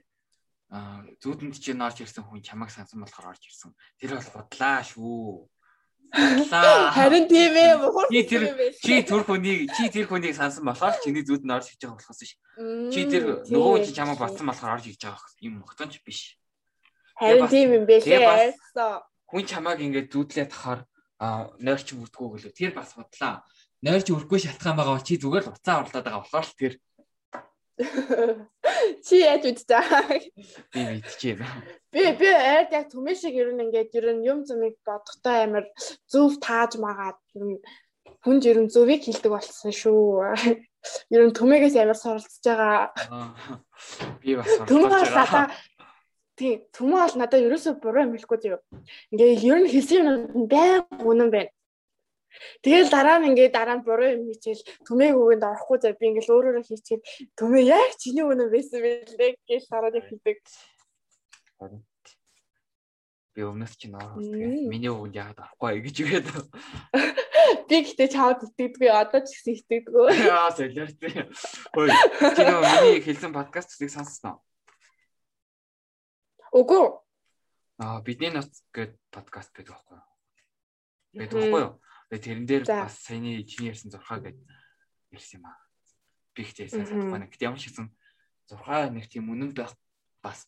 Аа 0.74 1.06
зүудэнд 1.22 1.54
чинь 1.62 1.86
орж 1.86 2.02
ирсэн 2.02 2.26
хүн 2.26 2.42
чамайг 2.42 2.74
сансан 2.74 3.06
болохоор 3.06 3.38
орж 3.38 3.44
ирсэн. 3.46 3.78
Тэр 4.02 4.18
бол 4.18 4.30
бодлаа 4.34 4.82
шүү. 4.82 5.46
Харин 6.14 7.26
тийм 7.30 7.54
ээ. 7.58 7.74
Чи 8.10 8.22
тэр 8.30 8.44
чи 8.82 8.94
тэр 9.02 9.22
хүнийг 9.26 9.70
чи 9.74 9.90
тэр 9.90 10.06
хүнийг 10.06 10.38
сансан 10.38 10.66
болохоор 10.66 10.98
чиний 11.02 11.26
зүуд 11.26 11.46
нь 11.46 11.54
орж 11.54 11.74
иж 11.74 11.82
байгаа 11.82 11.98
болохоос 11.98 12.22
ш. 12.22 12.38
Чи 12.94 13.02
тэр 13.10 13.46
нөгөө 13.50 13.86
чи 13.86 13.92
чамайг 13.98 14.22
батсан 14.22 14.46
болохоор 14.46 14.78
орж 14.78 14.86
иж 14.94 15.02
байгаа 15.02 15.30
юм 15.42 15.66
могтонч 15.66 16.06
биш. 16.06 16.38
Харин 17.18 17.48
тийм 17.48 17.70
юм 17.78 17.86
байлээ. 17.86 18.54
Хүн 19.30 19.44
чамайг 19.50 19.80
ингээд 19.82 20.12
зүудлээ 20.14 20.48
тахаар 20.50 20.86
нойрч 21.62 21.88
бүтгүү 21.94 22.28
гэлээ. 22.38 22.58
Тэр 22.58 22.72
бас 22.78 22.94
бодлаа. 22.98 23.44
Нойрч 23.84 24.08
өрөхгүй 24.14 24.40
шалтгаан 24.40 24.78
байгаа 24.78 24.96
бол 24.96 25.08
чи 25.08 25.20
зүгээр 25.20 25.46
л 25.48 25.54
уцаа 25.54 25.84
орлоод 25.84 26.06
байгаа 26.06 26.24
болохоор 26.24 26.46
л 26.48 26.58
тэр 26.60 26.74
Чи 29.06 29.26
яаж 29.26 29.50
үдтэй? 29.50 30.30
Би 30.70 30.82
мэдчихэв. 31.02 31.42
Би 31.90 32.04
би 32.20 32.30
ард 32.30 32.70
яг 32.70 32.86
түмэн 32.94 33.18
шиг 33.18 33.34
ер 33.34 33.50
нь 33.50 33.66
ингээд 33.66 33.98
ер 33.98 34.08
нь 34.14 34.26
юм 34.30 34.46
зумыг 34.46 34.78
бодохтой 34.86 35.50
амар 35.50 35.66
зөв 36.06 36.38
тааж 36.38 36.78
магаад 36.78 37.18
ер 37.34 37.44
нь 37.50 37.58
хүн 38.22 38.38
ер 38.46 38.60
нь 38.62 38.70
зөвийг 38.70 39.02
хилдэг 39.04 39.32
болсон 39.34 39.74
шүү. 39.74 40.38
Ер 41.10 41.22
нь 41.26 41.34
түмэгээс 41.34 41.76
амар 41.82 41.98
суралцж 41.98 42.46
байгаа. 42.46 42.94
Би 44.22 44.38
бас 44.38 44.54
суралцж 44.70 45.10
байгаа. 45.10 45.46
Тийм, 46.34 46.66
түмээ 46.74 47.02
бол 47.06 47.18
надад 47.22 47.46
ерөөсөө 47.46 47.74
буруу 47.78 48.04
юм 48.10 48.14
хэлэхгүй 48.18 48.40
зөө. 48.42 48.60
Ингээд 49.14 49.44
ер 49.46 49.60
нь 49.62 49.70
хэлсэн 49.70 50.02
юм 50.34 50.48
байг 50.50 50.90
үнэн 51.06 51.30
байна. 51.30 51.52
Тэгэл 52.66 52.90
дараа 52.90 53.22
нь 53.22 53.30
ингээд 53.30 53.54
дараа 53.54 53.78
нь 53.78 53.86
буруу 53.86 54.10
юм 54.10 54.26
хийчихэл 54.26 54.66
төмөг 54.88 55.14
үгэнд 55.14 55.46
орохгүй 55.46 55.78
зав 55.78 55.94
би 56.00 56.10
ингээд 56.10 56.34
өөрөөрөө 56.34 56.66
хийчихэл 56.66 57.06
төмөө 57.38 57.62
яг 57.70 57.92
чиний 58.02 58.26
үнэн 58.26 58.50
байсан 58.50 58.82
байлээ 58.82 59.32
гэж 59.46 59.64
хараад 59.70 59.96
хэлдэг. 60.02 60.38
Би 63.34 63.42
өмнөөс 63.46 63.74
чинь 63.78 63.94
орох. 63.94 64.18
Миний 64.18 64.90
үгэнд 64.90 65.18
яагаад 65.22 65.46
орохгүй 65.46 65.86
гэж 65.86 65.96
игээд. 66.02 66.28
Би 67.70 67.78
гэтээ 67.86 68.10
чаад 68.10 68.42
итгэдэггүй 68.46 68.90
одоо 68.90 69.22
ч 69.22 69.38
гэсэн 69.38 69.54
итгэдэггүй. 69.58 70.08
Яа 70.30 70.50
солиортой. 70.54 71.12
Хөөе. 71.74 71.94
Чи 72.34 72.42
нөө 72.46 72.62
миний 72.62 73.02
хэлсэн 73.04 73.34
подкастыг 73.34 73.90
сонссноо? 73.94 74.42
Үгүй. 76.54 76.86
Аа 77.82 77.98
бидний 78.06 78.30
ноц 78.30 78.62
гэдэг 78.70 78.94
подкаст 79.10 79.50
байдаг 79.58 79.74
байхгүй 79.74 79.98
юу? 79.98 80.06
Байдаг 81.18 81.38
байхгүй 81.42 81.62
юу? 81.66 81.74
Тэгээ 82.14 82.26
тэрэн 82.30 82.46
дээр 82.46 82.64
бас 82.70 82.94
саяны 83.02 83.42
чиний 83.42 83.74
ярьсан 83.74 83.90
зурхаа 83.90 84.22
гэж 84.22 84.38
ярьсан 85.10 85.42
юм 85.42 85.50
аа. 85.50 85.58
Би 86.38 86.46
ихтэй 86.46 86.70
сайн 86.70 86.86
санахгүй 86.86 87.10
байна. 87.10 87.26
Гэтэл 87.26 87.50
ямар 87.50 87.58
ч 87.58 87.74
гэсэн 87.74 87.90
зурхаа 88.46 88.94
нэг 88.94 89.10
тийм 89.10 89.34
үнэн 89.34 89.58
байх 89.58 89.74
бас 90.22 90.46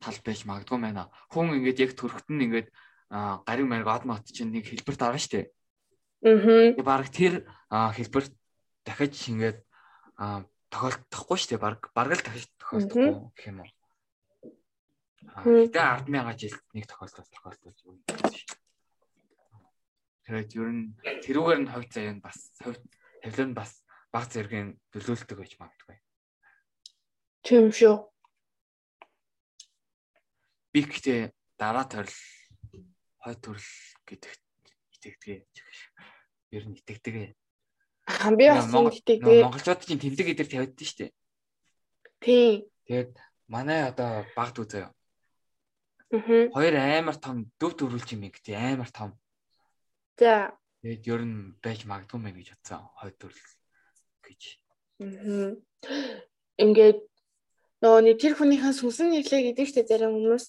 тал 0.00 0.16
байж 0.24 0.40
магадгүй 0.48 0.80
байна. 0.80 1.12
Хүн 1.28 1.60
ингээд 1.60 1.84
яг 1.84 1.92
төрөхтөн 2.00 2.44
ингээд 2.48 2.68
гариг 3.12 3.66
мариг 3.68 3.88
одмот 3.92 4.24
чинь 4.32 4.56
нэг 4.56 4.72
хэлбэрт 4.72 5.04
орно 5.04 5.20
шүү 5.20 5.32
дээ. 5.36 5.46
Аа. 6.80 6.80
Бараг 6.80 7.12
тэр 7.12 7.44
хэлбэрт 7.68 8.32
дахиж 8.88 9.20
ингээд 9.28 9.60
тохиолдохгүй 10.72 11.36
дээ. 11.44 11.60
Бараг 11.60 11.92
бараг 11.92 12.16
л 12.16 12.24
дахиж 12.24 12.48
тохиолдохгүй 12.56 13.36
гэх 13.36 13.48
юм 13.52 13.60
уу. 13.68 13.81
Тэгээ 15.22 15.72
100000 15.72 16.38
жил 16.38 16.56
нэг 16.74 16.84
тохиолдол 16.90 17.28
тохиолдож 17.30 17.78
байна 17.82 18.30
шүү. 18.30 18.60
Тэгээд 20.22 20.50
ер 20.54 20.70
нь 20.70 20.84
тэрүүгээр 21.24 21.60
нь 21.62 21.70
хувь 21.72 21.88
заяа 21.90 22.14
нь 22.14 22.22
бас 22.22 22.38
хувь 22.62 22.78
тавилан 23.22 23.50
нь 23.50 23.58
бас 23.58 23.72
баг 24.12 24.24
зэргийн 24.28 24.78
төлөөлтөг 24.92 25.38
гэж 25.40 25.52
магадгүй. 25.58 25.98
Тийм 27.42 27.72
шүү. 27.74 27.96
Би 30.70 30.80
гэхдээ 30.86 31.32
дараа 31.58 31.86
төрөл 31.90 32.18
хой 33.18 33.34
төрөл 33.38 33.70
гэдэг 34.06 34.32
итгэдэг. 34.94 35.42
Ер 36.54 36.64
нь 36.70 36.78
итгэдэг. 36.78 37.34
Аа 38.06 38.30
би 38.36 38.46
бас 38.46 38.70
итгэдэг. 38.70 39.42
Монголчууд 39.42 39.80
чинь 39.82 40.02
тэмдэг 40.02 40.38
эдэр 40.38 40.48
тавьдсан 40.50 40.86
шүү 40.86 40.98
дээ. 41.02 41.12
Тийм. 42.22 42.54
Тэгээд 42.86 43.12
манай 43.50 43.90
одоо 43.90 44.22
баг 44.38 44.54
дүү 44.54 44.66
заяа. 44.70 44.90
Аа. 44.90 45.01
Хоёр 46.12 46.76
амар 46.76 47.16
том 47.16 47.48
дөв 47.56 47.72
төрүүлж 47.72 48.12
юм 48.12 48.28
гэдэг 48.28 48.52
амар 48.52 48.90
том. 48.92 49.16
За. 50.20 50.52
Тэгээд 50.84 51.08
ер 51.08 51.22
нь 51.24 51.56
байж 51.64 51.88
магадгүй 51.88 52.20
мэн 52.20 52.36
гэж 52.36 52.52
бодсон. 52.52 52.84
Хой 53.00 53.16
төрөл 53.16 53.40
гэж. 54.20 54.42
Аа. 55.00 55.56
Ингээд 56.60 57.00
нөгөө 57.80 58.00
нэг 58.04 58.16
тэр 58.20 58.36
хүнийхэн 58.36 58.76
сүнсэн 58.76 59.08
нэрлээ 59.08 59.56
гэдэг 59.56 59.66
чинь 59.72 59.88
зарим 59.88 60.12
хүмүүс 60.12 60.44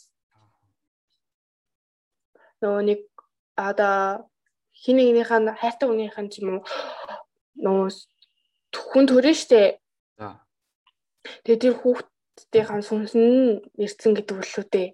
нэг 2.59 3.07
одоо 3.55 4.27
хин 4.75 4.99
нэгнийх 4.99 5.31
нь 5.31 5.47
хайртай 5.47 5.87
хүнийх 5.87 6.19
нь 6.19 6.27
ч 6.27 6.43
юм 6.43 6.59
уу 6.59 6.67
нөгөө 7.63 7.87
хүн 8.91 9.05
төрөн 9.07 9.31
штэ. 9.31 9.79
За. 10.19 10.43
Тэгээ 11.47 11.61
тэр 11.63 11.73
хүүхдийнхээ 11.79 12.83
сүнсэн 12.83 13.23
нэрсэн 13.79 14.11
гэдэг 14.11 14.43
үлээ 14.43 14.91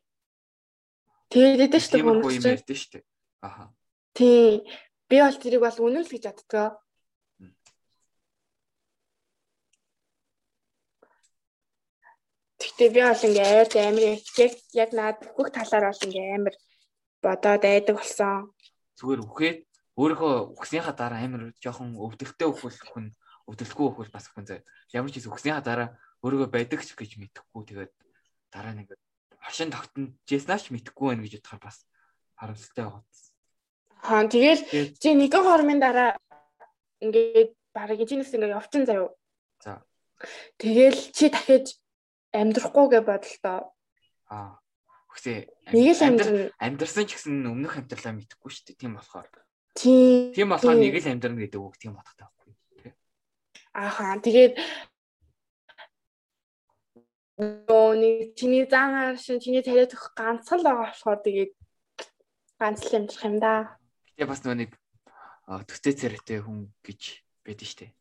дээ. 1.29 1.55
Тэгээд 1.57 1.71
дээ 1.71 1.83
штэ 1.85 1.97
хүмүүс 2.01 2.35
юм 2.41 2.45
ярьдэн 2.57 2.77
штэ. 2.77 2.99
Аха. 3.41 3.71
Тий. 4.13 4.65
Би 5.09 5.17
бол 5.21 5.37
тэрийг 5.37 5.61
бол 5.63 5.79
үнэн 5.85 6.05
л 6.05 6.11
гэж 6.13 6.23
боддгоо. 6.29 6.69
Тэгтээ 12.59 12.89
би 12.91 13.01
бол 13.01 13.23
ингээ 13.23 13.47
айр 13.47 13.69
амир 13.87 14.03
яг 14.19 14.53
яг 14.75 14.89
наад 14.91 15.17
бүх 15.37 15.49
талаар 15.55 15.89
бол 15.89 16.05
ингээ 16.05 16.35
амир 16.35 16.55
бодоод 17.23 17.63
айдаг 17.63 17.95
болсон. 17.95 18.51
Зүгээр 18.99 19.21
үхээд 19.23 19.59
өөрийнхөө 19.95 20.33
үхсийнхаа 20.59 20.95
дараа 20.95 21.23
амир 21.23 21.55
жоохон 21.63 21.95
өвдөлттэй 21.95 22.47
өхвөл 22.51 22.79
хүн 22.91 23.05
өвдөлтгүй 23.47 23.85
өхвөл 23.87 24.11
бас 24.11 24.27
хүн 24.27 24.45
заа. 24.45 24.59
Ямар 24.91 25.09
ч 25.09 25.23
зүйл 25.23 25.31
үхсийнхаа 25.33 25.63
дараа 25.63 25.89
өөрийгөө 26.19 26.49
байдаг 26.51 26.83
ч 26.83 26.93
гэж 26.99 27.15
мэдэхгүй 27.15 27.63
тэгээд 27.63 27.91
дараа 28.51 28.75
нэг 28.75 28.91
хошин 28.91 29.08
тогтнож 29.71 30.11
жиснаач 30.27 30.69
мэдэхгүй 30.69 31.07
байна 31.15 31.23
гэж 31.23 31.39
бодохоор 31.39 31.61
бас 31.63 31.77
харамсалтай 32.35 32.83
байгаа. 32.85 33.03
Аа 34.03 34.23
тэгэл 34.27 34.61
чи 34.99 35.09
нэгэн 35.15 35.43
хормын 35.43 35.79
дараа 35.79 36.15
ингээд 37.03 37.51
бараг 37.75 37.99
чинээс 38.03 38.35
ингээд 38.35 38.55
явчин 38.55 38.83
заяа. 38.87 39.11
За. 39.63 39.83
Тэгэл 40.59 40.99
чи 41.15 41.27
дахиж 41.31 41.79
амьдрахгүй 42.31 42.85
гэж 42.95 43.03
бодлоо. 43.03 43.59
Аа. 44.31 44.59
Үхсээ 45.09 45.49
нэг 45.73 45.97
л 45.97 46.05
амьдрал 46.05 46.53
амьдрсан 46.61 47.05
ч 47.09 47.17
гэсэн 47.17 47.49
өмнөх 47.49 47.81
амьдралаа 47.81 48.13
мэдэхгүй 48.13 48.49
шүү 48.53 48.65
дээ. 48.71 48.79
Тийм 48.79 48.93
болохоор. 48.95 49.27
Тийм. 49.73 50.31
Тийм 50.37 50.47
болохоор 50.53 50.77
нэг 50.77 50.95
л 50.95 51.11
амьдрна 51.11 51.39
гэдэг 51.43 51.59
үг 51.59 51.75
тийм 51.81 51.97
бодохтой 51.97 52.29
байхгүй. 52.29 52.93
Ааха 53.73 54.21
тэгээд 54.21 54.53
нөө 57.39 57.91
нэг 57.95 58.35
чиний 58.35 58.67
заагаар 58.67 59.15
шин 59.15 59.39
чиний 59.39 59.63
тариад 59.63 59.95
өгөх 59.95 60.11
ганц 60.11 60.51
л 60.51 60.59
байгаа 60.59 60.91
болохоор 60.91 61.19
тэгээд 61.23 61.51
ганц 62.59 62.79
л 62.83 62.97
амьдрах 62.99 63.23
юм 63.23 63.35
да. 63.39 63.79
Тэгээ 64.19 64.27
бас 64.27 64.43
нөгөө 64.43 64.59
нэг 64.59 64.71
төстэй 65.71 65.95
царайтай 65.95 66.43
хүн 66.43 66.67
гэж 66.83 67.23
байдаг 67.47 67.69
дээ. 67.79 67.91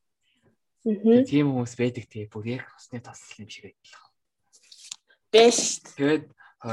Аа. 0.90 1.23
Тийм 1.23 1.55
хүмүүс 1.55 1.74
байдаг 1.78 2.05
тий 2.10 2.27
бүр 2.27 2.59
яг 2.59 2.66
усны 2.74 2.98
тасл 2.98 3.47
юм 3.47 3.48
шиг 3.48 3.70
адилхан. 3.70 4.10
Бэш. 5.31 5.59
Тэгээд 5.94 6.27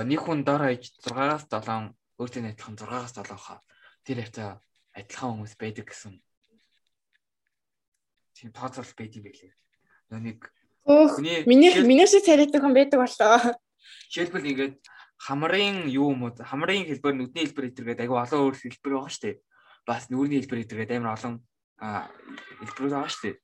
нэг 0.10 0.20
хүн 0.26 0.42
дор 0.42 0.66
хаяж 0.66 0.90
6-аас 1.06 1.46
7 1.46 1.94
өөртөө 2.18 2.42
адилхан 2.50 2.76
6-аас 2.82 3.14
7 3.14 3.38
хаа 3.38 3.60
тэр 4.02 4.26
хавтаа 4.26 4.50
адилхан 4.98 5.30
хүмүүс 5.38 5.54
байдаг 5.62 5.86
гэсэн. 5.86 6.18
Тийм 8.34 8.50
тооцоол 8.50 8.90
байдаг 8.98 9.22
юм 9.22 9.26
билээ. 9.30 9.54
Нэг 10.18 10.40
Өөх 10.86 11.18
миний 11.50 11.74
миний 11.82 12.06
шиг 12.06 12.26
царайтай 12.26 12.62
хүн 12.62 12.78
байдаг 12.78 13.02
болоо. 13.02 13.58
Жишээлбэл 14.14 14.50
ингээд 14.54 14.76
хамрын 15.18 15.90
юу 15.90 16.14
юм 16.14 16.30
уу 16.30 16.32
хамрын 16.38 16.86
хэлбэр 16.86 17.18
нүдний 17.18 17.50
хэлбэр 17.50 17.70
эдэргээд 17.74 18.04
айгүй 18.06 18.20
олон 18.22 18.42
өөр 18.46 18.56
хэлбэр 18.56 18.94
байгаа 18.94 19.10
шүү 19.10 19.24
дээ. 19.26 19.36
Бас 19.90 20.04
нүүрний 20.14 20.40
хэлбэр 20.46 20.62
эдэргээд 20.62 20.94
амар 20.94 21.18
олон 21.18 21.36
хэлбэрүүд 22.62 22.94
байгаа 22.94 23.10
шүү 23.10 23.24
дээ. 23.26 23.36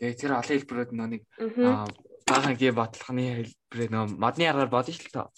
Тэгээ 0.00 0.16
тэр 0.16 0.32
олон 0.40 0.56
хэлбэрүүд 0.56 0.90
нөө 0.96 1.08
нэг 1.12 1.22
баахан 2.24 2.56
гээ 2.56 2.72
бодлохны 2.72 3.24
хэлбэрээ 3.44 3.88
нөө 3.92 4.04
модны 4.16 4.44
аргаар 4.48 4.72
бодно 4.72 4.92
шүү 4.96 5.12
дээ. 5.12 5.28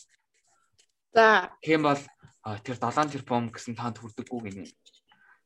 За. 1.10 1.50
Тийм 1.58 1.82
бол 1.82 2.02
тэр 2.62 2.76
7 2.78 3.10
тэрбум 3.10 3.50
гэсэн 3.50 3.74
танд 3.74 3.98
хүрдэггүй 3.98 4.40
гинэ. 4.46 4.70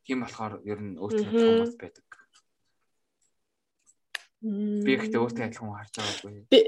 Тийм 0.05 0.21
болохоор 0.21 0.61
ер 0.69 0.79
нь 0.85 1.01
өөртөө 1.01 1.25
хүмүүс 1.25 1.75
байдаг. 1.81 2.04
Би 4.45 4.93
ихтэй 5.01 5.21
өөртөө 5.21 5.45
адилхан 5.49 5.73
харж 5.73 5.93
байгаагүй. 5.97 6.33
Би 6.53 6.61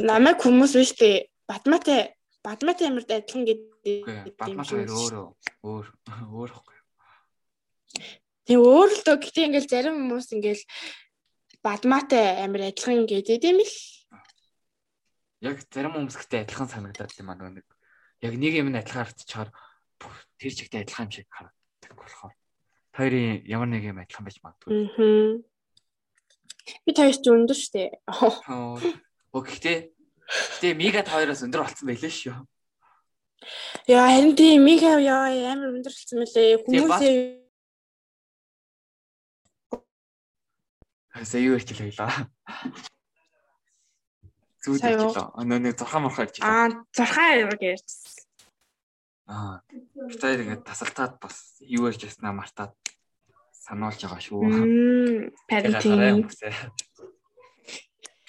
намайг 0.00 0.40
хүмүүс 0.40 0.72
биш 0.80 0.92
дээ. 0.96 1.28
Батматай 1.46 2.16
Батматай 2.46 2.88
амирд 2.88 3.10
адилхан 3.10 3.42
гэдэг. 3.42 4.38
Батматай 4.38 4.86
өөрөө 4.86 5.26
өөр 5.66 5.86
өөр 6.30 6.50
ихгүй. 6.54 6.76
Тэг 8.46 8.58
өөр 8.62 8.90
л 8.94 9.02
дөө 9.02 9.16
гэтээ 9.18 9.46
ингээл 9.50 9.66
зарим 9.66 9.98
хүмүүс 9.98 10.30
ингээл 10.30 10.62
Батматай 11.66 12.46
амир 12.46 12.70
адилхан 12.70 13.02
гэдэг 13.10 13.42
юм 13.50 13.58
л. 13.66 13.74
Яг 15.42 15.58
зарим 15.66 15.98
хүмүүс 15.98 16.16
гэтээ 16.22 16.46
адилхан 16.46 16.70
санагдаад 16.70 17.18
юм 17.18 17.34
аа 17.34 17.50
нэг. 17.50 17.66
Яг 18.22 18.34
нэг 18.38 18.52
юм 18.54 18.70
нь 18.70 18.78
адилхан 18.78 19.10
харагдчихаар 19.10 19.50
тэр 20.38 20.52
чигтээ 20.54 20.86
адилхан 20.86 21.10
юм 21.10 21.14
шиг 21.18 21.26
харагддаг 21.26 21.92
болохоор 21.98 22.34
хоёрын 22.94 23.42
ямар 23.50 23.68
нэг 23.74 23.82
юм 23.90 23.98
адилхан 23.98 24.22
байж 24.22 24.38
магадгүй. 24.38 24.70
Аа. 24.70 25.55
Би 26.84 26.90
тааш 26.92 27.22
ч 27.22 27.30
өндөр 27.30 27.58
штэ. 27.58 28.00
Оо 28.06 29.40
гэхдээ 29.40 29.78
тэгээ 30.60 30.80
мигад 30.80 31.08
хоёроос 31.10 31.44
өндөр 31.46 31.62
болсон 31.66 31.86
байлээ 31.86 32.12
шүү. 32.12 32.36
Яа 33.86 34.08
харин 34.10 34.34
тийм 34.34 34.64
мига 34.66 34.98
яа 34.98 35.30
амар 35.52 35.76
өндөр 35.76 35.92
болсон 35.92 36.18
мөлий 36.22 36.56
хүмүүсээ 36.64 37.46
Хасаа 41.16 41.40
юу 41.40 41.56
ярьж 41.56 41.72
байлаа. 41.72 42.28
Зүуд 44.60 44.84
ярьж 44.84 45.16
байлаа. 45.16 45.32
Нөө 45.48 45.60
нэг 45.64 45.74
зурхаа 45.80 46.00
морхоо 46.04 46.28
ярьж 46.28 46.36
байлаа. 46.44 46.52
Аа 46.52 46.68
зурхаа 46.92 47.28
ярьж. 47.40 47.88
Аа. 49.24 49.64
Тэр 50.20 50.44
ингээд 50.44 50.68
тасалтаад 50.68 51.16
бас 51.16 51.56
юу 51.64 51.88
ярьж 51.88 52.04
яснаа 52.04 52.36
мартаад 52.36 52.76
сануулж 53.66 53.98
байгаа 53.98 54.22
шүү. 54.22 54.40
Парентинг. 55.50 56.30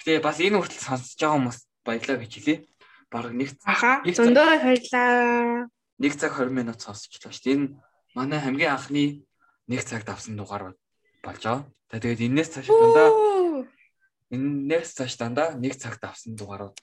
Тэгээ 0.02 0.22
бас 0.24 0.38
энэ 0.42 0.58
хүртэл 0.58 0.82
сонсож 0.82 1.14
байгаа 1.14 1.36
хүмүүс 1.38 1.58
баярлаа 1.86 2.16
гэж 2.18 2.32
хэлье. 2.34 2.56
Бараг 3.08 3.32
нэг 3.38 3.54
Аха. 3.62 4.02
Зөндөө 4.02 4.46
баярлаа. 4.58 5.70
Нэг 6.02 6.12
цаг 6.18 6.34
20 6.34 6.50
минут 6.50 6.82
сонсчлаа 6.82 7.30
шүү 7.30 7.44
дээ. 7.46 7.54
Энэ 7.54 7.66
манай 8.18 8.40
хамгийн 8.42 8.74
анхны 8.74 9.22
нэг 9.70 9.80
цагт 9.86 10.08
авсан 10.10 10.34
дугаар 10.34 10.74
болж 11.22 11.42
байгаа. 11.42 11.64
Тэгээд 11.88 12.26
энээс 12.26 12.50
цааш 12.52 12.68
дандаа 12.68 13.08
энээс 14.34 14.90
цааш 14.96 15.14
дандаа 15.16 15.48
нэг 15.56 15.74
цагт 15.80 16.02
авсан 16.04 16.36
дугаарууд 16.36 16.76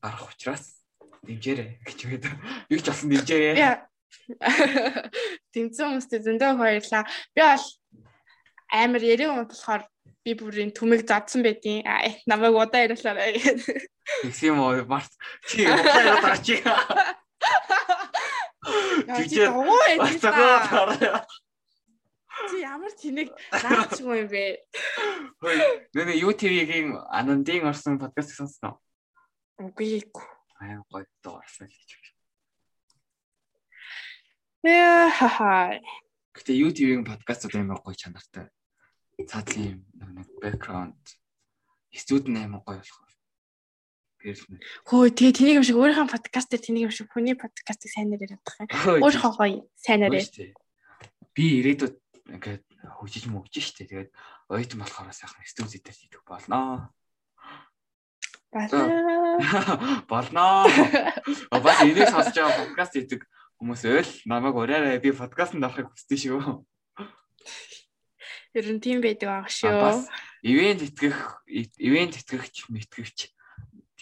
гарах 0.00 0.32
учраас 0.32 0.80
дэмжээрэй 1.26 1.80
гэж 1.84 1.98
байдаг. 2.08 2.32
Юу 2.72 2.80
ч 2.80 2.86
болсон 2.88 3.10
дэмжээрэй. 3.12 3.84
Тэмцэн 5.52 5.84
хүмүүстэй 5.92 6.20
зөндөө 6.24 6.52
баярлаа. 6.56 7.04
Би 7.36 7.40
бол 7.44 7.64
амар 8.70 9.02
ярив 9.02 9.30
юм 9.30 9.46
болохоор 9.46 9.82
би 10.24 10.34
бүрийн 10.34 10.74
түмэг 10.74 11.06
задсан 11.06 11.42
байдیں۔ 11.46 11.86
Намайг 12.26 12.54
удаа 12.54 12.82
яриулаарай 12.82 13.38
гэдэг. 13.38 13.78
Тэгсэн 14.26 14.48
юм 14.54 14.60
уу? 14.62 14.82
Март 14.90 15.12
чи 15.46 15.66
удаа 15.66 16.18
удаа 16.18 16.36
чи. 16.42 16.58
Тэгжээ. 19.06 19.48
Бацаагаа. 20.02 21.26
Чи 22.50 22.56
ямар 22.60 22.92
тэнэг 22.92 23.30
наач 23.64 24.02
юм 24.02 24.28
бэ? 24.28 24.66
Хөөе, 25.40 26.02
нэ 26.04 26.14
YouTube-ийн 26.20 26.98
Анандын 27.08 27.70
орсон 27.70 27.96
подкаст 28.02 28.36
сонсноо. 28.36 28.82
Үгүй 29.62 30.02
ээ. 30.02 30.10
Аа 30.60 30.84
гоё 30.90 31.06
доо 31.24 31.40
орсон 31.40 31.70
л 31.70 31.72
гэж. 31.72 31.90
Яа 34.66 35.08
хаа. 35.08 35.80
Гэтэ 36.36 36.52
YouTube-ийн 36.52 37.08
подкастууд 37.08 37.56
амар 37.56 37.80
гоё 37.80 37.96
чанартай. 37.96 38.52
Цаадлын 39.16 39.80
нэг 39.96 40.28
background 40.44 41.00
студ 41.96 42.28
нь 42.28 42.36
амар 42.36 42.60
гоё 42.60 42.76
болохоор. 42.84 43.12
Гэрэл. 44.20 44.44
Хөө 44.84 45.16
тэгээ 45.16 45.32
тэнийг 45.32 45.56
юм 45.60 45.64
шиг 45.64 45.80
өөрийнхөө 45.80 46.12
подкаст 46.12 46.52
дээр 46.52 46.64
тэнийг 46.64 46.84
юм 46.88 46.92
шиг 46.92 47.08
хүний 47.08 47.32
подкастыг 47.32 47.88
сайнаар 47.88 48.20
яриад 48.20 48.44
байгаа 48.44 49.00
юм. 49.00 49.00
Өөрийнхөө 49.00 49.32
гоё 49.40 49.64
сайнаар 49.80 50.20
яа. 50.20 50.52
Би 51.32 51.44
ирээдүйд 51.64 51.96
ингээд 52.36 52.64
хөгжиж 53.00 53.24
мөгж 53.32 53.54
штэ. 53.56 53.88
Тэгээд 53.88 54.10
оюутан 54.52 54.80
болохоор 54.84 55.12
сайхан 55.16 55.48
студид 55.48 55.80
дээр 55.84 55.96
хийх 55.96 56.20
болноо. 56.28 56.92
Болно. 58.52 60.04
Болно. 60.08 60.44
Бас 61.64 61.80
энийг 61.80 62.08
сонсож 62.12 62.36
байгаа 62.36 62.60
подкаст 62.60 62.92
хийдэг 62.92 63.24
хүмүүс 63.60 63.82
ойл 63.88 64.10
намайг 64.28 64.56
ураарай 64.56 65.00
би 65.00 65.12
подкастт 65.12 65.56
авахыг 65.56 65.88
хүсдэг 65.92 66.18
шүү. 66.20 66.64
Ер 68.56 68.72
нь 68.72 68.80
тийм 68.80 69.04
байдаг 69.04 69.28
аа 69.28 69.44
шүү. 69.44 70.08
Ивент 70.40 70.80
итгэх 70.80 71.44
ивент 71.76 72.16
итгэгч 72.16 72.72
мэтгэгч 72.72 73.18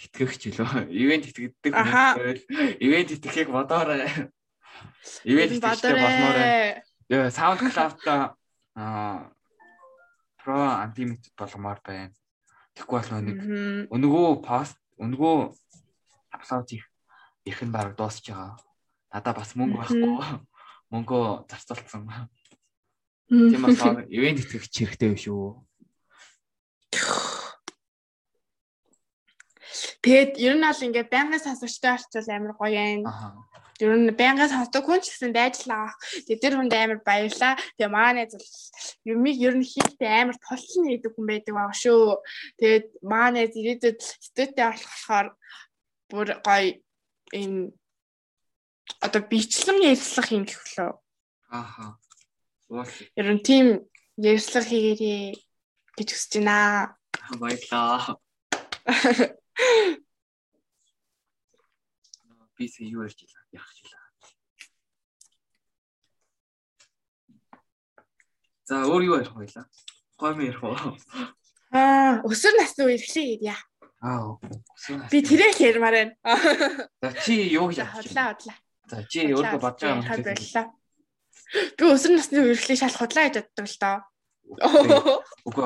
итгэгч 0.06 0.42
лөө. 0.54 0.86
Ивент 0.94 1.26
итгэдэг 1.26 1.74
хүмүүс 1.74 2.46
ивент 2.78 3.10
итгэхийг 3.18 3.50
бодоорой. 3.50 4.30
Ивент 5.26 5.58
итгэхтэй 5.58 5.94
болмоор. 5.98 6.38
Яа, 7.10 7.28
SoundCloud-та 7.34 8.38
аа 8.78 9.34
Pro 10.38 10.54
Unlimited 10.86 11.34
болгомоор 11.34 11.80
байна. 11.82 12.14
Тэгэхгүй 12.78 13.00
бол 13.00 13.26
нэг 13.26 13.38
өнгөө 13.90 14.28
пост 14.44 14.78
өнгөө 15.02 15.50
апплод 16.30 16.68
их 16.78 16.84
их 17.42 17.58
нь 17.58 17.74
баг 17.74 17.98
дуусч 17.98 18.30
байгаа. 18.30 18.54
Надаа 19.10 19.34
бас 19.34 19.56
мөнгө 19.58 19.82
байхгүй. 19.82 20.14
Мөнгөө 20.94 21.50
зарцуулсан. 21.50 22.06
Тийм 23.28 23.62
болохоор 23.64 24.04
ивент 24.12 24.40
итгэгч 24.44 24.74
хэрэгтэй 24.74 25.10
биш 25.16 25.26
үү? 25.32 25.48
Тэгээд 30.04 30.32
ер 30.36 30.54
нь 30.60 30.66
бол 30.68 30.84
ингээд 30.84 31.08
байнгын 31.08 31.40
сонсогчтой 31.40 31.96
орчвол 31.96 32.28
амар 32.28 32.54
гоё 32.60 32.82
юм. 33.00 33.02
Ер 33.80 33.96
нь 33.96 34.12
байнгын 34.12 34.52
сонсдог 34.52 34.84
хүн 34.84 35.00
ч 35.00 35.08
гэсэн 35.08 35.32
дайжлаа. 35.32 35.96
Тэгээд 36.28 36.42
тэр 36.44 36.54
хүнд 36.60 36.74
амар 36.76 37.00
баярлаа. 37.00 37.56
Тэгээд 37.80 37.94
маань 37.96 38.28
зөв 38.28 38.44
юмыг 39.08 39.36
ер 39.40 39.56
нь 39.56 39.64
хийхдээ 39.64 40.12
амар 40.20 40.36
тулсан 40.44 40.84
хийдэг 40.84 41.16
хүн 41.16 41.26
байдаг 41.26 41.54
байгаа 41.56 41.74
шүү. 41.80 42.20
Тэгээд 42.60 42.86
маань 43.00 43.40
ирээдүйд 43.40 43.98
студитэй 43.98 44.68
болохоор 44.68 45.26
бүр 46.12 46.28
гоё 46.44 46.76
энэ 47.32 47.72
одоо 49.00 49.22
бичлэн 49.24 49.80
ярьслах 49.90 50.28
юм 50.36 50.44
гэх 50.44 50.60
лөө. 50.76 50.92
Ааха. 51.48 51.96
Ер 52.70 53.28
нь 53.34 53.42
тийм 53.44 53.66
ярьслах 54.16 54.64
хийгээрээ 54.64 55.36
гэж 55.96 56.08
хүсэж 56.10 56.32
байна. 56.40 56.96
Баярлаа. 57.36 58.16
Би 62.56 62.68
сая 62.68 62.86
юу 62.88 63.02
ярьж 63.04 63.18
илаа 63.20 63.44
яах 63.52 63.70
ч 63.74 63.82
илаа. 63.84 64.04
За 68.64 68.74
өөр 68.88 69.02
юу 69.04 69.18
ярих 69.20 69.34
вэ? 69.34 69.46
Гойм 70.16 70.40
ярих 70.40 70.62
уу? 70.62 70.96
Аа, 71.74 72.22
өсвөр 72.24 72.54
насны 72.56 72.86
үе 72.86 72.96
эхлэе 72.96 73.42
гэдээ. 73.42 73.60
Аа. 74.00 74.38
Би 75.10 75.18
тэрэг 75.20 75.58
ярмаар 75.60 75.94
байна. 75.98 76.14
За 77.02 77.10
чи 77.12 77.34
юу 77.52 77.68
хийж 77.68 77.82
хотлаа 77.82 78.32
хотлаа. 78.32 78.56
За 78.88 79.02
чи 79.04 79.26
өөрөө 79.34 79.60
бодож 79.60 79.82
байгаа 79.82 80.00
юм 80.00 80.22
байна. 80.22 80.72
Би 81.78 81.84
өсвөр 81.86 82.16
насны 82.16 82.38
үе 82.40 82.54
эхлэе 82.56 82.78
шал 82.78 82.96
худлаа 82.96 83.28
гэж 83.28 83.36
боддог 83.42 83.66
л 83.68 83.78
доо. 83.80 83.96
Үгүй 85.48 85.64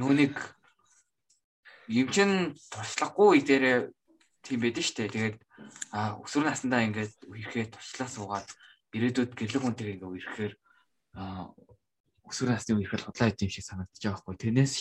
нүуник 0.00 0.36
юм 1.88 2.08
чин 2.10 2.54
туршлагагүй 2.70 3.42
дээрээ 3.42 3.78
тийм 4.42 4.60
байдэн 4.62 4.86
штэ. 4.86 5.10
Тэгээд 5.10 5.36
а 5.92 6.18
өсвөр 6.22 6.46
насндаа 6.46 6.86
ингээд 6.86 7.14
үерхээ 7.26 7.72
туршлаа 7.72 8.08
суугаад 8.10 8.48
ирээдүйд 8.94 9.32
гэрлэг 9.34 9.62
хүн 9.62 9.76
тэр 9.76 9.92
ингээд 9.98 10.10
үерхээр 10.10 10.54
өсвөр 12.26 12.50
насны 12.50 12.72
үерхэл 12.76 13.06
худлаа 13.06 13.30
идэм 13.30 13.50
шиг 13.50 13.64
санагдаж 13.66 14.02
байгаа 14.02 14.20
хгүй. 14.22 14.36
Тэрнээс 14.36 14.74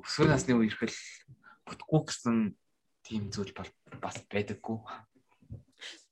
өсвөр 0.00 0.28
насны 0.28 0.52
үерхэл 0.56 0.96
бүтггүй 1.66 2.00
гэсэн 2.06 2.36
тийм 3.04 3.22
зүйл 3.32 3.52
бас 3.54 4.16
байдаггүй. 4.28 4.78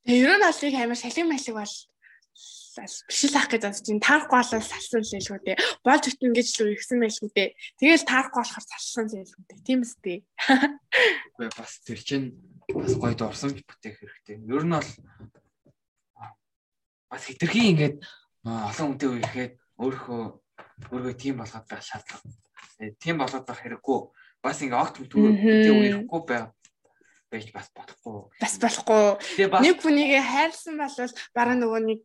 Тэгээ 0.09 0.25
ер 0.25 0.37
нь 0.41 0.49
алыг 0.49 0.75
амар 0.75 0.99
шалин 0.99 1.29
малиг 1.29 1.55
бол 1.55 1.75
бишил 2.79 3.35
ах 3.35 3.49
гэж 3.51 3.63
бодож 3.67 3.83
чинь 3.83 4.03
таарахгүй 4.03 4.39
болол 4.39 4.63
салсан 4.63 5.03
л 5.03 5.11
шүү 5.11 5.39
дээ. 5.43 5.59
Болж 5.83 6.05
өт 6.07 6.23
ингэж 6.23 6.49
л 6.55 6.71
үерхсэн 6.71 6.99
байл 7.03 7.15
шүү 7.15 7.31
дээ. 7.35 7.49
Тэгэл 7.81 8.07
таарахгүй 8.07 8.43
болохоор 8.43 8.67
салсан 8.67 9.05
л 9.11 9.27
шүү 9.27 9.43
дээ. 9.51 9.67
Тийм 9.67 9.81
үстэй. 9.83 10.19
Үгүй 11.35 11.49
бас 11.59 11.73
тэр 11.83 12.01
чинь 12.03 12.27
бас 12.71 12.95
гоё 12.95 13.15
дурсан 13.19 13.51
бүтээх 13.59 13.97
хэрэгтэй. 13.99 14.37
Ер 14.47 14.63
нь 14.63 14.75
бол 14.75 14.91
бас 17.11 17.23
хитрхи 17.27 17.63
ингээд 17.75 17.97
олон 18.47 18.87
хүнтэй 18.95 19.11
үерхэд 19.11 19.53
өөрөө 19.83 20.23
өөрөө 20.95 21.15
тийм 21.19 21.43
болгоод 21.43 21.67
байх 21.67 21.83
шаардлага. 21.83 22.31
Тийм 23.03 23.19
болгоод 23.19 23.47
байх 23.49 23.61
хэрэггүй. 23.65 24.01
Бас 24.39 24.63
ингээд 24.63 24.83
огт 24.83 24.97
хүнтэй 25.03 25.75
үерхгүй 25.75 26.23
байв 26.29 26.47
байж 27.29 27.51
бас 27.53 27.69
болохгүй. 27.75 28.19
Бас 28.41 28.55
болохгүй. 28.63 29.03
Нэг 29.61 29.77
хүнийг 29.83 30.13
хайрлсан 30.25 30.79
бол 30.81 30.95
бараг 31.37 31.57
нөгөө 31.61 31.81
нэг 31.85 32.01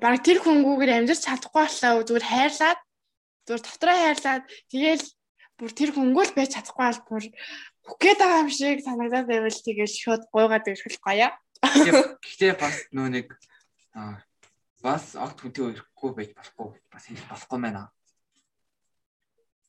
баг 0.00 0.22
тэр 0.24 0.38
хүнгүүгээр 0.42 1.04
амжирч 1.04 1.22
чадахгүй 1.26 1.64
боллоо 1.64 2.02
зүгээр 2.06 2.26
хайрлаад 2.30 2.80
зүгээр 3.46 3.62
дотроо 3.64 3.96
хайрлаад 4.00 4.42
тэгээл 4.70 5.04
бүр 5.58 5.70
тэр 5.74 5.90
хүнгүүл 5.94 6.32
байж 6.34 6.50
чадахгүй 6.54 6.84
бол 6.84 7.02
бүр 7.08 7.24
бүхгээд 7.84 8.18
байгаа 8.20 8.42
юм 8.42 8.50
шиг 8.50 8.78
санагдаад 8.82 9.26
байвал 9.28 9.60
тэгээл 9.66 9.94
шууд 10.02 10.22
гуйгаад 10.32 10.70
ирэх 10.72 10.98
гоё. 11.04 11.28
Гэхдээ 12.24 12.54
бас 12.56 12.76
нөө 12.92 13.08
нэг 13.12 13.26
бас 14.84 15.04
огт 15.16 15.38
хүнтэй 15.40 15.64
ирэхгүй 15.76 16.10
байж 16.16 16.30
болохгүй 16.36 16.68
бас 16.92 17.04
хийх 17.08 17.24
болохгүй 17.28 17.58
байна. 17.60 17.92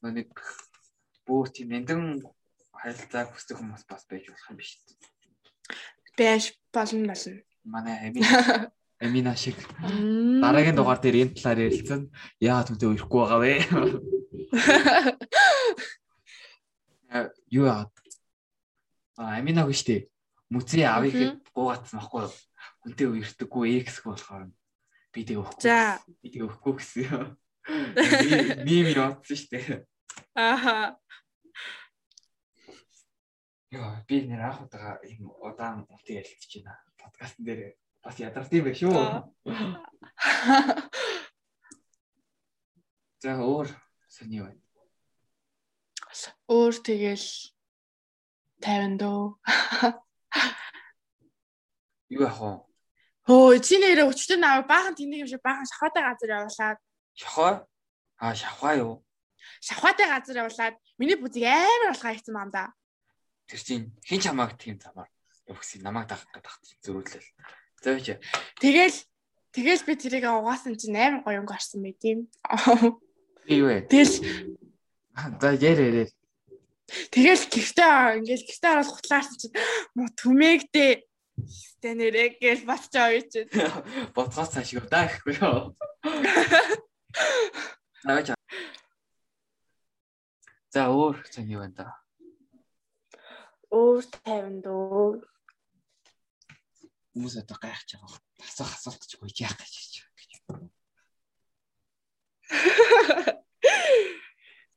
Нөө 0.01 0.11
нэг 0.15 0.29
бүр 1.27 1.47
тийм 1.51 1.75
эндэн 1.77 2.23
харилцаа 2.71 3.27
хүсдэг 3.27 3.59
хүмүүс 3.59 3.83
бас 3.87 4.03
байж 4.09 4.27
болох 4.31 4.49
юм 4.51 4.57
биш. 4.59 4.71
Бэж 6.17 6.43
болно 6.71 7.11
болно. 7.11 7.33
Манай 7.65 7.95
Амин 8.07 8.23
Амина 9.05 9.37
шиг 9.37 9.53
дараагийн 10.41 10.73
дугаар 10.75 10.97
дээр 10.97 11.29
энэ 11.29 11.37
талаар 11.37 11.69
ярилцсан. 11.69 12.09
Яагаад 12.41 12.73
түнтэй 12.73 12.89
үерхгүй 12.89 13.21
байгаа 13.21 13.39
вэ? 13.45 13.61
Юу 17.53 17.69
яа? 17.69 17.85
А 19.17 19.37
Аминаг 19.37 19.69
штэ. 19.77 20.09
Мүцээ 20.49 20.89
авыг 20.89 21.37
гуугатсан 21.53 22.01
байхгүй 22.01 22.21
юу? 22.25 22.33
Хүнтэй 22.81 23.07
үердэггүй 23.07 23.79
X 23.85 24.01
болохоор 24.03 24.51
би 25.13 25.23
тэг 25.23 25.37
өгөхгүй. 25.39 25.63
За. 25.63 26.01
Би 26.19 26.27
тэг 26.33 26.41
өгөхгүй 26.49 26.73
гэсэн. 26.81 27.37
Мим 28.67 28.85
явуулсан 28.91 29.37
штэ. 29.37 29.85
Ааха. 30.35 30.99
Яа, 33.71 34.03
би 34.07 34.15
нэр 34.27 34.43
анх 34.49 34.61
удаага 34.67 34.99
ийм 35.07 35.23
удаан 35.29 35.87
үнтэй 35.87 36.19
ярилцж 36.19 36.51
байна. 36.59 36.75
Подкастн 36.99 37.43
дээр 37.47 37.61
бас 38.05 38.21
ядарч 38.21 38.53
юм 38.53 38.69
байх 38.69 38.77
шүү. 38.77 38.93
За 43.25 43.33
өөр 43.41 43.67
сони 44.05 44.45
байна. 44.45 44.61
Өөр 46.45 46.77
тэгэл 46.85 47.25
50 48.61 49.01
дөө. 49.01 49.23
Юу 52.13 52.21
яах 52.29 52.37
вэ? 52.37 52.53
Хөө 53.25 53.57
чи 53.65 53.81
нэрээ 53.81 54.05
өчтөр 54.05 54.37
наваа 54.37 54.69
баахан 54.69 54.93
тэнийг 54.93 55.25
юм 55.25 55.29
шиг 55.33 55.41
баахан 55.41 55.65
шахаатай 55.65 56.05
газар 56.05 56.29
явуулаад. 56.37 56.77
Шахаа? 57.17 57.65
Аа 58.21 58.37
шахаа 58.37 58.77
юу? 58.77 59.01
Шахаатай 59.65 60.05
газар 60.05 60.45
явуулаад 60.45 60.77
миний 61.01 61.17
бүзийг 61.17 61.49
амар 61.49 61.97
болохаа 61.97 62.13
хийсэн 62.13 62.37
юм 62.37 62.53
да. 62.53 62.69
Тэр 63.49 63.61
чинь 63.65 63.89
хин 64.05 64.21
ч 64.21 64.29
хамааг 64.29 64.53
тийм 64.61 64.77
замаар 64.77 65.09
явахсыг 65.49 65.81
намайг 65.81 66.05
дагах 66.05 66.29
гэдэг 66.61 66.85
зөрүүлэл. 66.85 67.29
Зөөч. 67.85 68.17
Тэгэл 68.57 68.97
тэгэл 69.53 69.85
би 69.85 69.93
тэрийг 69.93 70.25
угаасан 70.25 70.73
чинь 70.73 70.97
амар 70.97 71.21
гоёнг 71.21 71.53
орсон 71.53 71.85
байт 71.85 72.01
юм. 72.01 72.25
Юу 73.45 73.69
вэ? 73.69 73.85
Тэгэл 73.85 74.25
за 75.13 75.53
яар 75.53 75.79
яар. 75.85 76.09
Тэгэл 77.13 77.45
гихтээ 77.45 78.25
ингээл 78.25 78.47
гихтээ 78.49 78.71
ороод 78.73 78.89
хутлаарсан 78.89 79.37
чинь 79.37 79.53
муу 79.93 80.09
түмээгдээ 80.17 80.91
стэнэрэг 81.45 82.41
гэл 82.41 82.65
батчаа 82.65 83.13
юу 83.13 83.25
чинь. 83.29 83.53
Ботгоос 84.17 84.49
цааш 84.49 84.73
юу 84.73 84.85
даа 84.89 85.05
гэхгүй 85.05 85.37
юу. 85.37 85.77
Наваач. 88.01 88.33
За 90.73 90.89
өөр 90.89 91.21
цаг 91.29 91.45
юу 91.45 91.61
байна 91.61 91.77
да? 91.77 91.87
Өөр 93.69 94.01
50 94.25 94.65
дөө 94.65 95.34
хүмүүс 97.15 97.39
одоо 97.39 97.55
гайхаж 97.63 97.95
байгаа. 97.95 98.19
Асуух 98.43 98.75
асуулт 98.75 99.07
ч 99.07 99.15
үгүй 99.15 99.31
яах 99.39 99.55
гэж 99.55 99.71
хэлж 99.71 99.95
байгаа 100.03 100.19
гэж. 100.19 100.31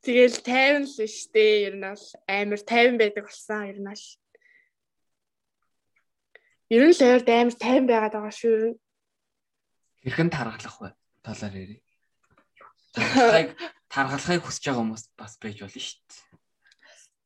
Тэгэл 0.06 0.39
50 0.47 0.86
л 0.86 0.94
биш 1.02 1.27
дээ. 1.35 1.66
Ер 1.66 1.74
нь 1.77 1.82
бол 1.82 2.06
амар 2.31 2.62
50 2.62 2.94
байдаг 3.02 3.27
болсон. 3.27 3.66
Ер 3.66 3.78
нь 3.82 3.90
бол. 3.90 4.06
Ер 6.70 6.82
нь 6.86 6.94
л 6.94 7.02
ойр 7.02 7.27
амар 7.27 7.56
50 7.59 7.90
байгаад 7.90 8.15
байгаа 8.15 8.35
шүү. 8.39 8.55
Ер 8.55 8.65
нь. 8.70 8.78
Хэрхэн 10.06 10.31
таргалах 10.31 10.78
вэ? 10.78 10.94
Талаар 11.27 11.55
ярив. 11.59 11.82
Таргалахыг 12.94 13.51
таргалахыг 13.93 14.43
хүсэж 14.47 14.62
байгаа 14.62 14.82
хүмүүс 14.86 15.05
бас 15.19 15.35
байж 15.43 15.59
болно 15.59 15.82
шүү 15.82 15.98
дээ. 16.06 16.23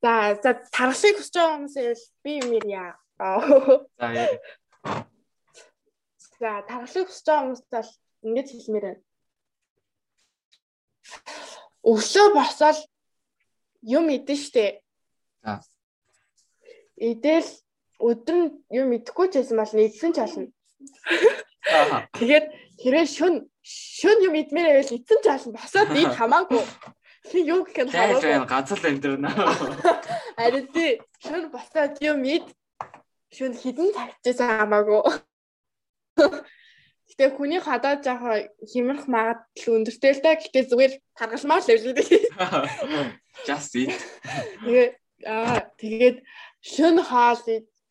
За 0.00 0.12
за 0.40 0.50
таргалахыг 0.72 1.16
хүсэж 1.20 1.34
байгаа 1.36 1.56
хүмүүсээс 1.60 2.02
би 2.24 2.32
юм 2.40 2.50
ярья. 2.56 2.96
За 3.20 4.08
ярив. 4.08 4.40
За 4.84 6.50
таргалахыг 6.68 7.08
хүсэж 7.08 7.26
байгаа 7.26 7.42
хүмүүст 7.42 7.66
бол 7.70 7.90
ингэж 8.26 8.48
хэлмээр 8.50 8.86
байна. 8.86 9.02
Өглөө 11.82 12.26
босоод 12.34 12.78
юм 13.82 14.06
идэн 14.10 14.38
штэ. 14.38 14.82
За. 15.42 15.60
Идэл 16.96 17.50
өдөр 18.02 18.36
нь 18.38 18.48
юм 18.70 18.88
идэхгүй 18.96 19.26
ч 19.30 19.38
байсан 19.38 19.58
бол 19.58 19.74
нэгсэн 19.74 20.12
ч 20.14 20.18
болно. 20.22 20.50
Тэгээд 22.18 22.46
хэрэг 22.82 23.06
шүн 23.06 23.34
шүн 23.62 24.18
юм 24.26 24.34
идмээр 24.34 24.82
байвал 24.82 24.96
эцэн 24.98 25.18
ч 25.22 25.26
болно. 25.30 25.54
Босоод 25.54 25.90
ид 25.94 26.12
хамаагүй. 26.18 26.62
Тэг 27.30 27.42
юу 27.46 27.62
гэх 27.62 27.86
юм 27.86 27.88
байна 27.94 28.46
газар 28.50 28.82
амьдрна. 28.82 29.30
Харин 30.38 30.66
тий 30.74 30.90
шүн 31.22 31.50
босоод 31.54 31.94
юм 32.02 32.26
ид 32.26 32.46
шүн 33.32 33.52
хідэн 33.56 33.88
цагтжсэн 33.96 34.48
хамаагүй. 34.60 35.00
Гэтэ 37.08 37.24
хүний 37.36 37.60
хадаа 37.60 37.96
жоохон 38.04 38.48
химрэх 38.60 39.08
магадлал 39.08 39.76
өндөртэй 39.76 40.12
л 40.16 40.24
да. 40.24 40.36
Гэтэ 40.36 40.68
зүгээр 40.68 40.92
таргалмаар 41.16 41.64
л 41.64 41.68
байдаг. 41.68 42.08
Just 43.48 43.72
eat. 43.80 43.92
Тэгээ 44.64 44.88
аа 45.24 45.64
тэгээд 45.80 46.16
шүн 46.60 47.00
хаал. 47.00 47.40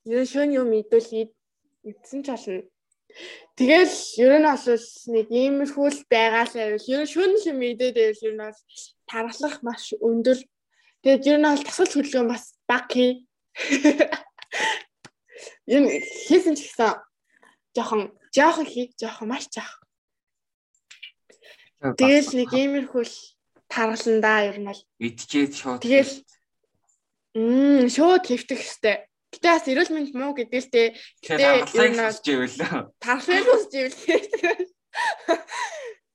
Ер 0.06 0.22
нь 0.22 0.30
шүн 0.30 0.50
юм 0.54 0.70
идвэл 0.78 1.10
ид 1.10 1.32
идсэн 1.90 2.22
ч 2.22 2.34
болно. 2.34 2.62
Тэгэл 3.58 3.96
ер 4.22 4.34
нь 4.42 4.46
бол 4.46 4.86
нэг 5.14 5.28
иймэрхүү 5.30 5.88
л 5.90 6.02
байгаа 6.06 6.46
л 6.46 6.54
байвал 6.58 6.90
ер 6.94 7.02
нь 7.02 7.12
шүн 7.14 7.32
юм 7.50 7.60
идээд 7.66 7.98
байвал 7.98 8.26
ер 8.30 8.34
нь 8.38 8.46
бол 8.46 8.62
тархлах 9.10 9.58
маш 9.66 9.94
өндөр. 9.98 10.40
Тэгээд 11.02 11.30
ер 11.30 11.38
нь 11.42 11.50
бол 11.50 11.66
тасгал 11.66 11.94
хөдөлгөөн 11.94 12.30
бас 12.30 12.46
баг 12.70 12.86
хий. 12.94 13.26
Ер 15.72 15.80
нь 15.82 15.90
хийсэн 16.28 16.60
ч 16.60 16.68
гэсэн 16.68 17.00
жоохон 17.76 18.12
жоохон 18.36 18.68
хий, 18.68 18.92
жоохон 19.00 19.32
маш 19.32 19.48
жоохон. 19.48 19.88
Тэгэл 21.96 22.36
нэг 22.36 22.52
иймэрхүү 22.52 23.04
л 23.08 23.16
таргалан 23.72 24.20
да 24.20 24.44
ер 24.52 24.60
нь 24.60 24.68
бол. 24.68 24.84
идчихэд 25.00 25.54
шууд. 25.56 25.82
Тэгэл 25.82 26.14
Мм 27.32 27.88
шууд 27.88 28.28
хэвтэх 28.28 28.60
хэвтэй. 28.60 29.08
Гэтэ 29.32 29.48
бас 29.48 29.64
эрүүл 29.72 29.92
мэнд 29.96 30.12
муу 30.12 30.36
гэдэг 30.36 30.60
л 30.60 30.68
те. 30.68 30.84
таргалахыг 31.24 31.80
ер 31.80 31.96
нь 31.96 32.92
тархыг 33.00 33.48
үсч 33.56 33.72
ивэл. 33.80 34.68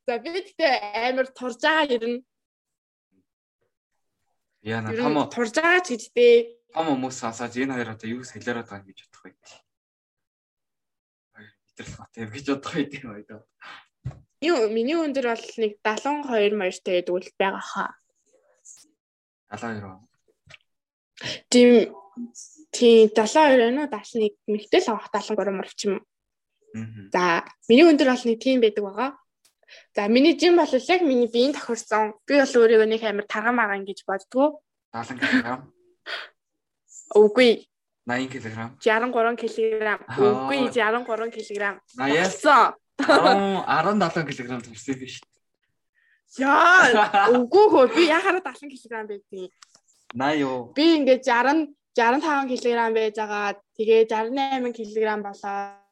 За 0.04 0.20
би 0.20 0.28
гэтээ 0.36 1.08
амар 1.08 1.32
турж 1.32 1.56
байгаа 1.64 1.88
ер 1.96 2.04
нь 2.04 2.20
Яна 4.60 4.92
нь 4.92 5.32
турж 5.32 5.56
байгаа 5.56 5.80
ч 5.80 5.96
гэжтэй. 5.96 6.60
том 6.76 6.92
хүмүүс 6.92 7.16
сонсоод 7.16 7.56
энэ 7.56 7.80
хоёр 7.80 7.88
одоо 7.96 8.08
юу 8.12 8.20
хэлээр 8.20 8.60
байгаа 8.60 8.84
гэж 8.84 8.98
бодох 9.26 9.34
байт. 9.34 9.46
Мэдрэл 11.76 11.96
бат 11.98 12.12
юм 12.16 12.30
гэж 12.30 12.46
бодох 12.46 12.74
байт 12.74 12.92
юм 12.94 13.10
аа. 13.10 13.42
Юу 14.40 14.68
миний 14.70 14.96
өндөр 14.96 15.26
бол 15.32 15.46
нэг 15.58 15.72
72 15.82 16.54
маяртай 16.54 17.00
гэдэг 17.00 17.14
үл 17.14 17.28
байгаа 17.38 17.64
хаа. 17.64 17.90
72 19.50 19.84
аа. 19.84 20.00
Тийм 21.50 21.70
тийм 22.70 23.08
72 23.10 23.58
байна 23.58 23.82
уу 23.84 23.90
71 23.90 24.36
мэгтэй 24.46 24.80
л 24.84 24.90
авах 24.94 25.10
73 25.10 25.50
мөр 25.56 25.68
ч 25.74 25.80
юм. 25.90 25.96
За 27.12 27.44
миний 27.68 27.88
өндөр 27.88 28.08
бол 28.12 28.24
нэг 28.28 28.38
тийм 28.38 28.60
байдаг 28.60 28.84
байгаа. 28.84 29.10
За 29.96 30.06
миний 30.06 30.38
жим 30.38 30.56
бол 30.56 30.70
яг 30.70 31.00
миний 31.02 31.26
биеийн 31.26 31.56
тохирсон. 31.56 32.14
Би 32.28 32.38
бол 32.38 32.54
өөрийгөө 32.60 32.86
нэг 32.86 33.02
амар 33.02 33.26
тарган 33.26 33.56
магаан 33.56 33.82
гэж 33.88 34.04
боддгоо. 34.06 34.62
70 34.92 35.18
кг, 35.18 35.66
Үгүй 37.14 37.68
80 38.06 38.28
кг. 38.30 38.58
63 38.80 39.36
кг. 39.36 39.98
Үгүй 40.16 40.58
63 40.70 41.30
кг. 41.34 41.74
80-аас 41.98 42.36
Болсон. 42.46 42.74
10 43.02 43.98
17 44.00 44.46
кг 44.46 44.60
төрсөн 44.66 45.00
биш. 45.00 45.16
Яа, 46.40 47.30
үгүй 47.38 47.66
хөө 47.72 47.88
би 47.94 48.06
яхаараа 48.10 48.42
70 48.46 48.78
кг 48.78 49.02
байдгийг. 49.10 49.50
80 50.14 50.38
юу? 50.42 50.58
Би 50.76 50.86
ингээд 51.00 51.26
60 51.26 51.74
65 51.96 52.62
кг 52.62 52.94
байж 52.94 53.18
байгаа. 53.18 53.58
Тэгээ 53.76 54.06
68 54.06 54.72
кг 54.76 55.18
болоо. 55.26 55.85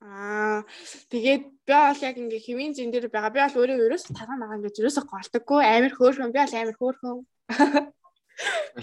Аа 0.00 0.64
тэгээд 1.12 1.42
би 1.64 1.72
бол 1.72 2.00
яг 2.04 2.16
ингээ 2.20 2.44
хэвийн 2.44 2.76
зин 2.76 2.92
дээр 2.92 3.08
байгаа. 3.08 3.32
Би 3.32 3.40
бол 3.40 3.58
өөрөө 3.64 3.80
ерөөс 3.86 4.04
тархан 4.12 4.40
байгаа 4.40 4.58
ингээ 4.60 4.80
ерөөсө 4.80 5.02
голдоггүй. 5.08 5.60
Амар 5.64 5.92
хөөрхөн. 5.96 6.32
Би 6.32 6.40
бол 6.40 6.56
амар 6.60 6.76
хөөрхөн. 6.76 7.18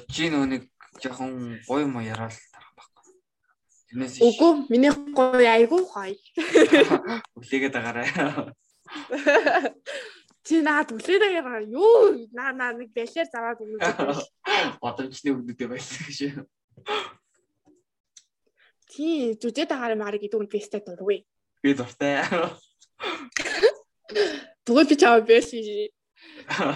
Чи 0.10 0.24
нөө 0.34 0.46
нэг 0.50 0.64
жоохон 1.02 1.62
гоё 1.70 1.86
мо 1.86 2.02
яриад 2.02 2.34
тарах 2.54 2.74
байхгүй. 2.74 3.14
Тэрнээс 3.90 4.22
Үгүй 4.26 4.52
миний 4.74 4.94
гоё 5.14 5.46
айгүй 5.46 5.82
гоё. 5.86 6.18
үлээгээд 7.40 7.76
байгаарай. 7.78 8.10
Чи 10.44 10.60
наад 10.60 10.92
үлээд 10.92 11.24
байгаа 11.24 11.64
юу? 11.64 12.28
Наа 12.36 12.52
наа 12.52 12.76
нэг 12.76 12.92
бэлээр 12.92 13.32
заваад 13.32 13.64
өгнө. 13.64 13.80
Бодомчны 14.84 15.32
өгдөдөө 15.32 15.68
байсан 15.72 16.04
гэж. 16.04 16.20
Тий, 18.94 19.34
зүжээд 19.42 19.74
агаар 19.74 19.98
магарыг 19.98 20.22
гэдэг 20.22 20.42
нь 20.46 20.52
бэстэй 20.54 20.82
дургүй. 20.86 21.26
Би 21.66 21.74
дуртай. 21.74 22.22
Тэгвэл 24.66 24.90
би 24.90 24.96
чамаа 25.02 25.26
бэс 25.26 25.50
ший. 25.50 25.90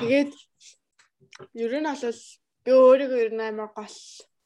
Тэгээд 0.01 0.33
ер 1.61 1.73
нь 1.77 1.85
бол 1.85 2.17
би 2.65 2.71
өөрийгөө 2.73 3.19
ер 3.21 3.31
нь 3.37 3.45
амар 3.45 3.69
гол 3.77 3.95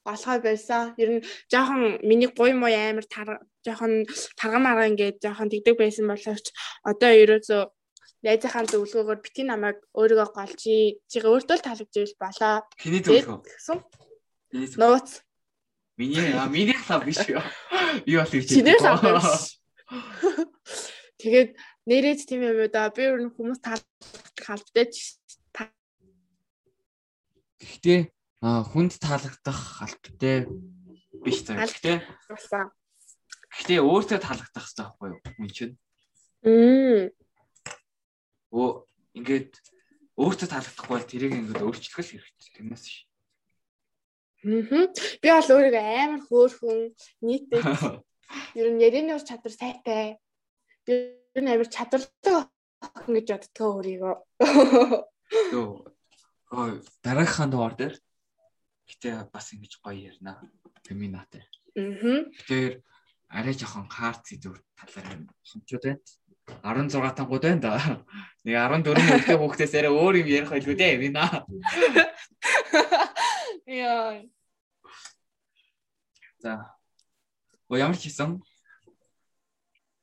голхой 0.03 0.39
байсан. 0.43 0.91
Ер 0.99 1.09
нь 1.15 1.23
жоохон 1.47 2.03
миний 2.03 2.27
гуй 2.27 2.51
муу 2.51 2.67
амар 2.67 3.07
жоохон 3.07 4.03
тарган 4.35 4.63
маргаа 4.67 4.91
ингээд 4.91 5.23
жоохон 5.23 5.47
тэгдэг 5.47 5.79
байсан 5.79 6.11
боловч 6.11 6.51
одоо 6.83 7.11
ерөөсөө 7.23 7.61
найзынхаа 8.27 8.67
зөвлөгөөгөөр 8.67 9.19
бити 9.23 9.47
намайг 9.47 9.79
өөрийгөө 9.95 10.29
голж 10.35 10.59
чигээ 10.59 11.31
өөртөө 11.31 11.55
л 11.55 11.65
таалагдж 11.65 12.19
болоо. 12.19 12.67
Хиний 12.83 12.99
зөвлөгөө. 12.99 13.79
нууц 14.75 15.23
Миний 15.97 16.33
а 16.33 16.47
миний 16.47 16.77
хаа 16.77 17.03
биш 17.03 17.19
юу? 17.27 17.43
Би 18.05 18.15
бол 18.17 18.29
гэж. 18.29 18.47
чинээс 18.47 18.83
авсан 18.87 19.19
биш. 19.19 19.59
Тэгээд 21.21 21.49
нэрэж 21.85 22.19
тийм 22.25 22.41
юм 22.47 22.61
уу 22.63 22.69
да 22.71 22.89
би 22.89 23.05
ер 23.05 23.19
нь 23.19 23.33
хүмүүс 23.33 23.59
таалагдах 23.61 24.47
албатай 24.47 24.87
ч 24.89 25.21
Гэхдээ 27.61 28.09
хүнд 28.41 28.97
таалагдах 28.97 29.61
албатай 29.85 30.49
биш 31.21 31.45
заа. 31.45 31.61
Гэхдээ 31.61 31.97
болсон. 32.25 32.73
гэхдээ 33.53 33.79
өөртөө 33.85 34.17
таалагдах 34.17 34.65
хэрэгтэй 34.65 34.85
байхгүй 34.89 35.07
юу? 35.13 35.21
Хүн 35.37 35.49
чинь. 35.53 35.75
Мм. 36.41 37.13
Өө 38.49 38.69
ингээд 39.13 39.51
өөртөө 40.17 40.47
таалагдахгүй 40.49 40.89
бол 40.89 41.05
тэрийг 41.05 41.33
ингээд 41.37 41.61
өөрчлөх 41.61 42.01
л 42.01 42.11
хэрэгтэй. 42.17 42.49
Тэрнээс 42.57 42.85
ш. 42.89 43.05
Би 44.41 45.29
бол 45.29 45.49
өөрийгөө 45.53 45.85
амар 46.01 46.21
хөөрхөн 46.25 46.79
нийтэд 47.21 47.61
ер 48.57 48.67
нь 48.73 48.81
ярианы 48.81 49.13
ур 49.13 49.21
чадвар 49.21 49.53
сайтай. 49.53 50.17
Би 50.85 51.13
ер 51.37 51.41
нь 51.45 51.51
амар 51.51 51.69
чадвартай 51.69 52.49
охин 52.81 53.13
гэж 53.21 53.27
боддгоо 53.29 53.69
өөрийгөө. 53.77 54.15
Йоо. 55.53 55.85
Ой, 56.57 56.71
дараагийнхаа 57.05 57.47
дугаар 57.53 57.75
дээр 57.77 57.95
гэтээ 58.89 59.29
бас 59.29 59.53
ингэж 59.53 59.77
гоё 59.77 60.09
ярина. 60.09 60.41
Феминатай. 60.89 61.45
Мгм. 61.77 62.33
Тэгэхээр 62.33 62.73
арай 63.29 63.53
жоохон 63.53 63.87
хард 63.93 64.25
зүйл 64.25 64.57
талаар 64.73 65.21
хэмчүүд 65.45 65.83
байна. 65.85 66.89
16 66.89 67.15
тангууд 67.15 67.45
байна 67.45 67.61
да. 67.61 68.03
Нэг 68.43 68.57
14 68.57 68.97
хүүхдээ 68.97 69.37
хүүхдээс 69.37 69.73
арай 69.77 69.93
өөр 69.93 70.15
юм 70.25 70.27
ярих 70.27 70.51
байлгүй 70.51 70.75
дээ. 70.75 70.97
Вина. 70.97 71.29
Яа. 73.65 74.23
За. 76.39 76.77
Оо 77.69 77.77
ямар 77.77 77.97
ч 77.97 78.09
хийсэн 78.09 78.41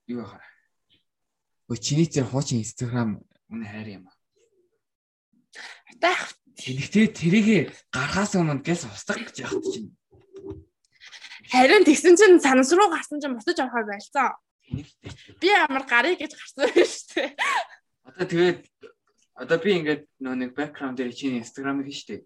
юу 0.07 0.23
яхаа. 0.23 0.43
Өө 1.69 1.77
чиний 1.83 2.07
зэрэг 2.07 2.31
хуучин 2.31 2.63
Instagram 2.63 3.21
үнэ 3.51 3.67
хайр 3.67 3.89
юм. 4.01 4.05
Таах. 6.01 6.33
Тэгэхдээ 6.59 7.07
тэрийг 7.15 7.71
гарахаас 7.95 8.35
өмнө 8.35 8.63
гэс 8.67 8.87
устгах 8.87 9.31
гэж 9.31 9.47
яхад 9.47 9.63
чинь. 9.67 9.95
Харин 11.51 11.87
тэгсэн 11.87 12.19
чинь 12.19 12.43
санас 12.43 12.75
руу 12.75 12.91
гарсан 12.91 13.23
чинь 13.23 13.35
бутаж 13.35 13.59
авахаар 13.63 13.87
байлцсан. 13.87 14.35
Дээ. 14.69 14.85
Би 15.39 15.49
амар 15.55 15.85
гарыг 15.87 16.19
гэж 16.19 16.35
гарсан 16.35 16.67
байж 16.67 16.93
тээ. 17.15 17.37
Одоо 18.05 18.27
тэгээд 18.27 18.61
одоо 19.39 19.59
би 19.63 19.71
ингээд 19.79 20.03
нөө 20.19 20.35
нэг 20.35 20.51
бэкграунд 20.59 20.99
дээр 20.99 21.15
чиний 21.15 21.41
инстаграмыг 21.41 21.87
хийн 21.87 22.01
штэ. 22.01 22.17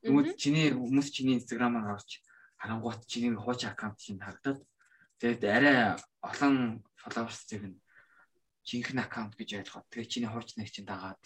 Хүмүүс 0.00 0.36
чиний 0.40 0.72
хүмүүс 0.72 1.08
чиний 1.12 1.36
инстаграмаар 1.36 2.00
орж 2.00 2.24
харангуут 2.56 3.04
чиний 3.04 3.36
хууч 3.36 3.68
аккаунт 3.68 4.00
чинь 4.00 4.20
харагдаад 4.20 4.60
тэгээд 5.20 5.42
арай 5.44 5.78
олон 6.24 6.80
фолловерсыг 6.96 7.62
нь 7.68 7.80
жинхэнэ 8.64 9.04
аккаунт 9.04 9.36
гэж 9.36 9.60
ойлгоод 9.60 9.86
тэгээд 9.92 10.12
чиний 10.12 10.30
хууч 10.32 10.56
нэг 10.56 10.68
чинь 10.72 10.88
дагаад 10.88 11.20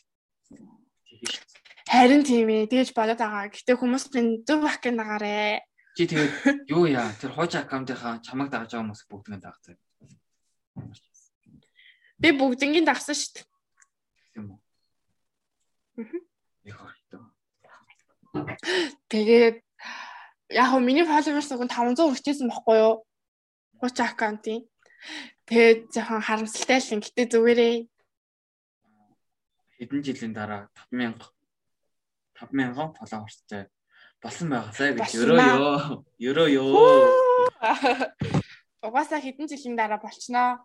Харин 1.87 2.25
тийм 2.27 2.49
ээ. 2.51 2.67
Тэгэж 2.67 2.91
болоод 2.97 3.21
байгаа. 3.21 3.53
Гэтэ 3.55 3.79
хүмүүс 3.79 4.11
минь 4.11 4.43
зөв 4.43 4.67
аккаунт 4.67 4.99
дагаарэ. 4.99 5.63
Чи 5.95 6.11
тэгээд 6.11 6.67
юу 6.67 6.91
яа? 6.91 7.15
Тэр 7.23 7.31
хууч 7.31 7.55
аккаунтынхаа 7.55 8.19
чамаг 8.19 8.51
дагаж 8.51 8.75
байгаа 8.75 8.91
хүмүүс 8.91 9.07
бүгднийг 9.07 9.43
дагцаа. 9.47 9.79
Би 12.19 12.29
бүгднийг 12.35 12.83
дагсан 12.83 13.15
шүү 13.15 13.31
дээ 13.39 13.47
юм 14.43 14.59
уу? 14.59 14.61
Яг 16.67 16.79
хэрэгтэй. 16.83 16.94
Тэгээд 19.09 19.57
яг 20.51 20.67
хөө 20.71 20.81
миний 20.83 21.07
followers 21.07 21.49
нь 21.51 21.71
500 21.71 21.99
хүрчээсэн 21.99 22.51
байхгүй 22.51 22.77
юу? 22.83 22.95
Хуч 23.81 23.97
аккаунтын. 24.01 24.67
Тэгээд 25.47 25.93
жоохон 25.95 26.23
харамсалтай 26.25 26.79
л 26.81 26.93
юм. 26.99 27.01
Гэтэ 27.05 27.31
зүгээрээ 27.31 27.75
хэдэн 29.79 30.03
жилийн 30.03 30.33
дараа 30.33 30.69
5000 30.91 31.21
5000 32.41 32.95
followersтай 32.99 33.69
болсон 34.23 34.49
байгаасаа 34.49 34.97
гэж 34.97 35.11
өрөө 35.21 35.39
ёо. 35.61 35.75
Өрөө 36.19 36.49
ёо. 36.57 36.73
Угаасаа 38.81 39.21
хэдэн 39.21 39.51
жилийн 39.51 39.77
дараа 39.77 40.01
болчихноо. 40.01 40.65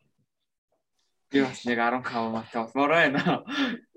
Би 1.29 1.41
бас 1.43 1.65
нэг 1.65 1.77
10 1.77 2.01
км 2.07 2.31
матай 2.31 2.63
болмоор 2.63 2.91
байна. 2.95 3.43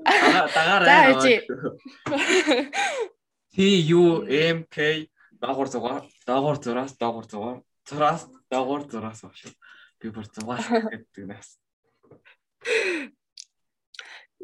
Дагаарай. 0.03 1.15
T 1.23 1.25
U 1.47 1.79
M 3.57 4.65
K 4.71 5.09
дагуур 5.41 5.69
зугаар, 5.69 6.05
дагуур 6.27 6.57
зураас, 6.63 6.97
дагуур 6.97 7.27
зугаар, 7.27 7.63
зураас, 7.89 8.27
дагуур 8.51 8.89
зураас 8.91 9.23
багш. 9.23 9.53
Би 10.01 10.11
бүр 10.11 10.27
зугаас 10.27 10.67
гэдэг 10.67 11.25
нас. 11.27 11.59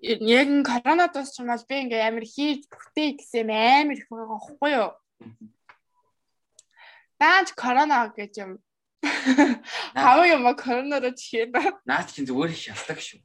Яг 0.02 0.48
н 0.48 0.62
коронад 0.62 1.12
дуусчмал 1.14 1.62
би 1.68 1.88
ингээ 1.88 2.06
амар 2.06 2.26
хийж 2.26 2.68
бүтээ 2.68 3.18
гэсэн 3.18 3.50
амар 3.50 3.96
их 3.96 4.06
байгаа 4.10 4.28
байхгүй 4.28 4.70
юу? 4.76 4.90
Даач 7.18 7.48
корона 7.56 8.12
гэж 8.14 8.34
юм 8.44 8.52
Хав 9.94 10.26
юм 10.26 10.46
а 10.46 10.54
коронавирус 10.54 11.20
чихээ. 11.22 11.50
Наад 11.86 12.10
чинь 12.10 12.26
зүгээр 12.26 12.50
их 12.50 12.58
шалтгаан 12.58 12.98
шүү. 12.98 13.20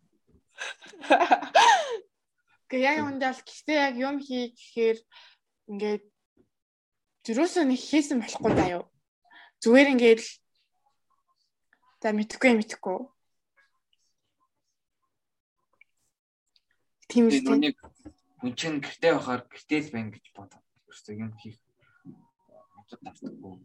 Гэ 2.69 2.77
яг 2.77 2.97
үндэл 3.05 3.41
гэхдээ 3.41 3.79
яг 3.89 3.95
юм 3.97 4.17
хий 4.21 4.53
гэхээр 4.53 4.97
ингээд 5.71 6.03
зүрөөсөө 7.23 7.63
нэг 7.67 7.79
хийсэн 7.79 8.19
болохгүй 8.19 8.51
даа 8.55 8.69
юу. 8.81 8.85
Зүгээр 9.63 9.93
ингээд 9.95 10.21
за 12.03 12.09
мэдхгүй 12.11 12.51
мэдхгүй. 12.59 12.99
Тийм 17.07 17.31
үү. 17.31 17.39
Нүг 17.47 17.77
хүн 18.43 18.53
чинь 18.59 18.83
гэртээ 18.83 19.15
байхаар 19.15 19.41
гэртээ 19.47 19.79
л 19.87 19.93
байна 19.95 20.11
гэж 20.11 20.25
бодоод. 20.35 20.65
Өөртөө 20.91 21.15
юм 21.15 21.31
хийх. 21.39 21.63
Бодод 22.75 22.99
тартахгүй. 23.07 23.55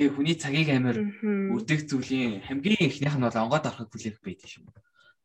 Тэгээ 0.00 0.14
хүний 0.16 0.36
цагийг 0.40 0.68
амар 0.72 0.96
үрдэг 1.52 1.84
зүйлийн 1.84 2.48
хамгийн 2.48 2.88
ихнийх 2.88 3.12
нь 3.20 3.26
бол 3.28 3.42
онгод 3.44 3.68
орохыг 3.68 3.92
хүлээх 3.92 4.24
байдаг 4.24 4.48
шүү. 4.48 4.64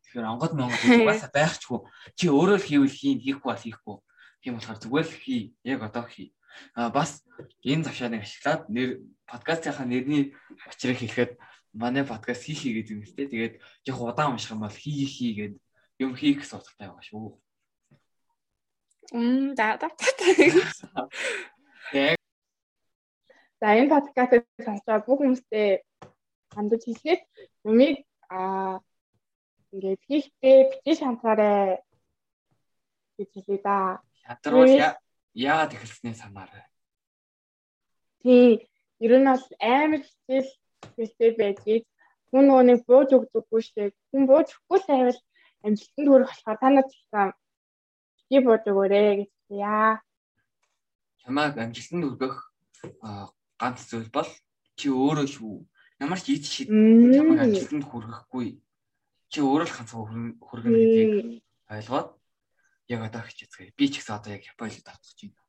Тэгэхээр 0.04 0.28
онгод 0.28 0.54
монгод 0.60 1.08
угаасаа 1.08 1.32
байхчгүй. 1.40 1.80
Чи 2.20 2.28
өөрөө 2.28 2.60
л 2.60 2.68
хийвэл 2.68 2.92
хийн, 3.00 3.24
хийхгүй 3.24 3.48
бол 3.48 3.64
хийхгүй. 3.64 3.96
Тийм 4.42 4.56
болохоор 4.56 4.80
зүгээр 4.80 5.08
л 5.08 5.20
хий. 5.20 5.44
Яг 5.64 5.84
одоо 5.84 6.06
хий. 6.08 6.34
А 6.74 6.90
бас 6.90 7.24
энэ 7.64 7.84
завшааныг 7.86 8.24
ашиглаад 8.24 8.70
нэр 8.70 8.90
подкастынхаа 9.28 9.86
нэрний 9.86 10.36
очрыг 10.68 10.98
хэлэхэд 11.00 11.32
манай 11.74 12.04
подкаст 12.04 12.44
хий 12.44 12.56
хий 12.56 12.74
гэдэг 12.80 12.94
юм 12.96 13.04
л 13.04 13.16
те. 13.16 13.28
Тэгээд 13.28 13.56
яг 13.60 13.98
удаан 14.00 14.34
унших 14.34 14.56
юм 14.56 14.64
бол 14.64 14.72
хий 14.72 15.06
хий 15.06 15.32
гэд 15.36 15.54
юм 16.00 16.16
хийх 16.16 16.46
судалтай 16.48 16.88
байгаа 16.88 17.04
шүү. 17.04 17.38
Мм 19.12 19.56
да 19.56 19.78
да. 19.78 19.90
За 23.60 23.68
энэ 23.76 23.92
подкастыг 23.92 24.48
сонсоод 24.64 25.04
бүх 25.06 25.20
хүмүүстээ 25.20 25.84
хандаж 26.56 26.82
хэлээд 26.86 27.22
юмыг 27.68 28.08
аа 28.32 28.80
ингээд 29.74 30.02
хийхдээ 30.08 30.58
битгий 30.72 30.96
шантаарай 30.96 31.84
гэж 33.18 33.30
хэлээ 33.36 33.62
да. 33.62 34.00
Шантрууль 34.26 34.76
яагаад 35.34 35.74
эхэлснээ 35.76 36.16
санаарай. 36.18 36.66
Тий, 38.22 38.68
ер 39.00 39.14
нь 39.20 39.30
бол 39.30 39.46
амар 39.60 40.02
хичээл 40.04 40.52
хэлтэй 40.96 41.32
байдгийг 41.40 41.84
хүн 42.30 42.44
нөгөө 42.48 42.64
нэг 42.68 42.80
бууж 42.86 43.10
өгдөггүй 43.16 43.62
шүү. 43.64 43.90
Хүн 44.12 44.24
бууж 44.30 44.48
өгөхгүй 44.54 44.80
сайвал 44.86 45.20
амжилтанд 45.66 46.08
хүрэх 46.10 46.30
болохоор 46.30 46.58
та 46.60 46.70
нар 46.70 46.88
гэсэн 46.88 47.30
битгий 48.16 48.42
бууж 48.46 48.64
өгөөрэй 48.70 49.10
гэж 49.20 49.32
яа. 49.50 50.04
Чамайг 51.22 51.56
амжилтанд 51.58 52.04
хүргэх 52.06 52.36
ганц 53.60 53.80
зүйл 53.90 54.10
бол 54.14 54.30
чи 54.78 54.88
өөрөө 54.92 55.28
шүү. 55.28 55.58
Ямар 56.04 56.20
ч 56.22 56.26
ийд 56.36 56.46
шид 56.46 56.70
чамайг 56.70 57.40
ажилтанд 57.44 57.86
хүргэхгүй. 57.88 58.48
Чи 59.32 59.40
өөрөө 59.42 59.68
л 59.68 59.76
ганц 59.76 59.92
хүргэнэ 59.96 60.78
гэдгийг 60.80 61.12
ойлгоод 61.72 62.10
яг 62.90 63.02
одоо 63.06 63.22
хичээцгээе. 63.24 63.78
Би 63.78 63.86
ч 63.88 64.02
гэсэн 64.02 64.16
одоо 64.18 64.34
яг 64.34 64.44
Японд 64.44 64.82
давтах 64.84 65.14
гэж 65.14 65.20
байна. 65.30 65.46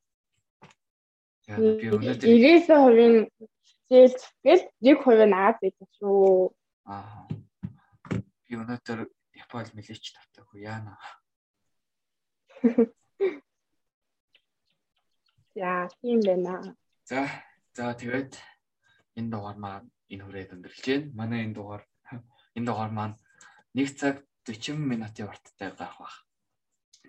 Яг 1.48 1.58
би 1.80 1.86
өнөөдөр 1.90 2.28
90% 2.28 3.32
хичээл 3.66 4.16
тэгэл 4.44 4.64
1% 4.84 5.26
наад 5.32 5.56
байдаг 5.58 5.88
шүү. 5.98 6.52
Аа. 6.86 7.26
Би 8.46 8.52
өнөөдөр 8.60 9.08
Японд 9.40 9.72
мэлээч 9.74 10.04
давтах 10.14 10.46
уу 10.52 10.60
яана. 10.60 10.94
Яа, 15.56 15.88
тийм 16.00 16.20
байна. 16.22 16.76
За, 17.10 17.26
За 17.74 17.94
тэгээд 17.94 18.34
энэ 19.18 19.30
дугаар 19.32 19.58
маань 19.64 19.88
энэ 20.12 20.24
хүрээд 20.26 20.54
өндөрлж 20.54 20.84
байна. 20.84 21.12
Манай 21.18 21.40
энэ 21.46 21.56
дугаар 21.56 21.82
энэ 22.56 22.66
дугаар 22.68 22.92
маань 22.98 23.16
1 23.78 23.98
цаг 24.00 24.16
40 24.44 24.76
минутын 24.90 25.30
урттай 25.30 25.70
гарах 25.78 25.96
баг. 26.02 26.14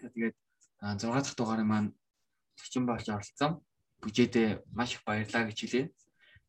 Тэгээд 0.02 0.36
6 0.82 1.06
дахь 1.06 1.36
дугаарын 1.38 1.70
маань 1.70 1.90
40 2.58 2.90
болж 2.90 3.06
оролцсон. 3.10 3.62
Бүжээдээ 4.02 4.66
маш 4.74 4.98
их 4.98 5.06
баярлаа 5.06 5.46
гэж 5.46 5.58
хэлье. 5.62 5.84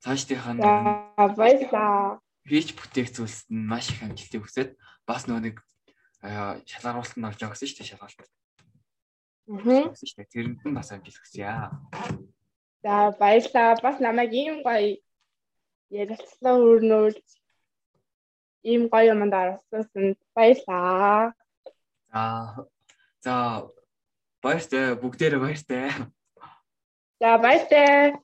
Цаашдынхаа 0.00 1.28
баярлаа. 1.36 2.20
Хийж 2.48 2.72
бүтээх 2.72 3.12
зүйлсэд 3.12 3.52
нь 3.52 3.68
маш 3.68 3.92
их 3.92 4.00
амжилтыг 4.02 4.42
хүсээд 4.42 4.70
бас 5.04 5.28
нөө 5.28 5.40
нэг 5.52 5.56
шалгаруултанд 6.22 7.28
орж 7.28 7.38
байгаа 7.38 7.54
гэсэн 7.54 7.68
шүү 7.68 7.78
дээ 7.78 7.90
шалгаалт. 7.92 8.20
Аа. 9.52 10.26
Тэрэнд 10.32 10.60
нь 10.64 10.76
бас 10.76 10.88
амжилт 10.90 11.18
хүсье. 11.20 11.44
За 12.82 13.12
баярлаа. 13.20 13.76
Бас 13.84 13.96
намайг 14.00 14.32
ийм 14.32 14.64
гоё 14.64 14.96
ярилцлаа 15.92 16.56
өрнүүлж 16.56 17.26
ийм 18.64 18.88
гоё 18.88 19.12
юмд 19.12 19.34
оролцсон 19.34 20.16
баярлаа. 20.34 21.34
За 22.10 22.22
за 23.22 23.70
баяртай 24.42 24.98
бүгдээрээ 24.98 25.40
баяртай. 25.40 25.90
За 27.22 27.38
баяртай. 27.38 28.18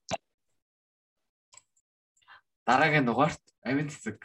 Дараагийн 2.67 3.07
дугаарт 3.07 3.41
амин 3.63 3.89
цэцэг 3.89 4.19